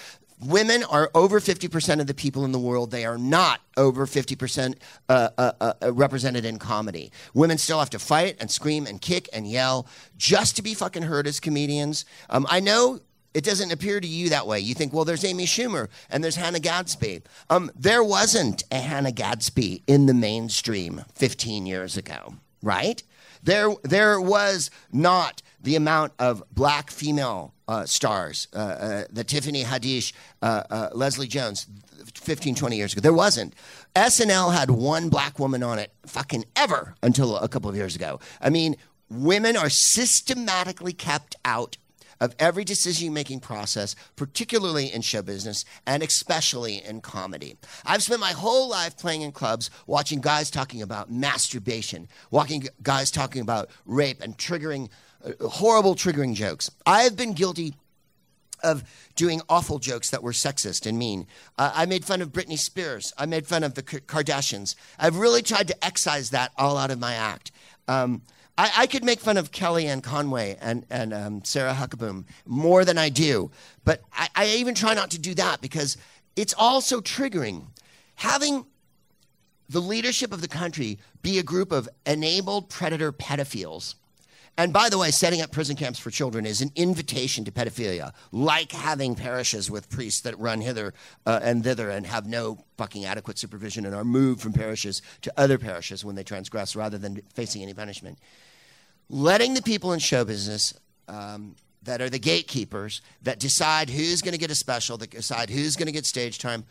Women 0.45 0.83
are 0.83 1.09
over 1.15 1.39
50% 1.39 2.01
of 2.01 2.07
the 2.07 2.13
people 2.13 2.43
in 2.43 2.51
the 2.51 2.59
world. 2.59 2.91
They 2.91 3.05
are 3.05 3.17
not 3.17 3.61
over 3.77 4.05
50% 4.05 4.75
uh, 5.07 5.29
uh, 5.37 5.51
uh, 5.61 5.93
represented 5.93 6.43
in 6.43 6.59
comedy. 6.59 7.11
Women 7.33 7.57
still 7.57 7.79
have 7.79 7.91
to 7.91 7.99
fight 7.99 8.35
and 8.39 8.51
scream 8.51 8.85
and 8.85 8.99
kick 8.99 9.29
and 9.31 9.47
yell 9.47 9.87
just 10.17 10.57
to 10.57 10.61
be 10.61 10.73
fucking 10.73 11.03
heard 11.03 11.27
as 11.27 11.39
comedians. 11.39 12.05
Um, 12.29 12.45
I 12.49 12.59
know 12.59 12.99
it 13.33 13.43
doesn't 13.43 13.71
appear 13.71 13.99
to 13.99 14.07
you 14.07 14.29
that 14.29 14.45
way. 14.45 14.59
You 14.59 14.73
think, 14.73 14.93
well, 14.93 15.05
there's 15.05 15.23
Amy 15.23 15.45
Schumer 15.45 15.87
and 16.09 16.23
there's 16.23 16.35
Hannah 16.35 16.59
Gadsby. 16.59 17.21
Um, 17.49 17.71
there 17.75 18.03
wasn't 18.03 18.63
a 18.71 18.79
Hannah 18.79 19.11
Gadsby 19.11 19.83
in 19.87 20.07
the 20.07 20.13
mainstream 20.13 21.03
15 21.13 21.65
years 21.65 21.95
ago, 21.95 22.35
right? 22.61 23.01
There, 23.43 23.69
there 23.83 24.19
was 24.19 24.71
not 24.91 25.41
the 25.61 25.75
amount 25.75 26.13
of 26.19 26.43
black 26.51 26.89
female 26.91 27.53
uh, 27.67 27.85
stars, 27.85 28.47
uh, 28.53 28.57
uh, 28.57 29.03
the 29.09 29.23
Tiffany 29.23 29.63
Haddish, 29.63 30.13
uh, 30.41 30.63
uh, 30.69 30.89
Leslie 30.93 31.27
Jones, 31.27 31.67
15, 32.15 32.55
20 32.55 32.75
years 32.75 32.93
ago. 32.93 33.01
There 33.01 33.13
wasn't. 33.13 33.53
SNL 33.95 34.53
had 34.53 34.69
one 34.69 35.09
black 35.09 35.39
woman 35.39 35.63
on 35.63 35.79
it 35.79 35.93
fucking 36.05 36.45
ever 36.55 36.95
until 37.01 37.37
a 37.37 37.47
couple 37.47 37.69
of 37.69 37.75
years 37.75 37.95
ago. 37.95 38.19
I 38.41 38.49
mean, 38.49 38.75
women 39.09 39.55
are 39.55 39.69
systematically 39.69 40.93
kept 40.93 41.35
out 41.45 41.77
of 42.23 42.33
every 42.39 42.63
decision 42.63 43.13
making 43.13 43.41
process, 43.41 43.97
particularly 44.15 44.91
in 44.91 45.01
show 45.01 45.21
business 45.21 45.65
and 45.85 46.01
especially 46.01 46.81
in 46.81 47.01
comedy. 47.01 47.57
I've 47.85 48.01
spent 48.01 48.21
my 48.21 48.31
whole 48.31 48.69
life 48.69 48.97
playing 48.97 49.23
in 49.23 49.33
clubs, 49.33 49.69
watching 49.87 50.21
guys 50.21 50.49
talking 50.49 50.81
about 50.81 51.11
masturbation, 51.11 52.07
watching 52.31 52.69
guys 52.81 53.11
talking 53.11 53.41
about 53.41 53.69
rape 53.85 54.21
and 54.21 54.37
triggering 54.37 54.89
uh, 55.25 55.49
horrible 55.49 55.95
triggering 55.95 56.33
jokes. 56.33 56.71
I 56.85 57.01
have 57.01 57.17
been 57.17 57.33
guilty 57.33 57.73
of 58.63 58.85
doing 59.17 59.41
awful 59.49 59.77
jokes 59.77 60.09
that 60.11 60.23
were 60.23 60.31
sexist 60.31 60.85
and 60.85 60.97
mean. 60.97 61.27
Uh, 61.57 61.73
I 61.75 61.85
made 61.85 62.05
fun 62.05 62.21
of 62.21 62.31
Britney 62.31 62.57
Spears. 62.57 63.11
I 63.17 63.25
made 63.25 63.45
fun 63.45 63.65
of 63.65 63.73
the 63.73 63.83
Kardashians. 63.83 64.75
I've 64.97 65.17
really 65.17 65.41
tried 65.41 65.67
to 65.67 65.85
excise 65.85 66.29
that 66.29 66.53
all 66.57 66.77
out 66.77 66.89
of 66.89 66.99
my 66.99 67.15
act. 67.15 67.51
Um, 67.89 68.21
I, 68.57 68.71
I, 68.77 68.87
could 68.87 69.03
make 69.03 69.19
fun 69.19 69.37
of 69.37 69.51
Kellyanne 69.51 70.03
Conway 70.03 70.57
and, 70.61 70.85
and 70.89 71.13
um, 71.13 71.43
Sarah 71.43 71.73
Huckabee 71.73 72.23
more 72.45 72.85
than 72.85 72.97
I 72.97 73.09
do, 73.09 73.49
but 73.83 74.01
I, 74.13 74.27
I 74.35 74.45
even 74.57 74.75
try 74.75 74.93
not 74.93 75.11
to 75.11 75.19
do 75.19 75.33
that 75.35 75.59
because 75.61 75.97
it's 76.35 76.53
all 76.57 76.81
so 76.81 77.01
triggering. 77.01 77.67
Having 78.15 78.65
the 79.69 79.81
leadership 79.81 80.31
of 80.31 80.41
the 80.41 80.47
country 80.47 80.99
be 81.21 81.39
a 81.39 81.43
group 81.43 81.71
of 81.71 81.89
enabled 82.05 82.69
predator 82.69 83.11
pedophiles. 83.11 83.95
And 84.55 84.71
by 84.71 84.89
the 84.89 84.99
way, 84.99 85.09
setting 85.09 85.41
up 85.41 85.51
prison 85.51 85.75
camps 85.75 85.97
for 85.97 86.11
children 86.11 86.45
is 86.45 86.61
an 86.61 86.71
invitation 86.75 87.43
to 87.45 87.51
pedophilia, 87.51 88.13
like 88.31 88.71
having 88.71 89.15
parishes 89.15 89.71
with 89.71 89.89
priests 89.89 90.21
that 90.21 90.37
run 90.37 90.61
hither 90.61 90.93
uh, 91.25 91.39
and 91.41 91.63
thither 91.63 91.89
and 91.89 92.05
have 92.05 92.27
no 92.27 92.59
fucking 92.77 93.03
adequate 93.03 93.39
supervision 93.39 93.83
and 93.83 93.95
are 93.95 94.03
moved 94.03 94.41
from 94.41 94.53
parishes 94.53 95.01
to 95.21 95.33
other 95.37 95.57
parishes 95.57 96.05
when 96.05 96.15
they 96.15 96.23
transgress 96.23 96.75
rather 96.75 96.99
than 96.99 97.21
facing 97.33 97.63
any 97.63 97.73
punishment 97.73 98.19
letting 99.09 99.53
the 99.53 99.61
people 99.61 99.93
in 99.93 99.99
show 99.99 100.25
business 100.25 100.73
um, 101.07 101.55
that 101.83 102.01
are 102.01 102.09
the 102.09 102.19
gatekeepers 102.19 103.01
that 103.21 103.39
decide 103.39 103.89
who's 103.89 104.21
going 104.21 104.33
to 104.33 104.37
get 104.39 104.51
a 104.51 104.55
special, 104.55 104.97
that 104.97 105.11
decide 105.11 105.49
who's 105.49 105.75
going 105.75 105.85
to 105.85 105.91
get 105.91 106.05
stage 106.05 106.39
time. 106.39 106.65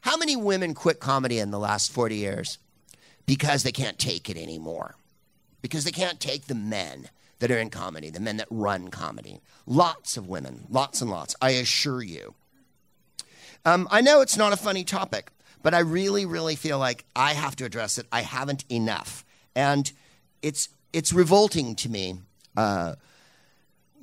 How 0.00 0.16
many 0.16 0.36
women 0.36 0.74
quit 0.74 1.00
comedy 1.00 1.38
in 1.38 1.50
the 1.50 1.58
last 1.58 1.90
40 1.90 2.16
years? 2.16 2.58
Because 3.26 3.62
they 3.62 3.72
can't 3.72 3.98
take 3.98 4.30
it 4.30 4.36
anymore. 4.36 4.94
Because 5.66 5.82
they 5.82 5.90
can't 5.90 6.20
take 6.20 6.46
the 6.46 6.54
men 6.54 7.10
that 7.40 7.50
are 7.50 7.58
in 7.58 7.70
comedy, 7.70 8.08
the 8.08 8.20
men 8.20 8.36
that 8.36 8.46
run 8.52 8.86
comedy. 8.86 9.40
Lots 9.66 10.16
of 10.16 10.28
women, 10.28 10.64
lots 10.70 11.00
and 11.00 11.10
lots, 11.10 11.34
I 11.42 11.50
assure 11.50 12.04
you. 12.04 12.36
Um, 13.64 13.88
I 13.90 14.00
know 14.00 14.20
it's 14.20 14.36
not 14.36 14.52
a 14.52 14.56
funny 14.56 14.84
topic, 14.84 15.32
but 15.64 15.74
I 15.74 15.80
really, 15.80 16.24
really 16.24 16.54
feel 16.54 16.78
like 16.78 17.04
I 17.16 17.32
have 17.32 17.56
to 17.56 17.64
address 17.64 17.98
it. 17.98 18.06
I 18.12 18.20
haven't 18.20 18.64
enough. 18.70 19.24
And 19.56 19.90
it's, 20.40 20.68
it's 20.92 21.12
revolting 21.12 21.74
to 21.74 21.88
me. 21.88 22.20
Uh, 22.56 22.94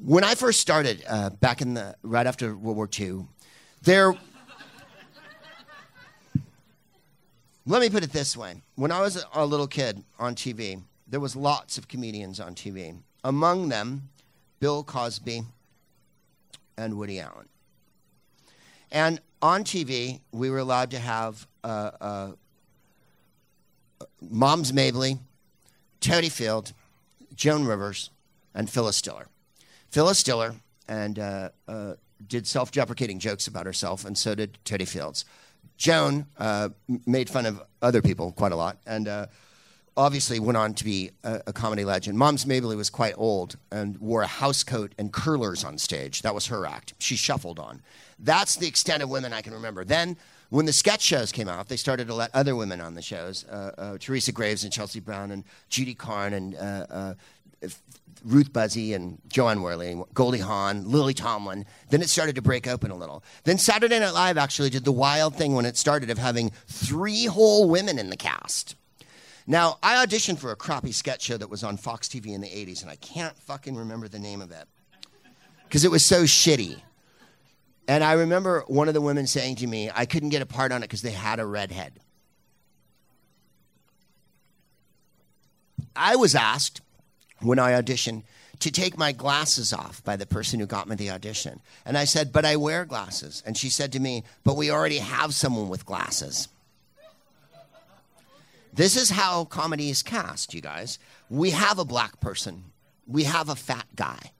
when 0.04 0.26
I 0.26 0.36
first 0.36 0.60
started 0.60 1.02
uh, 1.08 1.30
back 1.30 1.62
in 1.62 1.76
the, 1.76 1.96
right 2.04 2.28
after 2.28 2.58
World 2.58 2.76
War 2.76 2.90
II, 3.00 3.26
there, 3.84 4.14
let 7.66 7.82
me 7.82 7.90
put 7.90 8.04
it 8.04 8.12
this 8.12 8.36
way. 8.36 8.62
When 8.76 8.92
I 8.92 9.00
was 9.00 9.24
a 9.34 9.46
little 9.46 9.68
kid 9.68 10.04
on 10.20 10.36
TV, 10.36 10.82
there 11.14 11.20
was 11.20 11.36
lots 11.36 11.78
of 11.78 11.88
comedians 11.88 12.40
on 12.40 12.56
TV. 12.56 12.98
Among 13.24 13.70
them, 13.70 14.10
Bill 14.60 14.84
Cosby 14.84 15.44
and 16.76 16.98
Woody 16.98 17.20
Allen. 17.20 17.48
And 18.92 19.22
on 19.40 19.64
TV, 19.64 20.22
we 20.32 20.50
were 20.50 20.58
allowed 20.58 20.90
to 20.90 20.98
have 20.98 21.48
uh, 21.64 21.92
uh, 22.02 22.32
Moms 24.28 24.74
Mabley, 24.74 25.20
Totie 26.02 26.32
Field, 26.32 26.74
Joan 27.36 27.66
Rivers, 27.66 28.10
and 28.56 28.68
Phyllis 28.68 29.00
Diller. 29.00 29.28
Phyllis 29.92 30.24
Diller 30.24 30.56
and 30.88 31.20
uh, 31.20 31.50
uh, 31.68 31.94
did 32.28 32.48
self-deprecating 32.48 33.20
jokes 33.20 33.46
about 33.46 33.68
herself, 33.68 34.04
and 34.04 34.18
so 34.18 34.34
did 34.34 34.58
Totie 34.66 34.88
Fields. 34.88 35.26
Joan 35.78 36.26
uh, 36.40 36.70
made 37.06 37.30
fun 37.30 37.46
of 37.46 37.62
other 37.84 38.02
people 38.02 38.32
quite 38.32 38.52
a 38.52 38.56
lot, 38.56 38.78
and 38.88 39.08
uh, 39.08 39.28
obviously 39.96 40.40
went 40.40 40.58
on 40.58 40.74
to 40.74 40.84
be 40.84 41.12
a, 41.24 41.42
a, 41.48 41.54
comedy 41.54 41.86
legend. 41.86 42.18
Moms 42.18 42.46
Mabley 42.46 42.76
was 42.76 42.90
quite 42.90 43.14
old 43.18 43.56
and 43.72 43.98
wore 44.00 44.22
a 44.24 44.28
house 44.28 44.64
coat 44.64 44.94
and 44.98 45.12
curlers 45.12 45.64
on 45.64 45.78
stage. 45.78 46.22
That 46.24 46.34
was 46.34 46.48
her 46.48 46.66
act. 46.66 46.94
She 47.00 47.16
shuffled 47.16 47.60
on. 47.60 47.82
That's 48.20 48.56
the 48.56 48.68
extent 48.68 49.04
of 49.04 49.10
women 49.10 49.34
I 49.34 49.42
can 49.42 49.54
remember. 49.54 49.84
Then, 49.84 50.18
when 50.50 50.66
the 50.66 50.74
sketch 50.74 51.02
shows 51.02 51.32
came 51.32 51.48
out, 51.48 51.68
they 51.68 51.78
started 51.78 52.08
to 52.08 52.14
let 52.14 52.30
other 52.34 52.56
women 52.56 52.80
on 52.80 52.94
the 52.94 53.02
shows 53.02 53.46
uh, 53.46 53.72
uh, 53.78 53.98
Teresa 54.00 54.32
Graves 54.32 54.64
and 54.64 54.72
Chelsea 54.72 55.00
Brown 55.00 55.32
and 55.32 55.44
Judy 55.70 55.96
Carne 55.96 56.34
and 56.34 56.56
uh, 56.56 56.86
uh, 56.90 57.14
Ruth 58.24 58.54
Buzzi 58.54 58.96
and 58.96 59.20
Jo 59.28 59.48
Anne 59.48 59.62
Worley, 59.62 60.02
Goldie 60.14 60.40
Hawn, 60.40 60.90
Lily 60.90 61.14
Tomlin. 61.14 61.66
Then 61.90 62.02
it 62.02 62.10
started 62.10 62.36
to 62.36 62.42
break 62.42 62.68
open 62.68 62.92
a 62.92 62.96
little. 62.96 63.24
Then 63.44 63.58
Saturday 63.58 64.00
Night 64.00 64.14
Live 64.14 64.38
actually 64.38 64.70
did 64.70 64.86
the 64.86 64.92
wild 64.92 65.36
thing 65.36 65.56
when 65.56 65.66
it 65.66 65.76
started 65.76 66.10
of 66.10 66.18
having 66.18 66.52
three 66.68 67.26
whole 67.26 67.70
women 67.70 68.00
in 68.00 68.10
the 68.10 68.18
cast. 68.18 68.76
Now, 69.46 69.78
I 69.84 70.06
auditioned 70.06 70.40
for 70.40 70.52
a 70.52 70.56
crappy 70.56 70.92
sketch 70.92 71.22
show 71.22 71.38
that 71.38 71.50
was 71.50 71.64
on 71.64 71.78
Fox 71.78 72.08
TV 72.08 72.28
in 72.28 72.42
the 72.42 72.48
80s, 72.48 72.82
and 72.82 72.90
I 72.90 72.96
can't 72.96 73.38
fucking 73.38 73.76
remember 73.76 74.08
the 74.08 74.20
name 74.20 74.42
of 74.42 74.52
it 74.52 74.68
because 75.66 75.84
it 75.84 75.92
was 75.92 76.06
so 76.06 76.24
shitty. 76.24 76.80
And 77.88 78.04
I 78.04 78.14
remember 78.14 78.64
one 78.68 78.88
of 78.88 78.94
the 78.94 79.02
women 79.02 79.28
saying 79.28 79.58
to 79.58 79.68
me, 79.68 79.90
I 79.94 80.06
couldn't 80.06 80.30
get 80.30 80.42
a 80.42 80.46
part 80.46 80.72
on 80.72 80.82
it 80.82 80.88
because 80.88 81.02
they 81.02 81.12
had 81.12 81.40
a 81.40 81.46
redhead. 81.46 82.00
I 85.96 86.16
was 86.16 86.36
asked 86.36 86.82
when 87.42 87.60
I 87.60 87.74
auditioned 87.74 88.24
to 88.60 88.72
take 88.72 88.98
my 88.98 89.12
glasses 89.12 89.74
off 89.74 90.02
by 90.04 90.16
the 90.16 90.26
person 90.26 90.60
who 90.60 90.66
got 90.66 90.88
me 90.88 90.96
the 90.96 91.10
audition. 91.10 91.60
And 91.86 91.98
I 91.98 92.06
said, 92.06 92.32
But 92.32 92.46
I 92.46 92.56
wear 92.56 92.86
glasses. 92.86 93.44
And 93.46 93.58
she 93.58 93.70
said 93.70 93.92
to 93.92 94.00
me, 94.00 94.24
But 94.44 94.56
we 94.56 94.72
already 94.72 95.00
have 95.00 95.34
someone 95.34 95.68
with 95.68 95.86
glasses. 95.86 96.48
This 98.76 98.98
is 98.98 99.12
how 99.12 99.46
comedy 99.46 99.92
is 99.92 100.02
cast, 100.02 100.54
you 100.54 100.62
guys. 100.62 100.98
We 101.30 101.52
have 101.52 101.78
a 101.78 101.86
black 101.86 102.20
person, 102.20 102.66
we 103.06 103.24
have 103.24 103.50
a 103.50 103.56
fat 103.56 103.86
guy, 103.96 104.32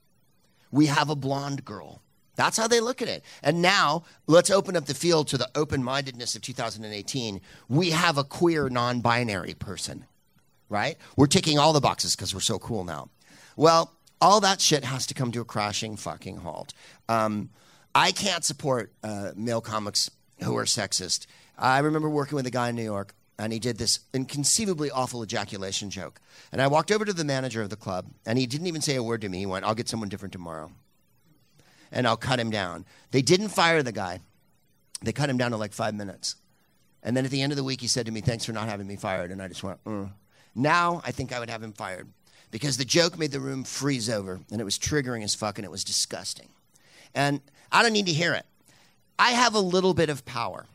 we 0.72 0.88
have 0.88 1.10
a 1.10 1.16
blonde 1.16 1.64
girl. 1.64 2.02
That's 2.36 2.58
how 2.58 2.68
they 2.68 2.80
look 2.80 3.04
at 3.04 3.08
it. 3.08 3.24
And 3.44 3.62
now, 3.62 4.06
let's 4.26 4.50
open 4.50 4.76
up 4.76 4.86
the 4.86 4.96
field 4.96 5.28
to 5.28 5.38
the 5.38 5.52
open 5.54 5.84
mindedness 5.84 6.36
of 6.36 6.42
2018. 6.42 7.40
We 7.70 7.92
have 7.92 8.18
a 8.18 8.24
queer, 8.24 8.70
non 8.70 9.02
binary 9.02 9.54
person, 9.54 10.06
right? 10.68 10.98
We're 11.16 11.28
ticking 11.28 11.60
all 11.60 11.74
the 11.74 11.80
boxes 11.80 12.16
because 12.16 12.34
we're 12.34 12.42
so 12.42 12.58
cool 12.58 12.86
now. 12.86 13.10
Well, 13.56 13.94
all 14.20 14.40
that 14.40 14.62
shit 14.62 14.84
has 14.84 15.06
to 15.08 15.14
come 15.14 15.32
to 15.34 15.42
a 15.42 15.46
crashing 15.46 15.96
fucking 15.96 16.38
halt. 16.38 16.74
Um, 17.08 17.52
I 17.94 18.12
can't 18.12 18.44
support 18.44 18.92
uh, 19.04 19.34
male 19.36 19.62
comics 19.62 20.10
who 20.44 20.58
are 20.58 20.66
sexist. 20.66 21.28
I 21.56 21.78
remember 21.78 22.10
working 22.10 22.36
with 22.36 22.48
a 22.48 22.52
guy 22.52 22.70
in 22.70 22.76
New 22.76 22.84
York 22.84 23.14
and 23.40 23.52
he 23.52 23.60
did 23.60 23.78
this 23.78 24.00
inconceivably 24.14 24.92
awful 24.92 25.24
ejaculation 25.24 25.90
joke. 25.90 26.20
And 26.52 26.62
I 26.62 26.68
walked 26.68 26.92
over 26.92 27.06
to 27.06 27.14
the 27.14 27.24
manager 27.24 27.62
of 27.62 27.70
the 27.70 27.76
club, 27.76 28.08
and 28.26 28.38
he 28.38 28.46
didn't 28.46 28.68
even 28.68 28.82
say 28.82 28.96
a 28.96 29.04
word 29.04 29.22
to 29.22 29.30
me. 29.30 29.40
He 29.40 29.46
went, 29.46 29.66
I'll 29.66 29.76
get 29.76 29.90
someone 29.90 30.10
different 30.10 30.34
tomorrow, 30.34 30.72
and 31.92 32.08
I'll 32.08 32.18
cut 32.18 32.40
him 32.40 32.50
down. 32.50 32.86
They 33.12 33.22
didn't 33.22 33.50
fire 33.50 33.84
the 33.84 33.92
guy, 33.92 34.20
they 35.02 35.12
cut 35.12 35.30
him 35.30 35.38
down 35.38 35.52
to 35.52 35.58
like 35.58 35.74
five 35.74 35.94
minutes. 35.94 36.36
And 37.06 37.18
then 37.18 37.26
at 37.26 37.32
the 37.32 37.42
end 37.42 37.52
of 37.52 37.58
the 37.58 37.64
week, 37.66 37.82
he 37.82 37.88
said 37.88 38.06
to 38.06 38.14
me, 38.14 38.22
Thanks 38.22 38.46
for 38.46 38.54
not 38.54 38.70
having 38.70 38.88
me 38.88 38.96
fired. 38.96 39.32
And 39.32 39.42
I 39.42 39.50
just 39.50 39.62
went, 39.62 39.84
mm. 39.84 40.10
Now 40.56 41.02
I 41.04 41.12
think 41.12 41.34
I 41.34 41.40
would 41.40 41.50
have 41.50 41.62
him 41.62 41.74
fired 41.74 42.08
because 42.50 42.78
the 42.78 42.86
joke 42.86 43.18
made 43.18 43.32
the 43.32 43.40
room 43.40 43.64
freeze 43.64 44.10
over, 44.10 44.40
and 44.52 44.62
it 44.62 44.64
was 44.64 44.78
triggering 44.78 45.24
as 45.24 45.36
fuck, 45.36 45.58
and 45.58 45.66
it 45.66 45.72
was 45.72 45.84
disgusting. 45.84 46.50
And 47.16 47.42
I 47.72 47.82
don't 47.82 47.94
need 47.94 48.06
to 48.06 48.14
hear 48.14 48.34
it. 48.34 48.46
I 49.18 49.32
have 49.32 49.56
a 49.56 49.60
little 49.60 49.94
bit 49.94 50.10
of 50.10 50.24
power, 50.26 50.66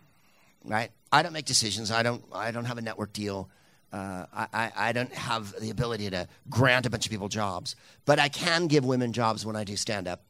right? 0.64 0.90
I 1.10 1.22
don't 1.22 1.32
make 1.32 1.47
decisions. 1.47 1.90
I 1.90 2.02
don't. 2.02 2.22
I 2.32 2.51
don't 2.51 2.66
have 2.66 2.78
a 2.78 2.82
network 2.82 3.12
deal. 3.12 3.48
Uh, 3.90 4.26
I, 4.35 4.70
I 4.76 4.93
don't 4.93 5.12
have 5.14 5.59
the 5.59 5.70
ability 5.70 6.10
to 6.10 6.28
grant 6.51 6.85
a 6.85 6.90
bunch 6.90 7.06
of 7.06 7.10
people 7.10 7.28
jobs, 7.28 7.74
but 8.05 8.18
I 8.18 8.28
can 8.28 8.66
give 8.66 8.85
women 8.85 9.14
jobs 9.14 9.47
when 9.47 9.56
I 9.56 9.64
do 9.64 9.76
stand 9.76 10.06
up, 10.06 10.24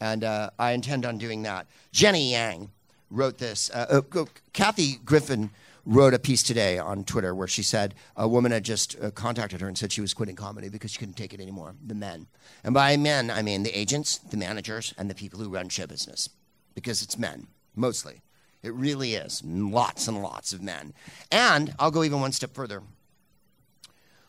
and 0.00 0.22
uh, 0.22 0.50
I 0.58 0.72
intend 0.72 1.06
on 1.06 1.16
doing 1.16 1.42
that. 1.44 1.66
Jenny 1.92 2.32
Yang 2.32 2.70
wrote 3.10 3.38
this. 3.38 3.70
Uh, 3.70 4.02
uh 4.14 4.24
Kathy 4.52 4.96
Griffin 5.02 5.48
wrote 5.86 6.12
a 6.12 6.18
piece 6.18 6.42
today 6.42 6.78
on 6.78 7.04
Twitter 7.04 7.34
where 7.34 7.48
she 7.48 7.62
said 7.62 7.94
a 8.14 8.28
woman 8.28 8.52
had 8.52 8.64
just 8.64 9.00
uh, 9.02 9.10
contacted 9.12 9.62
her 9.62 9.68
and 9.68 9.78
said 9.78 9.90
she 9.90 10.02
was 10.02 10.12
quitting 10.12 10.36
comedy 10.36 10.68
because 10.68 10.90
she 10.90 10.98
couldn't 10.98 11.16
take 11.16 11.32
it 11.32 11.40
anymore. 11.40 11.74
The 11.86 11.94
men, 11.94 12.26
and 12.62 12.74
by 12.74 12.98
men 12.98 13.30
I 13.30 13.40
mean 13.40 13.62
the 13.62 13.76
agents, 13.78 14.18
the 14.18 14.36
managers, 14.36 14.92
and 14.98 15.08
the 15.08 15.14
people 15.14 15.40
who 15.40 15.48
run 15.48 15.70
show 15.70 15.86
business, 15.86 16.28
because 16.74 17.00
it's 17.00 17.16
men 17.16 17.46
mostly. 17.74 18.20
It 18.62 18.74
really 18.74 19.14
is. 19.14 19.42
Lots 19.44 20.08
and 20.08 20.22
lots 20.22 20.52
of 20.52 20.62
men. 20.62 20.92
And 21.30 21.74
I'll 21.78 21.90
go 21.90 22.04
even 22.04 22.20
one 22.20 22.32
step 22.32 22.54
further. 22.54 22.82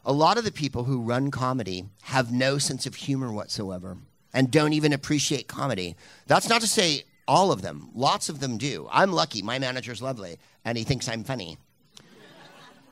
A 0.05 0.13
lot 0.13 0.37
of 0.37 0.43
the 0.43 0.51
people 0.51 0.85
who 0.85 1.01
run 1.01 1.31
comedy 1.31 1.85
have 2.03 2.31
no 2.31 2.57
sense 2.57 2.85
of 2.85 2.95
humor 2.95 3.31
whatsoever 3.31 3.97
and 4.33 4.51
don't 4.51 4.73
even 4.73 4.93
appreciate 4.93 5.47
comedy. 5.47 5.95
That's 6.27 6.49
not 6.49 6.61
to 6.61 6.67
say 6.67 7.03
all 7.27 7.51
of 7.51 7.61
them, 7.61 7.89
lots 7.93 8.29
of 8.29 8.39
them 8.39 8.57
do. 8.57 8.87
I'm 8.91 9.11
lucky. 9.11 9.41
My 9.41 9.59
manager's 9.59 10.01
lovely, 10.01 10.37
and 10.65 10.77
he 10.77 10.83
thinks 10.83 11.07
I'm 11.07 11.23
funny. 11.23 11.57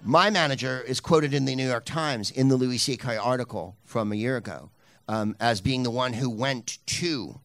My 0.04 0.30
manager 0.30 0.82
is 0.82 1.00
quoted 1.00 1.34
in 1.34 1.46
the 1.46 1.56
New 1.56 1.68
York 1.68 1.86
Times 1.86 2.30
in 2.30 2.50
the 2.50 2.56
Louis 2.56 2.78
C.K. 2.78 3.18
article 3.18 3.78
from 3.84 4.12
a 4.12 4.16
year 4.16 4.38
ago 4.38 4.70
um, 5.08 5.36
as 5.40 5.60
being 5.60 5.84
the 5.84 5.92
one 5.92 6.14
who 6.14 6.30
went 6.30 6.78
to 6.86 7.40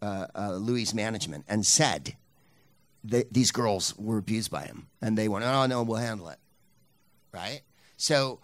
uh, 0.00 0.26
uh, 0.34 0.52
Louis' 0.54 0.92
management 0.94 1.44
and 1.48 1.64
said, 1.64 2.16
they, 3.04 3.24
these 3.30 3.50
girls 3.50 3.96
were 3.96 4.18
abused 4.18 4.50
by 4.50 4.62
him, 4.62 4.88
and 5.00 5.16
they 5.16 5.28
went, 5.28 5.44
"Oh 5.44 5.66
no, 5.66 5.82
we'll 5.82 5.98
handle 5.98 6.28
it." 6.28 6.38
Right? 7.32 7.62
So, 7.96 8.40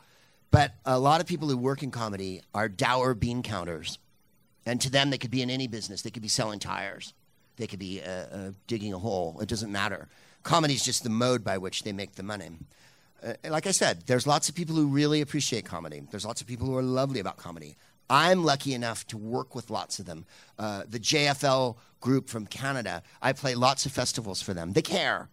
but 0.50 0.72
a 0.84 0.98
lot 0.98 1.20
of 1.20 1.26
people 1.26 1.48
who 1.48 1.56
work 1.56 1.82
in 1.82 1.90
comedy 1.90 2.42
are 2.54 2.68
dour 2.68 3.14
bean 3.14 3.42
counters, 3.42 3.98
and 4.66 4.80
to 4.80 4.90
them, 4.90 5.10
they 5.10 5.18
could 5.18 5.30
be 5.30 5.42
in 5.42 5.50
any 5.50 5.66
business. 5.66 6.02
They 6.02 6.10
could 6.10 6.22
be 6.22 6.28
selling 6.28 6.58
tires, 6.58 7.14
they 7.56 7.66
could 7.66 7.78
be 7.78 8.00
uh, 8.02 8.10
uh, 8.10 8.50
digging 8.66 8.92
a 8.92 8.98
hole. 8.98 9.38
It 9.40 9.48
doesn't 9.48 9.70
matter. 9.70 10.08
Comedy 10.42 10.74
is 10.74 10.84
just 10.84 11.02
the 11.02 11.10
mode 11.10 11.44
by 11.44 11.58
which 11.58 11.82
they 11.82 11.92
make 11.92 12.14
the 12.14 12.22
money. 12.22 12.50
Uh, 13.22 13.34
like 13.50 13.66
I 13.66 13.72
said, 13.72 14.04
there's 14.06 14.26
lots 14.26 14.48
of 14.48 14.54
people 14.54 14.76
who 14.76 14.86
really 14.86 15.20
appreciate 15.20 15.64
comedy. 15.64 16.02
There's 16.10 16.24
lots 16.24 16.40
of 16.40 16.46
people 16.46 16.66
who 16.66 16.76
are 16.76 16.82
lovely 16.82 17.18
about 17.18 17.36
comedy. 17.36 17.76
I'm 18.10 18.44
lucky 18.44 18.74
enough 18.74 19.06
to 19.08 19.18
work 19.18 19.54
with 19.54 19.70
lots 19.70 19.98
of 19.98 20.06
them. 20.06 20.26
Uh, 20.58 20.84
the 20.88 20.98
JFL 20.98 21.76
group 22.00 22.28
from 22.28 22.46
Canada, 22.46 23.02
I 23.20 23.32
play 23.32 23.54
lots 23.54 23.86
of 23.86 23.92
festivals 23.92 24.40
for 24.40 24.54
them. 24.54 24.72
They 24.72 24.82
care. 24.82 25.28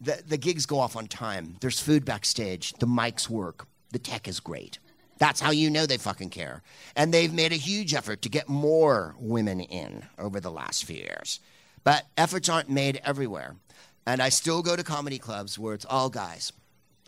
The, 0.00 0.22
the 0.26 0.36
gigs 0.36 0.66
go 0.66 0.78
off 0.78 0.96
on 0.96 1.06
time. 1.06 1.56
There's 1.60 1.80
food 1.80 2.04
backstage. 2.04 2.72
The 2.74 2.86
mics 2.86 3.28
work. 3.28 3.66
The 3.90 3.98
tech 3.98 4.28
is 4.28 4.40
great. 4.40 4.78
That's 5.18 5.40
how 5.40 5.50
you 5.50 5.70
know 5.70 5.86
they 5.86 5.96
fucking 5.96 6.30
care. 6.30 6.62
And 6.94 7.12
they've 7.12 7.32
made 7.32 7.52
a 7.52 7.56
huge 7.56 7.94
effort 7.94 8.22
to 8.22 8.28
get 8.28 8.48
more 8.48 9.16
women 9.18 9.60
in 9.60 10.04
over 10.18 10.40
the 10.40 10.50
last 10.50 10.84
few 10.84 10.96
years. 10.96 11.40
But 11.82 12.06
efforts 12.16 12.48
aren't 12.48 12.70
made 12.70 13.00
everywhere. 13.04 13.56
And 14.06 14.22
I 14.22 14.28
still 14.28 14.62
go 14.62 14.76
to 14.76 14.84
comedy 14.84 15.18
clubs 15.18 15.58
where 15.58 15.74
it's 15.74 15.84
all 15.84 16.08
guys. 16.08 16.52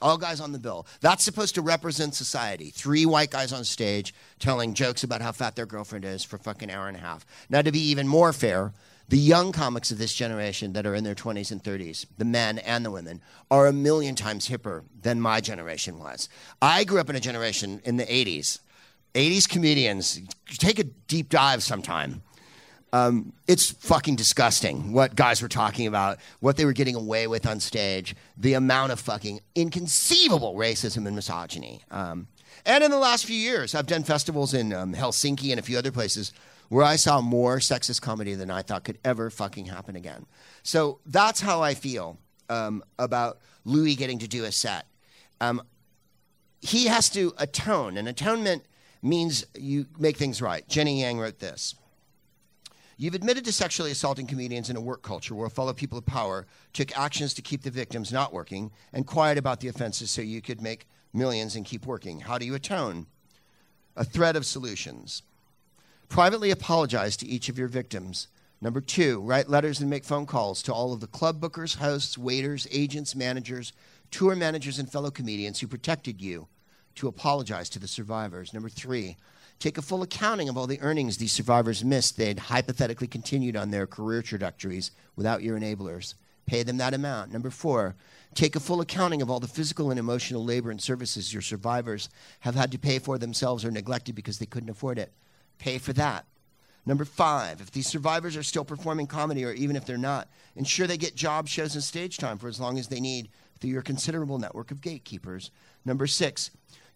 All 0.02 0.18
guys 0.18 0.40
on 0.40 0.52
the 0.52 0.58
bill. 0.58 0.86
That's 1.00 1.24
supposed 1.24 1.54
to 1.56 1.62
represent 1.62 2.14
society. 2.14 2.70
Three 2.70 3.06
white 3.06 3.30
guys 3.30 3.52
on 3.52 3.64
stage 3.64 4.14
telling 4.38 4.74
jokes 4.74 5.04
about 5.04 5.22
how 5.22 5.32
fat 5.32 5.56
their 5.56 5.66
girlfriend 5.66 6.04
is 6.04 6.24
for 6.24 6.38
fucking 6.38 6.70
hour 6.70 6.88
and 6.88 6.96
a 6.96 7.00
half. 7.00 7.26
Now, 7.48 7.62
to 7.62 7.72
be 7.72 7.80
even 7.80 8.08
more 8.08 8.32
fair, 8.32 8.72
The 9.10 9.18
young 9.18 9.50
comics 9.50 9.90
of 9.90 9.98
this 9.98 10.14
generation 10.14 10.72
that 10.74 10.86
are 10.86 10.94
in 10.94 11.02
their 11.02 11.16
20s 11.16 11.50
and 11.50 11.60
30s, 11.60 12.06
the 12.16 12.24
men 12.24 12.60
and 12.60 12.84
the 12.84 12.92
women, 12.92 13.20
are 13.50 13.66
a 13.66 13.72
million 13.72 14.14
times 14.14 14.48
hipper 14.48 14.84
than 15.02 15.20
my 15.20 15.40
generation 15.40 15.98
was. 15.98 16.28
I 16.62 16.84
grew 16.84 17.00
up 17.00 17.10
in 17.10 17.16
a 17.16 17.20
generation 17.20 17.82
in 17.84 17.96
the 17.96 18.04
80s. 18.04 18.60
80s 19.14 19.48
comedians, 19.48 20.20
take 20.58 20.78
a 20.78 20.84
deep 20.84 21.28
dive 21.28 21.64
sometime. 21.64 22.22
Um, 22.92 23.32
it's 23.46 23.70
fucking 23.70 24.16
disgusting 24.16 24.92
what 24.92 25.14
guys 25.14 25.40
were 25.40 25.48
talking 25.48 25.86
about, 25.86 26.18
what 26.40 26.56
they 26.56 26.64
were 26.64 26.72
getting 26.72 26.96
away 26.96 27.28
with 27.28 27.46
on 27.46 27.60
stage, 27.60 28.16
the 28.36 28.54
amount 28.54 28.90
of 28.90 28.98
fucking 28.98 29.40
inconceivable 29.54 30.54
racism 30.54 31.06
and 31.06 31.14
misogyny. 31.14 31.82
Um, 31.90 32.26
and 32.66 32.82
in 32.82 32.90
the 32.90 32.98
last 32.98 33.26
few 33.26 33.36
years, 33.36 33.74
I've 33.74 33.86
done 33.86 34.02
festivals 34.02 34.54
in 34.54 34.72
um, 34.72 34.94
Helsinki 34.94 35.50
and 35.50 35.60
a 35.60 35.62
few 35.62 35.78
other 35.78 35.92
places 35.92 36.32
where 36.68 36.84
I 36.84 36.96
saw 36.96 37.20
more 37.20 37.58
sexist 37.58 38.00
comedy 38.00 38.34
than 38.34 38.50
I 38.50 38.62
thought 38.62 38.84
could 38.84 38.98
ever 39.04 39.30
fucking 39.30 39.66
happen 39.66 39.96
again. 39.96 40.26
So 40.62 41.00
that's 41.06 41.40
how 41.40 41.62
I 41.62 41.74
feel 41.74 42.18
um, 42.48 42.82
about 42.98 43.38
Louis 43.64 43.96
getting 43.96 44.18
to 44.20 44.28
do 44.28 44.44
a 44.44 44.52
set. 44.52 44.86
Um, 45.40 45.62
he 46.60 46.86
has 46.86 47.08
to 47.10 47.32
atone, 47.38 47.96
and 47.96 48.06
atonement 48.08 48.64
means 49.02 49.46
you 49.54 49.86
make 49.98 50.16
things 50.16 50.42
right. 50.42 50.66
Jenny 50.68 51.00
Yang 51.00 51.18
wrote 51.18 51.38
this. 51.38 51.74
You've 53.00 53.14
admitted 53.14 53.46
to 53.46 53.52
sexually 53.52 53.92
assaulting 53.92 54.26
comedians 54.26 54.68
in 54.68 54.76
a 54.76 54.80
work 54.80 55.00
culture 55.00 55.34
where 55.34 55.48
fellow 55.48 55.72
people 55.72 55.96
of 55.96 56.04
power 56.04 56.46
took 56.74 56.94
actions 56.98 57.32
to 57.32 57.40
keep 57.40 57.62
the 57.62 57.70
victims 57.70 58.12
not 58.12 58.30
working 58.30 58.70
and 58.92 59.06
quiet 59.06 59.38
about 59.38 59.60
the 59.60 59.68
offenses 59.68 60.10
so 60.10 60.20
you 60.20 60.42
could 60.42 60.60
make 60.60 60.86
millions 61.14 61.56
and 61.56 61.64
keep 61.64 61.86
working. 61.86 62.20
How 62.20 62.36
do 62.36 62.44
you 62.44 62.54
atone? 62.54 63.06
A 63.96 64.04
thread 64.04 64.36
of 64.36 64.44
solutions. 64.44 65.22
Privately 66.10 66.50
apologize 66.50 67.16
to 67.16 67.26
each 67.26 67.48
of 67.48 67.58
your 67.58 67.68
victims. 67.68 68.28
Number 68.60 68.82
two, 68.82 69.22
write 69.22 69.48
letters 69.48 69.80
and 69.80 69.88
make 69.88 70.04
phone 70.04 70.26
calls 70.26 70.60
to 70.64 70.74
all 70.74 70.92
of 70.92 71.00
the 71.00 71.06
club 71.06 71.40
bookers, 71.40 71.76
hosts, 71.76 72.18
waiters, 72.18 72.68
agents, 72.70 73.16
managers, 73.16 73.72
tour 74.10 74.36
managers, 74.36 74.78
and 74.78 74.92
fellow 74.92 75.10
comedians 75.10 75.60
who 75.60 75.68
protected 75.68 76.20
you 76.20 76.48
to 76.96 77.08
apologize 77.08 77.70
to 77.70 77.78
the 77.78 77.88
survivors. 77.88 78.52
Number 78.52 78.68
three, 78.68 79.16
take 79.60 79.78
a 79.78 79.82
full 79.82 80.02
accounting 80.02 80.48
of 80.48 80.56
all 80.56 80.66
the 80.66 80.80
earnings 80.80 81.18
these 81.18 81.32
survivors 81.32 81.84
missed. 81.84 82.16
They'd 82.16 82.38
hypothetically 82.38 83.06
continued 83.06 83.56
on 83.56 83.70
their 83.70 83.86
career 83.86 84.22
trajectories 84.22 84.90
without 85.14 85.42
your 85.42 85.58
enablers. 85.58 86.14
Pay 86.46 86.64
them 86.64 86.78
that 86.78 86.94
amount. 86.94 87.30
Number 87.30 87.50
four, 87.50 87.94
take 88.34 88.56
a 88.56 88.60
full 88.60 88.80
accounting 88.80 89.22
of 89.22 89.30
all 89.30 89.38
the 89.38 89.46
physical 89.46 89.90
and 89.90 90.00
emotional 90.00 90.44
labor 90.44 90.70
and 90.70 90.80
services 90.80 91.32
your 91.32 91.42
survivors 91.42 92.08
have 92.40 92.54
had 92.54 92.72
to 92.72 92.78
pay 92.78 92.98
for 92.98 93.18
themselves 93.18 93.64
or 93.64 93.70
neglected 93.70 94.14
because 94.14 94.38
they 94.38 94.46
couldn't 94.46 94.70
afford 94.70 94.98
it. 94.98 95.12
Pay 95.58 95.78
for 95.78 95.92
that. 95.92 96.24
Number 96.86 97.04
five, 97.04 97.60
if 97.60 97.70
these 97.70 97.86
survivors 97.86 98.36
are 98.36 98.42
still 98.42 98.64
performing 98.64 99.06
comedy 99.06 99.44
or 99.44 99.52
even 99.52 99.76
if 99.76 99.84
they're 99.84 99.98
not, 99.98 100.28
ensure 100.56 100.86
they 100.86 100.96
get 100.96 101.14
job 101.14 101.46
shows 101.46 101.74
and 101.74 101.84
stage 101.84 102.16
time 102.16 102.38
for 102.38 102.48
as 102.48 102.58
long 102.58 102.78
as 102.78 102.88
they 102.88 103.00
need 103.00 103.28
through 103.60 103.70
your 103.70 103.82
considerable 103.82 104.38
network 104.38 104.70
of 104.70 104.80
gatekeepers. 104.80 105.50
Number 105.84 106.06
six, 106.06 106.50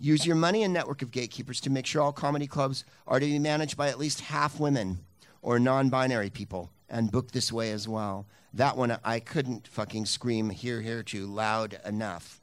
use 0.04 0.26
your 0.26 0.36
money 0.36 0.62
and 0.62 0.74
network 0.74 1.00
of 1.00 1.10
gatekeepers 1.10 1.60
to 1.62 1.70
make 1.70 1.86
sure 1.86 2.02
all 2.02 2.12
comedy 2.12 2.46
clubs 2.46 2.84
are 3.06 3.18
to 3.18 3.26
be 3.26 3.38
managed 3.38 3.76
by 3.76 3.88
at 3.88 3.98
least 3.98 4.20
half 4.20 4.60
women 4.60 4.98
or 5.40 5.58
non 5.58 5.88
binary 5.88 6.30
people 6.30 6.70
and 6.90 7.10
book 7.10 7.32
this 7.32 7.50
way 7.50 7.70
as 7.70 7.88
well. 7.88 8.26
That 8.52 8.76
one 8.76 8.96
I 9.02 9.18
couldn't 9.18 9.66
fucking 9.66 10.06
scream 10.06 10.50
here, 10.50 10.82
here 10.82 11.02
too 11.02 11.26
loud 11.26 11.80
enough. 11.84 12.40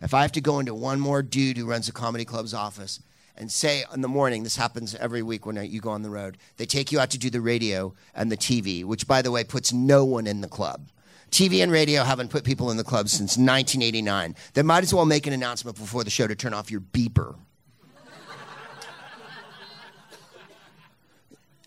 If 0.00 0.14
I 0.14 0.22
have 0.22 0.32
to 0.32 0.40
go 0.40 0.58
into 0.58 0.74
one 0.74 1.00
more 1.00 1.22
dude 1.22 1.56
who 1.56 1.66
runs 1.66 1.88
a 1.88 1.92
comedy 1.92 2.24
club's 2.24 2.54
office 2.54 3.00
and 3.36 3.50
say 3.50 3.84
in 3.92 4.02
the 4.02 4.08
morning, 4.08 4.42
this 4.42 4.56
happens 4.56 4.94
every 4.94 5.22
week 5.22 5.46
when 5.46 5.56
you 5.64 5.80
go 5.80 5.90
on 5.90 6.02
the 6.02 6.10
road, 6.10 6.36
they 6.58 6.66
take 6.66 6.92
you 6.92 7.00
out 7.00 7.10
to 7.10 7.18
do 7.18 7.30
the 7.30 7.40
radio 7.40 7.94
and 8.14 8.30
the 8.30 8.36
TV, 8.36 8.84
which 8.84 9.08
by 9.08 9.22
the 9.22 9.30
way 9.30 9.44
puts 9.44 9.72
no 9.72 10.04
one 10.04 10.26
in 10.26 10.42
the 10.42 10.48
club. 10.48 10.88
TV 11.30 11.62
and 11.62 11.70
radio 11.70 12.04
haven't 12.04 12.30
put 12.30 12.44
people 12.44 12.70
in 12.70 12.76
the 12.76 12.84
club 12.84 13.08
since 13.08 13.36
1989. 13.36 14.34
They 14.54 14.62
might 14.62 14.82
as 14.82 14.94
well 14.94 15.06
make 15.06 15.26
an 15.26 15.32
announcement 15.32 15.78
before 15.78 16.04
the 16.04 16.10
show 16.10 16.26
to 16.26 16.34
turn 16.34 16.54
off 16.54 16.70
your 16.70 16.80
beeper. 16.80 17.36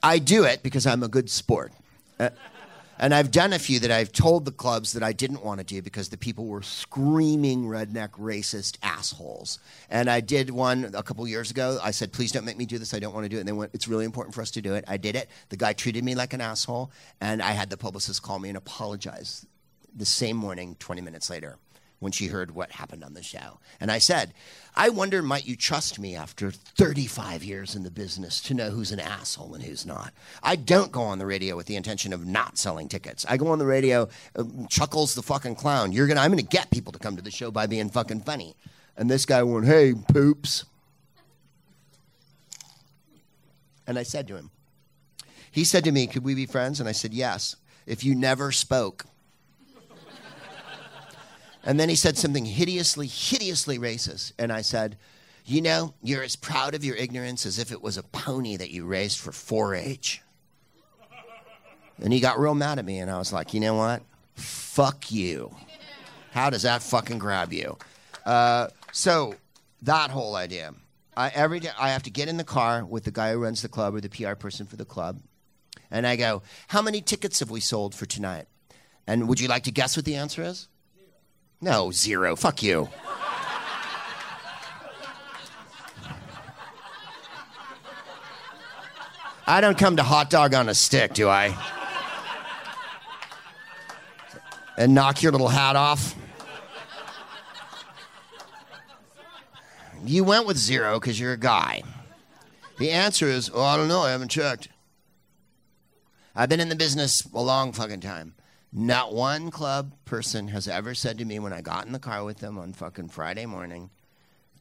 I 0.04 0.18
do 0.18 0.44
it 0.46 0.64
because 0.64 0.88
I'm 0.88 1.04
a 1.04 1.08
good 1.08 1.30
sport. 1.30 1.72
Uh, 2.20 2.30
and 3.02 3.16
I've 3.16 3.32
done 3.32 3.52
a 3.52 3.58
few 3.58 3.80
that 3.80 3.90
I've 3.90 4.12
told 4.12 4.46
the 4.46 4.52
clubs 4.52 4.94
that 4.94 5.02
I 5.02 5.12
didn't 5.12 5.44
want 5.44 5.60
to 5.60 5.66
do 5.66 5.82
because 5.82 6.10
the 6.10 6.18
people 6.18 6.46
were 6.46 6.62
screaming 6.62 7.64
redneck 7.64 8.12
racist 8.12 8.78
assholes. 8.84 9.58
And 9.90 10.08
I 10.08 10.22
did 10.22 10.52
one 10.52 10.92
a 10.94 11.02
couple 11.02 11.28
years 11.28 11.50
ago. 11.50 11.80
I 11.84 11.90
said, 11.90 12.14
please 12.14 12.32
don't 12.32 12.46
make 12.46 12.58
me 12.58 12.66
do 12.68 12.78
this. 12.78 12.94
I 12.94 13.00
don't 13.00 13.14
want 13.14 13.26
to 13.26 13.30
do 13.30 13.38
it. 13.38 13.40
And 13.40 13.48
they 13.48 13.54
went, 13.54 13.72
it's 13.74 13.88
really 13.88 14.06
important 14.06 14.36
for 14.36 14.42
us 14.42 14.52
to 14.52 14.62
do 14.62 14.76
it. 14.76 14.86
I 14.88 14.98
did 14.98 15.16
it. 15.16 15.30
The 15.50 15.58
guy 15.58 15.74
treated 15.74 16.04
me 16.04 16.14
like 16.14 16.34
an 16.34 16.42
asshole. 16.42 16.92
And 17.20 17.42
I 17.42 17.52
had 17.52 17.72
the 17.72 17.78
publicist 17.78 18.22
call 18.22 18.38
me 18.38 18.50
and 18.50 18.58
apologize 18.58 19.48
the 19.96 20.06
same 20.06 20.38
morning, 20.38 20.76
20 20.80 21.02
minutes 21.02 21.30
later 21.30 21.58
when 22.02 22.12
she 22.12 22.28
heard 22.28 22.50
what 22.50 22.72
happened 22.72 23.04
on 23.04 23.14
the 23.14 23.22
show. 23.22 23.60
And 23.80 23.92
I 23.92 24.00
said, 24.00 24.34
I 24.76 24.90
wonder, 24.90 25.22
might 25.22 25.46
you 25.46 25.56
trust 25.56 26.00
me 26.00 26.16
after 26.16 26.50
35 26.50 27.44
years 27.44 27.76
in 27.76 27.84
the 27.84 27.92
business 27.92 28.42
to 28.42 28.56
know 28.56 28.72
who's 28.72 28.92
an 28.92 29.00
asshole 29.00 29.54
and 29.54 29.64
who's 29.64 29.86
not? 29.86 30.12
I 30.42 30.56
don't 30.56 30.92
go 30.92 31.04
on 31.04 31.20
the 31.20 31.28
radio 31.28 31.56
with 31.56 31.68
the 31.68 31.76
intention 31.76 32.12
of 32.12 32.26
not 32.26 32.58
selling 32.58 32.90
tickets. 32.90 33.24
I 33.30 33.38
go 33.38 33.50
on 33.50 33.60
the 33.60 33.68
radio, 33.68 34.10
uh, 34.36 34.44
chuckles 34.68 35.14
the 35.14 35.22
fucking 35.22 35.56
clown. 35.56 35.92
You're 35.92 36.08
gonna, 36.08 36.22
I'm 36.22 36.32
gonna 36.32 36.42
get 36.42 36.72
people 36.72 36.92
to 36.92 36.98
come 36.98 37.18
to 37.18 37.22
the 37.22 37.30
show 37.30 37.52
by 37.52 37.68
being 37.68 37.92
fucking 37.92 38.22
funny. 38.22 38.56
And 38.98 39.08
this 39.08 39.28
guy 39.28 39.44
went, 39.44 39.68
hey, 39.68 39.94
poops. 39.94 40.66
And 43.86 44.00
I 44.00 44.04
said 44.04 44.28
to 44.30 44.36
him, 44.36 44.50
he 45.52 45.64
said 45.64 45.84
to 45.84 45.92
me, 45.92 46.08
could 46.08 46.24
we 46.24 46.34
be 46.34 46.48
friends? 46.48 46.80
And 46.80 46.90
I 46.90 46.94
said, 46.94 47.14
yes, 47.14 47.58
if 47.86 48.04
you 48.04 48.16
never 48.16 48.52
spoke. 48.52 49.06
And 51.64 51.80
then 51.80 51.90
he 51.90 51.96
said 51.96 52.18
something 52.18 52.46
hideously, 52.46 53.08
hideously 53.08 53.78
racist. 53.78 54.34
And 54.40 54.52
I 54.52 54.62
said, 54.62 54.98
You 55.46 55.62
know, 55.62 55.94
you're 56.02 56.24
as 56.24 56.36
proud 56.36 56.74
of 56.74 56.84
your 56.84 56.96
ignorance 56.96 57.46
as 57.46 57.60
if 57.60 57.72
it 57.72 57.82
was 57.82 57.98
a 57.98 58.04
pony 58.04 58.56
that 58.56 58.72
you 58.72 58.86
raised 58.86 59.20
for 59.20 59.32
4 59.32 59.76
H. 59.76 60.22
And 62.02 62.12
he 62.12 62.20
got 62.20 62.40
real 62.40 62.56
mad 62.56 62.80
at 62.80 62.86
me. 62.86 63.00
And 63.00 63.12
I 63.12 63.18
was 63.18 63.32
like, 63.32 63.54
You 63.54 63.60
know 63.60 63.76
what? 63.76 64.02
Fuck 64.36 65.12
you. 65.12 65.56
How 66.32 66.50
does 66.50 66.64
that 66.64 66.82
fucking 66.82 67.20
grab 67.20 67.54
you? 67.54 67.78
Uh, 68.26 68.68
so, 68.92 69.36
that 69.84 70.12
whole 70.12 70.36
idea. 70.36 70.74
I, 71.16 71.30
every 71.30 71.60
day, 71.60 71.70
I 71.78 71.90
have 71.90 72.04
to 72.04 72.10
get 72.10 72.28
in 72.28 72.38
the 72.38 72.44
car 72.44 72.86
with 72.86 73.04
the 73.04 73.12
guy 73.12 73.34
who 73.34 73.40
runs 73.40 73.62
the 73.62 73.68
club 73.68 73.96
or 73.96 74.02
the 74.02 74.10
PR 74.10 74.34
person 74.34 74.66
for 74.66 74.78
the 74.78 74.86
club. 74.86 75.20
And 75.92 76.08
I 76.08 76.16
go, 76.16 76.42
How 76.70 76.82
many 76.82 77.02
tickets 77.02 77.40
have 77.40 77.52
we 77.52 77.60
sold 77.60 77.94
for 77.94 78.06
tonight? 78.06 78.46
And 79.06 79.28
would 79.28 79.40
you 79.40 79.48
like 79.48 79.64
to 79.64 79.72
guess 79.72 79.96
what 79.96 80.06
the 80.06 80.16
answer 80.16 80.42
is? 80.42 80.68
No, 81.62 81.92
zero. 81.92 82.36
Fuck 82.36 82.64
you. 82.64 82.90
I 89.46 89.62
don't 89.62 89.78
come 89.78 89.98
to 89.98 90.04
hot 90.04 90.30
dog 90.30 90.54
on 90.54 90.70
a 90.70 90.74
stick, 90.74 91.14
do 91.14 91.30
I? 91.30 91.56
And 94.78 94.96
knock 94.96 95.22
your 95.22 95.32
little 95.32 95.50
hat 95.50 95.76
off? 95.76 96.16
You 100.04 100.24
went 100.24 100.48
with 100.48 100.58
zero 100.58 101.00
because 101.00 101.20
you're 101.20 101.34
a 101.34 101.38
guy. 101.38 101.84
The 102.80 102.90
answer 102.90 103.28
is, 103.28 103.52
oh, 103.54 103.62
I 103.62 103.78
don't 103.78 103.88
know. 103.88 104.02
I 104.02 104.12
haven't 104.12 104.30
checked. 104.30 104.70
I've 106.36 106.50
been 106.50 106.60
in 106.60 106.70
the 106.70 106.76
business 106.76 107.28
a 107.34 107.42
long 107.42 107.74
fucking 107.74 108.00
time. 108.00 108.34
Not 108.74 109.14
one 109.14 109.52
club 109.52 109.94
person 110.06 110.48
has 110.50 110.68
ever 110.68 110.94
said 110.94 111.18
to 111.18 111.26
me 111.26 111.40
when 111.40 111.52
I 111.52 111.62
got 111.62 111.86
in 111.86 111.92
the 111.92 112.00
car 112.00 112.24
with 112.24 112.38
them 112.38 112.58
on 112.58 112.72
fucking 112.72 113.10
Friday 113.10 113.46
morning, 113.46 113.90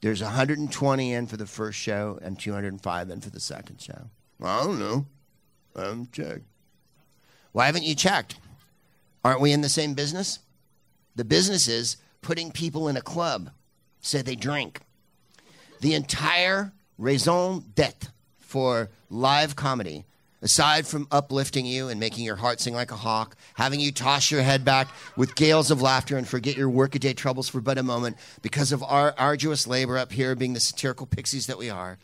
there's 0.00 0.22
120 0.22 1.12
in 1.12 1.26
for 1.26 1.36
the 1.36 1.46
first 1.46 1.78
show 1.78 2.18
and 2.20 2.38
205 2.38 3.10
in 3.10 3.20
for 3.20 3.30
the 3.30 3.38
second 3.38 3.80
show. 3.80 4.10
I 4.42 4.64
don't 4.64 4.78
know. 4.80 5.06
I 5.76 5.84
haven't 5.84 6.12
checked. 6.12 6.44
Why 7.52 7.66
haven't 7.66 7.84
you 7.84 7.94
checked? 7.94 8.36
Aren't 9.24 9.40
we 9.40 9.52
in 9.52 9.60
the 9.60 9.68
same 9.68 9.94
business? 9.94 10.40
The 11.14 11.24
business 11.24 11.68
is 11.68 11.96
putting 12.22 12.50
people 12.50 12.88
in 12.88 12.96
a 12.96 13.02
club 13.02 13.50
so 14.00 14.22
they 14.22 14.34
drink. 14.34 14.80
The 15.80 15.94
entire 15.94 16.72
raison 16.98 17.64
d'etre 17.74 18.10
for 18.38 18.90
live 19.08 19.56
comedy 19.56 20.04
aside 20.42 20.86
from 20.86 21.06
uplifting 21.10 21.66
you 21.66 21.88
and 21.88 22.00
making 22.00 22.24
your 22.24 22.36
heart 22.36 22.60
sing 22.60 22.74
like 22.74 22.90
a 22.90 22.96
hawk, 22.96 23.36
having 23.54 23.80
you 23.80 23.92
toss 23.92 24.30
your 24.30 24.42
head 24.42 24.64
back 24.64 24.88
with 25.16 25.34
gales 25.34 25.70
of 25.70 25.82
laughter 25.82 26.16
and 26.16 26.26
forget 26.26 26.56
your 26.56 26.70
workaday 26.70 27.12
troubles 27.12 27.48
for 27.48 27.60
but 27.60 27.78
a 27.78 27.82
moment 27.82 28.16
because 28.42 28.72
of 28.72 28.82
our 28.82 29.14
arduous 29.18 29.66
labor 29.66 29.98
up 29.98 30.12
here 30.12 30.34
being 30.34 30.54
the 30.54 30.60
satirical 30.60 31.06
pixies 31.06 31.46
that 31.46 31.58
we 31.58 31.68
are, 31.68 31.98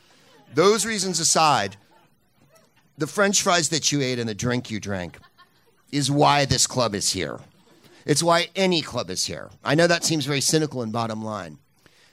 those 0.54 0.86
reasons 0.86 1.18
aside, 1.20 1.76
the 2.98 3.06
french 3.06 3.42
fries 3.42 3.68
that 3.70 3.92
you 3.92 4.00
ate 4.00 4.18
and 4.18 4.28
the 4.28 4.34
drink 4.34 4.70
you 4.70 4.80
drank 4.80 5.18
is 5.92 6.10
why 6.10 6.44
this 6.44 6.66
club 6.66 6.94
is 6.94 7.12
here. 7.12 7.40
It's 8.04 8.22
why 8.22 8.48
any 8.54 8.82
club 8.82 9.10
is 9.10 9.26
here. 9.26 9.50
I 9.64 9.74
know 9.74 9.86
that 9.86 10.04
seems 10.04 10.26
very 10.26 10.40
cynical 10.40 10.82
and 10.82 10.92
bottom 10.92 11.24
line. 11.24 11.58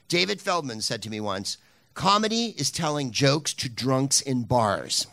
David 0.08 0.40
Feldman 0.40 0.80
said 0.80 1.02
to 1.02 1.10
me 1.10 1.20
once, 1.20 1.56
comedy 1.94 2.54
is 2.58 2.70
telling 2.70 3.12
jokes 3.12 3.54
to 3.54 3.68
drunks 3.68 4.20
in 4.20 4.42
bars. 4.42 5.06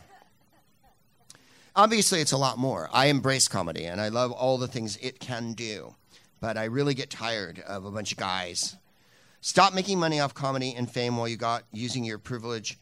Obviously, 1.76 2.19
it's 2.19 2.34
a 2.34 2.38
lot 2.38 2.57
more. 2.57 2.89
I 2.91 3.06
embrace 3.06 3.48
comedy 3.48 3.85
and 3.85 4.02
I 4.02 4.10
love 4.10 4.31
all 4.31 4.57
the 4.57 4.68
things 4.68 4.98
it 4.98 5.22
can 5.22 5.53
do, 5.53 5.95
but 6.41 6.57
I 6.57 6.65
really 6.65 6.93
get 6.93 7.10
tired 7.10 7.60
of 7.65 7.85
a 7.85 7.91
bunch 7.91 8.11
of 8.11 8.18
guys. 8.18 8.76
Stop 9.39 9.73
making 9.73 9.98
money 9.98 10.19
off 10.19 10.34
comedy 10.34 10.73
and 10.76 10.91
fame 10.91 11.15
while 11.15 11.30
you 11.30 11.38
got 11.38 11.64
using 11.72 12.03
your 12.03 12.19
privilege. 12.19 12.77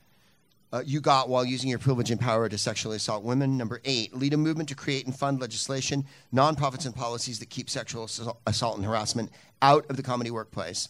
Uh, 0.74 0.82
you 0.86 1.02
got 1.02 1.30
while 1.30 1.46
using 1.46 1.70
your 1.70 1.80
privilege 1.80 2.10
and 2.10 2.20
power 2.20 2.50
to 2.50 2.58
sexually 2.58 2.96
assault 2.96 3.24
women. 3.24 3.58
Number 3.58 3.80
eight, 3.86 4.16
lead 4.16 4.34
a 4.34 4.38
movement 4.38 4.70
to 4.70 4.76
create 4.76 5.06
and 5.06 5.16
fund 5.16 5.40
legislation, 5.40 6.06
nonprofits, 6.34 6.86
and 6.86 6.96
policies 6.96 7.40
that 7.40 7.50
keep 7.50 7.70
sexual 7.70 8.06
assault- 8.06 8.40
assault 8.48 8.78
and 8.78 8.86
harassment 8.86 9.32
out 9.62 9.86
of 9.90 9.98
the 9.98 10.04
comedy 10.04 10.32
workplace. 10.32 10.90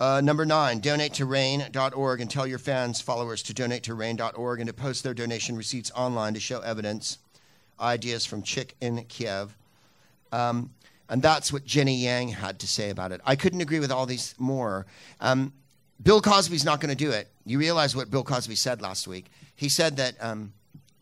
Uh, 0.00 0.18
number 0.22 0.46
nine, 0.46 0.80
donate 0.80 1.12
to 1.12 1.26
RAINN.org 1.26 2.22
and 2.22 2.30
tell 2.30 2.46
your 2.46 2.58
fans, 2.58 3.02
followers 3.02 3.42
to 3.42 3.52
donate 3.52 3.82
to 3.82 3.94
RAINN.org 3.94 4.58
and 4.58 4.66
to 4.66 4.72
post 4.72 5.04
their 5.04 5.12
donation 5.12 5.56
receipts 5.56 5.92
online 5.94 6.32
to 6.32 6.40
show 6.40 6.60
evidence. 6.60 7.18
Ideas 7.78 8.24
from 8.24 8.42
Chick 8.42 8.74
in 8.80 9.04
Kiev. 9.04 9.54
Um, 10.32 10.70
and 11.10 11.20
that's 11.20 11.52
what 11.52 11.66
Jenny 11.66 11.96
Yang 11.96 12.28
had 12.28 12.58
to 12.60 12.66
say 12.66 12.88
about 12.88 13.12
it. 13.12 13.20
I 13.26 13.36
couldn't 13.36 13.60
agree 13.60 13.78
with 13.78 13.92
all 13.92 14.06
these 14.06 14.34
more. 14.38 14.86
Um, 15.20 15.52
Bill 16.02 16.22
Cosby's 16.22 16.64
not 16.64 16.80
going 16.80 16.96
to 16.96 17.04
do 17.04 17.10
it. 17.10 17.28
You 17.44 17.58
realize 17.58 17.94
what 17.94 18.10
Bill 18.10 18.24
Cosby 18.24 18.56
said 18.56 18.80
last 18.80 19.06
week? 19.06 19.26
He 19.54 19.68
said 19.68 19.98
that 19.98 20.14
um, 20.18 20.54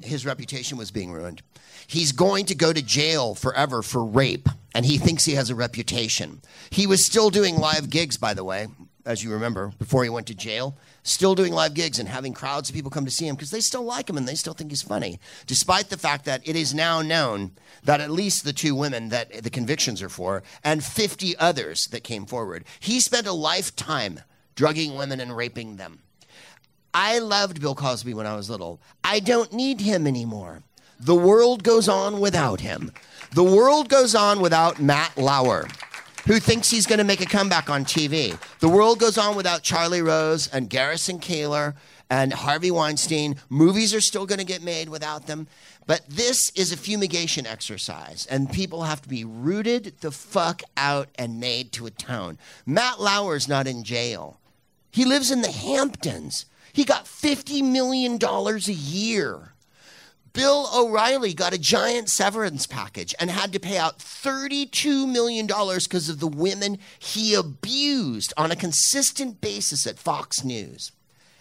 his 0.02 0.26
reputation 0.26 0.76
was 0.76 0.90
being 0.90 1.12
ruined. 1.12 1.42
He's 1.86 2.10
going 2.10 2.46
to 2.46 2.54
go 2.54 2.72
to 2.72 2.82
jail 2.82 3.36
forever 3.36 3.82
for 3.82 4.04
rape, 4.04 4.48
and 4.74 4.84
he 4.84 4.98
thinks 4.98 5.24
he 5.24 5.34
has 5.34 5.50
a 5.50 5.54
reputation. 5.54 6.40
He 6.70 6.86
was 6.86 7.06
still 7.06 7.30
doing 7.30 7.56
live 7.56 7.90
gigs, 7.90 8.16
by 8.16 8.34
the 8.34 8.44
way, 8.44 8.66
as 9.08 9.24
you 9.24 9.32
remember, 9.32 9.72
before 9.78 10.04
he 10.04 10.10
went 10.10 10.26
to 10.26 10.34
jail. 10.34 10.76
Still 11.02 11.34
doing 11.34 11.54
live 11.54 11.72
gigs 11.72 11.98
and 11.98 12.06
having 12.06 12.34
crowds 12.34 12.68
of 12.68 12.74
people 12.74 12.90
come 12.90 13.06
to 13.06 13.10
see 13.10 13.26
him 13.26 13.36
because 13.36 13.50
they 13.50 13.60
still 13.60 13.82
like 13.82 14.08
him 14.08 14.18
and 14.18 14.28
they 14.28 14.34
still 14.34 14.52
think 14.52 14.70
he's 14.70 14.82
funny, 14.82 15.18
despite 15.46 15.88
the 15.88 15.96
fact 15.96 16.26
that 16.26 16.46
it 16.46 16.54
is 16.54 16.74
now 16.74 17.00
known 17.00 17.52
that 17.82 18.02
at 18.02 18.10
least 18.10 18.44
the 18.44 18.52
two 18.52 18.74
women 18.74 19.08
that 19.08 19.42
the 19.42 19.48
convictions 19.48 20.02
are 20.02 20.10
for 20.10 20.42
and 20.62 20.84
50 20.84 21.36
others 21.38 21.86
that 21.86 22.04
came 22.04 22.26
forward, 22.26 22.66
he 22.80 23.00
spent 23.00 23.26
a 23.26 23.32
lifetime 23.32 24.20
drugging 24.54 24.94
women 24.94 25.20
and 25.20 25.34
raping 25.34 25.76
them. 25.76 26.00
I 26.92 27.18
loved 27.18 27.62
Bill 27.62 27.74
Cosby 27.74 28.12
when 28.12 28.26
I 28.26 28.36
was 28.36 28.50
little. 28.50 28.78
I 29.02 29.20
don't 29.20 29.54
need 29.54 29.80
him 29.80 30.06
anymore. 30.06 30.62
The 31.00 31.14
world 31.14 31.62
goes 31.62 31.88
on 31.88 32.20
without 32.20 32.60
him. 32.60 32.92
The 33.34 33.44
world 33.44 33.88
goes 33.88 34.14
on 34.14 34.40
without 34.40 34.80
Matt 34.80 35.16
Lauer, 35.16 35.68
who 36.26 36.38
thinks 36.38 36.70
he's 36.70 36.86
going 36.86 36.98
to 36.98 37.04
make 37.04 37.20
a 37.20 37.26
comeback 37.26 37.70
on 37.70 37.84
TV. 37.84 38.38
The 38.60 38.68
world 38.68 38.98
goes 38.98 39.18
on 39.18 39.36
without 39.36 39.62
Charlie 39.62 40.02
Rose 40.02 40.48
and 40.48 40.68
Garrison 40.68 41.18
Keillor 41.18 41.74
and 42.10 42.32
Harvey 42.32 42.70
Weinstein. 42.70 43.36
Movies 43.48 43.94
are 43.94 44.00
still 44.00 44.26
going 44.26 44.38
to 44.38 44.44
get 44.44 44.62
made 44.62 44.88
without 44.88 45.26
them. 45.26 45.46
But 45.86 46.02
this 46.08 46.50
is 46.54 46.70
a 46.70 46.76
fumigation 46.76 47.46
exercise, 47.46 48.26
and 48.26 48.52
people 48.52 48.82
have 48.82 49.00
to 49.02 49.08
be 49.08 49.24
rooted 49.24 49.94
the 50.00 50.10
fuck 50.10 50.62
out 50.76 51.08
and 51.18 51.40
made 51.40 51.72
to 51.72 51.86
atone. 51.86 52.38
Matt 52.66 53.00
Lauer's 53.00 53.48
not 53.48 53.66
in 53.66 53.84
jail. 53.84 54.38
He 54.90 55.06
lives 55.06 55.30
in 55.30 55.40
the 55.40 55.50
Hamptons. 55.50 56.44
He 56.74 56.84
got 56.84 57.06
$50 57.06 57.62
million 57.62 58.18
a 58.22 58.72
year. 58.72 59.52
Bill 60.32 60.68
O'Reilly 60.74 61.34
got 61.34 61.54
a 61.54 61.58
giant 61.58 62.08
severance 62.08 62.66
package 62.66 63.14
and 63.18 63.30
had 63.30 63.52
to 63.52 63.60
pay 63.60 63.78
out 63.78 63.98
$32 63.98 65.10
million 65.10 65.46
because 65.46 66.08
of 66.08 66.20
the 66.20 66.26
women 66.26 66.78
he 66.98 67.34
abused 67.34 68.32
on 68.36 68.50
a 68.50 68.56
consistent 68.56 69.40
basis 69.40 69.86
at 69.86 69.98
Fox 69.98 70.44
News. 70.44 70.92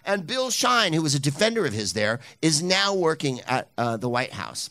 And 0.05 0.26
Bill 0.26 0.49
Shine, 0.49 0.93
who 0.93 1.01
was 1.01 1.15
a 1.15 1.19
defender 1.19 1.65
of 1.65 1.73
his 1.73 1.93
there, 1.93 2.19
is 2.41 2.64
now 2.64 2.93
working 2.93 3.41
at 3.41 3.69
uh, 3.77 3.97
the 3.97 4.09
White 4.09 4.34
House. 4.34 4.69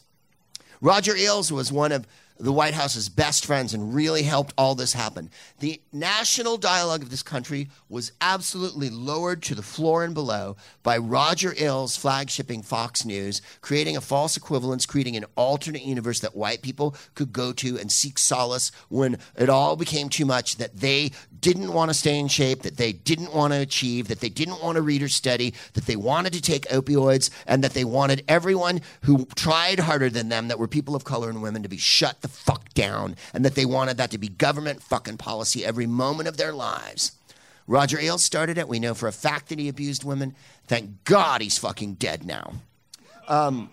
Roger 0.80 1.14
Ailes 1.14 1.52
was 1.52 1.70
one 1.70 1.92
of 1.92 2.06
the 2.38 2.52
White 2.52 2.74
House's 2.74 3.08
best 3.08 3.46
friends 3.46 3.72
and 3.72 3.94
really 3.94 4.22
helped 4.22 4.54
all 4.58 4.74
this 4.74 4.92
happen. 4.92 5.30
The 5.60 5.80
national 5.92 6.56
dialogue 6.56 7.02
of 7.02 7.10
this 7.10 7.22
country 7.22 7.68
was 7.88 8.12
absolutely 8.20 8.90
lowered 8.90 9.42
to 9.44 9.54
the 9.54 9.62
floor 9.62 10.04
and 10.04 10.14
below 10.14 10.56
by 10.82 10.98
Roger 10.98 11.54
Ailes 11.58 11.96
flagshipping 11.96 12.62
Fox 12.62 13.04
News, 13.04 13.40
creating 13.60 13.96
a 13.96 14.00
false 14.00 14.36
equivalence, 14.36 14.86
creating 14.86 15.16
an 15.16 15.24
alternate 15.36 15.82
universe 15.82 16.20
that 16.20 16.36
white 16.36 16.62
people 16.62 16.94
could 17.14 17.32
go 17.32 17.52
to 17.52 17.78
and 17.78 17.90
seek 17.90 18.18
solace 18.18 18.70
when 18.88 19.18
it 19.36 19.48
all 19.48 19.76
became 19.76 20.08
too 20.08 20.26
much 20.26 20.56
that 20.56 20.76
they 20.76 21.10
didn't 21.40 21.72
want 21.72 21.90
to 21.90 21.94
stay 21.94 22.18
in 22.18 22.28
shape, 22.28 22.62
that 22.62 22.76
they 22.76 22.92
didn't 22.92 23.32
want 23.32 23.52
to 23.52 23.60
achieve, 23.60 24.08
that 24.08 24.20
they 24.20 24.28
didn't 24.28 24.62
want 24.62 24.76
to 24.76 24.82
read 24.82 25.02
or 25.02 25.08
study, 25.08 25.54
that 25.74 25.86
they 25.86 25.96
wanted 25.96 26.32
to 26.32 26.42
take 26.42 26.66
opioids, 26.66 27.30
and 27.46 27.62
that 27.62 27.72
they 27.72 27.84
wanted 27.84 28.24
everyone 28.28 28.80
who 29.02 29.26
tried 29.36 29.80
harder 29.80 30.10
than 30.10 30.28
them, 30.28 30.48
that 30.48 30.58
were 30.58 30.68
people 30.68 30.96
of 30.96 31.04
color 31.04 31.30
and 31.30 31.42
women, 31.42 31.62
to 31.62 31.68
be 31.68 31.76
shut 31.76 32.20
the 32.26 32.32
fuck 32.32 32.74
down, 32.74 33.14
and 33.32 33.44
that 33.44 33.54
they 33.54 33.64
wanted 33.64 33.96
that 33.98 34.10
to 34.10 34.18
be 34.18 34.28
government 34.28 34.82
fucking 34.82 35.16
policy 35.16 35.64
every 35.64 35.86
moment 35.86 36.28
of 36.28 36.36
their 36.36 36.52
lives. 36.52 37.12
Roger 37.68 38.00
Ailes 38.00 38.24
started 38.24 38.58
it. 38.58 38.68
We 38.68 38.80
know 38.80 38.94
for 38.94 39.08
a 39.08 39.12
fact 39.12 39.48
that 39.48 39.58
he 39.58 39.68
abused 39.68 40.02
women. 40.02 40.34
Thank 40.66 41.04
God 41.04 41.40
he's 41.40 41.58
fucking 41.58 41.94
dead 41.94 42.24
now. 42.24 42.54
Um, 43.28 43.70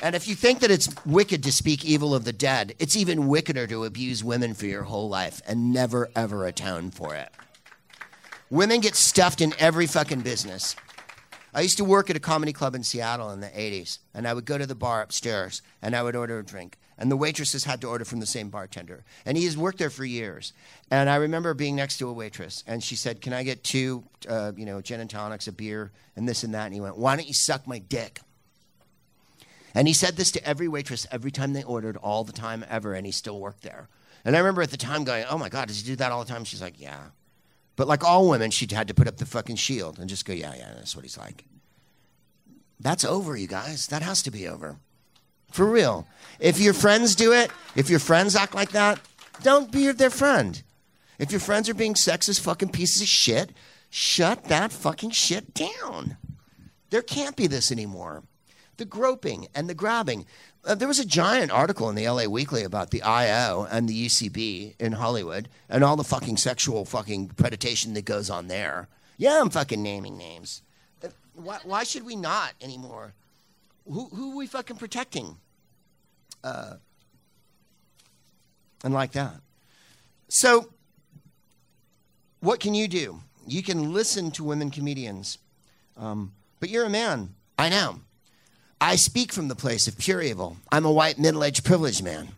and 0.00 0.14
if 0.14 0.26
you 0.26 0.34
think 0.34 0.60
that 0.60 0.70
it's 0.70 0.88
wicked 1.04 1.42
to 1.44 1.52
speak 1.52 1.84
evil 1.84 2.14
of 2.14 2.24
the 2.24 2.32
dead, 2.32 2.74
it's 2.78 2.96
even 2.96 3.28
wickeder 3.28 3.66
to 3.68 3.84
abuse 3.84 4.22
women 4.24 4.54
for 4.54 4.66
your 4.66 4.82
whole 4.82 5.08
life 5.08 5.40
and 5.46 5.72
never 5.72 6.10
ever 6.14 6.46
atone 6.46 6.90
for 6.90 7.14
it. 7.14 7.30
Women 8.50 8.80
get 8.80 8.94
stuffed 8.94 9.40
in 9.40 9.54
every 9.58 9.86
fucking 9.86 10.20
business. 10.20 10.76
I 11.54 11.62
used 11.62 11.78
to 11.78 11.84
work 11.84 12.10
at 12.10 12.16
a 12.16 12.20
comedy 12.20 12.52
club 12.52 12.74
in 12.74 12.82
Seattle 12.82 13.30
in 13.30 13.40
the 13.40 13.46
80s, 13.46 13.98
and 14.12 14.28
I 14.28 14.34
would 14.34 14.44
go 14.44 14.58
to 14.58 14.66
the 14.66 14.74
bar 14.74 15.00
upstairs 15.00 15.62
and 15.80 15.96
I 15.96 16.02
would 16.02 16.14
order 16.14 16.38
a 16.38 16.44
drink. 16.44 16.76
And 16.98 17.10
the 17.10 17.16
waitresses 17.16 17.64
had 17.64 17.82
to 17.82 17.88
order 17.88 18.06
from 18.06 18.20
the 18.20 18.26
same 18.26 18.48
bartender. 18.48 19.04
And 19.26 19.36
he 19.36 19.44
has 19.44 19.56
worked 19.56 19.78
there 19.78 19.90
for 19.90 20.04
years. 20.04 20.54
And 20.90 21.10
I 21.10 21.16
remember 21.16 21.52
being 21.52 21.76
next 21.76 21.98
to 21.98 22.08
a 22.08 22.12
waitress, 22.12 22.64
and 22.66 22.82
she 22.82 22.96
said, 22.96 23.20
Can 23.20 23.34
I 23.34 23.42
get 23.42 23.62
two, 23.62 24.04
uh, 24.28 24.52
you 24.56 24.64
know, 24.64 24.80
gin 24.80 25.00
and 25.00 25.10
tonics, 25.10 25.46
a 25.46 25.52
beer, 25.52 25.92
and 26.16 26.26
this 26.26 26.42
and 26.42 26.54
that? 26.54 26.64
And 26.66 26.74
he 26.74 26.80
went, 26.80 26.96
Why 26.96 27.16
don't 27.16 27.28
you 27.28 27.34
suck 27.34 27.66
my 27.66 27.78
dick? 27.78 28.20
And 29.74 29.86
he 29.86 29.92
said 29.92 30.16
this 30.16 30.32
to 30.32 30.46
every 30.46 30.68
waitress 30.68 31.06
every 31.12 31.30
time 31.30 31.52
they 31.52 31.62
ordered, 31.62 31.98
all 31.98 32.24
the 32.24 32.32
time 32.32 32.64
ever, 32.70 32.94
and 32.94 33.04
he 33.04 33.12
still 33.12 33.38
worked 33.38 33.62
there. 33.62 33.90
And 34.24 34.34
I 34.34 34.38
remember 34.38 34.62
at 34.62 34.70
the 34.70 34.78
time 34.78 35.04
going, 35.04 35.26
Oh 35.28 35.36
my 35.36 35.50
God, 35.50 35.68
does 35.68 35.80
he 35.80 35.86
do 35.86 35.96
that 35.96 36.12
all 36.12 36.24
the 36.24 36.32
time? 36.32 36.44
She's 36.44 36.62
like, 36.62 36.80
Yeah. 36.80 37.08
But 37.76 37.88
like 37.88 38.02
all 38.02 38.28
women, 38.28 38.50
she 38.50 38.66
had 38.72 38.88
to 38.88 38.94
put 38.94 39.06
up 39.06 39.18
the 39.18 39.26
fucking 39.26 39.56
shield 39.56 39.98
and 39.98 40.08
just 40.08 40.24
go, 40.24 40.32
Yeah, 40.32 40.54
yeah, 40.56 40.72
that's 40.74 40.96
what 40.96 41.04
he's 41.04 41.18
like. 41.18 41.44
That's 42.80 43.04
over, 43.04 43.36
you 43.36 43.46
guys. 43.46 43.86
That 43.88 44.00
has 44.00 44.22
to 44.22 44.30
be 44.30 44.48
over. 44.48 44.78
For 45.56 45.64
real. 45.64 46.06
If 46.38 46.60
your 46.60 46.74
friends 46.74 47.14
do 47.14 47.32
it, 47.32 47.50
if 47.74 47.88
your 47.88 47.98
friends 47.98 48.36
act 48.36 48.54
like 48.54 48.72
that, 48.72 49.00
don't 49.42 49.72
be 49.72 49.90
their 49.90 50.10
friend. 50.10 50.62
If 51.18 51.30
your 51.32 51.40
friends 51.40 51.70
are 51.70 51.74
being 51.74 51.94
sexist 51.94 52.40
fucking 52.40 52.72
pieces 52.72 53.00
of 53.00 53.08
shit, 53.08 53.52
shut 53.88 54.44
that 54.44 54.70
fucking 54.70 55.12
shit 55.12 55.54
down. 55.54 56.18
There 56.90 57.00
can't 57.00 57.36
be 57.36 57.46
this 57.46 57.72
anymore. 57.72 58.22
The 58.76 58.84
groping 58.84 59.48
and 59.54 59.66
the 59.66 59.72
grabbing. 59.74 60.26
Uh, 60.62 60.74
there 60.74 60.88
was 60.88 60.98
a 60.98 61.06
giant 61.06 61.50
article 61.50 61.88
in 61.88 61.94
the 61.94 62.06
LA 62.06 62.26
Weekly 62.26 62.62
about 62.62 62.90
the 62.90 63.02
IO 63.02 63.66
and 63.70 63.88
the 63.88 64.06
UCB 64.08 64.74
in 64.78 64.92
Hollywood 64.92 65.48
and 65.70 65.82
all 65.82 65.96
the 65.96 66.04
fucking 66.04 66.36
sexual 66.36 66.84
fucking 66.84 67.28
predation 67.28 67.94
that 67.94 68.04
goes 68.04 68.28
on 68.28 68.48
there. 68.48 68.88
Yeah, 69.16 69.40
I'm 69.40 69.48
fucking 69.48 69.82
naming 69.82 70.18
names. 70.18 70.60
Uh, 71.02 71.08
Why, 71.34 71.60
why 71.64 71.84
should 71.84 72.04
we 72.04 72.14
not 72.14 72.52
anymore? 72.60 73.14
Who, 73.90 74.10
who 74.12 74.32
are 74.32 74.36
we 74.36 74.46
fucking 74.46 74.76
protecting? 74.76 75.38
Uh, 76.46 76.76
and 78.84 78.94
like 78.94 79.10
that. 79.12 79.34
So, 80.28 80.70
what 82.38 82.60
can 82.60 82.72
you 82.72 82.86
do? 82.86 83.20
You 83.48 83.64
can 83.64 83.92
listen 83.92 84.30
to 84.32 84.44
women 84.44 84.70
comedians, 84.70 85.38
um, 85.96 86.32
but 86.60 86.68
you're 86.68 86.84
a 86.84 86.90
man. 86.90 87.34
I 87.58 87.68
know. 87.68 87.98
I 88.80 88.94
speak 88.94 89.32
from 89.32 89.48
the 89.48 89.56
place 89.56 89.88
of 89.88 89.98
pure 89.98 90.22
evil. 90.22 90.56
I'm 90.70 90.84
a 90.84 90.92
white, 90.92 91.18
middle 91.18 91.42
aged, 91.42 91.64
privileged 91.64 92.04
man. 92.04 92.28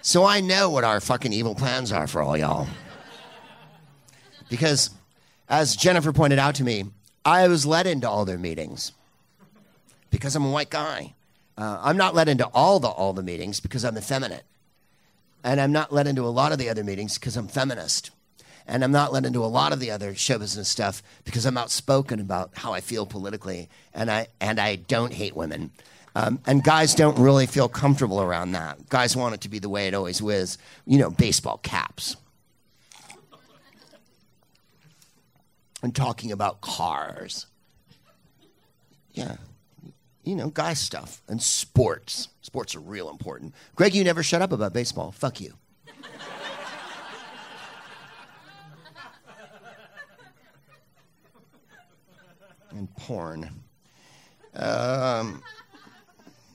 So 0.00 0.24
I 0.24 0.40
know 0.40 0.70
what 0.70 0.84
our 0.84 0.98
fucking 0.98 1.34
evil 1.34 1.54
plans 1.54 1.92
are 1.92 2.06
for 2.06 2.22
all 2.22 2.34
y'all. 2.34 2.66
Because, 4.48 4.88
as 5.50 5.76
Jennifer 5.76 6.14
pointed 6.14 6.38
out 6.38 6.54
to 6.54 6.64
me, 6.64 6.86
I 7.26 7.46
was 7.48 7.66
led 7.66 7.86
into 7.86 8.08
all 8.08 8.24
their 8.24 8.38
meetings 8.38 8.92
because 10.08 10.34
I'm 10.34 10.46
a 10.46 10.50
white 10.50 10.70
guy. 10.70 11.12
Uh, 11.58 11.80
I'm 11.82 11.96
not 11.96 12.14
let 12.14 12.28
into 12.28 12.46
all 12.54 12.78
the 12.78 12.86
all 12.86 13.12
the 13.12 13.22
meetings 13.22 13.58
because 13.58 13.84
I'm 13.84 13.98
effeminate, 13.98 14.44
and 15.42 15.60
I'm 15.60 15.72
not 15.72 15.92
let 15.92 16.06
into 16.06 16.24
a 16.24 16.30
lot 16.30 16.52
of 16.52 16.58
the 16.58 16.68
other 16.68 16.84
meetings 16.84 17.18
because 17.18 17.36
I'm 17.36 17.48
feminist, 17.48 18.12
and 18.64 18.84
I'm 18.84 18.92
not 18.92 19.12
let 19.12 19.26
into 19.26 19.44
a 19.44 19.46
lot 19.46 19.72
of 19.72 19.80
the 19.80 19.90
other 19.90 20.14
show 20.14 20.38
business 20.38 20.68
stuff 20.68 21.02
because 21.24 21.44
I'm 21.44 21.58
outspoken 21.58 22.20
about 22.20 22.52
how 22.54 22.72
I 22.72 22.80
feel 22.80 23.06
politically, 23.06 23.68
and 23.92 24.08
I 24.08 24.28
and 24.40 24.60
I 24.60 24.76
don't 24.76 25.12
hate 25.12 25.34
women. 25.34 25.72
Um, 26.14 26.38
and 26.46 26.62
guys 26.62 26.94
don't 26.94 27.18
really 27.18 27.46
feel 27.46 27.68
comfortable 27.68 28.22
around 28.22 28.52
that. 28.52 28.88
Guys 28.88 29.16
want 29.16 29.34
it 29.34 29.40
to 29.42 29.48
be 29.48 29.58
the 29.58 29.68
way 29.68 29.88
it 29.88 29.94
always 29.94 30.22
was, 30.22 30.58
you 30.86 30.98
know, 30.98 31.10
baseball 31.10 31.58
caps. 31.58 32.16
And 35.82 35.94
talking 35.94 36.32
about 36.32 36.60
cars. 36.60 37.46
Yeah. 39.12 39.36
You 40.28 40.36
know, 40.36 40.50
guy 40.50 40.74
stuff 40.74 41.22
and 41.26 41.42
sports. 41.42 42.28
Sports 42.42 42.74
are 42.76 42.80
real 42.80 43.08
important. 43.08 43.54
Greg, 43.74 43.94
you 43.94 44.04
never 44.04 44.22
shut 44.22 44.42
up 44.42 44.52
about 44.52 44.74
baseball. 44.74 45.10
Fuck 45.10 45.40
you. 45.40 45.54
and 52.70 52.94
porn. 52.96 53.50
Um, 54.54 55.42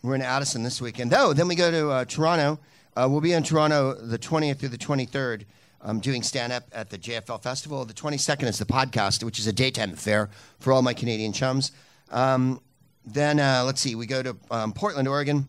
we're 0.03 0.13
in 0.13 0.21
Addison 0.21 0.61
this 0.61 0.79
weekend. 0.79 1.11
Oh, 1.11 1.33
then 1.33 1.47
we 1.47 1.55
go 1.55 1.71
to 1.71 1.89
uh, 1.89 2.05
Toronto. 2.05 2.59
Uh, 2.95 3.07
we'll 3.09 3.21
be 3.21 3.33
in 3.33 3.41
Toronto 3.41 3.95
the 3.95 4.19
20th 4.19 4.59
through 4.59 4.69
the 4.69 4.77
23rd. 4.77 5.45
I'm 5.81 5.99
doing 5.99 6.21
stand 6.21 6.53
up 6.53 6.63
at 6.71 6.91
the 6.91 6.99
JFL 6.99 7.41
Festival. 7.41 7.83
The 7.85 7.93
22nd 7.93 8.43
is 8.43 8.59
the 8.59 8.65
podcast, 8.65 9.23
which 9.23 9.39
is 9.39 9.47
a 9.47 9.53
daytime 9.53 9.93
affair 9.93 10.29
for 10.59 10.71
all 10.71 10.83
my 10.83 10.93
Canadian 10.93 11.33
chums. 11.33 11.71
Um, 12.11 12.61
then, 13.05 13.39
uh, 13.39 13.63
let's 13.65 13.81
see, 13.81 13.95
we 13.95 14.05
go 14.05 14.23
to 14.23 14.37
um, 14.51 14.73
Portland, 14.73 15.07
Oregon, 15.07 15.47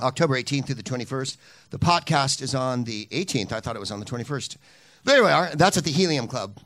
October 0.00 0.34
18th 0.34 0.66
through 0.66 0.74
the 0.74 0.82
21st. 0.82 1.36
The 1.70 1.78
podcast 1.78 2.42
is 2.42 2.54
on 2.54 2.84
the 2.84 3.06
18th. 3.06 3.52
I 3.52 3.60
thought 3.60 3.76
it 3.76 3.80
was 3.80 3.90
on 3.90 4.00
the 4.00 4.06
21st. 4.06 4.56
There 5.04 5.22
we 5.22 5.30
are. 5.30 5.54
That's 5.54 5.76
at 5.76 5.84
the 5.84 5.92
Helium 5.92 6.26
Club 6.28 6.58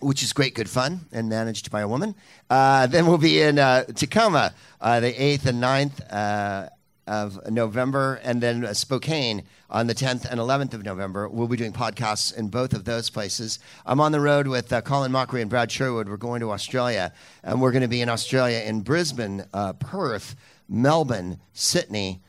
which 0.00 0.22
is 0.22 0.32
great, 0.32 0.54
good 0.54 0.68
fun, 0.68 1.06
and 1.12 1.28
managed 1.28 1.70
by 1.70 1.80
a 1.80 1.88
woman. 1.88 2.14
Uh, 2.50 2.86
then 2.86 3.06
we'll 3.06 3.18
be 3.18 3.40
in 3.40 3.58
uh, 3.58 3.84
Tacoma, 3.84 4.52
uh, 4.80 5.00
the 5.00 5.12
8th 5.12 5.46
and 5.46 5.62
9th 5.62 6.12
uh, 6.12 6.68
of 7.06 7.38
November, 7.50 8.20
and 8.22 8.42
then 8.42 8.64
uh, 8.64 8.74
Spokane 8.74 9.44
on 9.70 9.86
the 9.86 9.94
10th 9.94 10.24
and 10.30 10.40
11th 10.40 10.74
of 10.74 10.84
November. 10.84 11.28
We'll 11.28 11.48
be 11.48 11.56
doing 11.56 11.72
podcasts 11.72 12.36
in 12.36 12.48
both 12.48 12.72
of 12.72 12.84
those 12.84 13.10
places. 13.10 13.58
I'm 13.84 14.00
on 14.00 14.12
the 14.12 14.20
road 14.20 14.48
with 14.48 14.72
uh, 14.72 14.80
Colin 14.82 15.12
Mochrie 15.12 15.40
and 15.40 15.50
Brad 15.50 15.70
Sherwood. 15.70 16.08
We're 16.08 16.16
going 16.16 16.40
to 16.40 16.52
Australia, 16.52 17.12
and 17.42 17.60
we're 17.60 17.72
going 17.72 17.82
to 17.82 17.88
be 17.88 18.00
in 18.00 18.08
Australia 18.08 18.58
in 18.60 18.80
Brisbane, 18.80 19.44
Perth, 19.80 20.36
Melbourne, 20.68 21.38
Sydney, 21.52 22.20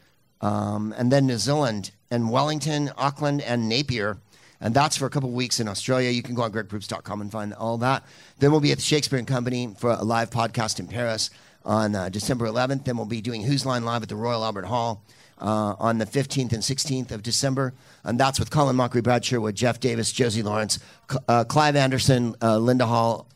um, 0.42 0.94
and 0.98 1.12
then 1.12 1.26
New 1.28 1.38
Zealand, 1.38 1.92
and 2.12 2.30
Wellington, 2.32 2.92
Auckland, 2.98 3.42
and 3.42 3.68
Napier. 3.68 4.20
And 4.60 4.74
that's 4.74 4.98
for 4.98 5.06
a 5.06 5.10
couple 5.10 5.30
weeks 5.32 5.60
in 5.60 5.68
Australia. 5.68 6.10
You 6.10 6.24
can 6.24 6.34
go 6.36 6.42
on 6.42 6.52
gregproops.com 6.52 7.22
and 7.22 7.32
find 7.32 7.54
all 7.54 7.78
that. 7.80 8.04
Then 8.40 8.52
we'll 8.52 8.60
be 8.60 8.72
at 8.72 8.80
the 8.80 8.84
Shakespeare 8.84 9.20
and 9.20 9.28
Company 9.28 9.74
for 9.78 9.92
a 9.92 10.04
live 10.04 10.30
podcast 10.30 10.80
in 10.80 10.88
Paris 10.88 11.30
on 11.68 11.96
uh, 11.96 12.10
December 12.10 12.48
11th. 12.48 12.86
Then 12.86 12.98
we'll 12.98 13.06
be 13.06 13.22
doing 13.22 13.44
Whose 13.44 13.66
Line 13.66 13.86
Live 13.86 14.02
at 14.02 14.10
the 14.10 14.16
Royal 14.16 14.44
Albert 14.44 14.66
Hall 14.66 15.04
uh, 15.40 15.76
on 15.78 16.00
the 16.00 16.06
15th 16.06 16.54
and 16.54 16.64
16th 16.64 17.12
of 17.12 17.22
December. 17.22 17.74
And 18.04 18.20
that's 18.20 18.40
with 18.40 18.50
Colin 18.50 18.76
Mochrie, 18.76 19.04
Brad 19.04 19.24
Sherwood, 19.24 19.56
Jeff 19.56 19.80
Davis, 19.80 20.12
Josie 20.12 20.42
Lawrence, 20.42 20.80
uh, 21.28 21.44
Clive 21.44 21.76
Anderson, 21.76 22.36
uh, 22.42 22.58
Linda 22.58 22.88
Hall, 22.88 23.28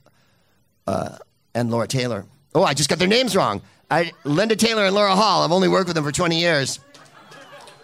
uh, 0.88 1.18
and 1.54 1.70
Laura 1.70 1.88
Taylor. 1.88 2.26
Oh, 2.56 2.64
I 2.64 2.74
just 2.74 2.90
got 2.90 2.98
their 2.98 3.08
names 3.08 3.36
wrong. 3.36 3.62
I, 3.92 4.14
Linda 4.24 4.56
Taylor 4.56 4.86
and 4.86 4.96
Laura 4.96 5.16
Hall. 5.16 5.44
I've 5.44 5.52
only 5.52 5.68
worked 5.68 5.88
with 5.88 5.96
them 5.96 6.06
for 6.06 6.12
20 6.12 6.40
years. 6.40 6.80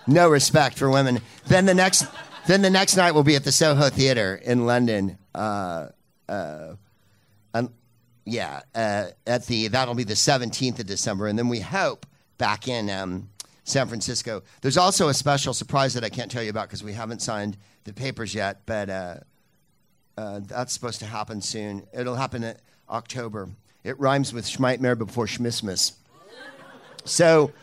No 0.07 0.29
respect 0.29 0.77
for 0.77 0.89
women. 0.89 1.19
Then 1.47 1.65
the 1.65 1.73
next 1.73 2.05
then 2.47 2.61
the 2.61 2.69
next 2.69 2.95
night 2.95 3.11
we'll 3.11 3.23
be 3.23 3.35
at 3.35 3.43
the 3.43 3.51
Soho 3.51 3.89
Theatre 3.89 4.35
in 4.41 4.65
London. 4.65 5.17
Uh, 5.35 5.87
uh, 6.29 6.75
um, 7.53 7.73
yeah, 8.27 8.61
uh, 8.75 9.05
at 9.25 9.45
the 9.45 9.69
that'll 9.69 9.95
be 9.95 10.03
the 10.03 10.13
17th 10.13 10.79
of 10.79 10.85
December, 10.85 11.27
and 11.27 11.39
then 11.39 11.47
we 11.47 11.61
hope 11.61 12.05
back 12.37 12.67
in 12.67 12.89
um, 12.89 13.29
San 13.63 13.87
Francisco. 13.87 14.43
There's 14.61 14.77
also 14.77 15.07
a 15.07 15.13
special 15.13 15.53
surprise 15.53 15.93
that 15.93 16.03
I 16.03 16.09
can't 16.09 16.29
tell 16.29 16.43
you 16.43 16.49
about 16.49 16.67
because 16.67 16.83
we 16.83 16.91
haven't 16.91 17.21
signed 17.21 17.57
the 17.85 17.93
papers 17.93 18.35
yet, 18.35 18.63
but 18.65 18.89
uh, 18.89 19.15
uh, 20.17 20.41
that's 20.43 20.73
supposed 20.73 20.99
to 20.99 21.05
happen 21.05 21.39
soon. 21.41 21.87
It'll 21.93 22.15
happen 22.15 22.43
in 22.43 22.57
October. 22.89 23.47
It 23.85 23.97
rhymes 23.97 24.33
with 24.33 24.45
Schmeitmer 24.45 24.97
before 24.97 25.25
Schmismus. 25.25 25.93
So 27.05 27.53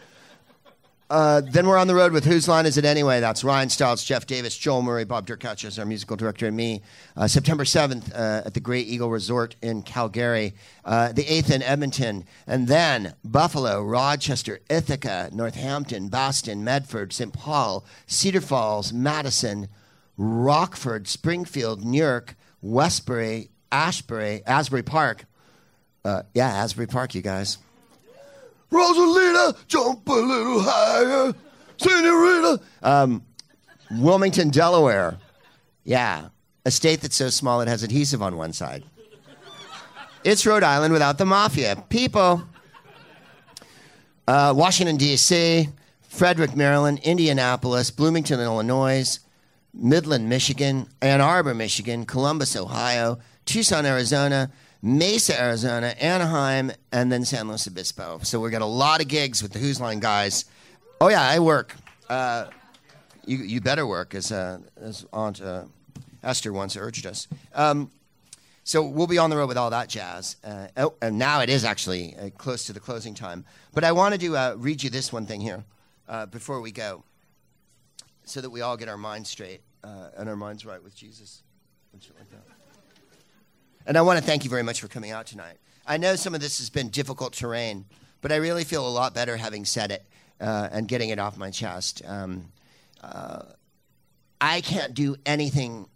uh, 1.10 1.42
then 1.42 1.66
we're 1.66 1.76
on 1.76 1.86
the 1.86 1.94
road 1.94 2.12
with 2.12 2.24
Whose 2.24 2.48
Line 2.48 2.64
Is 2.64 2.78
It 2.78 2.84
Anyway? 2.84 3.20
That's 3.20 3.44
Ryan 3.44 3.68
Stiles, 3.68 4.02
Jeff 4.02 4.26
Davis, 4.26 4.56
Joel 4.56 4.82
Murray, 4.82 5.04
Bob 5.04 5.26
Derkach 5.26 5.64
as 5.64 5.78
our 5.78 5.84
musical 5.84 6.16
director, 6.16 6.46
and 6.46 6.56
me. 6.56 6.80
Uh, 7.14 7.28
September 7.28 7.64
7th 7.64 8.10
uh, 8.14 8.42
at 8.46 8.54
the 8.54 8.60
Grey 8.60 8.80
Eagle 8.80 9.10
Resort 9.10 9.54
in 9.60 9.82
Calgary. 9.82 10.54
Uh, 10.84 11.12
the 11.12 11.24
8th 11.24 11.50
in 11.50 11.62
Edmonton. 11.62 12.24
And 12.46 12.68
then 12.68 13.14
Buffalo, 13.22 13.82
Rochester, 13.82 14.60
Ithaca, 14.70 15.28
Northampton, 15.32 16.08
Boston, 16.08 16.64
Medford, 16.64 17.12
St. 17.12 17.32
Paul, 17.32 17.84
Cedar 18.06 18.40
Falls, 18.40 18.92
Madison, 18.92 19.68
Rockford, 20.16 21.06
Springfield, 21.06 21.84
New 21.84 21.98
York, 21.98 22.34
Westbury, 22.62 23.50
Ashbury, 23.70 24.42
Asbury 24.46 24.82
Park. 24.82 25.26
Uh, 26.02 26.22
yeah, 26.32 26.48
Asbury 26.48 26.86
Park, 26.86 27.14
you 27.14 27.20
guys. 27.22 27.58
Rosalita, 28.70 29.66
jump 29.66 30.08
a 30.08 30.12
little 30.12 30.60
higher. 30.60 31.34
Senorita. 31.76 32.60
Um, 32.82 33.22
Wilmington, 33.90 34.50
Delaware. 34.50 35.18
Yeah. 35.84 36.28
A 36.64 36.70
state 36.70 37.00
that's 37.00 37.16
so 37.16 37.28
small 37.28 37.60
it 37.60 37.68
has 37.68 37.82
adhesive 37.82 38.22
on 38.22 38.36
one 38.36 38.52
side. 38.52 38.84
It's 40.24 40.46
Rhode 40.46 40.62
Island 40.62 40.92
without 40.92 41.18
the 41.18 41.26
mafia. 41.26 41.84
People. 41.90 42.42
Uh, 44.26 44.54
Washington, 44.56 44.96
D.C., 44.96 45.68
Frederick, 46.00 46.56
Maryland, 46.56 47.00
Indianapolis, 47.02 47.90
Bloomington, 47.90 48.40
Illinois, 48.40 49.18
Midland, 49.74 50.28
Michigan, 50.28 50.88
Ann 51.02 51.20
Arbor, 51.20 51.54
Michigan, 51.54 52.06
Columbus, 52.06 52.56
Ohio, 52.56 53.18
Tucson, 53.44 53.84
Arizona, 53.84 54.50
Mesa, 54.84 55.40
Arizona, 55.40 55.94
Anaheim, 55.98 56.70
and 56.92 57.10
then 57.10 57.24
San 57.24 57.48
Luis 57.48 57.66
Obispo. 57.66 58.20
So 58.22 58.38
we 58.38 58.50
got 58.50 58.60
a 58.60 58.66
lot 58.66 59.00
of 59.00 59.08
gigs 59.08 59.42
with 59.42 59.52
the 59.52 59.58
Whose 59.58 59.80
Line 59.80 59.98
guys. 59.98 60.44
Oh 61.00 61.08
yeah, 61.08 61.26
I 61.26 61.38
work. 61.38 61.74
Uh, 62.06 62.48
you 63.24 63.38
you 63.38 63.62
better 63.62 63.86
work, 63.86 64.14
as 64.14 64.30
uh, 64.30 64.58
as 64.76 65.06
Aunt 65.10 65.40
uh, 65.40 65.64
Esther 66.22 66.52
once 66.52 66.76
urged 66.76 67.06
us. 67.06 67.28
Um, 67.54 67.90
so 68.62 68.82
we'll 68.82 69.06
be 69.06 69.16
on 69.16 69.30
the 69.30 69.38
road 69.38 69.48
with 69.48 69.56
all 69.56 69.70
that 69.70 69.88
jazz. 69.88 70.36
Uh, 70.44 70.66
oh, 70.76 70.94
and 71.00 71.18
now 71.18 71.40
it 71.40 71.48
is 71.48 71.64
actually 71.64 72.14
uh, 72.16 72.28
close 72.36 72.66
to 72.66 72.74
the 72.74 72.80
closing 72.80 73.14
time. 73.14 73.46
But 73.72 73.84
I 73.84 73.92
wanted 73.92 74.20
to 74.20 74.36
uh, 74.36 74.54
read 74.58 74.82
you 74.82 74.90
this 74.90 75.10
one 75.10 75.24
thing 75.24 75.40
here 75.40 75.64
before 76.30 76.60
we 76.60 76.72
go, 76.72 77.04
so 78.24 78.42
that 78.42 78.50
we 78.50 78.60
all 78.60 78.76
get 78.76 78.90
our 78.90 78.98
minds 78.98 79.30
straight 79.30 79.62
and 79.82 80.28
our 80.28 80.36
minds 80.36 80.66
right 80.66 80.82
with 80.82 80.94
Jesus 80.94 81.42
like. 81.94 82.53
And 83.86 83.98
I 83.98 84.02
want 84.02 84.18
to 84.18 84.24
thank 84.24 84.44
you 84.44 84.50
very 84.50 84.62
much 84.62 84.80
for 84.80 84.88
coming 84.88 85.10
out 85.10 85.26
tonight. 85.26 85.58
I 85.86 85.98
know 85.98 86.16
some 86.16 86.34
of 86.34 86.40
this 86.40 86.58
has 86.58 86.70
been 86.70 86.88
difficult 86.88 87.34
terrain, 87.34 87.84
but 88.22 88.32
I 88.32 88.36
really 88.36 88.64
feel 88.64 88.86
a 88.86 88.88
lot 88.88 89.14
better 89.14 89.36
having 89.36 89.66
said 89.66 89.90
it 89.90 90.06
uh, 90.40 90.68
and 90.72 90.88
getting 90.88 91.10
it 91.10 91.18
off 91.18 91.36
my 91.36 91.50
chest. 91.50 92.00
Um, 92.06 92.52
uh, 93.02 93.42
I 94.40 94.62
can't 94.62 94.94
do 94.94 95.16
anything 95.26 95.88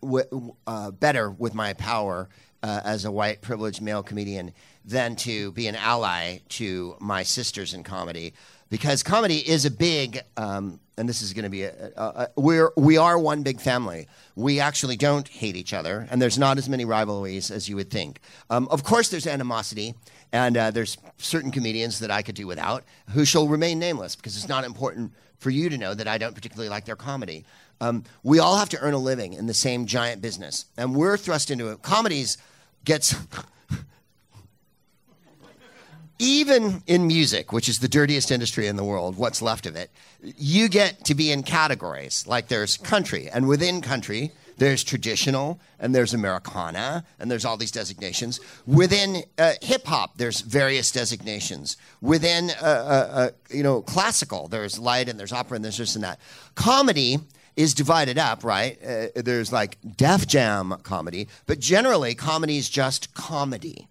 w- 0.00 0.54
uh, 0.66 0.92
better 0.92 1.30
with 1.30 1.52
my 1.54 1.74
power 1.74 2.30
uh, 2.62 2.80
as 2.84 3.04
a 3.04 3.12
white 3.12 3.42
privileged 3.42 3.82
male 3.82 4.02
comedian 4.02 4.54
than 4.82 5.16
to 5.16 5.52
be 5.52 5.66
an 5.66 5.76
ally 5.76 6.38
to 6.48 6.96
my 7.00 7.22
sisters 7.22 7.74
in 7.74 7.82
comedy 7.82 8.32
because 8.68 9.02
comedy 9.02 9.38
is 9.38 9.64
a 9.64 9.70
big 9.70 10.22
um, 10.36 10.80
and 10.98 11.08
this 11.08 11.20
is 11.20 11.32
going 11.32 11.44
to 11.44 11.50
be 11.50 11.64
a, 11.64 11.92
a, 11.96 12.02
a, 12.02 12.28
we're 12.36 12.72
we 12.76 12.96
are 12.96 13.18
one 13.18 13.42
big 13.42 13.60
family. 13.60 14.08
We 14.34 14.60
actually 14.60 14.96
don't 14.96 15.28
hate 15.28 15.56
each 15.56 15.74
other 15.74 16.06
and 16.10 16.20
there's 16.20 16.38
not 16.38 16.58
as 16.58 16.68
many 16.68 16.84
rivalries 16.84 17.50
as 17.50 17.68
you 17.68 17.76
would 17.76 17.90
think. 17.90 18.20
Um, 18.50 18.66
of 18.70 18.82
course 18.82 19.08
there's 19.08 19.26
animosity 19.26 19.94
and 20.32 20.56
uh, 20.56 20.70
there's 20.70 20.98
certain 21.18 21.50
comedians 21.50 22.00
that 22.00 22.10
i 22.10 22.20
could 22.20 22.34
do 22.34 22.46
without 22.46 22.84
who 23.10 23.24
shall 23.24 23.46
remain 23.46 23.78
nameless 23.78 24.16
because 24.16 24.36
it's 24.36 24.48
not 24.48 24.64
important 24.64 25.12
for 25.38 25.50
you 25.50 25.68
to 25.68 25.78
know 25.78 25.94
that 25.94 26.08
i 26.08 26.18
don't 26.18 26.34
particularly 26.34 26.68
like 26.68 26.84
their 26.84 26.96
comedy. 26.96 27.44
Um, 27.80 28.04
we 28.22 28.38
all 28.38 28.56
have 28.56 28.70
to 28.70 28.80
earn 28.80 28.94
a 28.94 28.98
living 28.98 29.34
in 29.34 29.46
the 29.46 29.54
same 29.54 29.86
giant 29.86 30.22
business 30.22 30.64
and 30.76 30.94
we're 30.94 31.16
thrust 31.16 31.50
into 31.50 31.70
it. 31.70 31.82
Comedies 31.82 32.38
gets 32.84 33.14
even 36.18 36.82
in 36.86 37.06
music, 37.06 37.52
which 37.52 37.68
is 37.68 37.78
the 37.78 37.88
dirtiest 37.88 38.30
industry 38.30 38.66
in 38.66 38.76
the 38.76 38.84
world, 38.84 39.16
what's 39.16 39.42
left 39.42 39.66
of 39.66 39.76
it, 39.76 39.90
you 40.20 40.68
get 40.68 41.04
to 41.04 41.14
be 41.14 41.30
in 41.30 41.42
categories. 41.42 42.26
Like 42.26 42.48
there's 42.48 42.76
country, 42.76 43.28
and 43.28 43.46
within 43.46 43.80
country, 43.80 44.32
there's 44.58 44.82
traditional, 44.82 45.60
and 45.78 45.94
there's 45.94 46.14
Americana, 46.14 47.04
and 47.18 47.30
there's 47.30 47.44
all 47.44 47.56
these 47.56 47.70
designations. 47.70 48.40
Within 48.66 49.22
uh, 49.36 49.52
hip 49.60 49.86
hop, 49.86 50.16
there's 50.16 50.40
various 50.40 50.90
designations. 50.90 51.76
Within, 52.00 52.50
uh, 52.50 52.64
uh, 52.64 53.08
uh, 53.12 53.30
you 53.50 53.62
know, 53.62 53.82
classical, 53.82 54.48
there's 54.48 54.78
light, 54.78 55.08
and 55.08 55.20
there's 55.20 55.32
opera, 55.32 55.56
and 55.56 55.64
there's 55.64 55.76
this 55.76 55.94
and 55.94 56.04
that. 56.04 56.18
Comedy 56.54 57.18
is 57.56 57.74
divided 57.74 58.18
up, 58.18 58.44
right? 58.44 58.78
Uh, 58.82 59.06
there's 59.14 59.52
like 59.52 59.78
Def 59.96 60.26
Jam 60.26 60.76
comedy, 60.82 61.28
but 61.46 61.58
generally, 61.58 62.14
comedy 62.14 62.56
is 62.56 62.70
just 62.70 63.12
comedy. 63.14 63.88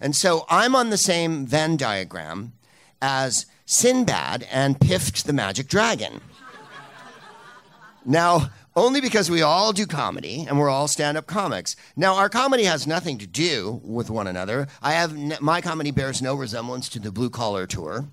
And 0.00 0.14
so 0.14 0.46
I'm 0.48 0.74
on 0.74 0.90
the 0.90 0.96
same 0.96 1.46
Venn 1.46 1.76
diagram 1.76 2.52
as 3.00 3.46
Sinbad 3.64 4.46
and 4.50 4.80
Piff 4.80 5.22
the 5.24 5.32
Magic 5.32 5.68
Dragon. 5.68 6.20
Now, 8.04 8.50
only 8.76 9.00
because 9.00 9.30
we 9.30 9.42
all 9.42 9.72
do 9.72 9.86
comedy 9.86 10.44
and 10.46 10.58
we're 10.58 10.68
all 10.68 10.86
stand-up 10.86 11.26
comics. 11.26 11.76
Now, 11.96 12.14
our 12.16 12.28
comedy 12.28 12.64
has 12.64 12.86
nothing 12.86 13.18
to 13.18 13.26
do 13.26 13.80
with 13.82 14.10
one 14.10 14.26
another. 14.26 14.68
I 14.82 14.92
have 14.92 15.12
n- 15.12 15.38
my 15.40 15.60
comedy 15.60 15.90
bears 15.90 16.20
no 16.20 16.34
resemblance 16.34 16.88
to 16.90 17.00
the 17.00 17.10
Blue 17.10 17.30
Collar 17.30 17.66
Tour 17.66 18.06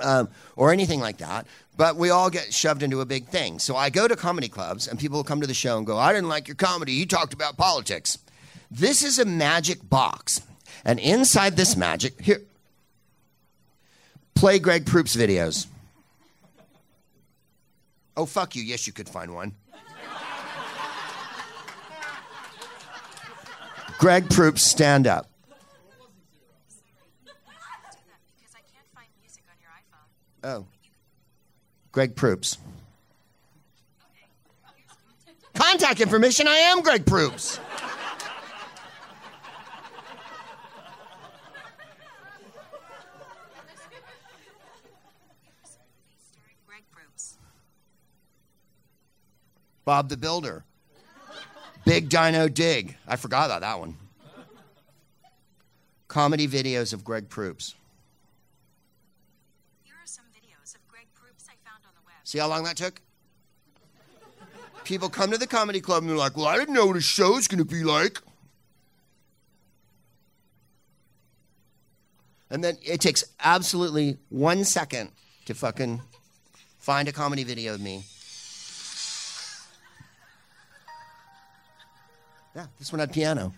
um, 0.00 0.28
or 0.56 0.72
anything 0.72 1.00
like 1.00 1.18
that. 1.18 1.46
But 1.76 1.96
we 1.96 2.10
all 2.10 2.30
get 2.30 2.52
shoved 2.52 2.82
into 2.82 3.00
a 3.00 3.06
big 3.06 3.28
thing. 3.28 3.58
So 3.58 3.76
I 3.76 3.90
go 3.90 4.08
to 4.08 4.16
comedy 4.16 4.48
clubs, 4.48 4.88
and 4.88 4.98
people 4.98 5.22
come 5.22 5.40
to 5.40 5.46
the 5.46 5.54
show 5.54 5.78
and 5.78 5.86
go, 5.86 5.98
"I 5.98 6.12
didn't 6.12 6.28
like 6.28 6.48
your 6.48 6.54
comedy. 6.54 6.92
You 6.92 7.06
talked 7.06 7.32
about 7.34 7.56
politics." 7.56 8.18
This 8.70 9.04
is 9.04 9.18
a 9.18 9.24
magic 9.24 9.88
box, 9.88 10.40
and 10.86 10.98
inside 10.98 11.56
this 11.56 11.76
magic, 11.76 12.18
here, 12.20 12.40
play 14.34 14.58
Greg 14.58 14.86
Proops 14.86 15.14
videos. 15.14 15.66
Oh 18.16 18.24
fuck 18.24 18.56
you! 18.56 18.62
Yes, 18.62 18.86
you 18.86 18.94
could 18.94 19.08
find 19.08 19.34
one. 19.34 19.52
Greg 23.98 24.30
Proops, 24.30 24.62
stand 24.62 25.06
up. 25.06 25.28
Oh. 30.44 30.64
Greg 31.90 32.14
Proops. 32.14 32.58
Contact 35.54 36.00
information. 36.00 36.46
I 36.46 36.56
am 36.56 36.82
Greg 36.82 37.04
Proops. 37.04 37.58
Bob 49.86 50.08
the 50.08 50.16
Builder. 50.16 50.64
Big 51.86 52.08
Dino 52.08 52.48
Dig. 52.48 52.96
I 53.06 53.14
forgot 53.14 53.46
about 53.46 53.60
that 53.60 53.78
one. 53.78 53.96
Comedy 56.08 56.48
videos 56.48 56.92
of 56.92 57.04
Greg 57.04 57.28
Proops. 57.28 57.76
Here 59.84 59.94
are 59.94 60.06
some 60.06 60.24
videos 60.34 60.74
of 60.74 60.86
Greg 60.88 61.06
Proops 61.14 61.44
I 61.48 61.54
found 61.64 61.84
on 61.86 61.92
the 61.94 62.04
web. 62.04 62.16
See 62.24 62.38
how 62.38 62.48
long 62.48 62.64
that 62.64 62.76
took? 62.76 63.00
People 64.82 65.08
come 65.08 65.30
to 65.30 65.38
the 65.38 65.46
comedy 65.46 65.80
club 65.80 66.02
and 66.02 66.10
they're 66.10 66.16
like, 66.16 66.36
well, 66.36 66.46
I 66.46 66.56
didn't 66.58 66.74
know 66.74 66.86
what 66.86 66.96
a 66.96 67.00
show's 67.00 67.46
going 67.46 67.58
to 67.58 67.64
be 67.64 67.84
like. 67.84 68.20
And 72.50 72.62
then 72.62 72.76
it 72.82 73.00
takes 73.00 73.24
absolutely 73.40 74.18
one 74.30 74.64
second 74.64 75.10
to 75.44 75.54
fucking 75.54 76.02
find 76.78 77.06
a 77.06 77.12
comedy 77.12 77.44
video 77.44 77.74
of 77.74 77.80
me. 77.80 78.04
Yeah, 82.56 82.66
this 82.78 82.90
one 82.90 83.00
had 83.00 83.12
piano. 83.12 83.52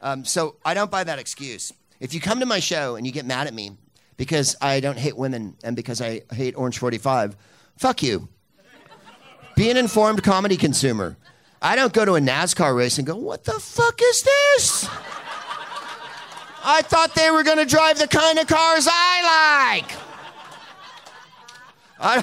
Um, 0.00 0.24
so 0.24 0.54
I 0.64 0.72
don't 0.72 0.88
buy 0.88 1.02
that 1.02 1.18
excuse. 1.18 1.72
If 1.98 2.14
you 2.14 2.20
come 2.20 2.38
to 2.38 2.46
my 2.46 2.60
show 2.60 2.94
and 2.94 3.04
you 3.04 3.12
get 3.12 3.26
mad 3.26 3.48
at 3.48 3.54
me 3.54 3.72
because 4.16 4.54
I 4.62 4.78
don't 4.78 4.96
hate 4.96 5.16
women 5.16 5.56
and 5.64 5.74
because 5.74 6.00
I 6.00 6.22
hate 6.32 6.56
Orange 6.56 6.78
45, 6.78 7.36
fuck 7.76 8.04
you. 8.04 8.28
Be 9.56 9.68
an 9.68 9.76
informed 9.76 10.22
comedy 10.22 10.56
consumer. 10.56 11.16
I 11.60 11.74
don't 11.74 11.92
go 11.92 12.04
to 12.04 12.14
a 12.14 12.20
NASCAR 12.20 12.76
race 12.76 12.98
and 12.98 13.06
go, 13.06 13.16
what 13.16 13.42
the 13.42 13.58
fuck 13.58 14.00
is 14.00 14.22
this? 14.22 14.88
I 16.64 16.82
thought 16.82 17.16
they 17.16 17.32
were 17.32 17.42
going 17.42 17.58
to 17.58 17.66
drive 17.66 17.98
the 17.98 18.06
kind 18.06 18.38
of 18.38 18.46
cars 18.46 18.86
I 18.88 19.74
like. 19.74 19.92
I, 21.98 22.22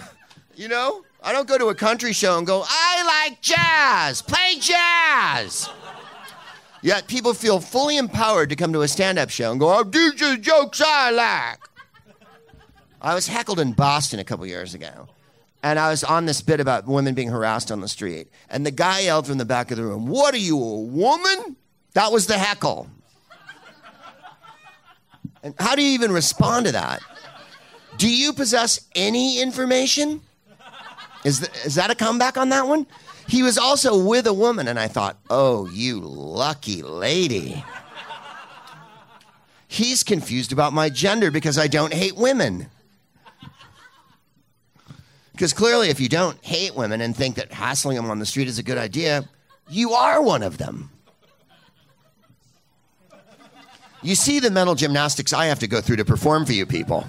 you 0.56 0.70
know, 0.70 1.04
I 1.26 1.34
don't 1.34 1.48
go 1.48 1.58
to 1.58 1.70
a 1.70 1.76
country 1.76 2.14
show 2.14 2.38
and 2.38 2.46
go, 2.46 2.64
I 2.68 3.26
like 3.28 3.42
jazz, 3.42 4.22
play 4.22 4.58
jazz. 4.60 5.68
Yet 6.84 7.08
people 7.08 7.34
feel 7.34 7.60
fully 7.60 7.98
empowered 7.98 8.50
to 8.50 8.56
come 8.56 8.72
to 8.74 8.84
a 8.84 8.88
stand 8.88 9.18
up 9.18 9.32
show 9.32 9.50
and 9.50 9.60
go, 9.60 9.80
oh, 9.80 9.84
these 9.84 10.22
are 10.22 10.38
jokes 10.38 10.82
I 10.86 11.10
like. 11.10 11.60
I 13.02 13.16
was 13.16 13.26
heckled 13.26 13.60
in 13.60 13.74
Boston 13.74 14.20
a 14.20 14.24
couple 14.24 14.46
years 14.46 14.76
ago. 14.76 15.08
And 15.64 15.80
I 15.80 15.90
was 15.90 16.04
on 16.04 16.28
this 16.28 16.42
bit 16.42 16.60
about 16.60 16.86
women 16.86 17.16
being 17.16 17.30
harassed 17.30 17.72
on 17.72 17.82
the 17.82 17.88
street. 17.88 18.28
And 18.48 18.64
the 18.64 18.70
guy 18.70 19.00
yelled 19.00 19.26
from 19.26 19.40
the 19.40 19.46
back 19.46 19.72
of 19.72 19.78
the 19.78 19.84
room, 19.84 20.06
What 20.06 20.36
are 20.36 20.38
you, 20.38 20.62
a 20.62 20.80
woman? 20.80 21.56
That 21.94 22.12
was 22.12 22.28
the 22.28 22.38
heckle. 22.38 22.88
And 25.42 25.56
how 25.58 25.76
do 25.76 25.82
you 25.82 25.90
even 25.90 26.12
respond 26.12 26.68
to 26.68 26.72
that? 26.74 27.02
Do 27.98 28.08
you 28.08 28.32
possess 28.32 28.80
any 28.94 29.42
information? 29.42 30.22
Is, 31.26 31.40
th- 31.40 31.66
is 31.66 31.74
that 31.76 31.90
a 31.90 31.96
comeback 31.96 32.38
on 32.38 32.50
that 32.50 32.68
one? 32.68 32.86
He 33.28 33.42
was 33.42 33.58
also 33.58 34.06
with 34.06 34.28
a 34.28 34.34
woman, 34.34 34.68
and 34.68 34.80
I 34.80 34.88
thought, 34.88 35.18
oh, 35.32 35.68
you 35.72 36.00
lucky 36.00 36.84
lady. 36.84 37.66
He's 39.68 40.04
confused 40.04 40.54
about 40.54 40.72
my 40.72 40.90
gender 40.90 41.32
because 41.32 41.58
I 41.58 41.66
don't 41.66 41.92
hate 41.92 42.16
women. 42.16 42.68
Because 45.32 45.52
clearly, 45.52 45.90
if 45.90 46.00
you 46.00 46.08
don't 46.08 46.38
hate 46.46 46.76
women 46.76 47.02
and 47.02 47.16
think 47.16 47.38
that 47.38 47.52
hassling 47.52 47.98
them 47.98 48.12
on 48.12 48.20
the 48.20 48.26
street 48.28 48.48
is 48.48 48.60
a 48.60 48.64
good 48.64 48.78
idea, 48.78 49.28
you 49.68 49.94
are 49.94 50.22
one 50.22 50.44
of 50.44 50.60
them. 50.60 50.92
You 54.04 54.14
see 54.14 54.40
the 54.40 54.52
mental 54.52 54.76
gymnastics 54.76 55.34
I 55.34 55.48
have 55.48 55.58
to 55.60 55.68
go 55.68 55.82
through 55.82 55.96
to 55.96 56.06
perform 56.06 56.46
for 56.46 56.54
you 56.54 56.68
people. 56.68 57.04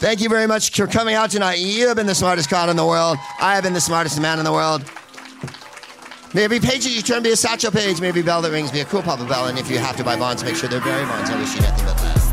Thank 0.00 0.20
you 0.20 0.28
very 0.28 0.46
much 0.46 0.70
for 0.70 0.86
coming 0.86 1.16
out 1.16 1.30
tonight. 1.30 1.58
You 1.58 1.88
have 1.88 1.96
been 1.96 2.06
the 2.06 2.14
smartest 2.14 2.48
god 2.48 2.68
in 2.68 2.76
the 2.76 2.86
world. 2.86 3.18
I 3.40 3.56
have 3.56 3.64
been 3.64 3.72
the 3.72 3.80
smartest 3.80 4.20
man 4.20 4.38
in 4.38 4.44
the 4.44 4.52
world. 4.52 4.84
May 6.34 6.44
every 6.44 6.60
page 6.60 6.84
that 6.84 6.90
you 6.90 7.02
turn 7.02 7.24
be 7.24 7.32
a 7.32 7.36
Satchel 7.36 7.72
Paige. 7.72 8.00
May 8.00 8.08
every 8.08 8.22
bell 8.22 8.40
that 8.42 8.52
rings 8.52 8.70
be 8.70 8.80
a 8.80 8.84
Cool 8.84 9.02
Papa 9.02 9.24
Bell. 9.24 9.46
And 9.46 9.58
if 9.58 9.68
you 9.68 9.78
have 9.78 9.96
to 9.96 10.04
buy 10.04 10.16
bonds, 10.16 10.44
make 10.44 10.54
sure 10.54 10.68
they're 10.68 10.80
Barry 10.80 11.04
Bonds. 11.04 11.30
I 11.30 11.38
wish 11.40 11.54
you 11.56 11.62
nothing 11.62 11.84
but 11.84 11.96
that. 11.98 12.27